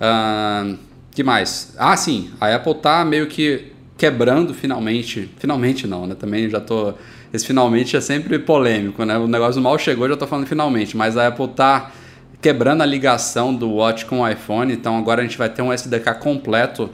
Uh, 0.00 0.76
que 1.20 1.24
mais? 1.24 1.74
Ah, 1.76 1.96
sim, 1.98 2.30
a 2.40 2.54
Apple 2.54 2.74
tá 2.76 3.04
meio 3.04 3.26
que 3.26 3.72
quebrando 3.98 4.54
finalmente. 4.54 5.30
Finalmente 5.36 5.86
não, 5.86 6.06
né? 6.06 6.14
Também 6.14 6.48
já 6.48 6.60
tô. 6.60 6.94
Esse 7.32 7.46
finalmente 7.46 7.94
é 7.94 8.00
sempre 8.00 8.38
polêmico, 8.38 9.04
né? 9.04 9.18
O 9.18 9.28
negócio 9.28 9.60
mal 9.60 9.78
chegou, 9.78 10.08
já 10.08 10.16
tô 10.16 10.26
falando 10.26 10.46
finalmente, 10.46 10.96
mas 10.96 11.18
a 11.18 11.28
Apple 11.28 11.48
tá 11.48 11.92
quebrando 12.40 12.82
a 12.82 12.86
ligação 12.86 13.54
do 13.54 13.70
Watch 13.70 14.06
com 14.06 14.20
o 14.20 14.28
iPhone, 14.28 14.72
então 14.72 14.96
agora 14.96 15.20
a 15.20 15.24
gente 15.24 15.36
vai 15.36 15.50
ter 15.50 15.60
um 15.60 15.70
SDK 15.70 16.14
completo 16.18 16.88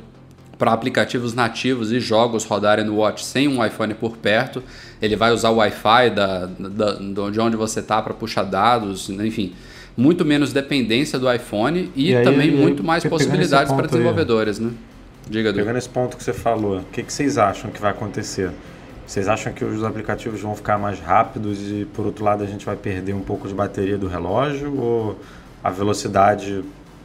para 0.59 0.73
aplicativos 0.73 1.33
nativos 1.33 1.93
e 1.93 2.01
jogos 2.01 2.45
rodarem 2.45 2.85
no 2.85 2.97
Watch 2.97 3.25
sem 3.25 3.47
um 3.47 3.65
iPhone 3.65 3.95
por 3.95 4.17
perto. 4.17 4.63
Ele 5.01 5.15
vai 5.15 5.31
usar 5.31 5.51
o 5.51 5.57
Wi-Fi 5.57 6.11
da, 6.11 6.47
da, 6.47 6.95
de 7.31 7.41
onde 7.41 7.57
você 7.57 7.79
está 7.79 8.03
para 8.03 8.13
puxar 8.13 8.43
dados, 8.43 9.09
enfim 9.09 9.55
muito 9.97 10.25
menos 10.25 10.53
dependência 10.53 11.19
do 11.19 11.33
iPhone 11.33 11.91
e, 11.95 12.13
e 12.13 12.23
também 12.23 12.51
aí, 12.51 12.57
muito 12.57 12.85
mais 12.85 13.05
possibilidades 13.05 13.73
para 13.73 13.87
desenvolvedores, 13.87 14.59
aí, 14.59 14.67
né? 14.67 14.73
Diga, 15.29 15.53
Pegando 15.53 15.79
esse 15.79 15.89
ponto 15.89 16.17
que 16.17 16.23
você 16.23 16.33
falou, 16.33 16.79
o 16.79 16.85
que, 16.85 17.03
que 17.03 17.13
vocês 17.13 17.37
acham 17.37 17.71
que 17.71 17.81
vai 17.81 17.91
acontecer? 17.91 18.51
Vocês 19.07 19.29
acham 19.29 19.53
que 19.53 19.65
os 19.65 19.83
aplicativos 19.83 20.41
vão 20.41 20.55
ficar 20.55 20.79
mais 20.79 21.01
rápidos 21.01 21.59
e, 21.61 21.87
por 21.95 22.07
outro 22.07 22.25
lado, 22.25 22.43
a 22.43 22.47
gente 22.47 22.67
vai 22.67 22.77
perder 22.77 23.13
um 23.13 23.21
pouco 23.21 23.49
de 23.49 23.55
bateria 23.55 23.97
do 23.97 24.07
relógio? 24.07 24.77
Ou 24.79 25.19
a 25.63 25.71
velocidade, 25.71 26.63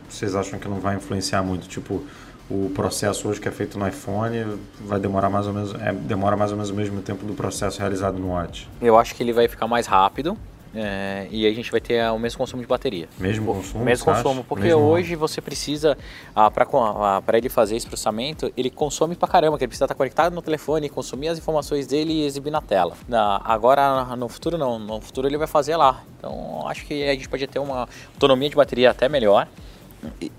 vocês 0.09 0.35
acham 0.35 0.59
que 0.59 0.67
não 0.67 0.79
vai 0.79 0.95
influenciar 0.95 1.41
muito? 1.41 1.67
Tipo, 1.67 2.03
o 2.49 2.71
processo 2.75 3.27
hoje 3.27 3.39
que 3.39 3.47
é 3.47 3.51
feito 3.51 3.79
no 3.79 3.87
iPhone 3.87 4.59
vai 4.79 4.99
demorar 4.99 5.29
mais 5.29 5.47
ou 5.47 5.53
menos, 5.53 5.73
é, 5.75 5.93
demora 5.93 6.35
mais 6.35 6.51
ou 6.51 6.57
menos 6.57 6.69
o 6.69 6.75
mesmo 6.75 7.01
tempo 7.01 7.25
do 7.25 7.33
processo 7.33 7.79
realizado 7.79 8.19
no 8.19 8.29
Watch? 8.29 8.67
Eu 8.81 8.97
acho 8.97 9.15
que 9.15 9.23
ele 9.23 9.31
vai 9.31 9.47
ficar 9.47 9.67
mais 9.67 9.87
rápido, 9.87 10.37
é, 10.73 11.27
e 11.29 11.45
a 11.45 11.53
gente 11.53 11.69
vai 11.69 11.81
ter 11.81 12.01
o 12.11 12.17
mesmo 12.17 12.37
consumo 12.37 12.61
de 12.61 12.67
bateria. 12.67 13.09
Mesmo 13.19 13.53
consumo? 13.53 13.83
Mesmo 13.83 14.05
consumo, 14.05 14.43
porque 14.43 14.65
mesmo 14.65 14.81
hoje 14.81 15.15
você 15.15 15.41
precisa, 15.41 15.97
ah, 16.33 16.49
para 16.49 16.65
ah, 16.65 17.21
ele 17.33 17.49
fazer 17.49 17.75
esse 17.75 17.85
processamento, 17.85 18.51
ele 18.55 18.69
consome 18.69 19.15
pra 19.15 19.27
caramba, 19.27 19.57
que 19.57 19.63
ele 19.63 19.69
precisa 19.69 19.85
estar 19.85 19.95
conectado 19.95 20.33
no 20.33 20.41
telefone, 20.41 20.89
consumir 20.89 21.27
as 21.27 21.37
informações 21.37 21.87
dele 21.87 22.13
e 22.13 22.25
exibir 22.25 22.51
na 22.51 22.61
tela. 22.61 22.95
Na, 23.07 23.41
agora, 23.43 24.15
no 24.15 24.29
futuro 24.29 24.57
não, 24.57 24.79
no 24.79 25.01
futuro 25.01 25.27
ele 25.27 25.37
vai 25.37 25.47
fazer 25.47 25.75
lá. 25.75 26.03
Então 26.17 26.65
acho 26.67 26.85
que 26.85 27.03
a 27.03 27.13
gente 27.13 27.27
pode 27.27 27.45
ter 27.47 27.59
uma 27.59 27.87
autonomia 28.13 28.49
de 28.49 28.55
bateria 28.55 28.91
até 28.91 29.09
melhor. 29.09 29.47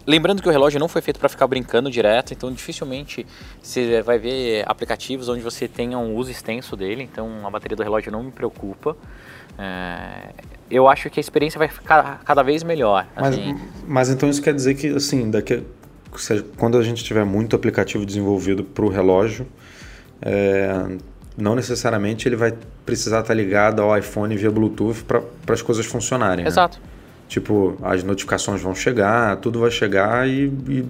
Lembrando 0.05 0.43
que 0.43 0.49
o 0.49 0.51
relógio 0.51 0.81
não 0.81 0.89
foi 0.89 1.01
feito 1.01 1.21
para 1.21 1.29
ficar 1.29 1.47
brincando 1.47 1.89
direto, 1.89 2.33
então 2.33 2.51
dificilmente 2.51 3.25
você 3.63 4.03
vai 4.03 4.19
ver 4.19 4.65
aplicativos 4.67 5.29
onde 5.29 5.41
você 5.41 5.69
tenha 5.69 5.97
um 5.99 6.17
uso 6.17 6.33
extenso 6.33 6.77
dele, 6.77 7.05
então 7.05 7.47
a 7.47 7.51
bateria 7.51 7.77
do 7.77 7.83
relógio 7.83 8.11
não 8.11 8.25
me 8.25 8.33
preocupa. 8.33 8.97
É, 9.59 10.31
eu 10.71 10.89
acho 10.89 11.11
que 11.11 11.21
a 11.21 11.23
experiência 11.23 11.59
vai 11.59 11.69
ficar 11.69 12.23
cada 12.25 12.43
vez 12.43 12.63
melhor. 12.63 13.07
Mas, 13.15 13.35
assim. 13.35 13.61
mas 13.87 14.09
então 14.09 14.29
isso 14.29 14.43
quer 14.43 14.55
dizer 14.55 14.75
que, 14.75 14.89
assim, 14.89 15.31
daqui, 15.31 15.63
quando 16.57 16.79
a 16.79 16.83
gente 16.83 17.05
tiver 17.05 17.25
muito 17.25 17.55
aplicativo 17.55 18.07
desenvolvido 18.07 18.65
para 18.65 18.85
o 18.85 18.89
relógio, 18.89 19.47
é, 20.21 20.97
não 21.37 21.55
necessariamente 21.55 22.29
ele 22.29 22.37
vai 22.37 22.55
precisar 22.85 23.21
estar 23.21 23.35
ligado 23.35 23.83
ao 23.83 23.97
iPhone 23.97 24.35
via 24.37 24.51
Bluetooth 24.51 25.05
para 25.05 25.23
as 25.49 25.63
coisas 25.63 25.87
funcionarem. 25.87 26.45
Né? 26.45 26.49
Exato. 26.49 26.79
Né? 26.79 26.85
Tipo, 27.29 27.79
as 27.83 28.03
notificações 28.03 28.61
vão 28.61 28.75
chegar, 28.75 29.37
tudo 29.37 29.61
vai 29.61 29.71
chegar 29.71 30.29
e, 30.29 30.53
e 30.69 30.85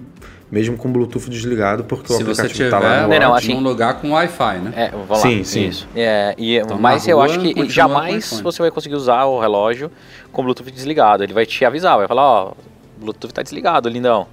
mesmo 0.53 0.77
com 0.77 0.87
o 0.87 0.91
Bluetooth 0.91 1.31
desligado, 1.31 1.83
porque 1.83 2.13
Se 2.13 2.13
o 2.13 2.21
aplicativo 2.21 2.63
está 2.63 2.77
lá 2.77 3.01
no 3.01 3.07
não, 3.07 3.19
não, 3.19 3.33
assim, 3.33 3.55
num 3.55 3.59
lugar 3.59 3.99
com 3.99 4.11
Wi-Fi, 4.11 4.59
né? 4.59 4.71
É, 4.75 4.89
sim, 5.17 5.39
lá. 5.39 5.43
sim. 5.43 5.67
Isso. 5.67 5.87
É, 5.95 6.35
e, 6.37 6.57
então, 6.57 6.77
mas 6.77 7.07
eu 7.07 7.19
acho 7.19 7.39
que 7.39 7.67
jamais 7.67 8.39
você 8.39 8.61
vai 8.61 8.69
conseguir 8.69 8.93
usar 8.93 9.25
o 9.25 9.39
relógio 9.39 9.89
com 10.31 10.41
o 10.41 10.45
Bluetooth 10.45 10.69
desligado. 10.69 11.23
Ele 11.23 11.33
vai 11.33 11.47
te 11.47 11.65
avisar, 11.65 11.97
vai 11.97 12.07
falar, 12.07 12.21
ó, 12.21 12.51
o 12.51 12.55
Bluetooth 12.99 13.31
está 13.31 13.41
desligado, 13.41 13.89
lindão. 13.89 14.27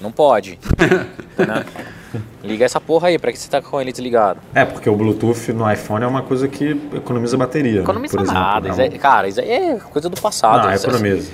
Não 0.00 0.12
pode. 0.12 0.60
né? 1.36 1.64
Liga 2.42 2.64
essa 2.64 2.80
porra 2.80 3.08
aí, 3.08 3.18
pra 3.18 3.32
que 3.32 3.38
você 3.38 3.48
tá 3.48 3.60
com 3.60 3.80
ele 3.80 3.92
desligado? 3.92 4.40
É, 4.54 4.64
porque 4.64 4.88
o 4.88 4.96
Bluetooth 4.96 5.52
no 5.52 5.70
iPhone 5.70 6.04
é 6.04 6.06
uma 6.06 6.22
coisa 6.22 6.48
que 6.48 6.70
economiza 6.94 7.36
bateria. 7.36 7.80
Economiza 7.80 8.16
né? 8.18 8.24
nada. 8.32 8.68
Exemplo, 8.68 8.96
é, 8.96 8.98
cara, 8.98 9.28
isso 9.28 9.40
aí 9.40 9.50
é 9.50 9.76
coisa 9.76 10.08
do 10.08 10.20
passado. 10.20 10.64
Não, 10.64 10.70
é 10.70 10.76
economiza. 10.76 11.32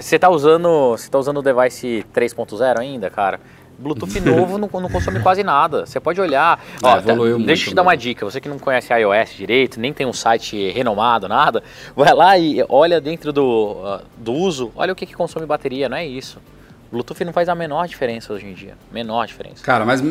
Você 0.00 0.18
tá 0.18 0.28
usando. 0.28 0.90
Você 0.92 1.08
tá 1.08 1.18
usando 1.18 1.38
o 1.38 1.42
device 1.42 2.04
3.0 2.14 2.78
ainda, 2.78 3.10
cara? 3.10 3.40
Bluetooth 3.78 4.20
novo 4.20 4.58
não, 4.58 4.68
não, 4.72 4.88
consome 4.88 5.20
quase 5.20 5.42
nada. 5.42 5.86
Você 5.86 6.00
pode 6.00 6.20
olhar. 6.20 6.62
É, 6.82 6.86
ó, 6.86 7.00
tá, 7.00 7.14
deixa 7.44 7.66
eu 7.66 7.68
te 7.70 7.74
dar 7.74 7.82
uma 7.82 7.96
dica. 7.96 8.24
Você 8.24 8.40
que 8.40 8.48
não 8.48 8.58
conhece 8.58 8.92
iOS 8.92 9.34
direito, 9.36 9.78
nem 9.78 9.92
tem 9.92 10.06
um 10.06 10.12
site 10.12 10.70
renomado, 10.70 11.28
nada, 11.28 11.62
vai 11.94 12.12
lá 12.12 12.38
e 12.38 12.64
olha 12.68 13.00
dentro 13.00 13.32
do, 13.32 13.72
uh, 13.72 14.00
do 14.16 14.32
uso, 14.32 14.72
olha 14.74 14.92
o 14.92 14.96
que, 14.96 15.06
que 15.06 15.14
consome 15.14 15.46
bateria, 15.46 15.88
não 15.88 15.96
é 15.96 16.06
isso. 16.06 16.38
Bluetooth 16.96 17.24
não 17.24 17.32
faz 17.32 17.48
a 17.48 17.54
menor 17.54 17.86
diferença 17.86 18.32
hoje 18.32 18.46
em 18.46 18.54
dia. 18.54 18.74
Menor 18.90 19.26
diferença. 19.26 19.62
Cara, 19.62 19.84
mas 19.84 20.02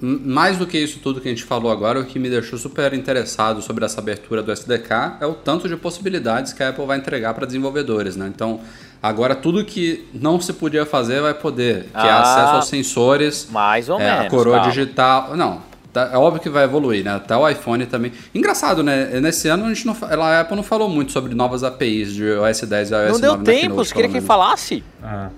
mais 0.00 0.58
do 0.58 0.66
que 0.66 0.76
isso 0.76 0.98
tudo 0.98 1.20
que 1.20 1.28
a 1.28 1.30
gente 1.30 1.44
falou 1.44 1.70
agora, 1.70 2.00
o 2.00 2.04
que 2.04 2.18
me 2.18 2.28
deixou 2.28 2.58
super 2.58 2.92
interessado 2.92 3.62
sobre 3.62 3.84
essa 3.84 4.00
abertura 4.00 4.42
do 4.42 4.50
SDK 4.50 5.18
é 5.20 5.26
o 5.26 5.34
tanto 5.34 5.68
de 5.68 5.76
possibilidades 5.76 6.52
que 6.52 6.62
a 6.62 6.70
Apple 6.70 6.84
vai 6.84 6.98
entregar 6.98 7.32
para 7.34 7.46
desenvolvedores, 7.46 8.16
né? 8.16 8.26
Então, 8.26 8.60
agora 9.02 9.34
tudo 9.34 9.64
que 9.64 10.08
não 10.12 10.40
se 10.40 10.52
podia 10.52 10.84
fazer 10.84 11.20
vai 11.20 11.34
poder, 11.34 11.84
que 11.84 11.96
é 11.96 12.00
ah, 12.00 12.06
é 12.06 12.10
acesso 12.10 12.54
aos 12.54 12.68
sensores, 12.68 13.48
mais 13.50 13.88
ou 13.88 14.00
é, 14.00 14.04
menos, 14.04 14.26
a 14.26 14.30
coroa 14.30 14.56
calma. 14.56 14.70
digital, 14.70 15.36
não, 15.36 15.72
Tá, 15.92 16.08
é 16.10 16.16
óbvio 16.16 16.40
que 16.40 16.48
vai 16.48 16.64
evoluir, 16.64 17.04
né? 17.04 17.16
Até 17.16 17.36
o 17.36 17.46
iPhone 17.46 17.84
também. 17.84 18.12
Engraçado, 18.34 18.82
né? 18.82 19.20
Nesse 19.20 19.46
ano 19.48 19.66
a 19.66 19.68
gente 19.68 19.86
não, 19.86 19.94
a 20.00 20.40
Apple 20.40 20.56
não 20.56 20.62
falou 20.62 20.88
muito 20.88 21.12
sobre 21.12 21.34
novas 21.34 21.62
APIs 21.62 22.14
de 22.14 22.24
OS 22.32 22.62
10 22.62 22.90
e 22.90 22.94
iOS 22.94 23.02
não 23.02 23.12
9. 23.12 23.12
Não 23.12 23.20
deu 23.20 23.54
tempo, 23.54 23.74
você 23.74 23.92
queria 23.94 24.10
que 24.10 24.22
falasse. 24.22 24.82
Ah. 25.02 25.28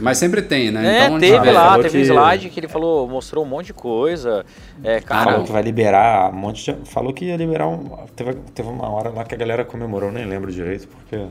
Mas 0.00 0.18
sempre 0.18 0.42
tem, 0.42 0.70
né? 0.70 1.00
É, 1.00 1.06
então, 1.06 1.18
teve 1.18 1.50
lá, 1.50 1.76
teve 1.76 1.90
que... 1.90 1.98
um 1.98 2.00
slide 2.00 2.50
que 2.50 2.60
ele 2.60 2.68
falou, 2.68 3.08
mostrou 3.08 3.44
um 3.44 3.48
monte 3.48 3.66
de 3.66 3.72
coisa. 3.72 4.44
É, 4.84 5.00
cara... 5.00 5.32
Falou 5.32 5.44
que 5.46 5.52
vai 5.52 5.62
liberar 5.62 6.30
um 6.30 6.36
monte 6.36 6.72
de... 6.72 6.88
Falou 6.90 7.12
que 7.12 7.26
ia 7.26 7.36
liberar 7.36 7.68
um... 7.68 8.06
Teve, 8.14 8.34
teve 8.54 8.68
uma 8.68 8.88
hora 8.90 9.10
lá 9.10 9.24
que 9.24 9.34
a 9.34 9.38
galera 9.38 9.64
comemorou, 9.64 10.12
nem 10.12 10.24
lembro 10.24 10.52
direito, 10.52 10.88
porque... 10.88 11.26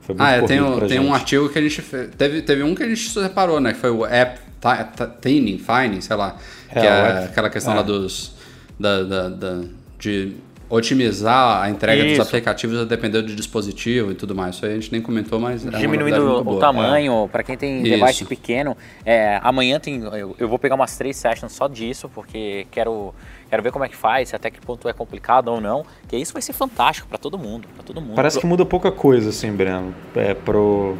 Foi 0.00 0.14
muito 0.14 0.22
ah, 0.22 0.30
é, 0.30 0.42
tem, 0.42 0.60
um, 0.60 0.80
tem 0.86 0.98
um 0.98 1.14
artigo 1.14 1.48
que 1.48 1.58
a 1.58 1.62
gente 1.62 1.82
fez. 1.82 2.10
Teve, 2.16 2.42
teve 2.42 2.62
um 2.62 2.74
que 2.74 2.82
a 2.82 2.88
gente 2.88 3.08
separou, 3.10 3.60
né? 3.60 3.72
Que 3.72 3.78
foi 3.78 3.90
o 3.90 4.06
App 4.06 4.40
Thinning, 5.20 5.58
Finding, 5.58 6.00
sei 6.00 6.16
lá. 6.16 6.36
É, 6.70 6.80
que 6.80 6.86
é 6.86 7.24
aquela 7.24 7.50
questão 7.50 7.74
é. 7.74 7.76
lá 7.76 7.82
dos 7.82 8.34
da, 8.78 9.02
da, 9.02 9.28
da, 9.28 9.60
de 9.98 10.36
otimizar 10.70 11.62
a 11.62 11.68
entrega 11.68 12.04
Isso. 12.04 12.18
dos 12.18 12.28
aplicativos 12.28 12.78
a 12.78 12.84
depender 12.84 13.22
do 13.22 13.34
dispositivo 13.34 14.12
e 14.12 14.14
tudo 14.14 14.34
mais. 14.34 14.54
Isso 14.54 14.64
aí 14.64 14.72
a 14.72 14.74
gente 14.76 14.92
nem 14.92 15.02
comentou, 15.02 15.40
mas 15.40 15.66
é 15.66 15.70
Diminuindo 15.70 16.48
o 16.48 16.58
tamanho, 16.58 17.24
é. 17.24 17.28
para 17.28 17.42
quem 17.42 17.56
tem 17.56 17.82
Isso. 17.82 17.98
device 17.98 18.24
pequeno. 18.24 18.76
É, 19.04 19.40
amanhã 19.42 19.80
tem, 19.80 20.00
eu, 20.00 20.36
eu, 20.38 20.48
vou 20.48 20.58
pegar 20.58 20.76
umas 20.76 20.96
três 20.96 21.16
sessions 21.16 21.52
só 21.52 21.66
disso, 21.66 22.08
porque 22.14 22.68
quero, 22.70 23.12
quero 23.50 23.62
ver 23.62 23.72
como 23.72 23.84
é 23.84 23.88
que 23.88 23.96
faz, 23.96 24.32
até 24.32 24.48
que 24.48 24.60
ponto 24.60 24.88
é 24.88 24.92
complicado 24.92 25.48
ou 25.48 25.60
não. 25.60 25.84
Que 26.06 26.16
isso 26.16 26.32
vai 26.32 26.40
ser 26.40 26.52
fantástico 26.52 27.08
para 27.08 27.18
todo 27.18 27.36
mundo, 27.36 27.66
para 27.74 27.82
todo 27.82 28.00
mundo. 28.00 28.14
Parece 28.14 28.38
que 28.38 28.46
muda 28.46 28.64
pouca 28.64 28.92
coisa, 28.92 29.30
assim, 29.30 29.50
Breno, 29.50 29.92
é, 30.14 30.34
pro 30.34 30.96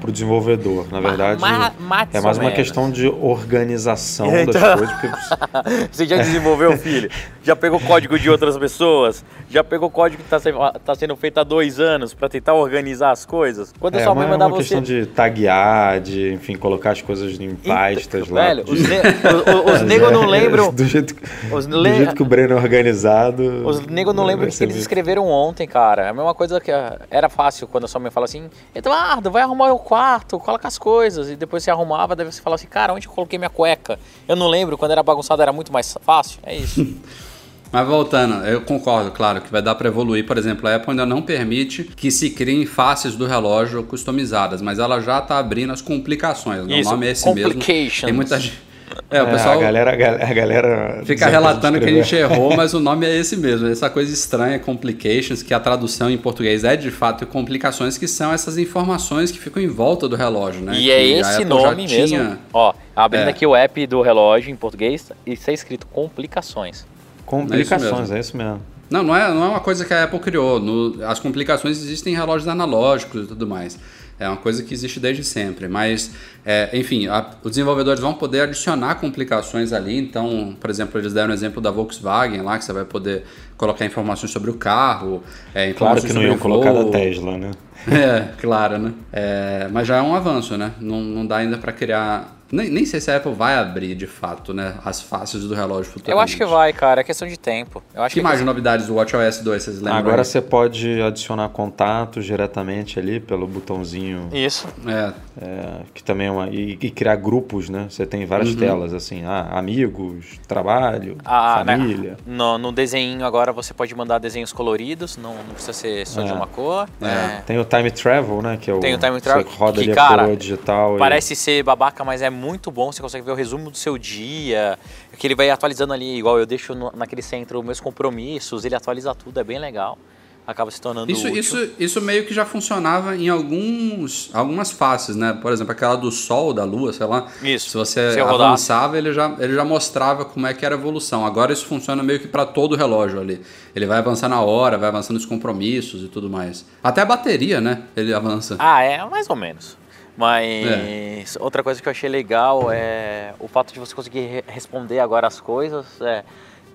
para 0.00 0.08
o 0.08 0.12
desenvolvedor. 0.12 0.86
Na 0.90 0.98
verdade, 0.98 1.40
ma, 1.40 1.72
ma, 1.78 2.08
é 2.12 2.20
mais 2.20 2.38
uma 2.38 2.50
questão 2.50 2.90
de 2.90 3.06
organização 3.06 4.26
então... 4.40 4.60
das 4.60 4.78
coisas. 4.78 4.96
Porque... 4.98 5.86
Você 5.92 6.06
já 6.06 6.16
desenvolveu, 6.16 6.76
filho? 6.78 7.10
Já 7.42 7.56
pegou 7.56 7.80
código 7.80 8.18
de 8.18 8.28
outras 8.28 8.56
pessoas? 8.58 9.24
Já 9.48 9.64
pegou 9.64 9.90
código 9.90 10.22
que 10.22 10.34
está 10.34 10.78
tá 10.78 10.94
sendo 10.94 11.16
feito 11.16 11.38
há 11.38 11.44
dois 11.44 11.80
anos 11.80 12.12
para 12.12 12.28
tentar 12.28 12.52
organizar 12.52 13.10
as 13.10 13.24
coisas? 13.24 13.72
Quando 13.80 13.96
é, 13.96 14.04
sua 14.04 14.14
mãe 14.14 14.28
mandar 14.28 14.44
é 14.44 14.48
uma 14.48 14.56
você... 14.56 14.74
questão 14.74 14.82
de 14.82 15.06
taguear, 15.06 16.00
de, 16.00 16.34
enfim, 16.34 16.56
colocar 16.56 16.90
as 16.90 17.00
coisas 17.00 17.40
em 17.40 17.54
pastas 17.54 18.28
lá. 18.28 18.48
Velho, 18.48 18.64
de... 18.64 18.72
os, 18.72 18.80
ne 18.82 18.96
os, 19.70 19.74
os 19.74 19.82
negros 19.82 20.12
não 20.12 20.26
lembram... 20.26 20.70
Do 20.70 20.84
jeito, 20.84 21.14
os 21.50 21.66
do 21.66 21.80
le... 21.80 21.94
jeito 21.94 22.14
que 22.14 22.22
o 22.22 22.26
Breno 22.26 22.54
é 22.54 22.56
organizado... 22.56 23.66
Os 23.66 23.80
negros 23.86 24.14
não 24.14 24.24
lembram 24.24 24.48
o 24.48 24.52
que 24.52 24.62
eles 24.62 24.76
escreveram 24.76 25.26
ontem, 25.26 25.66
cara. 25.66 26.04
É 26.04 26.08
a 26.10 26.14
mesma 26.14 26.34
coisa 26.34 26.60
que 26.60 26.70
era 27.10 27.28
fácil 27.30 27.66
quando 27.66 27.84
a 27.84 27.88
sua 27.88 28.00
mãe 28.00 28.10
fala 28.10 28.26
assim, 28.26 28.50
Eduardo, 28.74 29.30
vai 29.30 29.42
arrumar 29.42 29.72
o 29.72 29.78
quarto, 29.78 30.38
coloca 30.38 30.68
as 30.68 30.76
coisas. 30.76 31.30
E 31.30 31.36
depois 31.36 31.64
você 31.64 31.70
arrumava, 31.70 32.14
daí 32.14 32.26
você 32.26 32.42
falava 32.42 32.56
assim, 32.56 32.68
cara, 32.68 32.92
onde 32.92 33.06
eu 33.06 33.12
coloquei 33.12 33.38
minha 33.38 33.50
cueca? 33.50 33.98
Eu 34.28 34.36
não 34.36 34.46
lembro, 34.46 34.76
quando 34.76 34.90
era 34.92 35.02
bagunçado 35.02 35.40
era 35.40 35.52
muito 35.52 35.72
mais 35.72 35.96
fácil. 36.02 36.38
É 36.44 36.54
isso. 36.54 36.86
Mas 37.72 37.86
voltando, 37.86 38.44
eu 38.46 38.60
concordo, 38.62 39.12
claro, 39.12 39.40
que 39.40 39.50
vai 39.50 39.62
dar 39.62 39.74
para 39.76 39.88
evoluir. 39.88 40.26
Por 40.26 40.36
exemplo, 40.36 40.68
a 40.68 40.74
Apple 40.74 40.90
ainda 40.90 41.06
não 41.06 41.22
permite 41.22 41.84
que 41.84 42.10
se 42.10 42.30
criem 42.30 42.66
faces 42.66 43.14
do 43.14 43.26
relógio 43.26 43.82
customizadas, 43.84 44.60
mas 44.60 44.78
ela 44.78 45.00
já 45.00 45.18
está 45.18 45.38
abrindo 45.38 45.72
as 45.72 45.80
complicações. 45.80 46.64
Isso, 46.68 46.88
o 46.88 46.92
nome 46.92 47.06
é 47.06 47.10
esse 47.12 47.32
mesmo. 47.32 47.62
Tem 47.62 48.12
muita 48.12 48.40
gente. 48.40 48.70
É, 49.08 49.22
o 49.22 49.28
é, 49.28 49.30
pessoal. 49.30 49.58
A 49.58 49.62
galera, 49.62 49.92
a 49.92 50.34
galera 50.34 51.02
fica 51.04 51.28
relatando 51.28 51.78
que 51.78 51.86
a 51.86 51.92
gente 51.92 52.14
errou, 52.14 52.56
mas 52.56 52.74
o 52.74 52.80
nome 52.80 53.06
é 53.06 53.16
esse 53.16 53.36
mesmo. 53.36 53.68
Essa 53.68 53.88
coisa 53.88 54.12
estranha, 54.12 54.58
complications, 54.58 55.42
que 55.42 55.54
a 55.54 55.60
tradução 55.60 56.10
em 56.10 56.18
português 56.18 56.64
é 56.64 56.76
de 56.76 56.90
fato 56.90 57.24
complicações, 57.26 57.96
que 57.96 58.08
são 58.08 58.32
essas 58.32 58.58
informações 58.58 59.30
que 59.30 59.38
ficam 59.38 59.62
em 59.62 59.68
volta 59.68 60.08
do 60.08 60.16
relógio, 60.16 60.62
né? 60.62 60.74
E 60.74 60.84
que 60.84 60.90
é 60.90 61.04
esse 61.04 61.44
nome 61.44 61.86
mesmo. 61.86 62.18
Tinha... 62.18 62.38
Ó, 62.52 62.74
abrindo 62.94 63.26
é. 63.26 63.30
aqui 63.30 63.46
o 63.46 63.54
app 63.54 63.86
do 63.86 64.02
relógio 64.02 64.50
em 64.50 64.56
português, 64.56 65.12
e 65.24 65.32
está 65.32 65.52
escrito 65.52 65.86
complicações. 65.86 66.84
Complicações, 67.30 67.82
é 67.82 67.86
isso 67.86 68.00
mesmo. 68.00 68.16
É 68.16 68.20
isso 68.20 68.36
mesmo. 68.36 68.60
Não, 68.90 69.04
não 69.04 69.14
é, 69.14 69.32
não 69.32 69.44
é 69.44 69.48
uma 69.50 69.60
coisa 69.60 69.84
que 69.84 69.94
a 69.94 70.02
Apple 70.02 70.18
criou. 70.18 70.58
No, 70.58 71.04
as 71.04 71.20
complicações 71.20 71.80
existem 71.80 72.12
em 72.12 72.16
relógios 72.16 72.48
analógicos 72.48 73.24
e 73.24 73.26
tudo 73.28 73.46
mais. 73.46 73.78
É 74.18 74.28
uma 74.28 74.36
coisa 74.36 74.64
que 74.64 74.74
existe 74.74 74.98
desde 74.98 75.22
sempre. 75.22 75.68
Mas, 75.68 76.10
é, 76.44 76.76
enfim, 76.76 77.06
a, 77.06 77.24
os 77.44 77.52
desenvolvedores 77.52 78.00
vão 78.00 78.14
poder 78.14 78.40
adicionar 78.40 78.96
complicações 78.96 79.72
ali. 79.72 79.96
Então, 79.96 80.56
por 80.60 80.68
exemplo, 80.68 81.00
eles 81.00 81.12
deram 81.12 81.30
o 81.30 81.32
exemplo 81.32 81.62
da 81.62 81.70
Volkswagen 81.70 82.42
lá, 82.42 82.58
que 82.58 82.64
você 82.64 82.72
vai 82.72 82.84
poder 82.84 83.22
colocar 83.56 83.84
informações 83.84 84.32
sobre 84.32 84.50
o 84.50 84.54
carro. 84.54 85.22
É, 85.54 85.72
claro 85.72 86.02
que 86.02 86.12
não 86.12 86.22
iam 86.22 86.36
colocar 86.36 86.72
da 86.72 86.84
Tesla, 86.86 87.38
né? 87.38 87.52
É, 87.88 88.34
claro, 88.38 88.76
né? 88.76 88.92
É, 89.10 89.68
mas 89.72 89.88
já 89.88 89.96
é 89.96 90.02
um 90.02 90.14
avanço, 90.14 90.58
né? 90.58 90.72
Não, 90.78 91.00
não 91.00 91.24
dá 91.24 91.38
ainda 91.38 91.56
para 91.56 91.72
criar 91.72 92.39
nem, 92.52 92.70
nem 92.70 92.84
sei 92.84 93.00
se 93.00 93.10
a 93.10 93.16
Apple 93.16 93.32
vai 93.32 93.56
abrir 93.56 93.94
de 93.94 94.06
fato, 94.06 94.52
né? 94.52 94.74
As 94.84 95.00
faces 95.00 95.44
do 95.44 95.54
relógio 95.54 95.92
futuramente. 95.92 96.10
Eu 96.10 96.20
acho 96.20 96.36
que 96.36 96.44
vai, 96.44 96.72
cara. 96.72 97.00
É 97.00 97.04
questão 97.04 97.26
de 97.28 97.38
tempo. 97.38 97.82
Eu 97.94 98.02
acho 98.02 98.14
que, 98.14 98.20
que 98.20 98.24
mais 98.24 98.40
novidades 98.42 98.86
do 98.86 98.94
WatchOS 98.94 99.38
2 99.38 99.62
vocês 99.62 99.76
lembram? 99.76 99.98
Agora 99.98 100.22
aí? 100.22 100.24
você 100.24 100.40
pode 100.40 101.00
adicionar 101.02 101.48
contatos 101.50 102.24
diretamente 102.24 102.98
ali 102.98 103.20
pelo 103.20 103.46
botãozinho. 103.46 104.28
Isso. 104.32 104.66
É. 104.86 105.12
é 105.40 105.80
que 105.94 106.02
também 106.02 106.26
é 106.26 106.30
uma. 106.30 106.48
E, 106.48 106.78
e, 106.80 106.90
criar 106.90 107.16
grupos, 107.16 107.68
né? 107.68 107.86
Você 107.88 108.04
tem 108.04 108.26
várias 108.26 108.50
uhum. 108.50 108.56
telas, 108.56 108.94
assim. 108.94 109.24
Ah, 109.24 109.48
amigos, 109.52 110.38
trabalho, 110.48 111.16
ah, 111.24 111.62
né? 111.64 111.76
família. 111.76 112.10
Né? 112.10 112.16
No, 112.26 112.58
no 112.58 112.72
desenho 112.72 113.24
agora 113.24 113.52
você 113.52 113.72
pode 113.72 113.94
mandar 113.94 114.18
desenhos 114.18 114.52
coloridos, 114.52 115.16
não, 115.16 115.34
não 115.34 115.54
precisa 115.54 115.72
ser 115.72 116.06
só 116.06 116.22
é. 116.22 116.24
de 116.24 116.32
uma 116.32 116.46
cor. 116.46 116.88
É. 117.00 117.06
é. 117.06 117.42
Tem 117.46 117.58
o 117.58 117.64
Time 117.64 117.90
Travel, 117.90 118.42
né? 118.42 118.58
Que 118.60 118.70
é 118.70 118.74
o, 118.74 118.80
tem 118.80 118.94
o 118.94 118.98
Time 118.98 119.20
Travel. 119.20 119.44
Você 119.44 119.56
roda 119.56 119.72
que, 119.80 119.84
ali 119.84 119.94
cara, 119.94 120.14
a 120.14 120.18
coroa 120.18 120.36
digital. 120.36 120.96
Parece 120.98 121.34
e... 121.34 121.36
ser 121.36 121.62
babaca, 121.62 122.04
mas 122.04 122.22
é 122.22 122.30
muito 122.40 122.70
bom, 122.70 122.90
você 122.90 123.02
consegue 123.02 123.24
ver 123.24 123.32
o 123.32 123.34
resumo 123.34 123.70
do 123.70 123.76
seu 123.76 123.98
dia, 123.98 124.78
que 125.18 125.26
ele 125.26 125.34
vai 125.34 125.50
atualizando 125.50 125.92
ali, 125.92 126.16
igual 126.16 126.38
eu 126.38 126.46
deixo 126.46 126.74
no, 126.74 126.90
naquele 126.94 127.22
centro 127.22 127.62
meus 127.62 127.80
compromissos, 127.80 128.64
ele 128.64 128.74
atualiza 128.74 129.14
tudo, 129.14 129.38
é 129.38 129.44
bem 129.44 129.58
legal. 129.58 129.98
Acaba 130.46 130.70
se 130.70 130.80
tornando 130.80 131.12
isso, 131.12 131.28
útil. 131.28 131.38
Isso, 131.38 131.70
isso 131.78 132.00
meio 132.00 132.26
que 132.26 132.34
já 132.34 132.44
funcionava 132.44 133.14
em 133.14 133.28
alguns, 133.28 134.30
algumas 134.32 134.72
faces, 134.72 135.14
né? 135.14 135.38
Por 135.40 135.52
exemplo, 135.52 135.70
aquela 135.70 135.94
do 135.94 136.10
Sol, 136.10 136.52
da 136.52 136.64
Lua, 136.64 136.92
sei 136.92 137.06
lá. 137.06 137.28
Isso. 137.40 137.70
Se 137.70 137.76
você 137.76 138.14
se 138.14 138.20
avançava, 138.20 138.98
ele 138.98 139.12
já, 139.12 139.32
ele 139.38 139.54
já 139.54 139.64
mostrava 139.64 140.24
como 140.24 140.48
é 140.48 140.54
que 140.54 140.66
era 140.66 140.74
a 140.74 140.78
evolução. 140.78 141.24
Agora 141.24 141.52
isso 141.52 141.66
funciona 141.66 142.02
meio 142.02 142.18
que 142.18 142.26
para 142.26 142.44
todo 142.44 142.72
o 142.72 142.76
relógio 142.76 143.20
ali. 143.20 143.40
Ele 143.76 143.86
vai 143.86 143.98
avançar 143.98 144.28
na 144.28 144.40
hora, 144.40 144.76
vai 144.76 144.88
avançando 144.88 145.18
os 145.18 145.26
compromissos 145.26 146.02
e 146.02 146.08
tudo 146.08 146.28
mais. 146.28 146.64
Até 146.82 147.02
a 147.02 147.04
bateria, 147.04 147.60
né? 147.60 147.84
Ele 147.94 148.12
avança. 148.12 148.56
Ah, 148.58 148.82
é, 148.82 149.04
mais 149.04 149.30
ou 149.30 149.36
menos. 149.36 149.76
Mas 150.20 151.34
é. 151.34 151.42
outra 151.42 151.62
coisa 151.62 151.80
que 151.80 151.88
eu 151.88 151.90
achei 151.90 152.10
legal 152.10 152.70
é 152.70 153.32
o 153.40 153.48
fato 153.48 153.72
de 153.72 153.80
você 153.80 153.94
conseguir 153.94 154.44
responder 154.46 155.00
agora 155.00 155.26
as 155.26 155.40
coisas. 155.40 155.86
É, 156.02 156.22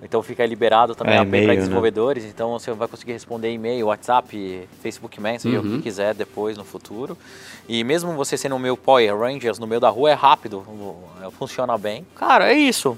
então 0.02 0.24
fica 0.24 0.44
liberado 0.44 0.96
também 0.96 1.14
é, 1.14 1.24
para 1.24 1.26
né? 1.26 1.56
desenvolvedores. 1.56 2.24
Né? 2.24 2.32
Então 2.34 2.54
você 2.54 2.72
vai 2.72 2.88
conseguir 2.88 3.14
responder 3.14 3.54
e-mail, 3.54 3.86
WhatsApp, 3.86 4.68
Facebook 4.82 5.22
Messenger, 5.22 5.60
uhum. 5.60 5.74
o 5.74 5.78
que 5.78 5.84
quiser 5.84 6.16
depois 6.16 6.58
no 6.58 6.66
futuro. 6.66 7.16
E 7.70 7.84
mesmo 7.84 8.14
você 8.14 8.36
sendo 8.36 8.56
o 8.56 8.60
meu 8.60 8.76
Power 8.76 9.16
Rangers 9.16 9.60
no 9.60 9.68
meio 9.68 9.80
da 9.80 9.90
rua, 9.90 10.10
é 10.10 10.14
rápido, 10.16 10.66
funciona 11.38 11.78
bem. 11.78 12.04
Cara, 12.16 12.52
é 12.52 12.56
isso. 12.56 12.98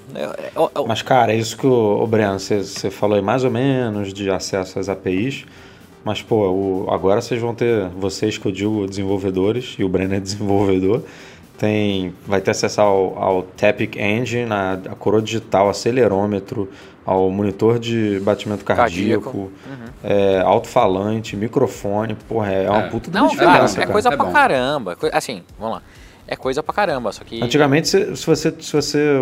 Eu, 0.56 0.72
eu... 0.74 0.88
Mas, 0.88 1.02
cara, 1.02 1.34
é 1.34 1.36
isso 1.36 1.58
que 1.58 1.68
o, 1.68 2.02
o 2.02 2.08
Breno, 2.08 2.40
você 2.40 2.90
falou 2.90 3.18
aí 3.18 3.22
mais 3.22 3.44
ou 3.44 3.52
menos 3.52 4.14
de 4.14 4.30
acesso 4.30 4.80
às 4.80 4.88
APIs. 4.88 5.46
Mas, 6.08 6.22
pô, 6.22 6.50
o, 6.50 6.88
agora 6.90 7.20
vocês 7.20 7.42
vão 7.42 7.54
ter, 7.54 7.90
vocês 7.90 8.38
que 8.38 8.46
eu 8.46 8.52
digo 8.52 8.88
desenvolvedores, 8.88 9.76
e 9.78 9.84
o 9.84 9.90
Breno 9.90 10.16
é 10.16 10.20
desenvolvedor, 10.22 11.04
tem, 11.58 12.14
vai 12.26 12.40
ter 12.40 12.52
acesso 12.52 12.80
ao, 12.80 13.22
ao 13.22 13.44
Tepic 13.44 13.98
Engine, 13.98 14.50
a, 14.50 14.80
a 14.92 14.96
coroa 14.96 15.22
digital, 15.22 15.68
acelerômetro, 15.68 16.70
ao 17.06 17.30
monitor 17.30 17.78
de 17.78 18.22
batimento 18.22 18.64
cardíaco, 18.64 19.24
cardíaco. 19.24 19.38
Uhum. 19.38 19.88
É, 20.02 20.40
alto-falante, 20.40 21.36
microfone, 21.36 22.16
porra, 22.16 22.52
é 22.54 22.70
uma 22.70 22.84
é. 22.84 22.90
puta 22.90 23.12
Não, 23.12 23.28
diferença, 23.28 23.76
cara, 23.76 23.90
é 23.90 23.92
coisa 23.92 24.08
é 24.08 24.16
pra 24.16 24.32
caramba. 24.32 24.98
Assim, 25.12 25.44
vamos 25.60 25.76
lá. 25.76 25.82
É 26.26 26.38
coisa 26.38 26.64
pra 26.64 26.74
caramba, 26.74 27.12
só 27.12 27.26
que... 27.26 27.44
Antigamente, 27.44 27.90
se, 27.90 28.16
se 28.16 28.26
você, 28.26 28.54
se 28.62 28.72
você, 28.72 29.22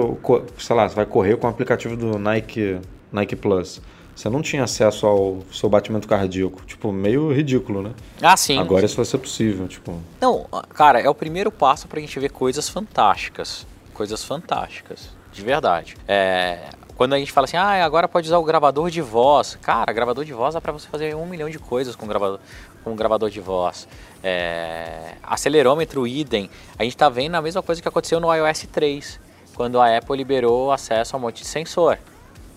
sei 0.60 0.76
lá, 0.76 0.88
você 0.88 0.96
vai 0.96 1.06
correr 1.08 1.36
com 1.38 1.48
o 1.48 1.50
aplicativo 1.50 1.96
do 1.96 2.20
Nike, 2.20 2.80
Nike 3.12 3.36
Plus 3.36 3.82
você 4.16 4.30
não 4.30 4.42
tinha 4.42 4.64
acesso 4.64 5.06
ao 5.06 5.40
seu 5.52 5.70
batimento 5.70 6.08
cardíaco. 6.08 6.64
Tipo, 6.66 6.92
meio 6.92 7.34
ridículo, 7.34 7.82
né? 7.82 7.92
Ah, 8.22 8.38
sim. 8.38 8.58
Agora 8.58 8.86
isso 8.86 8.96
vai 8.96 9.06
ser 9.06 9.18
possível, 9.18 9.68
tipo... 9.68 10.00
Não, 10.22 10.48
cara, 10.74 11.02
é 11.02 11.10
o 11.10 11.14
primeiro 11.14 11.52
passo 11.52 11.88
pra 11.88 12.00
gente 12.00 12.18
ver 12.18 12.30
coisas 12.30 12.70
fantásticas. 12.70 13.68
Coisas 13.94 14.24
fantásticas, 14.24 15.10
de 15.34 15.42
verdade. 15.42 15.98
É, 16.08 16.70
quando 16.96 17.14
a 17.14 17.20
gente 17.20 17.32
fala 17.32 17.44
assim, 17.44 17.58
ah, 17.58 17.84
agora 17.84 18.08
pode 18.08 18.28
usar 18.28 18.38
o 18.38 18.44
gravador 18.44 18.90
de 18.90 19.02
voz. 19.02 19.58
Cara, 19.62 19.92
gravador 19.92 20.24
de 20.24 20.32
voz 20.32 20.54
dá 20.54 20.62
para 20.62 20.72
você 20.72 20.88
fazer 20.88 21.14
um 21.14 21.26
milhão 21.26 21.50
de 21.50 21.60
coisas 21.60 21.94
com 21.94 22.08
gravador, 22.08 22.40
com 22.86 22.96
gravador 22.96 23.30
de 23.30 23.42
voz. 23.42 23.86
É, 24.24 25.16
acelerômetro, 25.24 26.08
idem. 26.08 26.50
A 26.80 26.84
gente 26.84 26.96
está 26.96 27.10
vendo 27.10 27.36
a 27.36 27.42
mesma 27.42 27.62
coisa 27.62 27.82
que 27.82 27.88
aconteceu 27.88 28.22
no 28.22 28.34
iOS 28.34 28.66
3, 28.72 29.20
quando 29.56 29.80
a 29.80 29.98
Apple 29.98 30.16
liberou 30.16 30.72
acesso 30.72 31.16
a 31.16 31.20
um 31.20 31.22
monte 31.22 31.42
de 31.42 31.48
sensor 31.48 31.98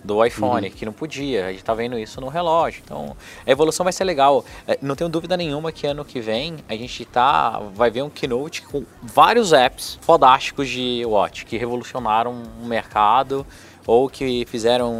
do 0.05 0.24
iPhone, 0.24 0.68
uhum. 0.68 0.74
que 0.74 0.86
não 0.86 0.92
podia. 0.92 1.46
A 1.46 1.51
gente 1.51 1.61
está 1.61 1.74
vendo 1.74 1.99
isso 1.99 2.20
no 2.20 2.28
relógio. 2.28 2.82
Então, 2.84 3.16
a 3.46 3.51
evolução 3.51 3.84
vai 3.84 3.92
ser 3.92 4.05
legal. 4.05 4.44
É, 4.66 4.78
não 4.80 4.94
tenho 4.94 5.11
dúvida 5.11 5.36
nenhuma 5.36 5.72
que 5.72 5.86
ano 5.86 6.05
que 6.05 6.20
vem 6.20 6.57
a 6.68 6.74
gente 6.74 7.05
tá, 7.05 7.61
vai 7.74 7.90
ver 7.90 8.03
um 8.03 8.11
keynote 8.11 8.62
com 8.62 8.84
vários 9.03 9.53
apps 9.53 9.99
fodásticos 10.03 10.68
de 10.68 11.03
Watch 11.05 11.44
que 11.44 11.57
revolucionaram 11.57 12.42
o 12.62 12.66
mercado 12.66 13.46
ou 13.89 14.07
que 14.07 14.45
fizeram 14.45 14.95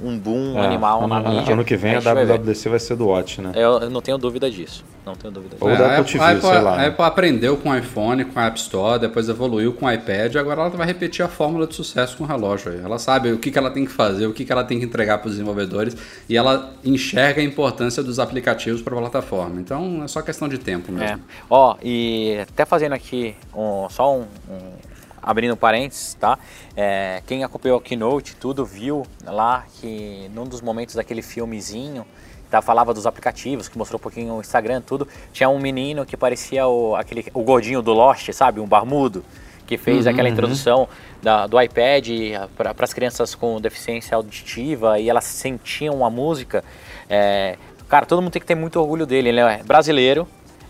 um 0.00 0.16
boom 0.16 0.56
é, 0.56 0.64
animal 0.64 1.00
ano, 1.00 1.08
na 1.08 1.20
mídia. 1.20 1.52
Ano 1.52 1.64
que 1.64 1.76
vem 1.76 1.96
a, 1.96 1.98
a 1.98 2.00
WWDC 2.00 2.68
vai, 2.68 2.70
vai, 2.70 2.78
ser 2.78 2.94
do 2.94 3.08
Watch, 3.08 3.40
né? 3.40 3.50
Eu, 3.56 3.80
eu, 3.80 3.90
não 3.90 4.00
tenho 4.00 4.16
dúvida 4.16 4.48
disso. 4.48 4.84
Não 5.04 5.16
tenho 5.16 5.34
dúvida 5.34 5.56
disso. 5.56 5.68
Ou 5.68 5.76
da 5.76 5.98
Apple 5.98 6.12
TV, 6.12 6.24
a 6.24 6.28
Apple, 6.28 6.40
sei 6.42 6.60
lá. 6.60 6.74
A 6.74 6.76
né? 6.76 6.86
Apple 6.86 7.04
aprendeu 7.04 7.56
com 7.56 7.70
o 7.70 7.76
iPhone, 7.76 8.24
com 8.24 8.38
a 8.38 8.46
App 8.46 8.56
Store, 8.56 9.00
depois 9.00 9.28
evoluiu 9.28 9.72
com 9.72 9.86
o 9.86 9.90
iPad, 9.90 10.36
agora 10.36 10.60
ela 10.60 10.70
vai 10.70 10.86
repetir 10.86 11.24
a 11.24 11.28
fórmula 11.28 11.66
de 11.66 11.74
sucesso 11.74 12.16
com 12.16 12.22
o 12.22 12.26
relógio. 12.26 12.80
Ela 12.84 13.00
sabe 13.00 13.32
o 13.32 13.38
que, 13.38 13.50
que 13.50 13.58
ela 13.58 13.70
tem 13.72 13.84
que 13.84 13.90
fazer, 13.90 14.28
o 14.28 14.32
que, 14.32 14.44
que 14.44 14.52
ela 14.52 14.62
tem 14.62 14.78
que 14.78 14.84
entregar 14.84 15.18
para 15.18 15.26
os 15.26 15.32
desenvolvedores 15.32 15.96
e 16.28 16.36
ela 16.36 16.72
enxerga 16.84 17.40
a 17.40 17.44
importância 17.44 18.00
dos 18.00 18.20
aplicativos 18.20 18.80
para 18.80 18.94
a 18.94 19.00
plataforma. 19.00 19.60
Então 19.60 20.04
é 20.04 20.06
só 20.06 20.22
questão 20.22 20.48
de 20.48 20.58
tempo 20.58 20.92
mesmo. 20.92 21.16
É. 21.16 21.18
Ó, 21.50 21.74
e 21.82 22.38
até 22.40 22.64
fazendo 22.64 22.92
aqui 22.92 23.34
um, 23.52 23.88
só 23.90 24.16
um, 24.16 24.26
um 24.48 24.93
abrindo 25.24 25.56
parênteses, 25.56 26.14
tá? 26.14 26.38
É, 26.76 27.22
quem 27.26 27.42
acompanhou 27.42 27.78
o 27.78 27.80
Keynote, 27.80 28.36
tudo, 28.36 28.64
viu 28.64 29.06
lá 29.24 29.64
que 29.80 30.30
num 30.34 30.44
dos 30.44 30.60
momentos 30.60 30.94
daquele 30.94 31.22
filmezinho, 31.22 32.06
tá, 32.50 32.60
falava 32.60 32.92
dos 32.92 33.06
aplicativos, 33.06 33.68
que 33.68 33.78
mostrou 33.78 33.98
um 33.98 34.02
pouquinho 34.02 34.34
o 34.34 34.40
Instagram, 34.40 34.80
tudo, 34.80 35.08
tinha 35.32 35.48
um 35.48 35.58
menino 35.58 36.04
que 36.04 36.16
parecia 36.16 36.66
o, 36.66 36.94
aquele, 36.94 37.26
o 37.32 37.42
gordinho 37.42 37.82
do 37.82 37.92
Lost, 37.92 38.30
sabe? 38.32 38.60
Um 38.60 38.66
barmudo, 38.66 39.24
que 39.66 39.78
fez 39.78 40.04
uhum, 40.04 40.12
aquela 40.12 40.28
uhum. 40.28 40.34
introdução 40.34 40.80
uhum. 40.80 40.86
da, 41.22 41.46
do 41.46 41.60
iPad 41.60 42.08
para 42.56 42.74
as 42.78 42.92
crianças 42.92 43.34
com 43.34 43.60
deficiência 43.60 44.14
auditiva 44.14 45.00
e 45.00 45.08
elas 45.08 45.24
sentiam 45.24 46.04
a 46.04 46.10
música. 46.10 46.62
É, 47.08 47.56
cara, 47.88 48.04
todo 48.06 48.20
mundo 48.20 48.32
tem 48.32 48.40
que 48.40 48.46
ter 48.46 48.54
muito 48.54 48.78
orgulho 48.78 49.06
dele, 49.06 49.30
ele 49.30 49.40
é 49.40 49.62
brasileiro, 49.62 50.28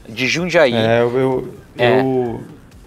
de 0.09 0.27
Jundiaí. 0.29 0.75
É, 0.75 1.01
eu, 1.01 1.19
eu, 1.19 1.55
é. 1.79 2.01
eu 2.01 2.45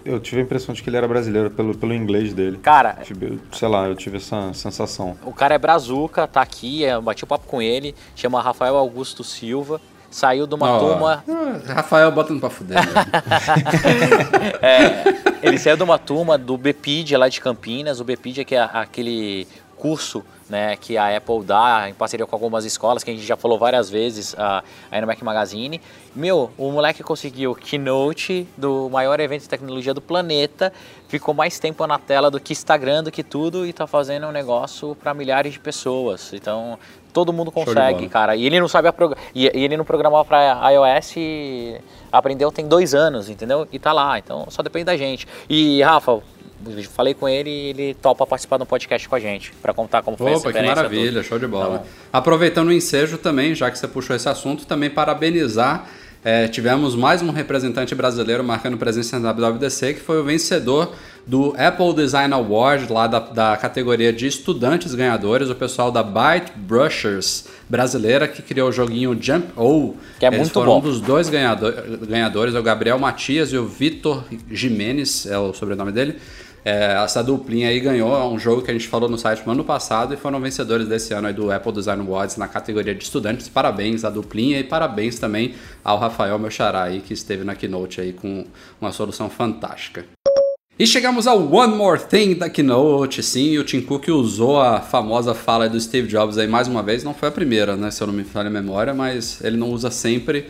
eu 0.08 0.18
tive 0.18 0.40
a 0.40 0.44
impressão 0.44 0.74
de 0.74 0.82
que 0.82 0.88
ele 0.88 0.96
era 0.96 1.06
brasileiro 1.06 1.50
pelo, 1.50 1.76
pelo 1.76 1.94
inglês 1.94 2.32
dele. 2.32 2.58
Cara, 2.58 2.98
tive, 3.02 3.38
sei 3.52 3.68
lá, 3.68 3.86
eu 3.86 3.94
tive 3.94 4.16
essa 4.16 4.52
sensação. 4.54 5.16
O 5.24 5.32
cara 5.32 5.54
é 5.54 5.58
brazuca, 5.58 6.26
tá 6.26 6.40
aqui, 6.40 6.82
eu 6.82 7.02
bati 7.02 7.24
o 7.24 7.26
papo 7.26 7.46
com 7.46 7.60
ele, 7.60 7.94
chama 8.16 8.40
Rafael 8.40 8.76
Augusto 8.76 9.22
Silva. 9.22 9.80
Saiu 10.10 10.46
de 10.46 10.54
uma 10.54 10.74
oh. 10.74 10.78
turma. 10.78 11.24
Ah, 11.28 11.74
Rafael 11.74 12.10
botando 12.10 12.40
pra 12.40 12.48
fuder. 12.48 12.78
Né? 12.78 12.84
é, 14.62 15.46
ele 15.46 15.58
saiu 15.58 15.76
de 15.76 15.82
uma 15.82 15.98
turma 15.98 16.38
do 16.38 16.56
BPID 16.56 17.14
lá 17.18 17.28
de 17.28 17.38
Campinas. 17.38 18.00
O 18.00 18.04
BPID 18.04 18.40
é, 18.40 18.44
que 18.44 18.54
é 18.54 18.62
aquele 18.72 19.46
curso 19.76 20.24
né, 20.48 20.76
que 20.76 20.96
a 20.96 21.16
Apple 21.16 21.42
dá 21.44 21.88
em 21.88 21.94
parceria 21.94 22.26
com 22.26 22.34
algumas 22.34 22.64
escolas, 22.64 23.04
que 23.04 23.10
a 23.10 23.14
gente 23.14 23.26
já 23.26 23.36
falou 23.36 23.58
várias 23.58 23.90
vezes 23.90 24.32
uh, 24.34 24.62
aí 24.90 25.00
no 25.00 25.06
Mac 25.06 25.20
Magazine. 25.22 25.80
Meu, 26.14 26.50
o 26.56 26.70
moleque 26.70 27.02
conseguiu 27.02 27.54
keynote 27.54 28.46
do 28.56 28.88
maior 28.90 29.20
evento 29.20 29.42
de 29.42 29.48
tecnologia 29.48 29.92
do 29.92 30.00
planeta, 30.00 30.72
ficou 31.08 31.34
mais 31.34 31.58
tempo 31.58 31.86
na 31.86 31.98
tela 31.98 32.30
do 32.30 32.40
que 32.40 32.52
Instagram, 32.52 33.04
do 33.04 33.10
que 33.10 33.22
tudo, 33.22 33.66
e 33.66 33.70
está 33.70 33.86
fazendo 33.86 34.26
um 34.26 34.32
negócio 34.32 34.94
para 34.96 35.14
milhares 35.14 35.52
de 35.52 35.60
pessoas. 35.60 36.32
Então, 36.32 36.78
todo 37.12 37.32
mundo 37.32 37.50
consegue, 37.50 38.08
cara. 38.08 38.36
E 38.36 38.46
ele 38.46 38.60
não 38.60 38.68
sabe 38.68 38.88
a 38.88 38.92
prog... 38.92 39.14
e, 39.34 39.46
ele 39.54 39.76
não 39.76 39.84
programou 39.84 40.24
para 40.24 40.70
iOS 40.70 41.14
e 41.16 41.80
aprendeu 42.12 42.50
tem 42.50 42.66
dois 42.66 42.94
anos, 42.94 43.28
entendeu? 43.28 43.66
E 43.72 43.78
tá 43.78 43.92
lá, 43.92 44.18
então 44.18 44.46
só 44.48 44.62
depende 44.62 44.84
da 44.84 44.96
gente. 44.96 45.26
E 45.48 45.82
Rafa, 45.82 46.20
falei 46.90 47.14
com 47.14 47.28
ele 47.28 47.50
e 47.50 47.68
ele 47.70 47.94
topa 47.94 48.26
participar 48.26 48.56
do 48.56 48.66
podcast 48.66 49.08
com 49.08 49.14
a 49.14 49.20
gente, 49.20 49.52
para 49.62 49.72
contar 49.72 50.02
como 50.02 50.16
foi 50.16 50.32
Opa, 50.32 50.50
essa 50.50 50.60
que 50.60 50.66
maravilha, 50.66 51.22
show 51.22 51.38
de 51.38 51.46
bola. 51.46 51.78
Tá 51.78 51.84
Aproveitando 52.18 52.68
o 52.68 52.72
ensejo 52.72 53.18
também, 53.18 53.54
já 53.54 53.70
que 53.70 53.78
você 53.78 53.86
puxou 53.86 54.14
esse 54.14 54.28
assunto, 54.28 54.66
também 54.66 54.90
parabenizar. 54.90 55.88
É, 56.24 56.48
tivemos 56.48 56.96
mais 56.96 57.22
um 57.22 57.30
representante 57.30 57.94
brasileiro 57.94 58.42
marcando 58.42 58.76
presença 58.76 59.18
na 59.20 59.32
WWDC, 59.32 59.94
que 59.94 60.00
foi 60.00 60.20
o 60.20 60.24
vencedor 60.24 60.92
do 61.24 61.54
Apple 61.56 61.94
Design 61.94 62.34
Award, 62.34 62.92
lá 62.92 63.06
da, 63.06 63.20
da 63.20 63.56
categoria 63.56 64.12
de 64.12 64.26
estudantes 64.26 64.94
ganhadores, 64.94 65.48
o 65.48 65.54
pessoal 65.54 65.92
da 65.92 66.02
Byte 66.02 66.52
Brushers 66.56 67.44
brasileira, 67.68 68.26
que 68.26 68.42
criou 68.42 68.70
o 68.70 68.72
joguinho 68.72 69.16
Jump 69.20 69.46
O. 69.56 69.94
Que 70.18 70.24
é 70.26 70.28
Eles 70.28 70.40
muito 70.40 70.52
foram 70.54 70.72
bom. 70.72 70.78
um 70.78 70.80
dos 70.80 71.00
dois 71.00 71.28
ganhador, 71.28 71.72
ganhadores, 72.08 72.54
é 72.54 72.58
o 72.58 72.62
Gabriel 72.62 72.98
Matias 72.98 73.52
e 73.52 73.56
o 73.56 73.66
Vitor 73.66 74.24
Jimenez, 74.50 75.24
é 75.26 75.38
o 75.38 75.52
sobrenome 75.52 75.92
dele. 75.92 76.16
É, 76.68 77.02
essa 77.02 77.24
duplinha 77.24 77.70
aí 77.70 77.80
ganhou 77.80 78.30
um 78.30 78.38
jogo 78.38 78.60
que 78.60 78.70
a 78.70 78.74
gente 78.74 78.86
falou 78.86 79.08
no 79.08 79.16
site 79.16 79.42
no 79.46 79.52
ano 79.52 79.64
passado 79.64 80.12
e 80.12 80.18
foram 80.18 80.38
vencedores 80.38 80.86
desse 80.86 81.14
ano 81.14 81.32
do 81.32 81.50
Apple 81.50 81.72
Design 81.72 82.02
Awards 82.02 82.36
na 82.36 82.46
categoria 82.46 82.94
de 82.94 83.02
estudantes. 83.02 83.48
Parabéns 83.48 84.04
à 84.04 84.10
duplinha 84.10 84.60
e 84.60 84.64
parabéns 84.64 85.18
também 85.18 85.54
ao 85.82 85.98
Rafael, 85.98 86.38
meu 86.38 86.50
aí, 86.74 87.00
que 87.00 87.14
esteve 87.14 87.42
na 87.42 87.54
Keynote 87.54 88.02
aí 88.02 88.12
com 88.12 88.44
uma 88.78 88.92
solução 88.92 89.30
fantástica. 89.30 90.04
E 90.78 90.86
chegamos 90.86 91.26
ao 91.26 91.40
One 91.50 91.74
More 91.74 92.02
Thing 92.02 92.34
da 92.34 92.50
Keynote, 92.50 93.22
sim, 93.22 93.56
o 93.56 93.64
Tim 93.64 93.80
Cook 93.80 94.06
usou 94.08 94.60
a 94.60 94.82
famosa 94.82 95.32
fala 95.32 95.70
do 95.70 95.80
Steve 95.80 96.06
Jobs 96.06 96.36
aí 96.36 96.46
mais 96.46 96.68
uma 96.68 96.82
vez, 96.82 97.02
não 97.02 97.14
foi 97.14 97.30
a 97.30 97.32
primeira, 97.32 97.76
né, 97.76 97.90
se 97.90 98.02
eu 98.02 98.06
não 98.06 98.14
me 98.14 98.24
falha 98.24 98.48
a 98.48 98.50
memória, 98.50 98.92
mas 98.92 99.42
ele 99.42 99.56
não 99.56 99.70
usa 99.70 99.90
sempre 99.90 100.48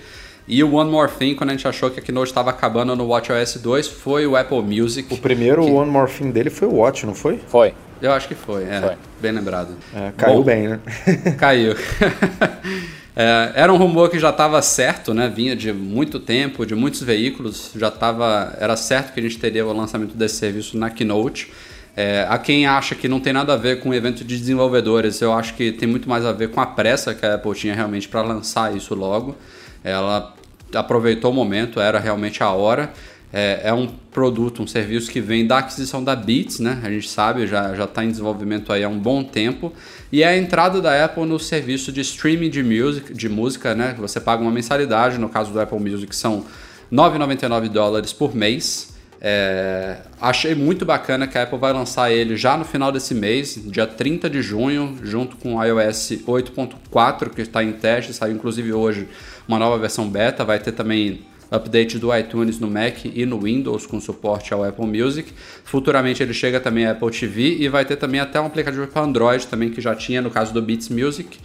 e 0.49 0.65
o 0.65 0.75
One 0.75 0.91
More 0.91 1.13
Thing, 1.13 1.35
quando 1.35 1.51
a 1.51 1.53
gente 1.53 1.69
achou 1.69 1.91
que 1.91 2.01
a 2.01 2.03
Keynote 2.03 2.31
estava 2.31 2.49
acabando 2.49 2.97
no 2.97 3.07
WatchOS 3.07 3.59
2, 3.59 3.87
foi 3.87 4.27
o 4.27 4.35
Apple 4.35 4.63
Music. 4.63 5.13
O 5.13 5.19
primeiro 5.19 5.63
que... 5.63 5.71
One 5.71 5.91
More 5.91 6.11
Thing 6.11 6.31
dele 6.31 6.49
foi 6.49 6.67
o 6.67 6.77
Watch, 6.77 7.05
não 7.05 7.15
foi? 7.15 7.39
Foi. 7.47 7.75
Eu 8.01 8.13
acho 8.13 8.29
que 8.29 8.35
foi, 8.35 8.65
é. 8.65 8.81
Foi. 8.81 8.97
Bem 9.21 9.33
lembrado. 9.33 9.77
É, 9.95 10.13
caiu 10.17 10.37
Bom, 10.37 10.45
bem, 10.45 10.69
né? 10.69 10.81
caiu. 11.37 11.75
é, 13.15 13.53
era 13.55 13.73
um 13.73 13.77
rumor 13.77 14.09
que 14.09 14.19
já 14.19 14.31
estava 14.31 14.63
certo, 14.63 15.13
né? 15.13 15.29
Vinha 15.29 15.55
de 15.55 15.73
muito 15.73 16.19
tempo, 16.19 16.65
de 16.65 16.75
muitos 16.75 17.03
veículos. 17.03 17.73
Já 17.77 17.89
estava. 17.89 18.57
Era 18.59 18.77
certo 18.77 19.13
que 19.13 19.21
a 19.21 19.23
gente 19.23 19.39
teria 19.39 19.67
o 19.67 19.73
lançamento 19.73 20.17
desse 20.17 20.37
serviço 20.37 20.79
na 20.79 20.89
Keynote. 20.89 21.53
É, 21.97 22.25
a 22.29 22.39
quem 22.39 22.65
acha 22.65 22.95
que 22.95 23.09
não 23.09 23.19
tem 23.19 23.33
nada 23.33 23.55
a 23.55 23.57
ver 23.57 23.81
com 23.81 23.89
o 23.89 23.95
evento 23.95 24.25
de 24.25 24.39
desenvolvedores, 24.39 25.21
eu 25.21 25.33
acho 25.33 25.55
que 25.55 25.73
tem 25.73 25.89
muito 25.89 26.09
mais 26.09 26.25
a 26.25 26.31
ver 26.31 26.49
com 26.51 26.61
a 26.61 26.67
pressa 26.67 27.13
que 27.13 27.27
a 27.27 27.35
Apple 27.35 27.53
tinha 27.57 27.75
realmente 27.75 28.09
para 28.09 28.23
lançar 28.23 28.75
isso 28.77 28.95
logo. 28.95 29.37
Ela 29.83 30.33
aproveitou 30.75 31.31
o 31.31 31.35
momento, 31.35 31.81
era 31.81 31.99
realmente 31.99 32.43
a 32.43 32.51
hora. 32.51 32.93
É, 33.31 33.61
é, 33.65 33.75
um 33.75 33.87
produto, 33.87 34.63
um 34.63 34.67
serviço 34.67 35.11
que 35.11 35.21
vem 35.21 35.47
da 35.47 35.59
aquisição 35.59 36.03
da 36.03 36.17
Beats, 36.17 36.61
né? 36.61 36.81
A 36.83 36.91
gente 36.91 37.09
sabe, 37.09 37.47
já 37.47 37.85
está 37.85 38.03
em 38.03 38.11
desenvolvimento 38.11 38.73
aí 38.73 38.83
há 38.83 38.89
um 38.89 38.99
bom 38.99 39.23
tempo. 39.23 39.71
E 40.11 40.23
é 40.23 40.29
a 40.29 40.37
entrada 40.37 40.81
da 40.81 41.05
Apple 41.05 41.27
no 41.27 41.39
serviço 41.39 41.93
de 41.93 42.01
streaming 42.01 42.49
de, 42.49 42.63
music, 42.63 43.13
de 43.13 43.29
música, 43.29 43.75
né? 43.75 43.95
Você 43.99 44.19
paga 44.19 44.41
uma 44.41 44.51
mensalidade, 44.51 45.19
no 45.19 45.29
caso 45.29 45.53
do 45.53 45.61
Apple 45.61 45.79
Music 45.79 46.17
são 46.17 46.47
9,99 46.91 47.69
dólares 47.69 48.15
por 48.15 48.35
mês. 48.35 48.97
É, 49.21 49.99
achei 50.21 50.55
muito 50.55 50.85
bacana 50.85 51.27
que 51.27 51.37
a 51.37 51.43
Apple 51.43 51.59
vai 51.59 51.73
lançar 51.73 52.11
ele 52.11 52.37
já 52.37 52.57
no 52.57 52.65
final 52.65 52.93
desse 52.93 53.15
mês, 53.15 53.61
dia 53.67 53.87
30 53.87 54.31
de 54.31 54.41
junho, 54.41 54.97
junto 55.03 55.37
com 55.37 55.57
o 55.57 55.65
iOS 55.65 56.13
8.4, 56.25 57.31
que 57.31 57.43
está 57.43 57.63
em 57.65 57.73
teste, 57.73 58.13
saiu 58.15 58.35
inclusive 58.35 58.73
hoje 58.73 59.09
uma 59.49 59.59
nova 59.59 59.79
versão 59.79 60.09
beta, 60.09 60.45
vai 60.45 60.59
ter 60.59 60.73
também 60.73 61.23
update 61.51 61.99
do 61.99 62.15
iTunes 62.15 62.61
no 62.61 62.71
Mac 62.71 63.05
e 63.05 63.25
no 63.25 63.41
Windows 63.41 63.87
com 63.87 63.99
suporte 64.01 64.53
ao 64.53 64.63
Apple 64.63 64.87
Music. 64.87 65.33
Futuramente 65.65 66.23
ele 66.23 66.35
chega 66.35 66.61
também 66.61 66.87
à 66.87 66.93
Apple 66.93 67.11
TV 67.11 67.57
e 67.59 67.69
vai 67.69 67.85
ter 67.85 67.97
também 67.97 68.21
até 68.21 68.39
um 68.41 68.47
aplicativo 68.47 68.87
para 68.87 69.03
Android 69.03 69.47
também 69.47 69.71
que 69.71 69.81
já 69.81 69.95
tinha 69.95 70.21
no 70.21 70.31
caso 70.31 70.53
do 70.53 70.61
Beats 70.61 70.91
Music. 70.91 71.39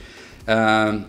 Uh, 0.43 1.01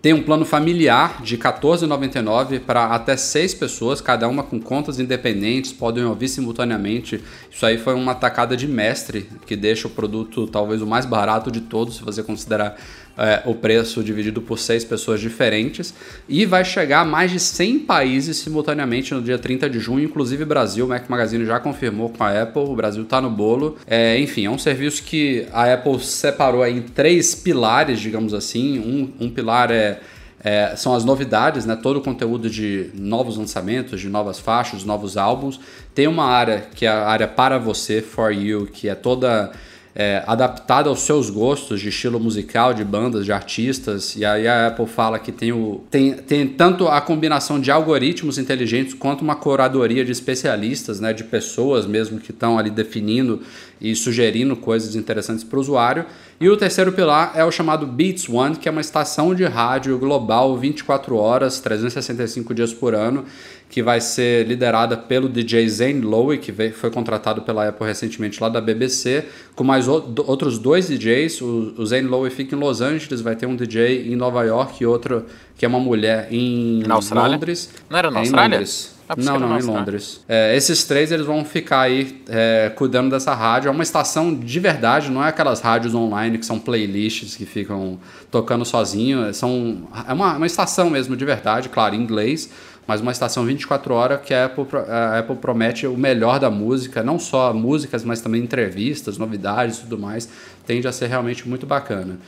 tem 0.00 0.12
um 0.12 0.22
plano 0.22 0.44
familiar 0.44 1.20
de 1.22 1.34
R$14,99 1.34 2.60
para 2.60 2.86
até 2.86 3.16
seis 3.16 3.52
pessoas, 3.52 4.00
cada 4.00 4.28
uma 4.28 4.44
com 4.44 4.60
contas 4.60 5.00
independentes, 5.00 5.72
podem 5.72 6.04
ouvir 6.04 6.28
simultaneamente. 6.28 7.20
Isso 7.50 7.66
aí 7.66 7.78
foi 7.78 7.94
uma 7.94 8.14
tacada 8.14 8.56
de 8.56 8.68
mestre 8.68 9.28
que 9.44 9.56
deixa 9.56 9.88
o 9.88 9.90
produto 9.90 10.46
talvez 10.46 10.80
o 10.80 10.86
mais 10.86 11.04
barato 11.04 11.50
de 11.50 11.62
todos, 11.62 11.96
se 11.96 12.04
você 12.04 12.22
considerar 12.22 12.76
é, 13.18 13.42
o 13.44 13.54
preço 13.54 14.02
dividido 14.02 14.40
por 14.40 14.58
seis 14.58 14.84
pessoas 14.84 15.20
diferentes. 15.20 15.92
E 16.28 16.46
vai 16.46 16.64
chegar 16.64 17.00
a 17.00 17.04
mais 17.04 17.30
de 17.30 17.40
100 17.40 17.80
países 17.80 18.36
simultaneamente 18.36 19.12
no 19.12 19.20
dia 19.20 19.38
30 19.38 19.68
de 19.68 19.80
junho, 19.80 20.04
inclusive 20.04 20.44
Brasil. 20.44 20.86
O 20.86 20.88
Mac 20.88 21.08
Magazine 21.08 21.44
já 21.44 21.58
confirmou 21.58 22.10
com 22.10 22.22
a 22.22 22.42
Apple, 22.42 22.62
o 22.62 22.74
Brasil 22.74 23.02
está 23.02 23.20
no 23.20 23.30
bolo. 23.30 23.76
É, 23.86 24.18
enfim, 24.18 24.46
é 24.46 24.50
um 24.50 24.58
serviço 24.58 25.02
que 25.02 25.46
a 25.52 25.74
Apple 25.74 26.00
separou 26.00 26.66
em 26.66 26.80
três 26.80 27.34
pilares, 27.34 28.00
digamos 28.00 28.32
assim. 28.32 28.78
Um, 28.78 29.26
um 29.26 29.30
pilar 29.30 29.70
é 29.70 29.98
é, 30.42 30.76
são 30.76 30.94
as 30.94 31.04
novidades, 31.04 31.66
né? 31.66 31.76
todo 31.76 31.96
o 31.96 32.00
conteúdo 32.00 32.48
de 32.48 32.90
novos 32.94 33.36
lançamentos, 33.36 34.00
de 34.00 34.08
novas 34.08 34.38
faixas, 34.38 34.84
novos 34.84 35.16
álbuns. 35.16 35.58
Tem 35.94 36.06
uma 36.06 36.24
área 36.24 36.64
que 36.74 36.86
é 36.86 36.88
a 36.88 37.08
área 37.08 37.26
para 37.26 37.58
você, 37.58 38.00
for 38.00 38.32
you, 38.32 38.66
que 38.66 38.88
é 38.88 38.94
toda 38.94 39.50
é, 39.98 40.22
adaptado 40.28 40.88
aos 40.88 41.00
seus 41.00 41.28
gostos 41.28 41.80
de 41.80 41.88
estilo 41.88 42.20
musical, 42.20 42.72
de 42.72 42.84
bandas, 42.84 43.24
de 43.24 43.32
artistas. 43.32 44.14
E 44.14 44.24
aí 44.24 44.46
a 44.46 44.68
Apple 44.68 44.86
fala 44.86 45.18
que 45.18 45.32
tem, 45.32 45.50
o, 45.50 45.82
tem, 45.90 46.12
tem 46.12 46.46
tanto 46.46 46.86
a 46.86 47.00
combinação 47.00 47.60
de 47.60 47.68
algoritmos 47.72 48.38
inteligentes 48.38 48.94
quanto 48.94 49.22
uma 49.22 49.34
curadoria 49.34 50.04
de 50.04 50.12
especialistas, 50.12 51.00
né, 51.00 51.12
de 51.12 51.24
pessoas 51.24 51.84
mesmo 51.84 52.20
que 52.20 52.30
estão 52.30 52.56
ali 52.56 52.70
definindo 52.70 53.42
e 53.80 53.92
sugerindo 53.96 54.54
coisas 54.54 54.94
interessantes 54.94 55.42
para 55.42 55.58
o 55.58 55.60
usuário. 55.60 56.06
E 56.40 56.48
o 56.48 56.56
terceiro 56.56 56.92
pilar 56.92 57.32
é 57.34 57.44
o 57.44 57.50
chamado 57.50 57.84
Beats 57.84 58.28
One, 58.28 58.54
que 58.54 58.68
é 58.68 58.70
uma 58.70 58.80
estação 58.80 59.34
de 59.34 59.44
rádio 59.44 59.98
global 59.98 60.56
24 60.56 61.16
horas, 61.16 61.58
365 61.58 62.54
dias 62.54 62.72
por 62.72 62.94
ano, 62.94 63.24
que 63.68 63.82
vai 63.82 64.00
ser 64.00 64.46
liderada 64.46 64.96
pelo 64.96 65.28
DJ 65.28 65.68
Zane 65.68 66.00
Lowe, 66.00 66.38
que 66.38 66.52
veio, 66.52 66.72
foi 66.72 66.92
contratado 66.92 67.42
pela 67.42 67.68
Apple 67.68 67.84
recentemente 67.84 68.40
lá 68.40 68.48
da 68.48 68.60
BBC, 68.60 69.24
com 69.56 69.64
mais 69.64 69.88
o, 69.88 70.14
outros 70.28 70.60
dois 70.60 70.86
DJs. 70.86 71.40
O, 71.40 71.74
o 71.76 71.84
Zane 71.84 72.06
Lowe 72.06 72.30
fica 72.30 72.54
em 72.54 72.58
Los 72.58 72.80
Angeles, 72.80 73.20
vai 73.20 73.34
ter 73.34 73.46
um 73.46 73.56
DJ 73.56 74.12
em 74.12 74.14
Nova 74.14 74.44
York 74.44 74.80
e 74.80 74.86
outro 74.86 75.24
que 75.56 75.64
é 75.64 75.68
uma 75.68 75.80
mulher 75.80 76.28
em? 76.30 76.84
Londres. 77.32 77.70
Não 77.90 77.98
era 77.98 78.12
na 78.12 78.18
é, 78.18 78.20
Austrália? 78.20 78.58
Londres. 78.58 78.97
Ah, 79.08 79.14
não, 79.16 79.40
não, 79.40 79.58
em 79.58 79.62
Londres. 79.62 80.20
É, 80.28 80.54
esses 80.54 80.84
três 80.84 81.10
eles 81.10 81.24
vão 81.24 81.42
ficar 81.44 81.80
aí 81.80 82.22
é, 82.28 82.70
cuidando 82.76 83.10
dessa 83.10 83.34
rádio. 83.34 83.68
É 83.68 83.70
uma 83.70 83.82
estação 83.82 84.34
de 84.34 84.60
verdade, 84.60 85.10
não 85.10 85.24
é 85.24 85.28
aquelas 85.28 85.60
rádios 85.60 85.94
online 85.94 86.36
que 86.36 86.44
são 86.44 86.58
playlists 86.58 87.34
que 87.34 87.46
ficam 87.46 87.98
tocando 88.30 88.66
sozinho. 88.66 89.32
São, 89.32 89.88
é 90.06 90.12
uma, 90.12 90.36
uma 90.36 90.46
estação 90.46 90.90
mesmo 90.90 91.16
de 91.16 91.24
verdade, 91.24 91.70
claro, 91.70 91.94
em 91.94 92.02
inglês, 92.02 92.50
mas 92.86 93.00
uma 93.00 93.12
estação 93.12 93.46
24 93.46 93.94
horas 93.94 94.20
que 94.20 94.34
a 94.34 94.44
Apple, 94.44 94.66
a 94.88 95.18
Apple 95.20 95.36
promete 95.36 95.86
o 95.86 95.96
melhor 95.96 96.38
da 96.38 96.50
música, 96.50 97.02
não 97.02 97.18
só 97.18 97.54
músicas, 97.54 98.04
mas 98.04 98.20
também 98.20 98.42
entrevistas, 98.42 99.16
novidades 99.16 99.78
e 99.78 99.80
tudo 99.82 99.98
mais. 99.98 100.28
Tende 100.66 100.86
a 100.86 100.92
ser 100.92 101.06
realmente 101.06 101.48
muito 101.48 101.66
bacana. 101.66 102.18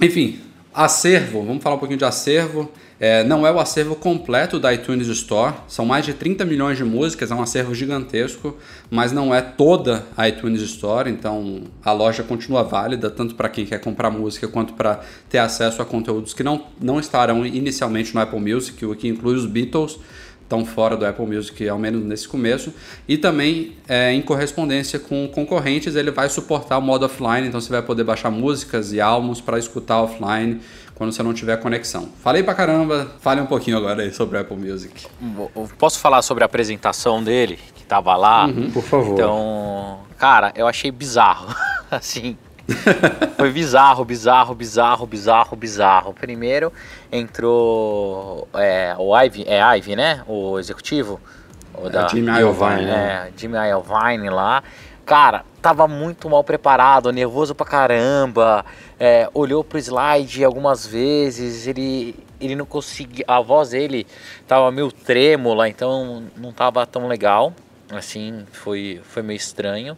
enfim, 0.00 0.38
acervo, 0.74 1.42
vamos 1.44 1.62
falar 1.62 1.76
um 1.76 1.78
pouquinho 1.78 1.98
de 1.98 2.04
acervo. 2.04 2.70
É, 3.04 3.24
não 3.24 3.44
é 3.44 3.50
o 3.50 3.58
acervo 3.58 3.96
completo 3.96 4.60
da 4.60 4.72
iTunes 4.72 5.08
Store, 5.08 5.54
são 5.66 5.84
mais 5.84 6.06
de 6.06 6.14
30 6.14 6.44
milhões 6.44 6.78
de 6.78 6.84
músicas, 6.84 7.32
é 7.32 7.34
um 7.34 7.42
acervo 7.42 7.74
gigantesco, 7.74 8.56
mas 8.88 9.10
não 9.10 9.34
é 9.34 9.40
toda 9.40 10.06
a 10.16 10.28
iTunes 10.28 10.62
Store, 10.62 11.10
então 11.10 11.64
a 11.84 11.90
loja 11.90 12.22
continua 12.22 12.62
válida, 12.62 13.10
tanto 13.10 13.34
para 13.34 13.48
quem 13.48 13.66
quer 13.66 13.80
comprar 13.80 14.08
música 14.08 14.46
quanto 14.46 14.74
para 14.74 15.00
ter 15.28 15.38
acesso 15.38 15.82
a 15.82 15.84
conteúdos 15.84 16.32
que 16.32 16.44
não, 16.44 16.64
não 16.80 17.00
estarão 17.00 17.44
inicialmente 17.44 18.14
no 18.14 18.20
Apple 18.20 18.38
Music, 18.38 18.86
o 18.86 18.94
que 18.94 19.08
inclui 19.08 19.34
os 19.34 19.46
Beatles, 19.46 19.98
estão 20.52 20.64
fora 20.64 20.96
do 20.96 21.04
Apple 21.04 21.26
Music, 21.26 21.68
ao 21.68 21.78
menos 21.78 22.04
nesse 22.04 22.28
começo. 22.28 22.72
E 23.08 23.16
também, 23.16 23.72
é, 23.88 24.12
em 24.12 24.20
correspondência 24.20 24.98
com 24.98 25.26
concorrentes, 25.26 25.96
ele 25.96 26.10
vai 26.10 26.28
suportar 26.28 26.78
o 26.78 26.82
modo 26.82 27.06
offline, 27.06 27.48
então 27.48 27.60
você 27.60 27.70
vai 27.70 27.82
poder 27.82 28.04
baixar 28.04 28.30
músicas 28.30 28.92
e 28.92 29.00
álbuns 29.00 29.40
para 29.40 29.58
escutar 29.58 30.02
offline 30.02 30.60
quando 31.02 31.12
você 31.12 31.22
não 31.24 31.34
tiver 31.34 31.56
conexão. 31.56 32.08
Falei 32.22 32.44
pra 32.44 32.54
caramba, 32.54 33.10
fale 33.20 33.40
um 33.40 33.46
pouquinho 33.46 33.76
agora 33.76 34.02
aí 34.02 34.12
sobre 34.12 34.38
o 34.38 34.40
Apple 34.40 34.56
Music. 34.56 35.08
Posso 35.76 35.98
falar 35.98 36.22
sobre 36.22 36.44
a 36.44 36.46
apresentação 36.46 37.24
dele, 37.24 37.58
que 37.74 37.82
tava 37.82 38.14
lá? 38.14 38.46
Uhum, 38.46 38.70
por 38.70 38.84
favor. 38.84 39.12
Então, 39.12 39.98
cara, 40.16 40.52
eu 40.54 40.68
achei 40.68 40.92
bizarro. 40.92 41.52
assim, 41.90 42.38
foi 43.36 43.50
bizarro, 43.50 44.04
bizarro, 44.04 44.54
bizarro, 44.54 45.04
bizarro, 45.04 45.56
bizarro. 45.56 46.14
Primeiro 46.14 46.72
entrou 47.10 48.46
é, 48.54 48.94
o 48.96 49.20
Ivy, 49.20 49.44
é 49.48 49.60
Ivy, 49.78 49.96
né? 49.96 50.22
O 50.28 50.56
executivo. 50.56 51.20
O 51.74 51.88
da, 51.88 52.04
é, 52.04 52.08
Jimmy 52.10 52.30
Iovine. 52.38 52.84
Né? 52.84 53.28
É, 53.28 53.32
Jimmy 53.36 53.56
Iovine 53.56 54.30
lá. 54.30 54.62
Cara, 55.04 55.44
tava 55.62 55.86
muito 55.86 56.28
mal 56.28 56.42
preparado, 56.42 57.12
nervoso 57.12 57.54
pra 57.54 57.64
caramba. 57.64 58.66
É, 58.98 59.28
olhou 59.32 59.62
pro 59.62 59.78
slide 59.78 60.44
algumas 60.44 60.84
vezes, 60.84 61.66
ele, 61.68 62.16
ele 62.40 62.56
não 62.56 62.66
conseguia. 62.66 63.24
A 63.28 63.40
voz 63.40 63.70
dele 63.70 64.06
tava 64.46 64.70
meio 64.72 64.90
trêmula, 64.90 65.68
então 65.68 66.24
não 66.36 66.52
tava 66.52 66.84
tão 66.84 67.06
legal. 67.06 67.54
Assim, 67.90 68.44
foi, 68.50 69.00
foi 69.04 69.22
meio 69.22 69.36
estranho. 69.36 69.96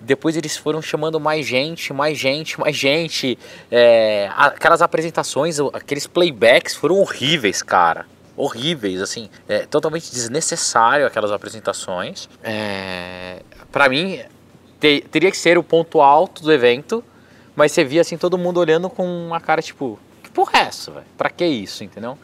Depois 0.00 0.36
eles 0.36 0.56
foram 0.56 0.80
chamando 0.80 1.18
mais 1.20 1.46
gente, 1.46 1.92
mais 1.92 2.16
gente, 2.16 2.58
mais 2.58 2.76
gente. 2.76 3.38
É, 3.70 4.30
aquelas 4.36 4.82
apresentações, 4.82 5.58
aqueles 5.72 6.06
playbacks 6.06 6.76
foram 6.76 6.96
horríveis, 6.98 7.60
cara 7.62 8.06
horríveis, 8.34 9.02
assim, 9.02 9.28
é, 9.46 9.66
totalmente 9.66 10.10
desnecessário 10.10 11.06
aquelas 11.06 11.30
apresentações. 11.30 12.30
É, 12.42 13.42
para 13.70 13.90
mim, 13.90 14.20
te, 14.82 15.00
teria 15.08 15.30
que 15.30 15.36
ser 15.36 15.56
o 15.56 15.62
ponto 15.62 16.00
alto 16.00 16.42
do 16.42 16.52
evento, 16.52 17.04
mas 17.54 17.70
você 17.70 17.84
via 17.84 18.00
assim 18.00 18.18
todo 18.18 18.36
mundo 18.36 18.58
olhando 18.58 18.90
com 18.90 19.06
uma 19.06 19.40
cara 19.40 19.62
tipo, 19.62 19.96
que 20.24 20.30
porra 20.30 20.58
é 20.58 20.62
essa, 20.62 20.90
velho? 20.90 21.06
Pra 21.16 21.30
que 21.30 21.46
isso, 21.46 21.84
entendeu? 21.84 22.18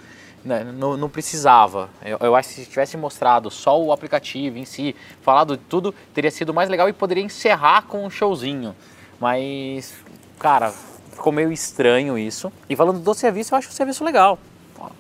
Né, 0.45 0.65
não, 0.65 0.97
não 0.97 1.09
precisava. 1.09 1.89
Eu, 2.21 2.35
acho 2.35 2.49
que 2.49 2.55
se 2.57 2.67
tivesse 2.67 2.97
mostrado 2.97 3.49
só 3.49 3.81
o 3.81 3.93
aplicativo 3.93 4.59
em 4.59 4.65
si, 4.65 4.97
falado 5.23 5.57
de 5.57 5.63
tudo, 5.65 5.95
teria 6.13 6.31
sido 6.31 6.53
mais 6.53 6.69
legal 6.69 6.89
e 6.89 6.93
poderia 6.93 7.23
encerrar 7.23 7.83
com 7.83 8.05
um 8.05 8.11
showzinho. 8.11 8.75
Mas, 9.21 9.95
cara, 10.39 10.73
ficou 11.13 11.33
meio 11.33 11.53
estranho 11.53 12.19
isso. 12.19 12.53
E 12.69 12.75
falando 12.75 12.99
do 12.99 13.15
serviço, 13.15 13.55
eu 13.55 13.59
acho 13.59 13.69
o 13.69 13.73
serviço 13.73 14.05
legal. 14.05 14.39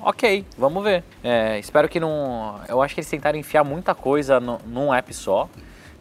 Ok, 0.00 0.44
vamos 0.56 0.82
ver. 0.82 1.04
É, 1.22 1.58
espero 1.58 1.88
que 1.88 2.00
não. 2.00 2.60
Eu 2.68 2.82
acho 2.82 2.94
que 2.94 3.00
eles 3.00 3.10
tentaram 3.10 3.38
enfiar 3.38 3.62
muita 3.62 3.94
coisa 3.94 4.40
no, 4.40 4.60
num 4.66 4.92
app 4.92 5.14
só. 5.14 5.48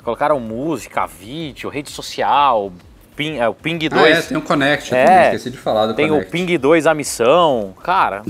Colocaram 0.07 0.39
música, 0.39 1.05
vídeo, 1.05 1.69
rede 1.69 1.89
social, 1.89 2.71
Ping, 3.13 3.39
é, 3.39 3.49
o 3.49 3.53
Ping 3.53 3.77
2. 3.77 3.91
Ah, 3.93 4.07
é, 4.07 4.21
tem 4.21 4.37
o 4.37 4.41
Connect, 4.41 4.95
é, 4.95 5.25
esqueci 5.25 5.49
de 5.49 5.57
falar 5.57 5.87
do 5.87 5.95
Tem 5.95 6.07
Connect. 6.07 6.29
o 6.29 6.31
Ping 6.31 6.57
2 6.57 6.87
a 6.87 6.93
missão. 6.93 7.73
Cara, 7.83 8.23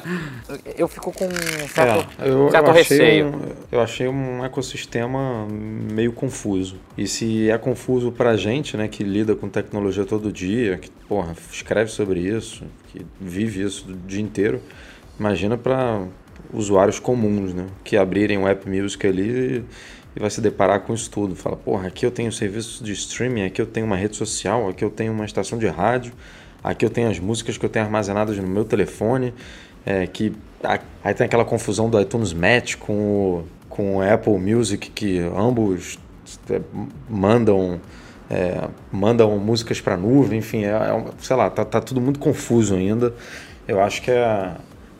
eu 0.78 0.88
fico 0.88 1.12
com 1.12 1.26
um 1.26 1.68
certo, 1.68 2.08
é, 2.18 2.26
eu, 2.26 2.50
certo 2.50 2.68
eu 2.68 2.72
receio. 2.72 3.26
Um, 3.26 3.40
eu 3.70 3.82
achei 3.82 4.08
um 4.08 4.42
ecossistema 4.46 5.46
meio 5.46 6.10
confuso. 6.10 6.80
E 6.96 7.06
se 7.06 7.50
é 7.50 7.58
confuso 7.58 8.10
pra 8.10 8.34
gente, 8.38 8.74
né, 8.74 8.88
que 8.88 9.04
lida 9.04 9.36
com 9.36 9.46
tecnologia 9.46 10.06
todo 10.06 10.32
dia, 10.32 10.78
que, 10.78 10.88
porra, 11.06 11.36
escreve 11.52 11.90
sobre 11.90 12.20
isso, 12.20 12.64
que 12.88 13.04
vive 13.20 13.62
isso 13.62 13.90
o 13.90 13.94
dia 14.08 14.22
inteiro, 14.22 14.58
imagina 15.20 15.58
para 15.58 16.00
usuários 16.50 16.98
comuns, 16.98 17.52
né, 17.52 17.66
que 17.84 17.94
abrirem 17.94 18.38
o 18.38 18.48
App 18.48 18.66
Music 18.66 19.06
ali 19.06 19.58
e 19.58 19.64
e 20.16 20.20
vai 20.20 20.30
se 20.30 20.40
deparar 20.40 20.80
com 20.80 20.94
isso 20.94 21.10
tudo. 21.10 21.34
Fala, 21.34 21.56
porra, 21.56 21.88
aqui 21.88 22.06
eu 22.06 22.10
tenho 22.10 22.30
serviço 22.32 22.82
de 22.82 22.92
streaming, 22.92 23.44
aqui 23.44 23.60
eu 23.60 23.66
tenho 23.66 23.86
uma 23.86 23.96
rede 23.96 24.16
social, 24.16 24.68
aqui 24.68 24.84
eu 24.84 24.90
tenho 24.90 25.12
uma 25.12 25.24
estação 25.24 25.58
de 25.58 25.66
rádio, 25.66 26.12
aqui 26.62 26.84
eu 26.84 26.90
tenho 26.90 27.10
as 27.10 27.18
músicas 27.18 27.58
que 27.58 27.64
eu 27.64 27.70
tenho 27.70 27.84
armazenadas 27.84 28.36
no 28.36 28.46
meu 28.46 28.64
telefone, 28.64 29.34
é, 29.84 30.06
que 30.06 30.32
aí 31.02 31.14
tem 31.14 31.26
aquela 31.26 31.44
confusão 31.44 31.90
do 31.90 32.00
iTunes 32.00 32.32
Match 32.32 32.76
com 32.76 32.92
o, 32.92 33.44
com 33.68 33.96
o 33.96 34.02
Apple 34.02 34.38
Music, 34.38 34.90
que 34.90 35.18
ambos 35.18 35.98
é, 36.50 36.60
mandam 37.08 37.80
é, 38.30 38.68
mandam 38.90 39.38
músicas 39.38 39.80
para 39.80 39.96
nuvem, 39.96 40.38
enfim, 40.38 40.64
é, 40.64 40.70
é, 40.70 41.04
sei 41.20 41.36
lá, 41.36 41.50
tá, 41.50 41.64
tá 41.64 41.80
tudo 41.80 42.00
muito 42.00 42.18
confuso 42.18 42.74
ainda. 42.74 43.14
Eu 43.66 43.80
acho 43.80 44.02
que 44.02 44.10
é, 44.10 44.52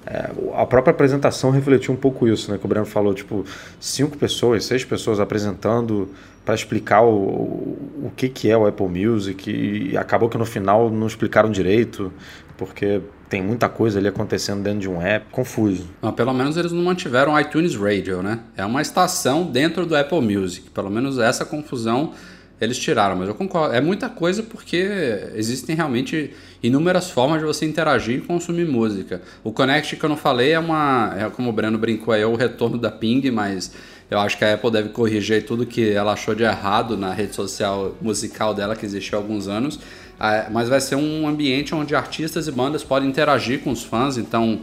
é, 0.06 0.30
a 0.54 0.66
própria 0.66 0.90
apresentação 0.90 1.50
refletiu 1.50 1.92
um 1.92 1.96
pouco 1.96 2.28
isso, 2.28 2.50
né? 2.50 2.58
Que 2.58 2.64
o 2.64 2.68
Breno 2.68 2.86
falou, 2.86 3.14
tipo, 3.14 3.44
cinco 3.80 4.16
pessoas, 4.16 4.64
seis 4.64 4.84
pessoas 4.84 5.18
apresentando 5.18 6.10
para 6.44 6.54
explicar 6.54 7.02
o, 7.02 7.10
o 7.10 8.12
que, 8.14 8.28
que 8.28 8.50
é 8.50 8.56
o 8.56 8.66
Apple 8.66 8.88
Music 8.88 9.50
e 9.50 9.96
acabou 9.96 10.28
que 10.28 10.36
no 10.36 10.44
final 10.44 10.90
não 10.90 11.06
explicaram 11.06 11.50
direito, 11.50 12.12
porque 12.58 13.00
tem 13.30 13.42
muita 13.42 13.68
coisa 13.68 13.98
ali 13.98 14.06
acontecendo 14.06 14.62
dentro 14.62 14.80
de 14.80 14.88
um 14.88 15.00
app, 15.00 15.26
confuso. 15.32 15.88
Não, 16.02 16.12
pelo 16.12 16.34
menos 16.34 16.56
eles 16.56 16.70
não 16.70 16.82
mantiveram 16.82 17.32
o 17.32 17.40
iTunes 17.40 17.74
Radio, 17.74 18.22
né? 18.22 18.40
É 18.56 18.64
uma 18.64 18.82
estação 18.82 19.44
dentro 19.44 19.86
do 19.86 19.96
Apple 19.96 20.20
Music. 20.20 20.68
Pelo 20.70 20.90
menos 20.90 21.18
essa 21.18 21.44
confusão 21.44 22.12
eles 22.60 22.78
tiraram, 22.78 23.16
mas 23.16 23.28
eu 23.28 23.34
concordo. 23.34 23.74
É 23.74 23.80
muita 23.80 24.08
coisa 24.08 24.42
porque 24.42 24.86
existem 25.34 25.74
realmente 25.74 26.32
inúmeras 26.62 27.10
formas 27.10 27.40
de 27.40 27.46
você 27.46 27.66
interagir 27.66 28.18
e 28.18 28.20
consumir 28.20 28.66
música. 28.66 29.20
O 29.42 29.52
Connect 29.52 29.96
que 29.96 30.04
eu 30.04 30.08
não 30.08 30.16
falei 30.16 30.52
é 30.52 30.58
uma, 30.58 31.14
é 31.18 31.28
como 31.30 31.50
o 31.50 31.52
Breno 31.52 31.76
brincou, 31.76 32.14
é 32.14 32.24
o 32.24 32.36
retorno 32.36 32.78
da 32.78 32.90
Ping, 32.90 33.30
mas 33.30 33.72
eu 34.10 34.18
acho 34.18 34.38
que 34.38 34.44
a 34.44 34.54
Apple 34.54 34.70
deve 34.70 34.90
corrigir 34.90 35.44
tudo 35.44 35.66
que 35.66 35.90
ela 35.90 36.12
achou 36.12 36.34
de 36.34 36.44
errado 36.44 36.96
na 36.96 37.12
rede 37.12 37.34
social 37.34 37.96
musical 38.00 38.54
dela 38.54 38.76
que 38.76 38.86
existiu 38.86 39.18
há 39.18 39.20
alguns 39.20 39.48
anos. 39.48 39.78
Ah, 40.18 40.46
mas 40.50 40.68
vai 40.68 40.80
ser 40.80 40.94
um 40.94 41.26
ambiente 41.26 41.74
onde 41.74 41.94
artistas 41.94 42.46
e 42.46 42.52
bandas 42.52 42.84
podem 42.84 43.08
interagir 43.08 43.60
com 43.60 43.70
os 43.70 43.82
fãs, 43.82 44.16
então 44.16 44.60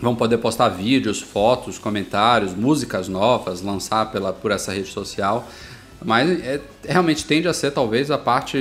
vão 0.00 0.14
poder 0.14 0.38
postar 0.38 0.68
vídeos, 0.68 1.20
fotos, 1.20 1.78
comentários, 1.78 2.54
músicas 2.54 3.08
novas, 3.08 3.60
lançar 3.62 4.10
pela, 4.12 4.32
por 4.32 4.50
essa 4.50 4.72
rede 4.72 4.88
social. 4.88 5.48
Mas 6.04 6.40
é, 6.44 6.60
realmente 6.86 7.24
tende 7.24 7.48
a 7.48 7.52
ser 7.52 7.70
talvez 7.72 8.10
a 8.10 8.18
parte 8.18 8.58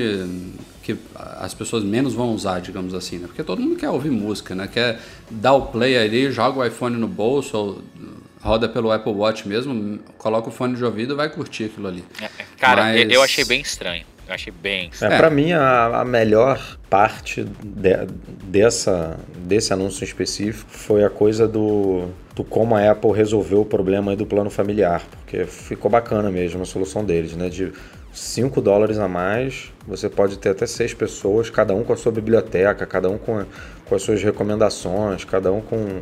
que 0.82 0.98
as 1.40 1.54
pessoas 1.54 1.84
menos 1.84 2.14
vão 2.14 2.34
usar, 2.34 2.62
digamos 2.62 2.94
assim, 2.94 3.18
né? 3.18 3.28
Porque 3.28 3.44
todo 3.44 3.62
mundo 3.62 3.76
quer 3.76 3.90
ouvir 3.90 4.10
música, 4.10 4.56
né? 4.56 4.70
Quer 4.72 5.00
dar 5.30 5.54
o 5.54 5.64
play 5.68 5.98
ali, 5.98 6.32
joga 6.32 6.60
o 6.60 6.66
iPhone 6.66 6.96
no 6.96 7.08
bolso 7.08 7.58
ou 7.58 7.82
roda 8.42 8.70
pelo 8.70 8.92
Apple 8.92 9.12
Watch 9.12 9.48
mesmo, 9.48 10.00
coloca 10.18 10.48
o 10.48 10.52
fone 10.52 10.76
de 10.76 10.86
ouvido 10.86 11.14
e 11.14 11.18
vai 11.18 11.30
curtir 11.30 11.66
aquilo 11.66 11.88
ali. 11.88 12.04
É, 12.22 12.30
cara, 12.58 12.84
Mas... 12.84 13.12
eu 13.12 13.22
achei 13.22 13.44
bem 13.44 13.60
estranho. 13.62 14.06
Eu 14.28 14.34
achei 14.34 14.52
bem. 14.52 14.92
É, 15.02 15.06
É. 15.06 15.18
Para 15.18 15.30
mim, 15.30 15.52
a, 15.52 16.02
a 16.02 16.06
melhor 16.06 16.78
parte 16.90 17.44
de- 17.44 18.08
dessa, 18.44 19.20
desse 19.38 19.74
anúncio 19.74 20.04
em 20.04 20.08
específico 20.08 20.70
foi 20.70 21.04
a 21.04 21.10
coisa 21.10 21.48
do, 21.48 22.10
do 22.38 22.44
como 22.44 22.76
a 22.76 22.92
Apple 22.92 23.12
resolveu 23.12 23.62
o 23.62 23.66
problema 23.66 24.16
do 24.16 24.26
plano 24.26 24.50
familiar, 24.50 25.04
porque 25.10 25.46
ficou 25.46 25.90
bacana 25.90 26.30
mesmo 26.30 26.62
a 26.62 26.66
solução 26.66 27.04
deles, 27.04 27.36
né? 27.36 27.50
De 27.50 27.72
5 28.14 28.62
dólares 28.62 28.98
a 29.00 29.08
mais, 29.08 29.72
você 29.88 30.08
pode 30.10 30.38
ter 30.38 30.50
até 30.50 30.66
seis 30.66 30.94
pessoas, 30.94 31.50
cada 31.50 31.74
um 31.76 31.84
com 31.84 31.94
a 31.94 31.98
sua 31.98 32.12
biblioteca, 32.12 32.86
cada 32.86 33.10
um 33.10 33.18
com, 33.18 33.40
a- 33.40 33.46
com 33.86 33.96
as 33.96 34.02
suas 34.02 34.22
recomendações, 34.24 35.24
cada 35.26 35.52
um 35.52 35.62
com, 35.62 36.00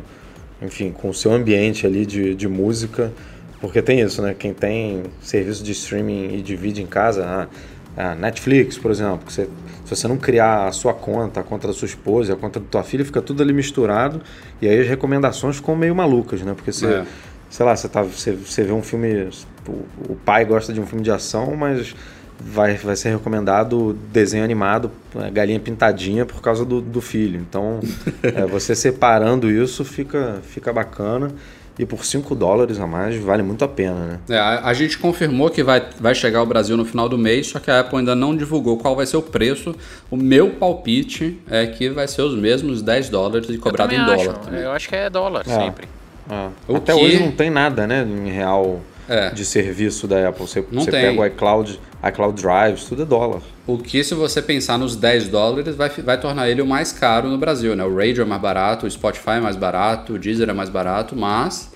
enfim, 0.62 0.90
com 0.92 1.08
o 1.08 1.14
seu 1.14 1.32
ambiente 1.32 1.86
ali 1.86 2.06
de, 2.06 2.34
de 2.34 2.48
música. 2.48 3.12
Porque 3.60 3.80
tem 3.82 4.00
isso, 4.00 4.20
né? 4.22 4.34
Quem 4.38 4.52
tem 4.52 5.04
serviço 5.20 5.64
de 5.64 5.72
streaming 5.72 6.34
e 6.36 6.42
divide 6.42 6.82
em 6.82 6.86
casa, 6.86 7.48
ah, 7.96 8.10
a 8.10 8.14
Netflix, 8.14 8.76
por 8.78 8.90
exemplo, 8.90 9.20
que 9.26 9.32
você, 9.32 9.48
se 9.86 9.94
você 9.96 10.08
não 10.08 10.16
criar 10.16 10.66
a 10.66 10.72
sua 10.72 10.92
conta, 10.92 11.40
a 11.40 11.42
conta 11.42 11.68
da 11.68 11.72
sua 11.72 11.86
esposa, 11.86 12.32
a 12.34 12.36
conta 12.36 12.58
da 12.60 12.66
tua 12.68 12.82
filha, 12.82 13.04
fica 13.04 13.22
tudo 13.22 13.42
ali 13.42 13.52
misturado 13.52 14.20
e 14.60 14.68
aí 14.68 14.80
as 14.80 14.88
recomendações 14.88 15.56
ficam 15.56 15.76
meio 15.76 15.94
malucas, 15.94 16.42
né? 16.42 16.52
Porque 16.54 16.72
você, 16.72 16.86
É. 16.86 17.04
sei 17.48 17.64
lá, 17.64 17.74
você, 17.76 17.88
tá, 17.88 18.02
você, 18.02 18.32
você 18.32 18.64
vê 18.64 18.72
um 18.72 18.82
filme, 18.82 19.28
o, 19.68 20.12
o 20.12 20.16
pai 20.24 20.44
gosta 20.44 20.72
de 20.72 20.80
um 20.80 20.86
filme 20.86 21.04
de 21.04 21.10
ação, 21.10 21.54
mas 21.56 21.94
vai, 22.38 22.74
vai 22.74 22.96
ser 22.96 23.10
recomendado 23.10 23.96
desenho 24.12 24.44
animado, 24.44 24.90
eh, 25.14 25.30
galinha 25.30 25.58
pintadinha 25.60 26.26
por 26.26 26.40
causa 26.42 26.64
do, 26.64 26.80
do 26.80 27.00
filho. 27.00 27.40
Então, 27.40 27.80
é, 28.22 28.44
você 28.44 28.74
separando 28.74 29.50
isso 29.50 29.84
fica, 29.84 30.40
fica 30.42 30.72
bacana. 30.72 31.30
E 31.78 31.84
por 31.84 32.04
5 32.06 32.34
dólares 32.34 32.80
a 32.80 32.86
mais 32.86 33.16
vale 33.16 33.42
muito 33.42 33.62
a 33.64 33.68
pena, 33.68 33.94
né? 34.06 34.18
É, 34.30 34.38
a, 34.38 34.66
a 34.68 34.72
gente 34.72 34.96
confirmou 34.98 35.50
que 35.50 35.62
vai, 35.62 35.82
vai 36.00 36.14
chegar 36.14 36.38
ao 36.38 36.46
Brasil 36.46 36.74
no 36.76 36.84
final 36.86 37.06
do 37.08 37.18
mês, 37.18 37.48
só 37.48 37.58
que 37.58 37.70
a 37.70 37.80
Apple 37.80 37.98
ainda 37.98 38.14
não 38.14 38.34
divulgou 38.34 38.78
qual 38.78 38.96
vai 38.96 39.04
ser 39.04 39.18
o 39.18 39.22
preço. 39.22 39.74
O 40.10 40.16
meu 40.16 40.50
palpite 40.50 41.38
é 41.50 41.66
que 41.66 41.90
vai 41.90 42.08
ser 42.08 42.22
os 42.22 42.34
mesmos 42.34 42.80
10 42.80 43.10
dólares 43.10 43.48
e 43.50 43.58
cobrado 43.58 43.94
em 43.94 43.98
dólar. 44.04 44.38
também 44.38 44.58
acho. 44.60 44.66
Eu 44.68 44.72
acho 44.72 44.88
que 44.88 44.96
é 44.96 45.10
dólar 45.10 45.42
É. 45.46 45.54
sempre. 45.54 45.86
É. 46.30 46.48
Até 46.76 46.94
que- 46.94 46.98
hoje 47.04 47.20
não 47.20 47.30
tem 47.32 47.50
nada, 47.50 47.86
né, 47.86 48.04
em 48.08 48.30
real 48.30 48.80
É. 49.08 49.30
de 49.30 49.44
serviço 49.44 50.06
da 50.06 50.28
Apple. 50.28 50.46
Você, 50.46 50.64
Não 50.70 50.82
você 50.82 50.90
pega 50.90 51.20
o 51.20 51.24
iCloud, 51.26 51.80
iCloud 52.08 52.42
Drives, 52.42 52.84
tudo 52.84 53.02
é 53.02 53.04
dólar. 53.04 53.40
O 53.66 53.78
que, 53.78 54.02
se 54.02 54.14
você 54.14 54.42
pensar 54.42 54.78
nos 54.78 54.96
10 54.96 55.28
dólares, 55.28 55.76
vai, 55.76 55.88
vai 55.88 56.20
tornar 56.20 56.48
ele 56.48 56.60
o 56.60 56.66
mais 56.66 56.92
caro 56.92 57.28
no 57.28 57.38
Brasil, 57.38 57.76
né? 57.76 57.84
O 57.84 57.96
Radio 57.96 58.22
é 58.22 58.24
mais 58.24 58.40
barato, 58.40 58.86
o 58.86 58.90
Spotify 58.90 59.30
é 59.30 59.40
mais 59.40 59.56
barato, 59.56 60.14
o 60.14 60.18
Deezer 60.18 60.48
é 60.48 60.52
mais 60.52 60.68
barato, 60.68 61.14
mas 61.16 61.72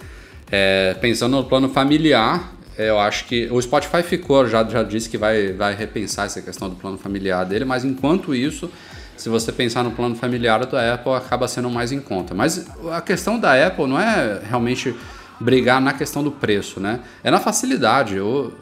é, 0.51 0.94
pensando 1.01 1.36
no 1.36 1.44
plano 1.44 1.69
familiar, 1.69 2.52
é, 2.77 2.90
eu 2.90 2.98
acho 2.98 3.27
que 3.27 3.48
o 3.51 3.61
Spotify 3.61 4.02
ficou, 4.02 4.47
já, 4.47 4.65
já 4.65 4.82
disse 4.82 5.09
que 5.09 5.16
vai, 5.16 5.52
vai 5.52 5.74
repensar 5.74 6.27
essa 6.27 6.43
questão 6.43 6.69
do 6.69 6.77
plano 6.77 6.98
familiar 6.98 7.44
dele, 7.44 7.65
mas 7.65 7.85
enquanto 7.85 8.35
isso, 8.35 8.70
se 9.16 9.28
você 9.28 9.52
pensar 9.52 9.85
no 9.85 9.90
plano 9.90 10.16
familiar 10.16 10.65
da 10.66 10.94
Apple, 10.94 11.12
acaba 11.12 11.47
sendo 11.47 11.70
mais 11.70 11.93
em 11.93 12.01
conta. 12.01 12.35
Mas 12.35 12.66
a 12.90 13.01
questão 13.01 13.39
da 13.39 13.66
Apple 13.66 13.86
não 13.86 14.01
é 14.01 14.40
realmente 14.48 14.94
brigar 15.41 15.81
na 15.81 15.93
questão 15.93 16.23
do 16.23 16.31
preço, 16.31 16.79
né? 16.79 17.01
É 17.25 17.31
na 17.31 17.41
facilidade. 17.41 18.21
O, 18.21 18.53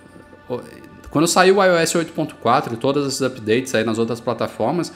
o- 0.49 0.61
quando 1.11 1.27
sair 1.27 1.53
o 1.53 1.63
iOS 1.63 1.95
8.4 1.95 2.75
e 2.75 2.77
todos 2.77 3.07
esses 3.07 3.21
updates 3.23 3.75
aí 3.75 3.83
nas 3.85 3.99
outras 3.99 4.21
plataformas, 4.21 4.93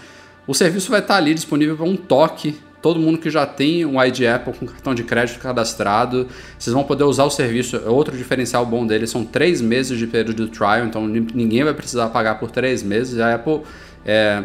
o 0.47 0.55
serviço 0.55 0.91
vai 0.91 1.01
estar 1.01 1.17
ali 1.17 1.35
disponível 1.35 1.77
para 1.77 1.87
um 1.87 1.97
toque. 1.97 2.61
Todo 2.83 2.99
mundo 2.99 3.19
que 3.19 3.31
já 3.31 3.47
tem 3.47 3.87
um 3.87 4.03
ID 4.03 4.23
Apple 4.27 4.53
com 4.55 4.67
cartão 4.67 4.93
de 4.95 5.05
crédito 5.05 5.39
cadastrado, 5.39 6.27
vocês 6.59 6.75
vão 6.75 6.83
poder 6.85 7.05
usar 7.05 7.25
o 7.25 7.31
serviço. 7.31 7.81
Outro 7.87 8.17
diferencial 8.17 8.67
bom 8.67 8.85
dele 8.87 9.07
são 9.07 9.25
três 9.25 9.61
meses 9.61 9.97
de 9.99 10.07
período 10.07 10.47
de 10.47 10.51
trial, 10.51 10.85
então 10.85 11.07
nin- 11.07 11.29
ninguém 11.33 11.63
vai 11.65 11.73
precisar 11.75 12.09
pagar 12.09 12.41
por 12.41 12.51
três 12.51 12.83
meses. 12.83 13.21
A 13.21 13.35
Apple 13.37 13.61
é, 14.05 14.43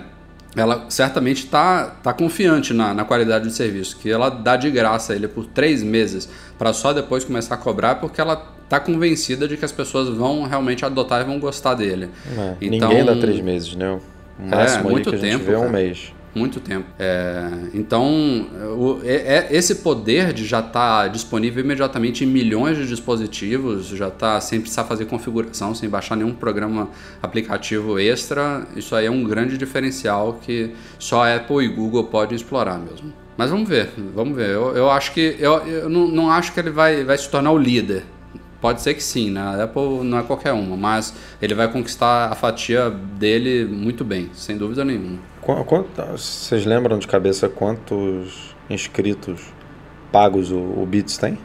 ela 0.56 0.86
certamente 0.88 1.46
está 1.46 1.86
tá 2.02 2.14
confiante 2.14 2.74
na, 2.76 2.94
na 2.94 3.04
qualidade 3.04 3.46
do 3.46 3.52
serviço, 3.52 3.98
que 3.98 4.10
ela 4.10 4.30
dá 4.30 4.56
de 4.56 4.70
graça 4.70 5.16
ele 5.16 5.28
por 5.28 5.46
três 5.48 5.82
meses, 5.82 6.30
para 6.58 6.74
só 6.74 6.94
depois 6.94 7.24
começar 7.24 7.56
a 7.56 7.58
cobrar, 7.58 7.96
porque 7.96 8.20
ela 8.20 8.54
está 8.64 8.80
convencida 8.80 9.48
de 9.48 9.56
que 9.58 9.64
as 9.66 9.72
pessoas 9.72 10.10
vão 10.10 10.44
realmente 10.44 10.84
adotar 10.84 11.22
e 11.22 11.26
vão 11.26 11.40
gostar 11.40 11.74
dele. 11.76 12.10
É, 12.38 12.56
Então- 12.62 12.90
Ninguém 12.90 13.06
dá 13.06 13.16
três 13.16 13.40
meses, 13.42 13.76
né? 13.76 14.00
O 14.40 14.44
máximo 14.50 14.84
ali 14.86 14.92
muito 14.92 15.10
que 15.10 15.16
a 15.16 15.20
gente 15.20 15.32
tempo, 15.32 15.46
vê 15.46 15.54
é 15.54 15.58
um 15.58 15.70
mês. 15.70 16.14
Muito 16.36 16.60
tempo. 16.60 16.86
É, 17.00 17.50
então, 17.74 18.06
o- 18.78 19.00
é- 19.04 19.38
é- 19.38 19.48
esse 19.50 19.76
poder 19.76 20.34
de 20.34 20.46
já 20.46 20.60
estar 20.60 21.08
disponível 21.08 21.64
imediatamente 21.64 22.24
em 22.24 22.28
milhões 22.28 22.78
de 22.78 22.86
dispositivos, 22.86 23.88
já 23.88 24.12
tá 24.12 24.40
sem 24.40 24.60
precisar 24.62 24.84
fazer 24.84 25.06
configuração, 25.06 25.74
sem 25.74 25.90
baixar 25.90 26.16
nenhum 26.16 26.34
programa 26.34 26.90
aplicativo 27.24 27.98
extra, 27.98 28.68
isso 28.76 28.94
aí 28.96 29.08
é 29.08 29.12
um 29.12 29.24
grande 29.24 29.58
diferencial 29.58 30.40
que 30.46 30.72
só 31.00 31.28
Apple 31.28 31.66
e 31.66 31.68
Google 31.70 32.04
podem 32.04 32.36
explorar 32.36 32.78
mesmo. 32.78 33.12
Mas 33.38 33.52
vamos 33.52 33.70
ver, 33.70 33.90
vamos 34.16 34.36
ver. 34.36 34.50
Eu, 34.50 34.76
eu 34.76 34.90
acho 34.90 35.12
que 35.14 35.36
eu, 35.40 35.54
eu 35.68 35.88
não, 35.90 36.08
não 36.08 36.32
acho 36.32 36.52
que 36.54 36.60
ele 36.60 36.72
vai, 36.72 37.04
vai 37.04 37.18
se 37.18 37.30
tornar 37.30 37.52
o 37.52 37.58
líder. 37.58 38.04
Pode 38.60 38.82
ser 38.82 38.96
que 38.96 39.04
sim, 39.04 39.30
né? 39.30 39.40
A 39.40 39.64
Apple 39.66 40.04
não 40.04 40.18
é 40.18 40.24
qualquer 40.24 40.52
uma, 40.52 40.76
mas 40.76 41.14
ele 41.40 41.54
vai 41.54 41.72
conquistar 41.72 42.32
a 42.32 42.36
fatia 42.36 42.90
dele 42.90 43.66
muito 43.66 44.04
bem, 44.04 44.32
sem 44.34 44.58
dúvida 44.58 44.84
nenhuma. 44.84 45.20
Qu- 45.42 45.64
quanto- 45.64 46.02
vocês 46.12 46.66
lembram 46.66 46.98
de 46.98 47.08
cabeça 47.08 47.48
quantos 47.48 48.56
inscritos 48.68 49.42
pagos 50.12 50.52
o, 50.52 50.58
o 50.58 50.86
Beats 50.88 51.20
tem? 51.20 51.38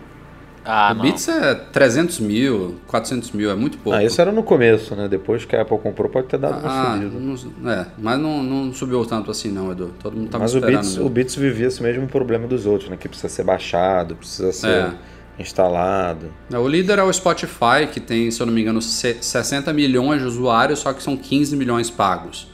Ah, 0.64 0.92
o 0.92 0.94
não. 0.94 1.02
Beats 1.02 1.26
é 1.28 1.54
300 1.54 2.20
mil, 2.20 2.76
400 2.86 3.32
mil, 3.32 3.50
é 3.50 3.54
muito 3.54 3.78
pouco. 3.78 3.98
Ah, 3.98 4.04
isso 4.04 4.20
era 4.20 4.30
no 4.30 4.42
começo, 4.42 4.94
né? 4.94 5.08
Depois 5.08 5.44
que 5.44 5.56
a 5.56 5.62
Apple 5.62 5.78
comprou, 5.78 6.08
pode 6.08 6.28
ter 6.28 6.38
dado 6.38 6.60
uma 6.60 6.68
Ah, 6.68 6.92
subida. 7.00 7.18
não- 7.64 7.70
é, 7.72 7.86
mas 7.98 8.18
não, 8.20 8.42
não 8.42 8.72
subiu 8.72 9.04
tanto 9.04 9.30
assim 9.30 9.50
não, 9.50 9.72
Edu. 9.72 9.92
Todo 10.00 10.16
mundo 10.16 10.28
tava 10.30 10.44
Mas 10.44 10.54
o 10.54 10.58
esperando 10.58 10.76
Beats, 10.80 10.90
mesmo. 10.94 11.06
o 11.06 11.10
Beats 11.10 11.34
vivia 11.34 11.66
esse 11.66 11.82
mesmo 11.82 12.06
problema 12.06 12.46
dos 12.46 12.64
outros, 12.64 12.88
né? 12.90 12.96
Que 12.96 13.08
precisa 13.08 13.28
ser 13.28 13.42
baixado, 13.44 14.14
precisa 14.14 14.52
ser 14.52 14.68
É. 14.68 14.92
instalado. 15.38 16.32
É, 16.52 16.56
O 16.58 16.68
líder 16.68 16.98
é 16.98 17.02
o 17.02 17.12
Spotify, 17.12 17.86
que 17.92 17.98
tem, 18.00 18.30
se 18.30 18.40
eu 18.40 18.46
não 18.46 18.52
me 18.52 18.60
engano, 18.62 18.80
se- 18.80 19.18
60 19.20 19.72
milhões 19.72 20.20
de 20.20 20.26
usuários, 20.28 20.78
só 20.78 20.92
que 20.92 21.02
são 21.02 21.16
15 21.16 21.56
milhões 21.56 21.90
pagos. 21.90 22.46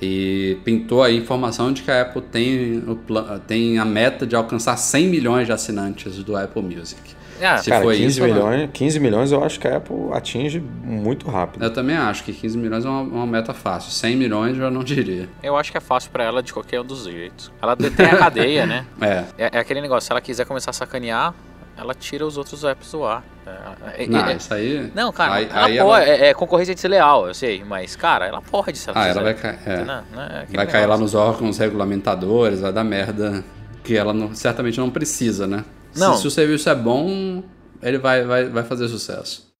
E 0.00 0.56
pintou 0.64 1.02
aí 1.02 1.14
a 1.16 1.18
informação 1.20 1.72
de 1.72 1.82
que 1.82 1.90
a 1.90 2.02
Apple 2.02 2.22
tem, 2.22 2.78
o 2.88 2.96
tem 3.46 3.78
a 3.78 3.84
meta 3.84 4.26
de 4.26 4.34
alcançar 4.34 4.76
100 4.76 5.06
milhões 5.06 5.46
de 5.46 5.52
assinantes 5.52 6.24
do 6.24 6.36
Apple 6.36 6.62
Music. 6.62 6.98
Ah, 7.44 7.58
Se 7.58 7.70
Cara, 7.70 7.82
foi 7.82 7.96
15 7.96 8.08
isso, 8.08 8.22
milhões, 8.22 8.70
15 8.72 9.00
milhões 9.00 9.32
eu 9.32 9.42
acho 9.44 9.58
que 9.58 9.66
a 9.68 9.76
Apple 9.78 9.96
atinge 10.12 10.60
muito 10.60 11.28
rápido. 11.28 11.62
Eu 11.64 11.72
também 11.72 11.96
acho 11.96 12.22
que 12.24 12.32
15 12.32 12.56
milhões 12.58 12.84
é 12.84 12.88
uma, 12.88 13.00
uma 13.02 13.26
meta 13.26 13.52
fácil. 13.52 13.90
100 13.90 14.16
milhões 14.16 14.58
eu 14.58 14.70
não 14.70 14.84
diria. 14.84 15.28
Eu 15.42 15.56
acho 15.56 15.70
que 15.72 15.78
é 15.78 15.80
fácil 15.80 16.10
pra 16.10 16.24
ela 16.24 16.42
de 16.42 16.52
qualquer 16.52 16.80
um 16.80 16.84
dos 16.84 17.04
jeitos. 17.04 17.52
Ela 17.60 17.74
detém 17.74 18.06
a 18.06 18.16
cadeia, 18.16 18.66
né? 18.66 18.86
É, 19.02 19.24
É, 19.38 19.50
é 19.54 19.58
aquele 19.58 19.80
negócio, 19.80 20.06
se 20.06 20.12
ela 20.12 20.20
quiser 20.20 20.44
começar 20.46 20.70
a 20.70 20.74
sacanear, 20.74 21.34
ela 21.76 21.94
tira 21.94 22.24
os 22.26 22.36
outros 22.36 22.62
apps 22.64 22.92
do 22.92 23.04
ar. 23.04 23.24
É, 23.44 24.04
é- 24.04 24.06
não, 24.06 24.20
é- 24.26 24.36
isso 24.36 24.54
aí... 24.54 24.92
não, 24.94 25.10
cara, 25.12 25.34
aí- 25.34 25.48
ela 25.50 25.66
aí 25.66 25.78
pode, 25.78 26.10
é, 26.10 26.28
é 26.28 26.34
concorrência 26.34 26.74
desleal, 26.74 27.26
eu 27.26 27.34
sei, 27.34 27.64
mas, 27.64 27.96
cara, 27.96 28.26
ela 28.26 28.40
pode 28.40 28.78
se 28.78 28.88
ela 28.88 29.00
Ah, 29.00 29.08
quiser. 29.08 29.18
ela 29.20 29.24
vai 29.24 29.34
cair. 29.34 29.58
é. 29.66 29.84
Não, 29.84 30.02
não, 30.12 30.22
é 30.22 30.46
Vai 30.54 30.66
cair 30.68 30.86
lá 30.86 30.96
nos 30.96 31.14
órgãos 31.14 31.58
regulamentadores, 31.58 32.60
vai 32.60 32.72
dar 32.72 32.84
merda 32.84 33.42
que 33.82 33.96
ela 33.96 34.12
não- 34.12 34.32
certamente 34.34 34.78
não 34.78 34.90
precisa, 34.90 35.46
né? 35.46 35.64
Se- 35.92 36.00
Não. 36.00 36.16
Se, 36.16 36.26
o 36.26 36.30
serviço 36.30 36.68
é 36.68 36.74
bom, 36.74 37.42
ele 37.82 37.98
vai, 37.98 38.24
vai, 38.24 38.44
vai 38.48 38.62
fazer 38.64 38.88
sucesso. 38.88 39.50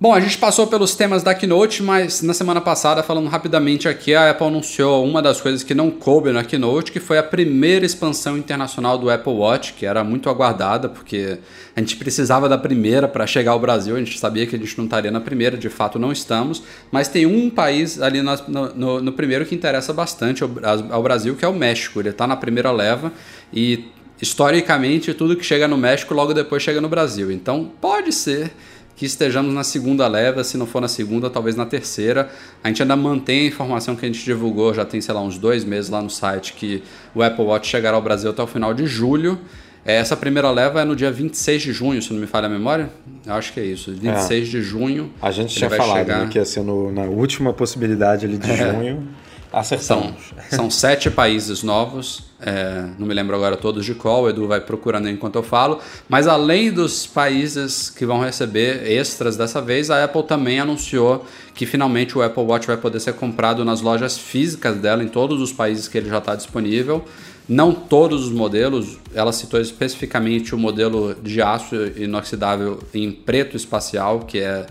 Bom, 0.00 0.12
a 0.12 0.18
gente 0.18 0.36
passou 0.36 0.66
pelos 0.66 0.96
temas 0.96 1.22
da 1.22 1.32
Keynote, 1.32 1.80
mas 1.80 2.22
na 2.22 2.34
semana 2.34 2.60
passada, 2.60 3.04
falando 3.04 3.28
rapidamente 3.28 3.86
aqui, 3.86 4.12
a 4.16 4.30
Apple 4.30 4.48
anunciou 4.48 5.04
uma 5.06 5.22
das 5.22 5.40
coisas 5.40 5.62
que 5.62 5.76
não 5.76 5.92
coube 5.92 6.32
na 6.32 6.42
Keynote, 6.42 6.90
que 6.90 6.98
foi 6.98 7.18
a 7.18 7.22
primeira 7.22 7.86
expansão 7.86 8.36
internacional 8.36 8.98
do 8.98 9.08
Apple 9.08 9.32
Watch, 9.32 9.74
que 9.74 9.86
era 9.86 10.02
muito 10.02 10.28
aguardada, 10.28 10.88
porque 10.88 11.38
a 11.76 11.78
gente 11.78 11.94
precisava 11.94 12.48
da 12.48 12.58
primeira 12.58 13.06
para 13.06 13.28
chegar 13.28 13.52
ao 13.52 13.60
Brasil, 13.60 13.94
a 13.94 13.98
gente 14.00 14.18
sabia 14.18 14.44
que 14.44 14.56
a 14.56 14.58
gente 14.58 14.76
não 14.76 14.86
estaria 14.86 15.10
na 15.12 15.20
primeira, 15.20 15.56
de 15.56 15.68
fato 15.68 16.00
não 16.00 16.10
estamos, 16.10 16.64
mas 16.90 17.06
tem 17.06 17.24
um 17.24 17.48
país 17.48 18.02
ali 18.02 18.22
no, 18.22 18.32
no- 18.74 19.00
no 19.00 19.12
primeiro 19.12 19.46
que 19.46 19.54
interessa 19.54 19.92
bastante 19.92 20.42
ao, 20.42 20.50
ao 20.90 21.00
Brasil, 21.04 21.36
que 21.36 21.44
é 21.44 21.48
o 21.48 21.54
México. 21.54 22.00
Ele 22.00 22.08
está 22.08 22.26
na 22.26 22.34
primeira 22.36 22.72
leva 22.72 23.12
e 23.54 23.84
historicamente 24.22 25.12
tudo 25.12 25.34
que 25.36 25.44
chega 25.44 25.66
no 25.66 25.76
México 25.76 26.14
logo 26.14 26.32
depois 26.32 26.62
chega 26.62 26.80
no 26.80 26.88
Brasil. 26.88 27.30
Então 27.32 27.70
pode 27.80 28.12
ser 28.12 28.52
que 28.94 29.04
estejamos 29.04 29.52
na 29.52 29.64
segunda 29.64 30.06
leva, 30.06 30.44
se 30.44 30.56
não 30.56 30.66
for 30.66 30.80
na 30.80 30.86
segunda, 30.86 31.28
talvez 31.28 31.56
na 31.56 31.66
terceira. 31.66 32.30
A 32.62 32.68
gente 32.68 32.82
ainda 32.82 32.94
mantém 32.94 33.44
a 33.44 33.46
informação 33.48 33.96
que 33.96 34.04
a 34.04 34.08
gente 34.08 34.22
divulgou, 34.24 34.72
já 34.72 34.84
tem, 34.84 35.00
sei 35.00 35.12
lá, 35.12 35.20
uns 35.20 35.38
dois 35.38 35.64
meses 35.64 35.90
lá 35.90 36.00
no 36.00 36.10
site, 36.10 36.52
que 36.52 36.82
o 37.14 37.22
Apple 37.22 37.44
Watch 37.44 37.66
chegará 37.68 37.96
ao 37.96 38.02
Brasil 38.02 38.30
até 38.30 38.40
o 38.42 38.46
final 38.46 38.72
de 38.72 38.86
julho. 38.86 39.38
É, 39.84 39.96
Essa 39.96 40.16
primeira 40.16 40.48
leva 40.52 40.82
é 40.82 40.84
no 40.84 40.94
dia 40.94 41.10
26 41.10 41.62
de 41.62 41.72
junho, 41.72 42.00
se 42.00 42.12
não 42.12 42.20
me 42.20 42.26
falha 42.28 42.46
a 42.46 42.48
memória. 42.50 42.90
Eu 43.26 43.34
acho 43.34 43.52
que 43.52 43.58
é 43.58 43.64
isso, 43.64 43.90
26 43.92 44.46
de 44.46 44.62
junho. 44.62 45.10
A 45.20 45.32
gente 45.32 45.52
tinha 45.56 45.68
falado 45.68 45.96
chegar. 45.98 46.20
né, 46.20 46.28
que 46.30 46.38
ia 46.38 46.44
ser 46.44 46.62
no- 46.62 46.92
na 46.92 47.02
última 47.02 47.52
possibilidade 47.52 48.24
ali 48.26 48.36
de 48.38 48.48
É. 48.48 48.56
junho. 48.72 49.08
Acertamos. 49.52 50.14
São, 50.48 50.58
são 50.58 50.70
sete 50.70 51.10
países 51.10 51.62
novos, 51.62 52.24
é, 52.40 52.86
não 52.98 53.06
me 53.06 53.14
lembro 53.14 53.36
agora 53.36 53.56
todos 53.56 53.84
de 53.84 53.94
qual, 53.94 54.22
o 54.22 54.28
Edu 54.28 54.48
vai 54.48 54.60
procurando 54.60 55.08
enquanto 55.08 55.36
eu 55.36 55.42
falo. 55.42 55.78
Mas 56.08 56.26
além 56.26 56.72
dos 56.72 57.06
países 57.06 57.88
que 57.88 58.04
vão 58.04 58.20
receber 58.20 58.90
extras 58.90 59.36
dessa 59.36 59.60
vez, 59.60 59.90
a 59.90 60.02
Apple 60.02 60.24
também 60.24 60.58
anunciou 60.58 61.24
que 61.54 61.66
finalmente 61.66 62.18
o 62.18 62.22
Apple 62.22 62.42
Watch 62.42 62.66
vai 62.66 62.76
poder 62.76 62.98
ser 62.98 63.12
comprado 63.12 63.64
nas 63.64 63.80
lojas 63.80 64.18
físicas 64.18 64.76
dela, 64.78 65.04
em 65.04 65.08
todos 65.08 65.40
os 65.40 65.52
países 65.52 65.86
que 65.86 65.98
ele 65.98 66.08
já 66.08 66.18
está 66.18 66.34
disponível. 66.34 67.04
Não 67.48 67.72
todos 67.72 68.24
os 68.26 68.32
modelos, 68.32 68.98
ela 69.14 69.32
citou 69.32 69.60
especificamente 69.60 70.54
o 70.54 70.58
modelo 70.58 71.14
de 71.14 71.42
aço 71.42 71.74
inoxidável 71.96 72.78
em 72.94 73.10
preto 73.10 73.56
espacial, 73.56 74.20
que 74.20 74.38
é 74.38 74.66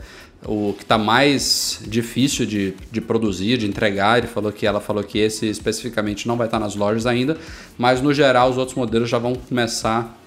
o 0.46 0.74
que 0.74 0.84
está 0.84 0.98
mais 0.98 1.80
difícil 1.86 2.46
de, 2.46 2.74
de 2.92 3.00
produzir, 3.00 3.58
de 3.58 3.68
entregar. 3.68 4.18
Ele 4.18 4.28
falou 4.28 4.52
que 4.52 4.66
ela 4.66 4.82
falou 4.82 5.04
que 5.04 5.20
esse 5.20 5.48
especificamente 5.48 6.28
não 6.28 6.36
vai 6.36 6.48
estar 6.48 6.60
nas 6.60 6.76
lojas 6.76 7.06
ainda, 7.06 7.38
mas 7.78 8.02
no 8.02 8.14
geral 8.14 8.50
os 8.50 8.58
outros 8.58 8.76
modelos 8.76 9.10
já 9.10 9.18
vão 9.18 9.36
começar 9.36 10.18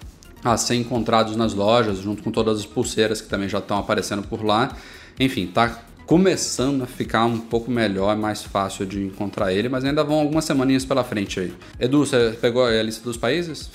a 0.44 0.56
ser 0.56 0.74
encontrados 0.74 1.36
nas 1.36 1.54
lojas, 1.54 1.98
junto 1.98 2.22
com 2.22 2.30
todas 2.30 2.60
as 2.60 2.66
pulseiras 2.66 3.20
que 3.20 3.28
também 3.28 3.48
já 3.48 3.58
estão 3.58 3.78
aparecendo 3.78 4.22
por 4.22 4.44
lá. 4.44 4.76
Enfim, 5.18 5.46
tá 5.46 5.80
começando 6.06 6.82
a 6.82 6.86
ficar 6.86 7.24
um 7.24 7.38
pouco 7.38 7.70
melhor, 7.70 8.14
mais 8.16 8.42
fácil 8.42 8.84
de 8.84 9.02
encontrar 9.02 9.52
ele, 9.52 9.70
mas 9.70 9.84
ainda 9.84 10.04
vão 10.04 10.20
algumas 10.20 10.44
semaninhas 10.44 10.84
pela 10.84 11.02
frente 11.02 11.40
aí. 11.40 11.54
Edu, 11.80 12.04
você 12.04 12.36
pegou 12.40 12.64
a 12.64 12.82
lista 12.82 13.02
dos 13.02 13.16
países? 13.16 13.70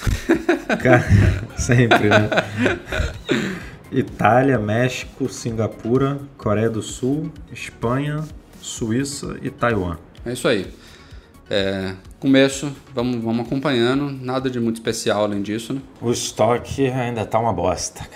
Sempre, 1.57 2.09
né? 2.09 2.29
Itália, 3.91 4.59
México, 4.59 5.27
Singapura, 5.27 6.19
Coreia 6.37 6.69
do 6.69 6.81
Sul, 6.81 7.31
Espanha, 7.51 8.23
Suíça 8.61 9.37
e 9.41 9.49
Taiwan. 9.49 9.97
É 10.25 10.33
isso 10.33 10.47
aí. 10.47 10.67
É, 11.49 11.95
começo, 12.19 12.71
vamos, 12.93 13.23
vamos 13.23 13.45
acompanhando, 13.47 14.11
nada 14.11 14.49
de 14.49 14.59
muito 14.59 14.75
especial 14.75 15.23
além 15.23 15.41
disso, 15.41 15.73
né? 15.73 15.81
O 15.99 16.11
estoque 16.11 16.85
ainda 16.87 17.25
tá 17.25 17.39
uma 17.39 17.51
bosta. 17.51 18.07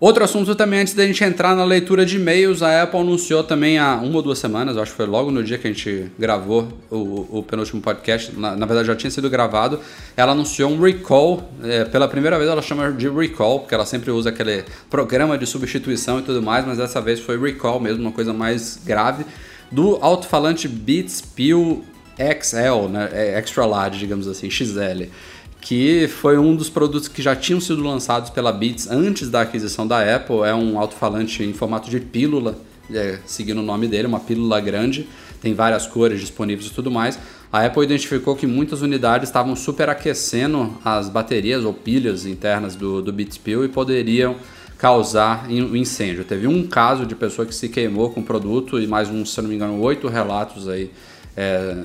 Outro 0.00 0.22
assunto 0.22 0.54
também, 0.54 0.78
antes 0.78 0.94
da 0.94 1.04
gente 1.04 1.24
entrar 1.24 1.56
na 1.56 1.64
leitura 1.64 2.06
de 2.06 2.18
e-mails, 2.18 2.62
a 2.62 2.84
Apple 2.84 3.00
anunciou 3.00 3.42
também 3.42 3.80
há 3.80 3.96
uma 3.96 4.14
ou 4.14 4.22
duas 4.22 4.38
semanas, 4.38 4.76
acho 4.76 4.92
que 4.92 4.96
foi 4.96 5.06
logo 5.06 5.32
no 5.32 5.42
dia 5.42 5.58
que 5.58 5.66
a 5.66 5.72
gente 5.72 6.08
gravou 6.16 6.68
o, 6.88 7.38
o 7.38 7.42
penúltimo 7.42 7.82
podcast, 7.82 8.32
na, 8.38 8.54
na, 8.54 8.64
verdade 8.64 8.86
já 8.86 8.94
tinha 8.94 9.10
sido 9.10 9.28
gravado, 9.28 9.80
ela 10.16 10.30
anunciou 10.30 10.70
um 10.70 10.80
recall, 10.80 11.50
é, 11.64 11.84
pela 11.84 12.06
primeira 12.06 12.38
vez 12.38 12.48
ela 12.48 12.62
chama 12.62 12.92
de 12.92 13.08
recall, 13.08 13.58
porque 13.58 13.74
ela 13.74 13.84
sempre 13.84 14.12
usa 14.12 14.28
aquele 14.28 14.64
programa 14.88 15.36
de 15.36 15.46
substituição 15.46 16.20
e 16.20 16.22
tudo 16.22 16.40
mais, 16.40 16.64
mas 16.64 16.78
dessa 16.78 17.00
vez 17.00 17.18
foi 17.18 17.36
recall 17.36 17.80
mesmo, 17.80 18.00
uma 18.00 18.12
coisa 18.12 18.32
mais 18.32 18.78
grave, 18.86 19.26
do 19.68 19.98
alto-falante 20.00 20.68
Beats 20.68 21.20
Pill 21.20 21.84
XL, 22.16 22.88
né, 22.88 23.08
é, 23.12 23.36
extra 23.36 23.66
large, 23.66 23.98
digamos 23.98 24.28
assim, 24.28 24.48
XL 24.48 25.08
que 25.68 26.08
foi 26.08 26.38
um 26.38 26.56
dos 26.56 26.70
produtos 26.70 27.08
que 27.08 27.20
já 27.20 27.36
tinham 27.36 27.60
sido 27.60 27.82
lançados 27.82 28.30
pela 28.30 28.50
Beats 28.50 28.90
antes 28.90 29.28
da 29.28 29.42
aquisição 29.42 29.86
da 29.86 30.16
Apple. 30.16 30.38
É 30.38 30.54
um 30.54 30.78
alto-falante 30.78 31.44
em 31.44 31.52
formato 31.52 31.90
de 31.90 32.00
pílula, 32.00 32.56
é, 32.90 33.18
seguindo 33.26 33.58
o 33.58 33.62
nome 33.62 33.86
dele, 33.86 34.08
uma 34.08 34.18
pílula 34.18 34.58
grande, 34.60 35.06
tem 35.42 35.52
várias 35.52 35.86
cores 35.86 36.20
disponíveis 36.20 36.70
e 36.70 36.72
tudo 36.72 36.90
mais. 36.90 37.18
A 37.52 37.66
Apple 37.66 37.84
identificou 37.84 38.34
que 38.34 38.46
muitas 38.46 38.80
unidades 38.80 39.28
estavam 39.28 39.54
superaquecendo 39.54 40.72
as 40.82 41.10
baterias 41.10 41.66
ou 41.66 41.74
pilhas 41.74 42.24
internas 42.24 42.74
do, 42.74 43.02
do 43.02 43.12
Beats 43.12 43.36
Pill 43.36 43.62
e 43.62 43.68
poderiam 43.68 44.36
causar 44.78 45.50
um 45.50 45.76
incêndio. 45.76 46.24
Teve 46.24 46.46
um 46.46 46.66
caso 46.66 47.04
de 47.04 47.14
pessoa 47.14 47.44
que 47.44 47.54
se 47.54 47.68
queimou 47.68 48.08
com 48.08 48.20
o 48.20 48.24
produto 48.24 48.80
e 48.80 48.86
mais 48.86 49.10
uns, 49.10 49.34
se 49.34 49.42
não 49.42 49.50
me 49.50 49.56
engano, 49.56 49.78
oito 49.82 50.08
relatos 50.08 50.66
aí 50.66 50.90
é, 51.36 51.84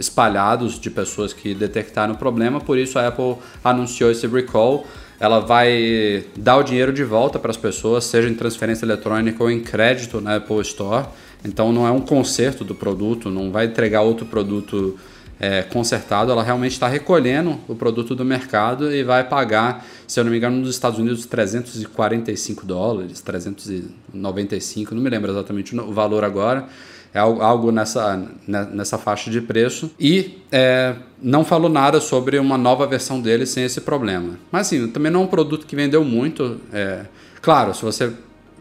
espalhados 0.00 0.80
de 0.80 0.90
pessoas 0.90 1.34
que 1.34 1.54
detectaram 1.54 2.14
o 2.14 2.16
problema, 2.16 2.58
por 2.58 2.78
isso 2.78 2.98
a 2.98 3.06
Apple 3.06 3.36
anunciou 3.62 4.10
esse 4.10 4.26
recall. 4.26 4.86
Ela 5.20 5.38
vai 5.38 6.24
dar 6.34 6.56
o 6.56 6.62
dinheiro 6.62 6.90
de 6.90 7.04
volta 7.04 7.38
para 7.38 7.50
as 7.50 7.56
pessoas, 7.58 8.04
seja 8.04 8.26
em 8.26 8.34
transferência 8.34 8.86
eletrônica 8.86 9.44
ou 9.44 9.50
em 9.50 9.60
crédito 9.60 10.18
na 10.18 10.36
Apple 10.36 10.62
Store. 10.62 11.06
Então 11.44 11.70
não 11.70 11.86
é 11.86 11.90
um 11.90 12.00
conserto 12.00 12.64
do 12.64 12.74
produto, 12.74 13.28
não 13.28 13.52
vai 13.52 13.66
entregar 13.66 14.00
outro 14.00 14.24
produto 14.24 14.98
é, 15.38 15.62
consertado, 15.62 16.32
ela 16.32 16.42
realmente 16.42 16.72
está 16.72 16.88
recolhendo 16.88 17.58
o 17.68 17.74
produto 17.74 18.14
do 18.14 18.24
mercado 18.24 18.92
e 18.92 19.02
vai 19.02 19.24
pagar, 19.24 19.86
se 20.06 20.20
eu 20.20 20.24
não 20.24 20.30
me 20.30 20.36
engano, 20.36 20.56
nos 20.58 20.70
Estados 20.70 20.98
Unidos 20.98 21.24
345 21.24 22.66
dólares, 22.66 23.20
395, 23.22 24.94
não 24.94 25.02
me 25.02 25.08
lembro 25.08 25.30
exatamente 25.30 25.74
o 25.74 25.92
valor 25.92 26.24
agora 26.24 26.68
é 27.12 27.18
algo 27.18 27.72
nessa, 27.72 28.22
nessa 28.46 28.96
faixa 28.96 29.30
de 29.30 29.40
preço. 29.40 29.90
E 29.98 30.38
é, 30.50 30.94
não 31.20 31.44
falou 31.44 31.68
nada 31.68 32.00
sobre 32.00 32.38
uma 32.38 32.56
nova 32.56 32.86
versão 32.86 33.20
dele 33.20 33.46
sem 33.46 33.64
esse 33.64 33.80
problema. 33.80 34.38
Mas 34.50 34.68
assim, 34.68 34.86
também 34.88 35.10
não 35.10 35.22
é 35.22 35.24
um 35.24 35.28
produto 35.28 35.66
que 35.66 35.74
vendeu 35.74 36.04
muito. 36.04 36.60
É, 36.72 37.04
claro, 37.42 37.74
se 37.74 37.82
você 37.82 38.12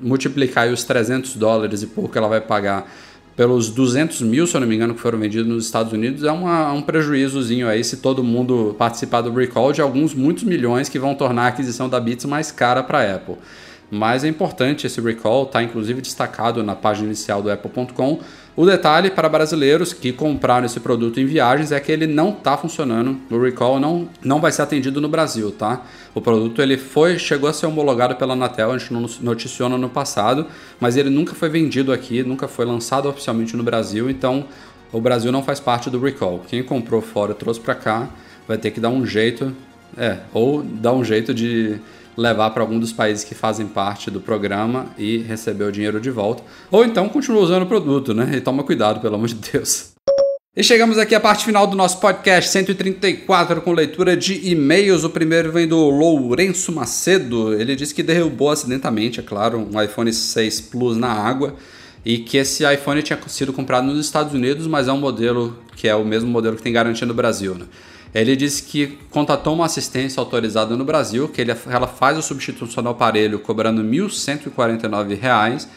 multiplicar 0.02 0.68
os 0.70 0.84
300 0.84 1.36
dólares 1.36 1.84
e 1.84 1.88
pouco 1.88 2.12
que 2.12 2.18
ela 2.18 2.28
vai 2.28 2.42
pagar 2.42 2.90
pelos 3.36 3.70
200 3.70 4.22
mil, 4.22 4.46
se 4.46 4.56
eu 4.56 4.60
não 4.60 4.68
me 4.68 4.76
engano, 4.76 4.94
que 4.94 5.00
foram 5.00 5.18
vendidos 5.18 5.48
nos 5.48 5.66
Estados 5.66 5.94
Unidos, 5.94 6.24
é 6.26 6.32
uma, 6.32 6.74
um 6.74 6.82
prejuízozinho 6.82 7.70
aí 7.70 7.84
se 7.86 7.98
todo 7.98 8.22
mundo 8.22 8.76
participar 8.78 9.22
do 9.22 9.34
recall 9.34 9.72
de 9.72 9.82
alguns 9.82 10.14
muitos 10.14 10.44
milhões 10.44 10.90
que 10.90 11.00
vão 11.00 11.16
tornar 11.16 11.44
a 11.44 11.48
aquisição 11.48 11.88
da 11.88 12.00
Beats 12.02 12.26
mais 12.26 12.52
cara 12.52 12.84
para 12.84 13.00
a 13.00 13.16
Apple. 13.16 13.36
Mas 13.92 14.24
é 14.24 14.28
importante 14.28 14.86
esse 14.86 15.02
recall, 15.02 15.44
está 15.44 15.64
inclusive 15.64 16.02
destacado 16.02 16.64
na 16.64 16.76
página 16.76 17.08
inicial 17.08 17.42
do 17.42 17.52
Apple.com. 17.52 18.20
O 18.56 18.66
detalhe 18.66 19.10
para 19.10 19.30
brasileiros 19.30 19.94
que 19.94 20.12
compraram 20.12 20.66
esse 20.66 20.80
produto 20.80 21.20
em 21.20 21.26
viagens 21.26 21.72
é 21.72 21.80
que 21.80 21.92
ele 21.92 22.06
não 22.06 22.32
está 22.32 22.58
funcionando. 22.58 23.18
O 23.32 23.42
recall 23.42 23.80
não, 23.80 24.10
não 24.22 24.42
vai 24.42 24.52
ser 24.52 24.64
atendido 24.64 25.00
no 25.00 25.08
Brasil, 25.08 25.50
tá? 25.52 25.84
O 26.14 26.20
produto 26.20 26.62
ele 26.62 26.78
foi 26.78 27.18
chegou 27.18 27.50
a 27.50 27.54
ser 27.54 27.68
homologado 27.68 28.16
pela 28.16 28.34
Anatel, 28.34 28.72
a 28.72 28.78
gente 28.78 28.92
não 28.92 29.06
noticiou 29.22 29.70
no 29.70 29.76
ano 29.76 29.90
passado, 29.90 30.46
mas 30.80 30.98
ele 30.98 31.10
nunca 31.10 31.34
foi 31.34 31.48
vendido 31.48 31.94
aqui, 31.94 32.22
nunca 32.22 32.48
foi 32.48 32.66
lançado 32.66 33.08
oficialmente 33.08 33.56
no 33.56 33.64
Brasil, 33.64 34.10
então 34.10 34.46
o 34.92 35.00
Brasil 35.00 35.32
não 35.32 35.42
faz 35.42 35.60
parte 35.60 35.90
do 35.90 36.00
recall. 36.00 36.44
Quem 36.48 36.62
comprou 36.62 37.02
fora 37.02 37.34
trouxe 37.34 37.60
para 37.60 37.76
cá 37.76 38.10
vai 38.48 38.58
ter 38.58 38.72
que 38.72 38.80
dar 38.80 38.90
um 38.90 39.06
jeito, 39.06 39.56
é, 39.96 40.18
ou 40.34 40.62
dar 40.64 40.94
um 40.94 41.04
jeito 41.04 41.34
de 41.34 41.80
levar 42.20 42.50
para 42.50 42.62
algum 42.62 42.78
dos 42.78 42.92
países 42.92 43.24
que 43.24 43.34
fazem 43.34 43.66
parte 43.66 44.12
do 44.12 44.20
programa 44.20 44.88
e 44.98 45.20
receber 45.20 45.64
o 45.64 45.72
dinheiro 45.72 46.02
de 46.02 46.12
volta. 46.12 46.44
Ou 46.70 46.84
então 46.84 47.08
continua 47.08 47.42
usando 47.42 47.64
o 47.64 47.66
produto, 47.66 48.14
né? 48.14 48.30
E 48.36 48.42
toma 48.42 48.64
cuidado, 48.64 49.00
pelo 49.00 49.16
amor 49.16 49.30
de 49.30 49.36
Deus. 49.36 49.94
E 50.56 50.64
chegamos 50.64 50.98
aqui 50.98 51.16
à 51.16 51.20
parte 51.20 51.46
final 51.46 51.66
do 51.66 51.78
nosso 51.78 52.00
podcast 52.02 52.52
134 52.52 53.62
com 53.62 53.72
leitura 53.72 54.18
de 54.18 54.50
e-mails. 54.52 55.06
O 55.06 55.10
primeiro 55.10 55.54
vem 55.54 55.66
do 55.66 55.90
Lourenço 55.90 56.74
Macedo. 56.74 57.54
Ele 57.54 57.76
disse 57.76 57.96
que 57.96 58.04
derrubou 58.04 58.52
acidentalmente, 58.52 59.22
é 59.22 59.24
claro, 59.24 59.58
um 59.72 59.82
iPhone 59.82 60.12
6 60.12 60.62
Plus 60.62 60.98
na 60.98 61.14
água 61.14 61.56
e 62.04 62.18
que 62.18 62.38
esse 62.38 62.64
iPhone 62.72 63.02
tinha 63.02 63.18
sido 63.28 63.54
comprado 63.54 63.86
nos 63.86 64.06
Estados 64.06 64.34
Unidos, 64.34 64.68
mas 64.68 64.88
é 64.88 64.92
um 64.92 64.98
modelo 64.98 65.58
que 65.76 65.88
é 65.88 65.96
o 65.96 66.04
mesmo 66.04 66.30
modelo 66.30 66.58
que 66.58 66.62
tem 66.62 66.74
garantia 66.74 67.08
no 67.08 67.14
Brasil. 67.14 67.56
Né? 67.56 67.66
Ele 68.14 68.36
disse 68.36 68.64
que 68.64 68.98
contatou 69.10 69.54
uma 69.54 69.66
assistência 69.66 70.20
autorizada 70.20 70.76
no 70.76 70.84
Brasil, 70.84 71.28
que 71.28 71.42
ele, 71.42 71.56
ela 71.68 71.88
faz 71.88 72.18
a 72.18 72.22
substituição 72.22 72.84
do 72.84 72.90
aparelho 72.90 73.40
cobrando 73.40 73.82
R$ 73.82 73.88
1.149, 73.88 75.68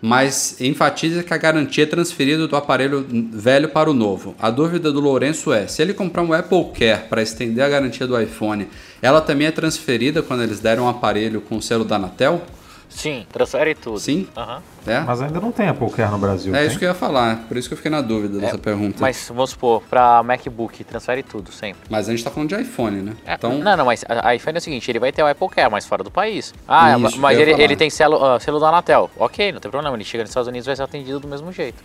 mas 0.00 0.60
enfatiza 0.60 1.22
que 1.22 1.34
a 1.34 1.36
garantia 1.36 1.84
é 1.84 1.86
transferida 1.86 2.46
do 2.46 2.54
aparelho 2.54 3.04
velho 3.32 3.68
para 3.68 3.90
o 3.90 3.94
novo. 3.94 4.34
A 4.38 4.50
dúvida 4.50 4.92
do 4.92 5.00
Lourenço 5.00 5.52
é: 5.52 5.66
se 5.66 5.82
ele 5.82 5.92
comprar 5.92 6.22
um 6.22 6.32
Apple 6.32 6.66
Care 6.78 7.08
para 7.08 7.22
estender 7.22 7.64
a 7.64 7.68
garantia 7.68 8.06
do 8.06 8.20
iPhone, 8.20 8.68
ela 9.02 9.20
também 9.20 9.46
é 9.46 9.50
transferida 9.50 10.22
quando 10.22 10.42
eles 10.42 10.60
derem 10.60 10.84
um 10.84 10.88
aparelho 10.88 11.40
com 11.40 11.56
o 11.56 11.62
selo 11.62 11.84
da 11.84 11.96
Anatel? 11.96 12.42
Sim, 12.88 13.26
transfere 13.30 13.74
tudo. 13.74 13.98
Sim? 13.98 14.26
Uhum. 14.36 14.58
É? 14.86 15.00
Mas 15.00 15.20
ainda 15.20 15.40
não 15.40 15.52
tem 15.52 15.68
Apple 15.68 15.90
Care 15.90 16.10
no 16.10 16.18
Brasil. 16.18 16.54
É 16.54 16.60
tem? 16.60 16.68
isso 16.68 16.78
que 16.78 16.84
eu 16.84 16.88
ia 16.88 16.94
falar, 16.94 17.44
por 17.46 17.56
isso 17.56 17.68
que 17.68 17.74
eu 17.74 17.76
fiquei 17.76 17.90
na 17.90 18.00
dúvida 18.00 18.38
é, 18.38 18.40
dessa 18.40 18.58
pergunta. 18.58 18.96
Mas 19.00 19.28
vamos 19.28 19.50
supor, 19.50 19.82
para 19.82 20.22
MacBook, 20.22 20.82
transfere 20.84 21.22
tudo 21.22 21.52
sempre. 21.52 21.82
Mas 21.90 22.08
a 22.08 22.12
gente 22.12 22.24
tá 22.24 22.30
falando 22.30 22.48
de 22.48 22.60
iPhone, 22.60 23.02
né? 23.02 23.12
É, 23.26 23.34
então... 23.34 23.58
Não, 23.58 23.76
não, 23.76 23.84
mas 23.84 24.04
a 24.08 24.34
iPhone 24.34 24.56
é 24.56 24.58
o 24.58 24.62
seguinte, 24.62 24.90
ele 24.90 24.98
vai 24.98 25.12
ter 25.12 25.22
o 25.22 25.26
Apple 25.26 25.48
Care, 25.48 25.70
mas 25.70 25.86
fora 25.86 26.02
do 26.02 26.10
país. 26.10 26.54
Ah, 26.66 26.98
isso, 26.98 27.20
mas 27.20 27.38
ele, 27.38 27.52
ele, 27.62 27.76
tem 27.76 27.90
selo, 27.90 28.16
uh, 28.16 28.40
selo 28.40 28.58
da 28.58 28.68
Anatel. 28.68 29.10
Ok, 29.18 29.52
não 29.52 29.60
tem 29.60 29.70
problema, 29.70 29.94
ele 29.94 30.04
chega 30.04 30.24
nos 30.24 30.30
Estados 30.30 30.48
Unidos 30.48 30.66
e 30.66 30.68
vai 30.68 30.76
ser 30.76 30.82
atendido 30.82 31.20
do 31.20 31.28
mesmo 31.28 31.52
jeito. 31.52 31.82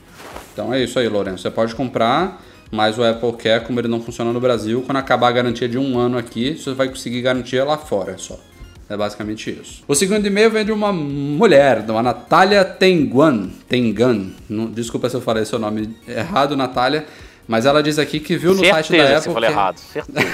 Então 0.53 0.73
é 0.73 0.81
isso 0.81 0.97
aí, 0.97 1.07
Lourenço. 1.07 1.43
Você 1.43 1.51
pode 1.51 1.75
comprar, 1.75 2.41
mas 2.71 2.97
o 2.97 3.03
Apple 3.03 3.33
Care, 3.33 3.65
como 3.65 3.79
ele 3.79 3.87
não 3.87 4.01
funciona 4.01 4.31
no 4.31 4.39
Brasil, 4.39 4.81
quando 4.85 4.97
acabar 4.97 5.27
a 5.27 5.31
garantia 5.31 5.67
de 5.67 5.77
um 5.77 5.99
ano 5.99 6.17
aqui, 6.17 6.57
você 6.57 6.73
vai 6.73 6.87
conseguir 6.87 7.21
garantia 7.21 7.65
lá 7.65 7.77
fora 7.77 8.17
só. 8.17 8.39
É 8.93 8.97
basicamente 8.97 9.49
isso. 9.49 9.83
O 9.87 9.95
segundo 9.95 10.23
e-mail 10.23 10.51
vem 10.51 10.63
de 10.63 10.71
uma 10.71 10.93
mulher, 10.93 11.81
de 11.81 11.89
uma 11.89 12.03
Natália 12.03 12.63
Tenguan. 12.63 13.49
Tengan. 13.67 14.27
desculpa 14.71 15.09
se 15.09 15.15
eu 15.15 15.21
falei 15.21 15.45
seu 15.45 15.57
nome 15.57 15.95
errado, 16.07 16.55
Natália. 16.55 17.03
Mas 17.47 17.65
ela 17.65 17.81
diz 17.81 17.97
aqui 17.97 18.19
que 18.19 18.37
viu 18.37 18.53
no 18.53 18.59
certeza 18.59 18.83
site 18.83 18.97
da 18.97 19.03
Apple. 19.03 19.15
Que 19.15 19.23
você 19.23 19.33
falou 19.33 19.41
que... 19.41 19.51
errado, 19.51 19.77
certeza. 19.79 20.27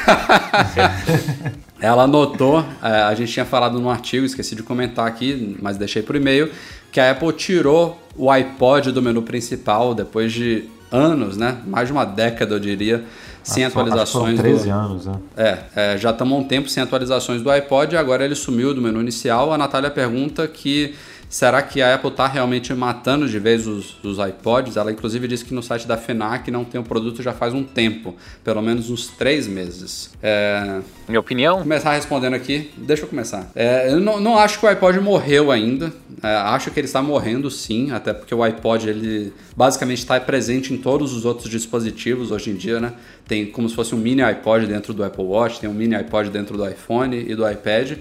ela 1.80 2.06
notou, 2.06 2.66
é, 2.84 2.88
a 3.04 3.16
gente 3.16 3.32
tinha 3.32 3.46
falado 3.46 3.80
no 3.80 3.90
artigo, 3.90 4.26
esqueci 4.26 4.56
de 4.56 4.62
comentar 4.62 5.08
aqui, 5.08 5.58
mas 5.62 5.78
deixei 5.78 6.04
por 6.04 6.18
e-mail, 6.18 6.52
que 6.92 7.00
a 7.00 7.12
Apple 7.12 7.32
tirou 7.32 7.98
o 8.18 8.30
iPod 8.30 8.92
do 8.92 9.02
menu 9.02 9.22
principal 9.22 9.96
depois 9.96 10.34
de 10.34 10.66
anos, 10.92 11.38
né? 11.38 11.60
Mais 11.66 11.88
de 11.88 11.94
uma 11.94 12.06
década, 12.06 12.56
eu 12.56 12.60
diria, 12.60 13.06
sem 13.50 13.66
Acho 13.66 13.78
atualizações. 13.78 14.38
Foram 14.38 14.52
13 14.52 14.64
do... 14.70 14.76
anos, 14.76 15.06
né? 15.06 15.14
É, 15.36 15.58
é, 15.76 15.98
já 15.98 16.12
estamos 16.12 16.38
há 16.38 16.42
um 16.42 16.44
tempo 16.44 16.70
sem 16.70 16.82
atualizações 16.82 17.42
do 17.42 17.50
iPod, 17.50 17.98
agora 17.98 18.24
ele 18.24 18.36
sumiu 18.36 18.74
do 18.74 18.82
menu 18.82 19.02
inicial. 19.02 19.52
A 19.52 19.58
Natália 19.58 19.90
pergunta 19.90 20.48
que 20.48 20.96
será 21.30 21.62
que 21.62 21.80
a 21.80 21.94
Apple 21.94 22.10
está 22.10 22.28
realmente 22.28 22.74
matando 22.74 23.30
de 23.30 23.40
vez 23.40 23.68
os, 23.68 23.96
os 24.04 24.18
iPods? 24.18 24.76
Ela 24.76 24.92
inclusive 24.92 25.28
disse 25.28 25.46
que 25.46 25.54
no 25.54 25.62
site 25.62 25.88
da 25.88 25.96
FENAC 25.96 26.50
não 26.50 26.66
tem 26.66 26.82
o 26.82 26.84
produto 26.84 27.22
já 27.22 27.32
faz 27.32 27.54
um 27.54 27.64
tempo, 27.64 28.16
pelo 28.44 28.62
menos 28.62 28.90
uns 28.90 29.08
três 29.08 29.48
meses. 29.48 30.12
É... 30.22 30.82
Minha 31.08 31.20
opinião? 31.20 31.56
Vou 31.56 31.64
começar 31.64 31.94
respondendo 31.94 32.34
aqui, 32.34 32.72
deixa 32.76 33.04
eu 33.04 33.08
começar. 33.08 33.50
É, 33.56 33.92
eu 33.92 34.00
não, 34.00 34.20
não, 34.20 34.38
acho 34.38 34.60
que 34.60 34.66
o 34.66 34.70
iPod 34.70 35.00
morreu 35.00 35.52
ainda, 35.52 35.94
é, 36.24 36.28
acho 36.28 36.72
que 36.72 36.80
ele 36.80 36.88
está 36.88 37.02
morrendo 37.02 37.52
sim, 37.52 37.92
até 37.92 38.12
porque 38.12 38.34
o 38.34 38.42
iPod 38.42 38.90
ele 38.90 39.32
basicamente 39.56 40.00
está 40.00 40.20
presente 40.20 40.74
em 40.74 40.78
todos 40.78 41.14
os 41.14 41.26
outros 41.26 41.50
dispositivos 41.50 42.32
hoje 42.32 42.50
em 42.50 42.56
dia, 42.56 42.80
né? 42.80 42.94
Tem 43.28 43.46
como 43.46 43.70
se 43.70 43.76
fosse 43.76 43.94
um 43.94 43.98
mini 44.00 44.24
iPod 44.24 44.66
dentro 44.66 44.92
do 44.94 45.04
Apple 45.04 45.24
Watch, 45.24 45.60
tem 45.60 45.70
um 45.70 45.74
mini 45.74 45.94
iPod 45.94 46.32
dentro 46.32 46.58
do 46.58 46.68
iPhone 46.68 47.16
e 47.16 47.36
do 47.36 47.48
iPad. 47.48 47.98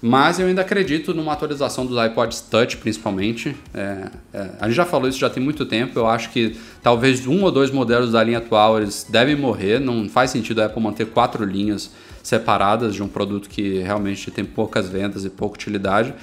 Mas 0.00 0.38
eu 0.38 0.46
ainda 0.46 0.62
acredito 0.62 1.12
numa 1.12 1.32
atualização 1.32 1.84
dos 1.84 2.02
iPods 2.04 2.40
Touch, 2.42 2.76
principalmente. 2.76 3.56
É, 3.74 4.08
é, 4.32 4.50
a 4.60 4.66
gente 4.66 4.76
já 4.76 4.84
falou 4.84 5.08
isso 5.08 5.18
já 5.18 5.28
tem 5.28 5.42
muito 5.42 5.66
tempo. 5.66 5.98
Eu 5.98 6.06
acho 6.06 6.30
que 6.30 6.56
talvez 6.82 7.26
um 7.26 7.42
ou 7.42 7.50
dois 7.50 7.70
modelos 7.72 8.12
da 8.12 8.22
linha 8.22 8.38
atual 8.38 8.78
eles 8.78 9.04
devem 9.08 9.34
morrer. 9.34 9.80
Não 9.80 10.08
faz 10.08 10.30
sentido 10.30 10.62
a 10.62 10.66
Apple 10.66 10.80
manter 10.80 11.06
quatro 11.06 11.44
linhas 11.44 11.90
separadas 12.22 12.94
de 12.94 13.02
um 13.02 13.08
produto 13.08 13.48
que 13.48 13.80
realmente 13.80 14.30
tem 14.30 14.44
poucas 14.44 14.88
vendas 14.88 15.24
e 15.24 15.30
pouca 15.30 15.56
utilidade. 15.56 16.14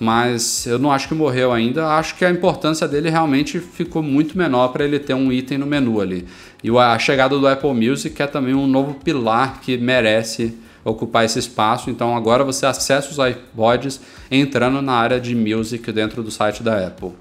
Mas 0.00 0.66
eu 0.66 0.78
não 0.78 0.90
acho 0.90 1.06
que 1.06 1.14
morreu 1.14 1.52
ainda. 1.52 1.86
Acho 1.86 2.16
que 2.16 2.24
a 2.24 2.30
importância 2.30 2.88
dele 2.88 3.10
realmente 3.10 3.60
ficou 3.60 4.02
muito 4.02 4.36
menor 4.36 4.68
para 4.68 4.84
ele 4.84 4.98
ter 4.98 5.14
um 5.14 5.30
item 5.30 5.58
no 5.58 5.66
menu 5.66 6.00
ali. 6.00 6.26
E 6.64 6.70
a 6.70 6.98
chegada 6.98 7.38
do 7.38 7.46
Apple 7.46 7.74
Music 7.74 8.20
é 8.20 8.26
também 8.26 8.54
um 8.54 8.66
novo 8.66 8.94
pilar 8.94 9.60
que 9.60 9.76
merece 9.76 10.58
ocupar 10.84 11.24
esse 11.24 11.38
espaço. 11.38 11.90
Então 11.90 12.16
agora 12.16 12.44
você 12.44 12.66
acessa 12.66 13.10
os 13.10 13.18
iPods 13.18 14.00
entrando 14.30 14.80
na 14.80 14.92
área 14.92 15.20
de 15.20 15.34
music 15.34 15.90
dentro 15.92 16.22
do 16.22 16.30
site 16.30 16.62
da 16.62 16.86
Apple. 16.86 17.12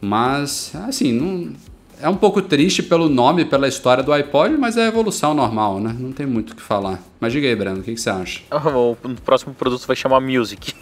Mas 0.00 0.72
assim, 0.74 1.12
não 1.12 1.52
é 2.00 2.08
um 2.08 2.16
pouco 2.16 2.42
triste 2.42 2.82
pelo 2.82 3.08
nome, 3.08 3.44
pela 3.44 3.66
história 3.68 4.02
do 4.02 4.12
iPod, 4.12 4.56
mas 4.56 4.76
é 4.76 4.86
evolução 4.86 5.32
normal, 5.32 5.80
né? 5.80 5.94
Não 5.98 6.12
tem 6.12 6.26
muito 6.26 6.50
o 6.50 6.56
que 6.56 6.62
falar. 6.62 7.00
Mas 7.20 7.32
diga 7.32 7.46
aí, 7.46 7.56
Breno, 7.56 7.80
o 7.80 7.82
que, 7.82 7.94
que 7.94 8.00
você 8.00 8.10
acha? 8.10 8.42
O 8.74 8.96
próximo 9.24 9.54
produto 9.54 9.86
vai 9.86 9.96
chamar 9.96 10.20
Music. 10.20 10.74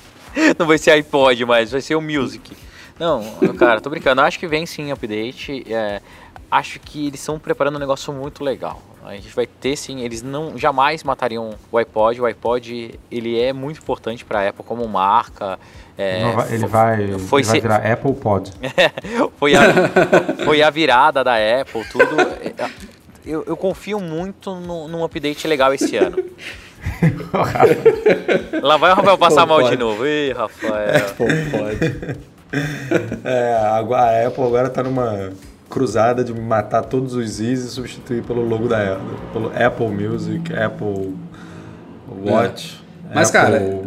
Não 0.58 0.66
vai 0.66 0.78
ser 0.78 0.92
iPod, 0.92 1.44
mas 1.44 1.72
vai 1.72 1.80
ser 1.80 1.96
o 1.96 2.00
Music. 2.00 2.56
Não, 2.98 3.22
cara, 3.58 3.80
tô 3.80 3.90
brincando. 3.90 4.20
Acho 4.20 4.38
que 4.38 4.46
vem 4.46 4.64
sim 4.64 4.92
update. 4.92 5.64
É, 5.66 6.00
acho 6.50 6.78
que 6.78 7.08
eles 7.08 7.18
estão 7.18 7.38
preparando 7.38 7.76
um 7.76 7.80
negócio 7.80 8.12
muito 8.12 8.44
legal. 8.44 8.80
A 9.04 9.14
gente 9.14 9.34
vai 9.34 9.46
ter 9.46 9.76
sim, 9.76 10.00
eles 10.00 10.22
não 10.22 10.58
jamais 10.58 11.02
matariam 11.02 11.54
o 11.72 11.78
iPod. 11.78 12.20
O 12.20 12.26
iPod 12.26 12.98
ele 13.10 13.40
é 13.40 13.52
muito 13.52 13.78
importante 13.80 14.24
para 14.24 14.40
a 14.40 14.48
Apple 14.48 14.64
como 14.64 14.86
marca. 14.86 15.58
É, 15.96 16.22
ele 16.50 16.66
vai, 16.66 17.18
foi 17.18 17.40
ele 17.42 17.48
vai 17.48 17.60
virar 17.60 17.92
Apple 17.92 18.14
Pod. 18.14 18.52
foi, 19.36 19.54
a, 19.54 19.62
foi 20.44 20.62
a 20.62 20.70
virada 20.70 21.22
da 21.24 21.34
Apple, 21.34 21.84
tudo. 21.90 22.16
Eu, 23.24 23.44
eu 23.46 23.56
confio 23.56 24.00
muito 24.00 24.54
no, 24.54 24.88
num 24.88 25.04
update 25.04 25.46
legal 25.46 25.74
esse 25.74 25.96
ano. 25.96 26.16
Lá 28.62 28.76
vai 28.76 28.92
o 28.92 28.94
Rafael 28.94 29.18
passar 29.18 29.46
mal 29.46 29.62
de 29.62 29.76
novo. 29.76 30.06
Ih, 30.06 30.32
Rafael. 30.32 30.96
Apple 30.96 31.26
Pod. 31.50 32.20
É, 33.22 33.54
a 33.62 33.78
Apple 34.26 34.42
agora 34.42 34.66
está 34.66 34.82
numa 34.82 35.30
cruzada 35.70 36.24
de 36.24 36.34
matar 36.34 36.82
todos 36.82 37.14
os 37.14 37.38
Is 37.38 37.64
e 37.64 37.70
substituir 37.70 38.22
pelo 38.24 38.46
logo 38.46 38.66
da 38.66 38.94
Apple. 38.94 39.16
Pelo 39.32 39.52
Apple 39.56 39.88
Music, 39.88 40.52
Apple 40.52 41.14
Watch, 42.26 42.82
é. 43.08 43.14
Mas, 43.14 43.34
Apple 43.34 43.40
cara, 43.40 43.82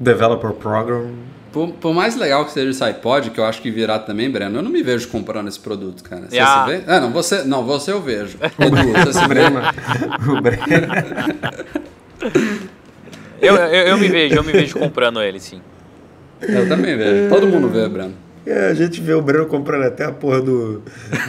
Developer 0.00 0.52
Program. 0.52 1.10
Por, 1.52 1.68
por, 1.74 1.94
mais 1.94 2.16
legal 2.16 2.44
que 2.44 2.52
seja 2.52 2.70
esse 2.70 2.84
iPod, 2.84 3.30
que 3.30 3.38
eu 3.38 3.44
acho 3.44 3.62
que 3.62 3.70
virá 3.70 3.98
também, 3.98 4.30
Breno, 4.30 4.58
eu 4.58 4.62
não 4.62 4.70
me 4.70 4.82
vejo 4.82 5.08
comprando 5.08 5.48
esse 5.48 5.60
produto, 5.60 6.02
cara. 6.02 6.26
Você, 6.28 6.36
yeah. 6.36 6.66
você 6.66 6.76
vê? 6.76 6.84
Ah, 6.86 7.00
não, 7.00 7.12
você, 7.12 7.44
não, 7.44 7.64
você 7.64 7.92
eu 7.92 8.02
vejo. 8.02 8.36
Edu, 8.58 8.92
você 8.92 9.12
se 9.12 9.28
Breno. 9.28 9.60
o 10.28 10.40
Breno. 10.40 10.62
eu, 13.40 13.56
eu, 13.56 13.86
eu 13.88 13.98
me 13.98 14.08
vejo, 14.08 14.34
eu 14.34 14.44
me 14.44 14.52
vejo 14.52 14.78
comprando 14.78 15.22
ele, 15.22 15.40
sim. 15.40 15.62
Eu 16.42 16.68
também 16.68 16.96
vejo. 16.96 17.30
Todo 17.30 17.46
mundo 17.46 17.68
vê, 17.68 17.88
Breno. 17.88 18.25
É, 18.46 18.68
a 18.68 18.74
gente 18.74 19.00
vê 19.00 19.12
o 19.12 19.20
Breno 19.20 19.46
comprando 19.46 19.82
até 19.82 20.04
a 20.04 20.12
porra 20.12 20.40
do 20.40 20.80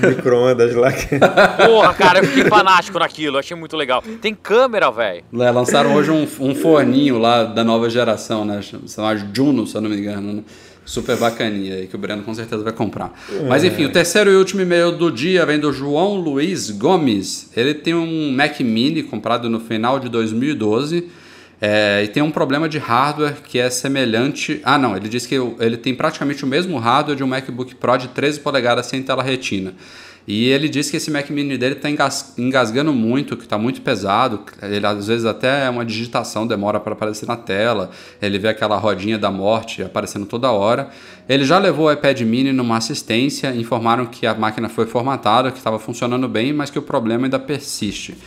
micro-ondas 0.08 0.76
lá. 0.76 0.92
Que... 0.92 1.18
Porra, 1.66 1.94
cara, 1.96 2.20
eu 2.20 2.26
fiquei 2.26 2.46
fanático 2.46 3.00
naquilo, 3.00 3.40
achei 3.40 3.58
muito 3.58 3.76
legal. 3.76 4.04
Tem 4.22 4.36
câmera, 4.36 4.92
velho. 4.92 5.24
É, 5.34 5.52
lançaram 5.52 5.96
hoje 5.96 6.12
um, 6.12 6.28
um 6.40 6.54
forninho 6.54 7.18
lá 7.18 7.44
da 7.44 7.64
nova 7.64 7.90
geração, 7.90 8.46
né? 8.46 8.62
Chama 8.62 9.18
Juno, 9.34 9.66
se 9.66 9.76
eu 9.76 9.82
não 9.82 9.90
me 9.90 9.98
engano. 9.98 10.32
Né? 10.32 10.44
Super 10.86 11.18
bacaninha 11.18 11.76
aí, 11.76 11.88
que 11.88 11.96
o 11.96 12.00
Breno 12.00 12.22
com 12.22 12.34
certeza 12.34 12.64
vai 12.64 12.72
comprar. 12.72 13.12
É. 13.30 13.44
Mas 13.48 13.64
enfim, 13.64 13.86
o 13.86 13.92
terceiro 13.92 14.32
e 14.32 14.36
último 14.36 14.62
e-mail 14.62 14.92
do 14.92 15.12
dia 15.12 15.46
vem 15.46 15.60
do 15.60 15.74
João 15.74 16.16
Luiz 16.16 16.70
Gomes. 16.70 17.50
Ele 17.58 17.74
tem 17.74 17.96
um 17.96 18.32
Mac 18.32 18.60
Mini 18.60 19.02
comprado 19.02 19.50
no 19.50 19.60
final 19.60 20.00
de 20.00 20.08
2012 20.08 21.10
é, 21.60 22.04
e 22.04 22.08
tem 22.08 22.22
um 22.22 22.30
problema 22.30 22.70
de 22.70 22.78
hardware 22.78 23.38
que 23.44 23.58
é 23.58 23.70
semelhante. 23.70 24.62
Ah, 24.64 24.78
não, 24.78 24.96
ele 24.96 25.10
diz 25.10 25.26
que 25.26 25.36
ele 25.60 25.78
tem 25.78 25.96
praticamente 25.96 26.44
o 26.44 26.48
mesmo 26.48 26.78
hardware 26.78 27.18
de 27.18 27.24
um 27.24 27.28
MacBook 27.28 27.76
Pro 27.76 27.98
de 27.98 28.10
13 28.10 28.42
polegadas 28.42 28.86
sem 28.86 29.02
tela 29.02 29.24
retina. 29.24 29.74
E 30.28 30.50
ele 30.50 30.68
diz 30.68 30.92
que 30.92 30.98
esse 30.98 31.10
Mac 31.10 31.30
Mini 31.30 31.58
dele 31.58 31.76
está 31.76 31.90
engasgando 32.38 32.92
muito, 32.92 33.38
que 33.38 33.46
está 33.46 33.58
muito 33.58 33.82
pesado. 33.82 34.42
Ele 34.62 34.86
às 34.86 35.08
vezes 35.08 35.26
até 35.26 35.70
uma 35.70 35.86
digitação 35.86 36.46
demora 36.46 36.82
para 36.82 36.92
aparecer 36.92 37.26
na 37.26 37.38
tela. 37.38 37.92
Ele 38.22 38.38
vê 38.38 38.50
aquela 38.50 38.76
rodinha 38.76 39.18
da 39.18 39.32
morte 39.32 39.82
aparecendo 39.82 40.26
toda 40.26 40.52
hora. 40.52 40.90
Ele 41.30 41.46
já 41.46 41.58
levou 41.58 41.86
o 41.88 41.92
iPad 41.92 42.20
Mini 42.22 42.52
numa 42.52 42.76
assistência, 42.76 43.56
informaram 43.56 44.06
que 44.06 44.28
a 44.28 44.36
máquina 44.36 44.68
foi 44.68 44.86
formatada, 44.86 45.50
que 45.50 45.60
estava 45.60 45.80
funcionando 45.80 46.28
bem, 46.28 46.52
mas 46.52 46.70
que 46.70 46.78
o 46.78 46.82
problema 46.82 47.26
ainda 47.26 47.40
persiste. 47.40 48.18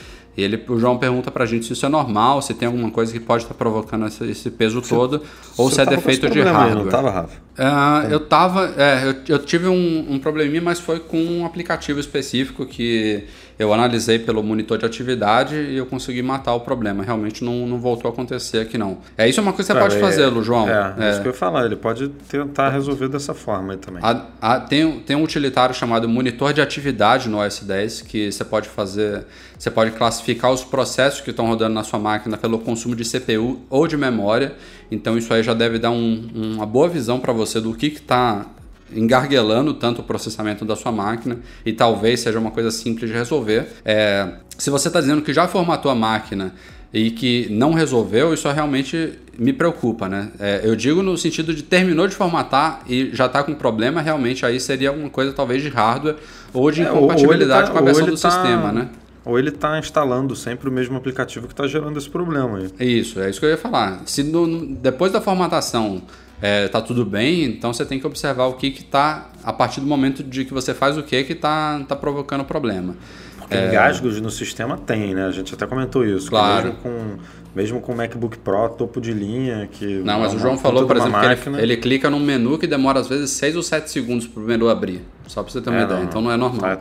E 0.40 0.42
ele, 0.42 0.64
o 0.68 0.78
João 0.78 0.96
pergunta 0.96 1.30
pra 1.30 1.44
gente 1.44 1.66
se 1.66 1.74
isso 1.74 1.84
é 1.84 1.88
normal, 1.88 2.40
se 2.40 2.54
tem 2.54 2.66
alguma 2.66 2.90
coisa 2.90 3.12
que 3.12 3.20
pode 3.20 3.42
estar 3.42 3.54
provocando 3.54 4.06
esse, 4.06 4.24
esse 4.24 4.50
peso 4.50 4.80
todo, 4.80 5.22
ou 5.56 5.70
se 5.70 5.82
é 5.82 5.84
defeito 5.84 6.30
de 6.30 6.40
hardware. 6.40 6.84
Não 6.84 6.88
tava, 6.88 7.10
Rafa? 7.10 7.36
Uh, 7.58 8.10
eu 8.10 8.20
tava, 8.20 8.72
é, 8.78 9.08
eu, 9.08 9.36
eu 9.36 9.38
tive 9.38 9.68
um, 9.68 10.06
um 10.08 10.18
probleminha, 10.18 10.62
mas 10.62 10.80
foi 10.80 10.98
com 10.98 11.22
um 11.22 11.44
aplicativo 11.44 12.00
específico 12.00 12.64
que 12.64 13.24
eu 13.60 13.74
analisei 13.74 14.18
pelo 14.18 14.42
monitor 14.42 14.78
de 14.78 14.86
atividade 14.86 15.54
e 15.54 15.76
eu 15.76 15.84
consegui 15.84 16.22
matar 16.22 16.54
o 16.54 16.60
problema. 16.60 17.04
Realmente 17.04 17.44
não, 17.44 17.66
não 17.66 17.78
voltou 17.78 18.10
a 18.10 18.12
acontecer 18.12 18.60
aqui 18.60 18.78
não. 18.78 19.00
É 19.18 19.28
isso 19.28 19.38
é 19.38 19.42
uma 19.42 19.52
coisa 19.52 19.74
que 19.74 19.78
você 19.78 19.84
pode 19.84 19.96
é, 19.96 20.00
fazer, 20.00 20.26
Lu, 20.28 20.42
João. 20.42 20.66
É, 20.66 20.94
é, 20.98 21.10
isso 21.10 21.20
que 21.20 21.28
eu 21.28 21.32
ia 21.32 21.36
falar. 21.36 21.66
Ele 21.66 21.76
pode 21.76 22.08
tentar 22.08 22.70
resolver 22.70 23.08
dessa 23.08 23.34
forma 23.34 23.74
aí 23.74 23.78
também. 23.78 24.02
A, 24.02 24.24
a, 24.40 24.60
tem, 24.60 25.00
tem 25.00 25.14
um 25.14 25.22
utilitário 25.22 25.74
chamado 25.74 26.08
monitor 26.08 26.54
de 26.54 26.62
atividade 26.62 27.28
no 27.28 27.38
OS 27.38 27.60
10 27.60 28.00
que 28.00 28.32
você 28.32 28.42
pode 28.42 28.66
fazer, 28.66 29.26
você 29.58 29.70
pode 29.70 29.90
classificar 29.90 30.50
os 30.50 30.64
processos 30.64 31.20
que 31.20 31.28
estão 31.28 31.46
rodando 31.46 31.74
na 31.74 31.84
sua 31.84 31.98
máquina 31.98 32.38
pelo 32.38 32.60
consumo 32.60 32.96
de 32.96 33.04
CPU 33.04 33.60
ou 33.68 33.86
de 33.86 33.94
memória. 33.94 34.54
Então 34.90 35.18
isso 35.18 35.34
aí 35.34 35.42
já 35.42 35.52
deve 35.52 35.78
dar 35.78 35.90
um, 35.90 36.30
uma 36.34 36.64
boa 36.64 36.88
visão 36.88 37.20
para 37.20 37.34
você 37.34 37.60
do 37.60 37.74
que 37.74 37.88
está 37.88 38.46
engarguelando 38.94 39.74
tanto 39.74 40.00
o 40.00 40.04
processamento 40.04 40.64
da 40.64 40.76
sua 40.76 40.92
máquina 40.92 41.38
e 41.64 41.72
talvez 41.72 42.20
seja 42.20 42.38
uma 42.38 42.50
coisa 42.50 42.70
simples 42.70 43.10
de 43.10 43.16
resolver. 43.16 43.68
É, 43.84 44.28
se 44.58 44.70
você 44.70 44.88
está 44.88 45.00
dizendo 45.00 45.22
que 45.22 45.32
já 45.32 45.48
formatou 45.48 45.90
a 45.90 45.94
máquina 45.94 46.54
e 46.92 47.10
que 47.10 47.48
não 47.50 47.72
resolveu, 47.72 48.34
isso 48.34 48.50
realmente 48.50 49.18
me 49.38 49.52
preocupa, 49.52 50.08
né? 50.08 50.30
É, 50.38 50.60
eu 50.64 50.74
digo 50.74 51.02
no 51.02 51.16
sentido 51.16 51.54
de 51.54 51.62
terminou 51.62 52.06
de 52.06 52.14
formatar 52.14 52.82
e 52.88 53.10
já 53.12 53.26
está 53.26 53.42
com 53.42 53.54
problema, 53.54 54.00
realmente 54.02 54.44
aí 54.44 54.58
seria 54.58 54.90
alguma 54.90 55.08
coisa 55.08 55.32
talvez 55.32 55.62
de 55.62 55.68
hardware 55.68 56.16
ou 56.52 56.70
de 56.70 56.82
incompatibilidade 56.82 57.70
é, 57.70 57.72
ou, 57.72 57.78
ou 57.78 57.78
tá, 57.78 57.78
com 57.78 57.78
a 57.78 57.82
versão 57.82 58.06
do 58.06 58.20
tá, 58.20 58.30
sistema, 58.30 58.72
né? 58.72 58.88
Ou 59.24 59.38
ele 59.38 59.50
está 59.50 59.78
instalando 59.78 60.34
sempre 60.34 60.68
o 60.68 60.72
mesmo 60.72 60.96
aplicativo 60.96 61.46
que 61.46 61.52
está 61.52 61.66
gerando 61.66 61.98
esse 61.98 62.08
problema 62.08 62.58
aí. 62.58 62.98
Isso, 62.98 63.20
é 63.20 63.30
isso 63.30 63.38
que 63.38 63.46
eu 63.46 63.50
ia 63.50 63.58
falar. 63.58 64.02
Se 64.06 64.22
no, 64.22 64.66
depois 64.66 65.12
da 65.12 65.20
formatação 65.20 66.02
é, 66.40 66.68
tá 66.68 66.80
tudo 66.80 67.04
bem, 67.04 67.44
então 67.44 67.72
você 67.72 67.84
tem 67.84 68.00
que 68.00 68.06
observar 68.06 68.46
o 68.46 68.54
que 68.54 68.70
que 68.70 68.82
tá, 68.82 69.30
a 69.44 69.52
partir 69.52 69.80
do 69.80 69.86
momento 69.86 70.22
de 70.22 70.44
que 70.44 70.54
você 70.54 70.72
faz 70.72 70.96
o 70.96 71.02
que 71.02 71.22
que 71.24 71.34
tá, 71.34 71.80
tá 71.86 71.94
provocando 71.94 72.40
o 72.40 72.44
problema. 72.44 72.96
Porque 73.38 73.56
é... 73.56 73.68
engasgos 73.68 74.20
no 74.20 74.30
sistema 74.30 74.78
tem, 74.78 75.14
né? 75.14 75.26
A 75.26 75.30
gente 75.32 75.52
até 75.52 75.66
comentou 75.66 76.04
isso. 76.04 76.30
Claro. 76.30 76.68
Mesmo 76.68 76.78
com, 76.80 77.18
mesmo 77.54 77.80
com 77.80 77.92
o 77.92 77.96
MacBook 77.96 78.38
Pro 78.38 78.68
topo 78.68 79.00
de 79.00 79.12
linha, 79.12 79.68
que... 79.72 79.84
Não, 80.04 80.20
mas 80.20 80.32
o 80.34 80.38
João 80.38 80.56
falou, 80.56 80.86
por 80.86 80.96
exemplo, 80.96 81.12
máquina... 81.12 81.36
que 81.36 81.48
ele, 81.48 81.72
ele, 81.72 81.76
clica 81.76 82.08
num 82.08 82.20
menu 82.20 82.56
que 82.58 82.66
demora 82.66 83.00
às 83.00 83.08
vezes 83.08 83.30
6 83.30 83.56
ou 83.56 83.62
7 83.62 83.90
segundos 83.90 84.26
para 84.26 84.40
o 84.40 84.46
menu 84.46 84.68
abrir. 84.68 85.02
Só 85.26 85.42
para 85.42 85.52
você 85.52 85.60
ter 85.60 85.68
uma 85.68 85.80
é, 85.80 85.84
ideia. 85.84 85.98
Não, 85.98 86.06
então 86.06 86.20
não 86.20 86.30
é 86.30 86.36
normal. 86.36 86.60
Tá, 86.60 86.78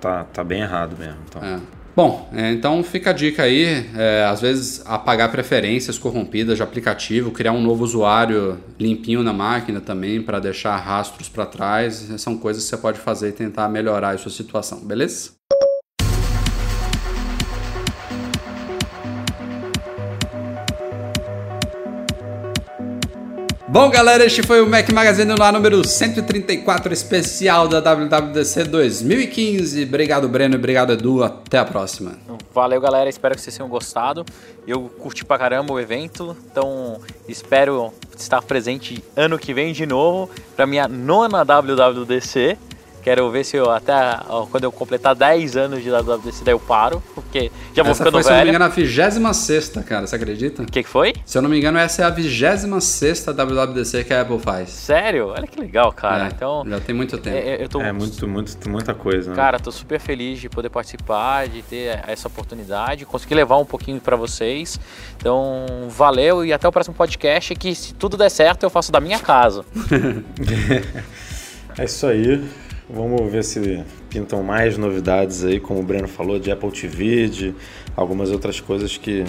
tá, 0.00 0.24
tá 0.24 0.44
bem 0.44 0.60
errado 0.60 0.96
mesmo. 0.98 1.18
Então. 1.28 1.42
É. 1.42 1.58
Bom, 1.96 2.28
é, 2.32 2.50
então 2.50 2.82
fica 2.82 3.10
a 3.10 3.12
dica 3.12 3.44
aí, 3.44 3.86
é, 3.96 4.24
às 4.24 4.40
vezes 4.40 4.82
apagar 4.84 5.30
preferências 5.30 5.96
corrompidas 5.96 6.56
de 6.56 6.62
aplicativo, 6.62 7.30
criar 7.30 7.52
um 7.52 7.62
novo 7.62 7.84
usuário 7.84 8.58
limpinho 8.80 9.22
na 9.22 9.32
máquina 9.32 9.80
também 9.80 10.20
para 10.20 10.40
deixar 10.40 10.76
rastros 10.76 11.28
para 11.28 11.46
trás, 11.46 11.94
são 12.18 12.36
coisas 12.36 12.64
que 12.64 12.70
você 12.70 12.76
pode 12.76 12.98
fazer 12.98 13.28
e 13.28 13.32
tentar 13.32 13.68
melhorar 13.68 14.10
a 14.10 14.18
sua 14.18 14.32
situação, 14.32 14.80
beleza? 14.80 15.30
Bom, 23.74 23.90
galera, 23.90 24.24
este 24.24 24.40
foi 24.40 24.62
o 24.62 24.68
Mac 24.68 24.88
Magazine 24.92 25.34
no 25.34 25.42
ar 25.42 25.52
número 25.52 25.84
134 25.84 26.92
especial 26.92 27.66
da 27.66 27.80
WWDC 27.80 28.66
2015. 28.66 29.82
Obrigado, 29.82 30.28
Breno. 30.28 30.54
Obrigado, 30.54 30.92
Edu. 30.92 31.24
Até 31.24 31.58
a 31.58 31.64
próxima. 31.64 32.12
Valeu, 32.54 32.80
galera. 32.80 33.10
Espero 33.10 33.34
que 33.34 33.40
vocês 33.40 33.56
tenham 33.56 33.68
gostado. 33.68 34.24
Eu 34.64 34.82
curti 34.82 35.24
pra 35.24 35.36
caramba 35.36 35.72
o 35.72 35.80
evento, 35.80 36.36
então 36.48 37.00
espero 37.26 37.92
estar 38.16 38.40
presente 38.42 39.02
ano 39.16 39.36
que 39.40 39.52
vem 39.52 39.72
de 39.72 39.84
novo 39.86 40.30
para 40.54 40.68
minha 40.68 40.86
nona 40.86 41.42
WWDC. 41.42 42.56
Quero 43.04 43.30
ver 43.30 43.44
se 43.44 43.54
eu 43.54 43.70
até 43.70 43.92
ó, 44.30 44.46
quando 44.46 44.64
eu 44.64 44.72
completar 44.72 45.14
10 45.14 45.58
anos 45.58 45.82
de 45.82 45.90
WWDC 45.90 46.42
daí 46.42 46.54
eu 46.54 46.58
paro, 46.58 47.02
porque 47.14 47.52
já 47.74 47.82
vou 47.82 47.92
essa 47.92 48.02
ficando 48.02 48.14
foi, 48.14 48.22
se 48.22 48.28
eu 48.30 48.32
não 48.32 48.38
me 48.38 48.44
velho. 48.46 48.48
engano, 48.48 48.64
a 48.64 48.68
26 48.68 49.68
cara, 49.86 50.06
você 50.06 50.16
acredita? 50.16 50.62
O 50.62 50.66
que, 50.66 50.82
que 50.82 50.88
foi? 50.88 51.12
Se 51.22 51.36
eu 51.36 51.42
não 51.42 51.50
me 51.50 51.58
engano, 51.58 51.76
essa 51.76 52.00
é 52.00 52.04
a 52.06 52.08
26 52.08 53.26
WWDC 53.26 54.04
que 54.04 54.14
a 54.14 54.22
Apple 54.22 54.38
faz. 54.38 54.70
Sério? 54.70 55.28
Olha 55.28 55.46
que 55.46 55.60
legal, 55.60 55.92
cara. 55.92 56.24
É, 56.24 56.28
então, 56.28 56.64
já 56.66 56.80
tem 56.80 56.94
muito 56.94 57.18
tempo. 57.18 57.36
é, 57.36 57.56
é, 57.56 57.62
eu 57.62 57.68
tô 57.68 57.78
É 57.82 57.92
muito, 57.92 58.26
muito, 58.26 58.70
muita 58.70 58.94
coisa. 58.94 59.28
Né? 59.28 59.36
Cara, 59.36 59.60
tô 59.60 59.70
super 59.70 60.00
feliz 60.00 60.40
de 60.40 60.48
poder 60.48 60.70
participar, 60.70 61.46
de 61.46 61.60
ter 61.60 62.02
essa 62.06 62.26
oportunidade, 62.26 63.04
conseguir 63.04 63.34
levar 63.34 63.58
um 63.58 63.66
pouquinho 63.66 64.00
para 64.00 64.16
vocês. 64.16 64.80
Então, 65.18 65.66
valeu 65.90 66.42
e 66.42 66.54
até 66.54 66.66
o 66.66 66.72
próximo 66.72 66.96
podcast 66.96 67.54
que 67.54 67.74
se 67.74 67.92
tudo 67.92 68.16
der 68.16 68.30
certo 68.30 68.62
eu 68.62 68.70
faço 68.70 68.90
da 68.90 68.98
minha 68.98 69.18
casa. 69.18 69.62
É 71.76 71.86
isso 71.86 72.06
aí. 72.06 72.40
Vamos 72.88 73.32
ver 73.32 73.42
se 73.42 73.82
pintam 74.10 74.42
mais 74.42 74.76
novidades 74.76 75.42
aí, 75.42 75.58
como 75.58 75.80
o 75.80 75.82
Breno 75.82 76.06
falou, 76.06 76.38
de 76.38 76.50
Apple 76.50 76.70
TV, 76.70 77.28
de 77.28 77.54
algumas 77.96 78.30
outras 78.30 78.60
coisas 78.60 78.98
que 78.98 79.24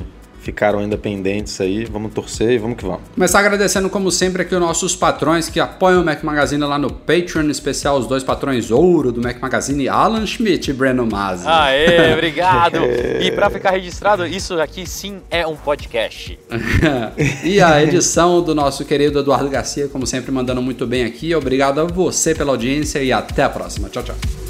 ficaram 0.46 0.78
ainda 0.78 0.96
pendentes 0.96 1.60
aí. 1.60 1.86
Vamos 1.86 2.14
torcer 2.14 2.52
e 2.52 2.58
vamos 2.60 2.78
que 2.78 2.86
vamos. 2.86 3.02
Começar 3.16 3.40
agradecendo, 3.40 3.90
como 3.90 4.12
sempre, 4.12 4.44
aqui 4.44 4.54
os 4.54 4.62
nossos 4.62 4.96
patrões 4.96 5.50
que 5.50 5.60
apoiam 5.60 6.04
o 6.04 6.06
Mac 6.06 6.24
Magazine 6.24 6.64
lá 6.64 6.78
no 6.78 6.94
Patreon, 6.94 7.46
em 7.46 7.50
especial 7.50 7.98
os 7.98 8.06
dois 8.06 8.24
patrões 8.24 8.70
ouro 8.70 9.12
do 9.12 9.20
Mac 9.22 9.42
Magazine, 9.42 9.90
Alan 9.90 10.26
Schmidt 10.26 10.70
e 10.70 10.74
Breno 10.74 11.06
Mazzi. 11.08 11.48
Aê, 11.48 12.14
obrigado! 12.14 12.78
E 13.20 13.32
para 13.32 13.50
ficar 13.50 13.72
registrado, 13.72 14.28
isso 14.28 14.62
aqui 14.62 14.88
sim 14.88 15.20
é 15.32 15.48
um 15.48 15.56
podcast. 15.56 16.38
e 17.44 17.60
a 17.60 17.82
edição 17.82 18.44
do 18.44 18.54
nosso 18.54 18.86
querido 18.86 19.20
Eduardo 19.20 19.50
Garcia, 19.50 19.88
como 19.88 20.06
sempre, 20.06 20.32
mandando 20.32 20.62
muito 20.62 20.86
bem 20.86 21.06
aqui. 21.06 21.34
Obrigado 21.34 21.82
a 21.82 21.86
você 21.86 22.36
pela 22.36 22.52
audiência 22.52 23.02
e 23.02 23.12
até 23.12 23.44
a 23.44 23.50
próxima. 23.50 23.90
Tchau, 23.90 24.04
tchau. 24.04 24.45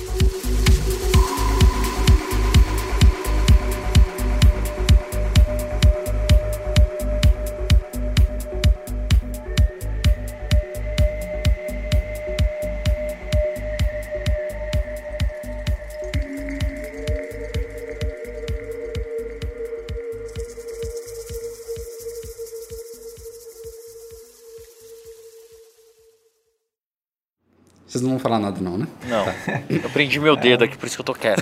Vocês 27.95 28.03
não 28.03 28.09
vão 28.09 28.19
falar 28.19 28.39
nada 28.39 28.59
não, 28.59 28.77
né? 28.77 28.87
Não, 29.07 29.25
eu 29.69 29.89
prendi 29.89 30.19
meu 30.19 30.35
dedo 30.35 30.65
aqui, 30.65 30.77
por 30.77 30.85
isso 30.85 30.97
que 30.97 31.01
eu 31.01 31.05
tô 31.05 31.13
quieto. 31.13 31.41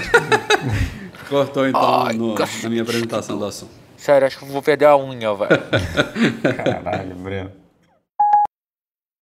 Cortou 1.28 1.68
então 1.68 2.04
Ai, 2.06 2.14
no- 2.14 2.36
na 2.36 2.70
minha 2.70 2.84
apresentação 2.84 3.40
do 3.40 3.46
assunto. 3.46 3.72
Sério, 3.98 4.28
acho 4.28 4.38
que 4.38 4.44
eu 4.44 4.50
vou 4.50 4.62
perder 4.62 4.86
a 4.86 4.96
unha, 4.96 5.34
velho. 5.34 5.50
Caralho, 6.56 7.16
Breno. 7.16 7.52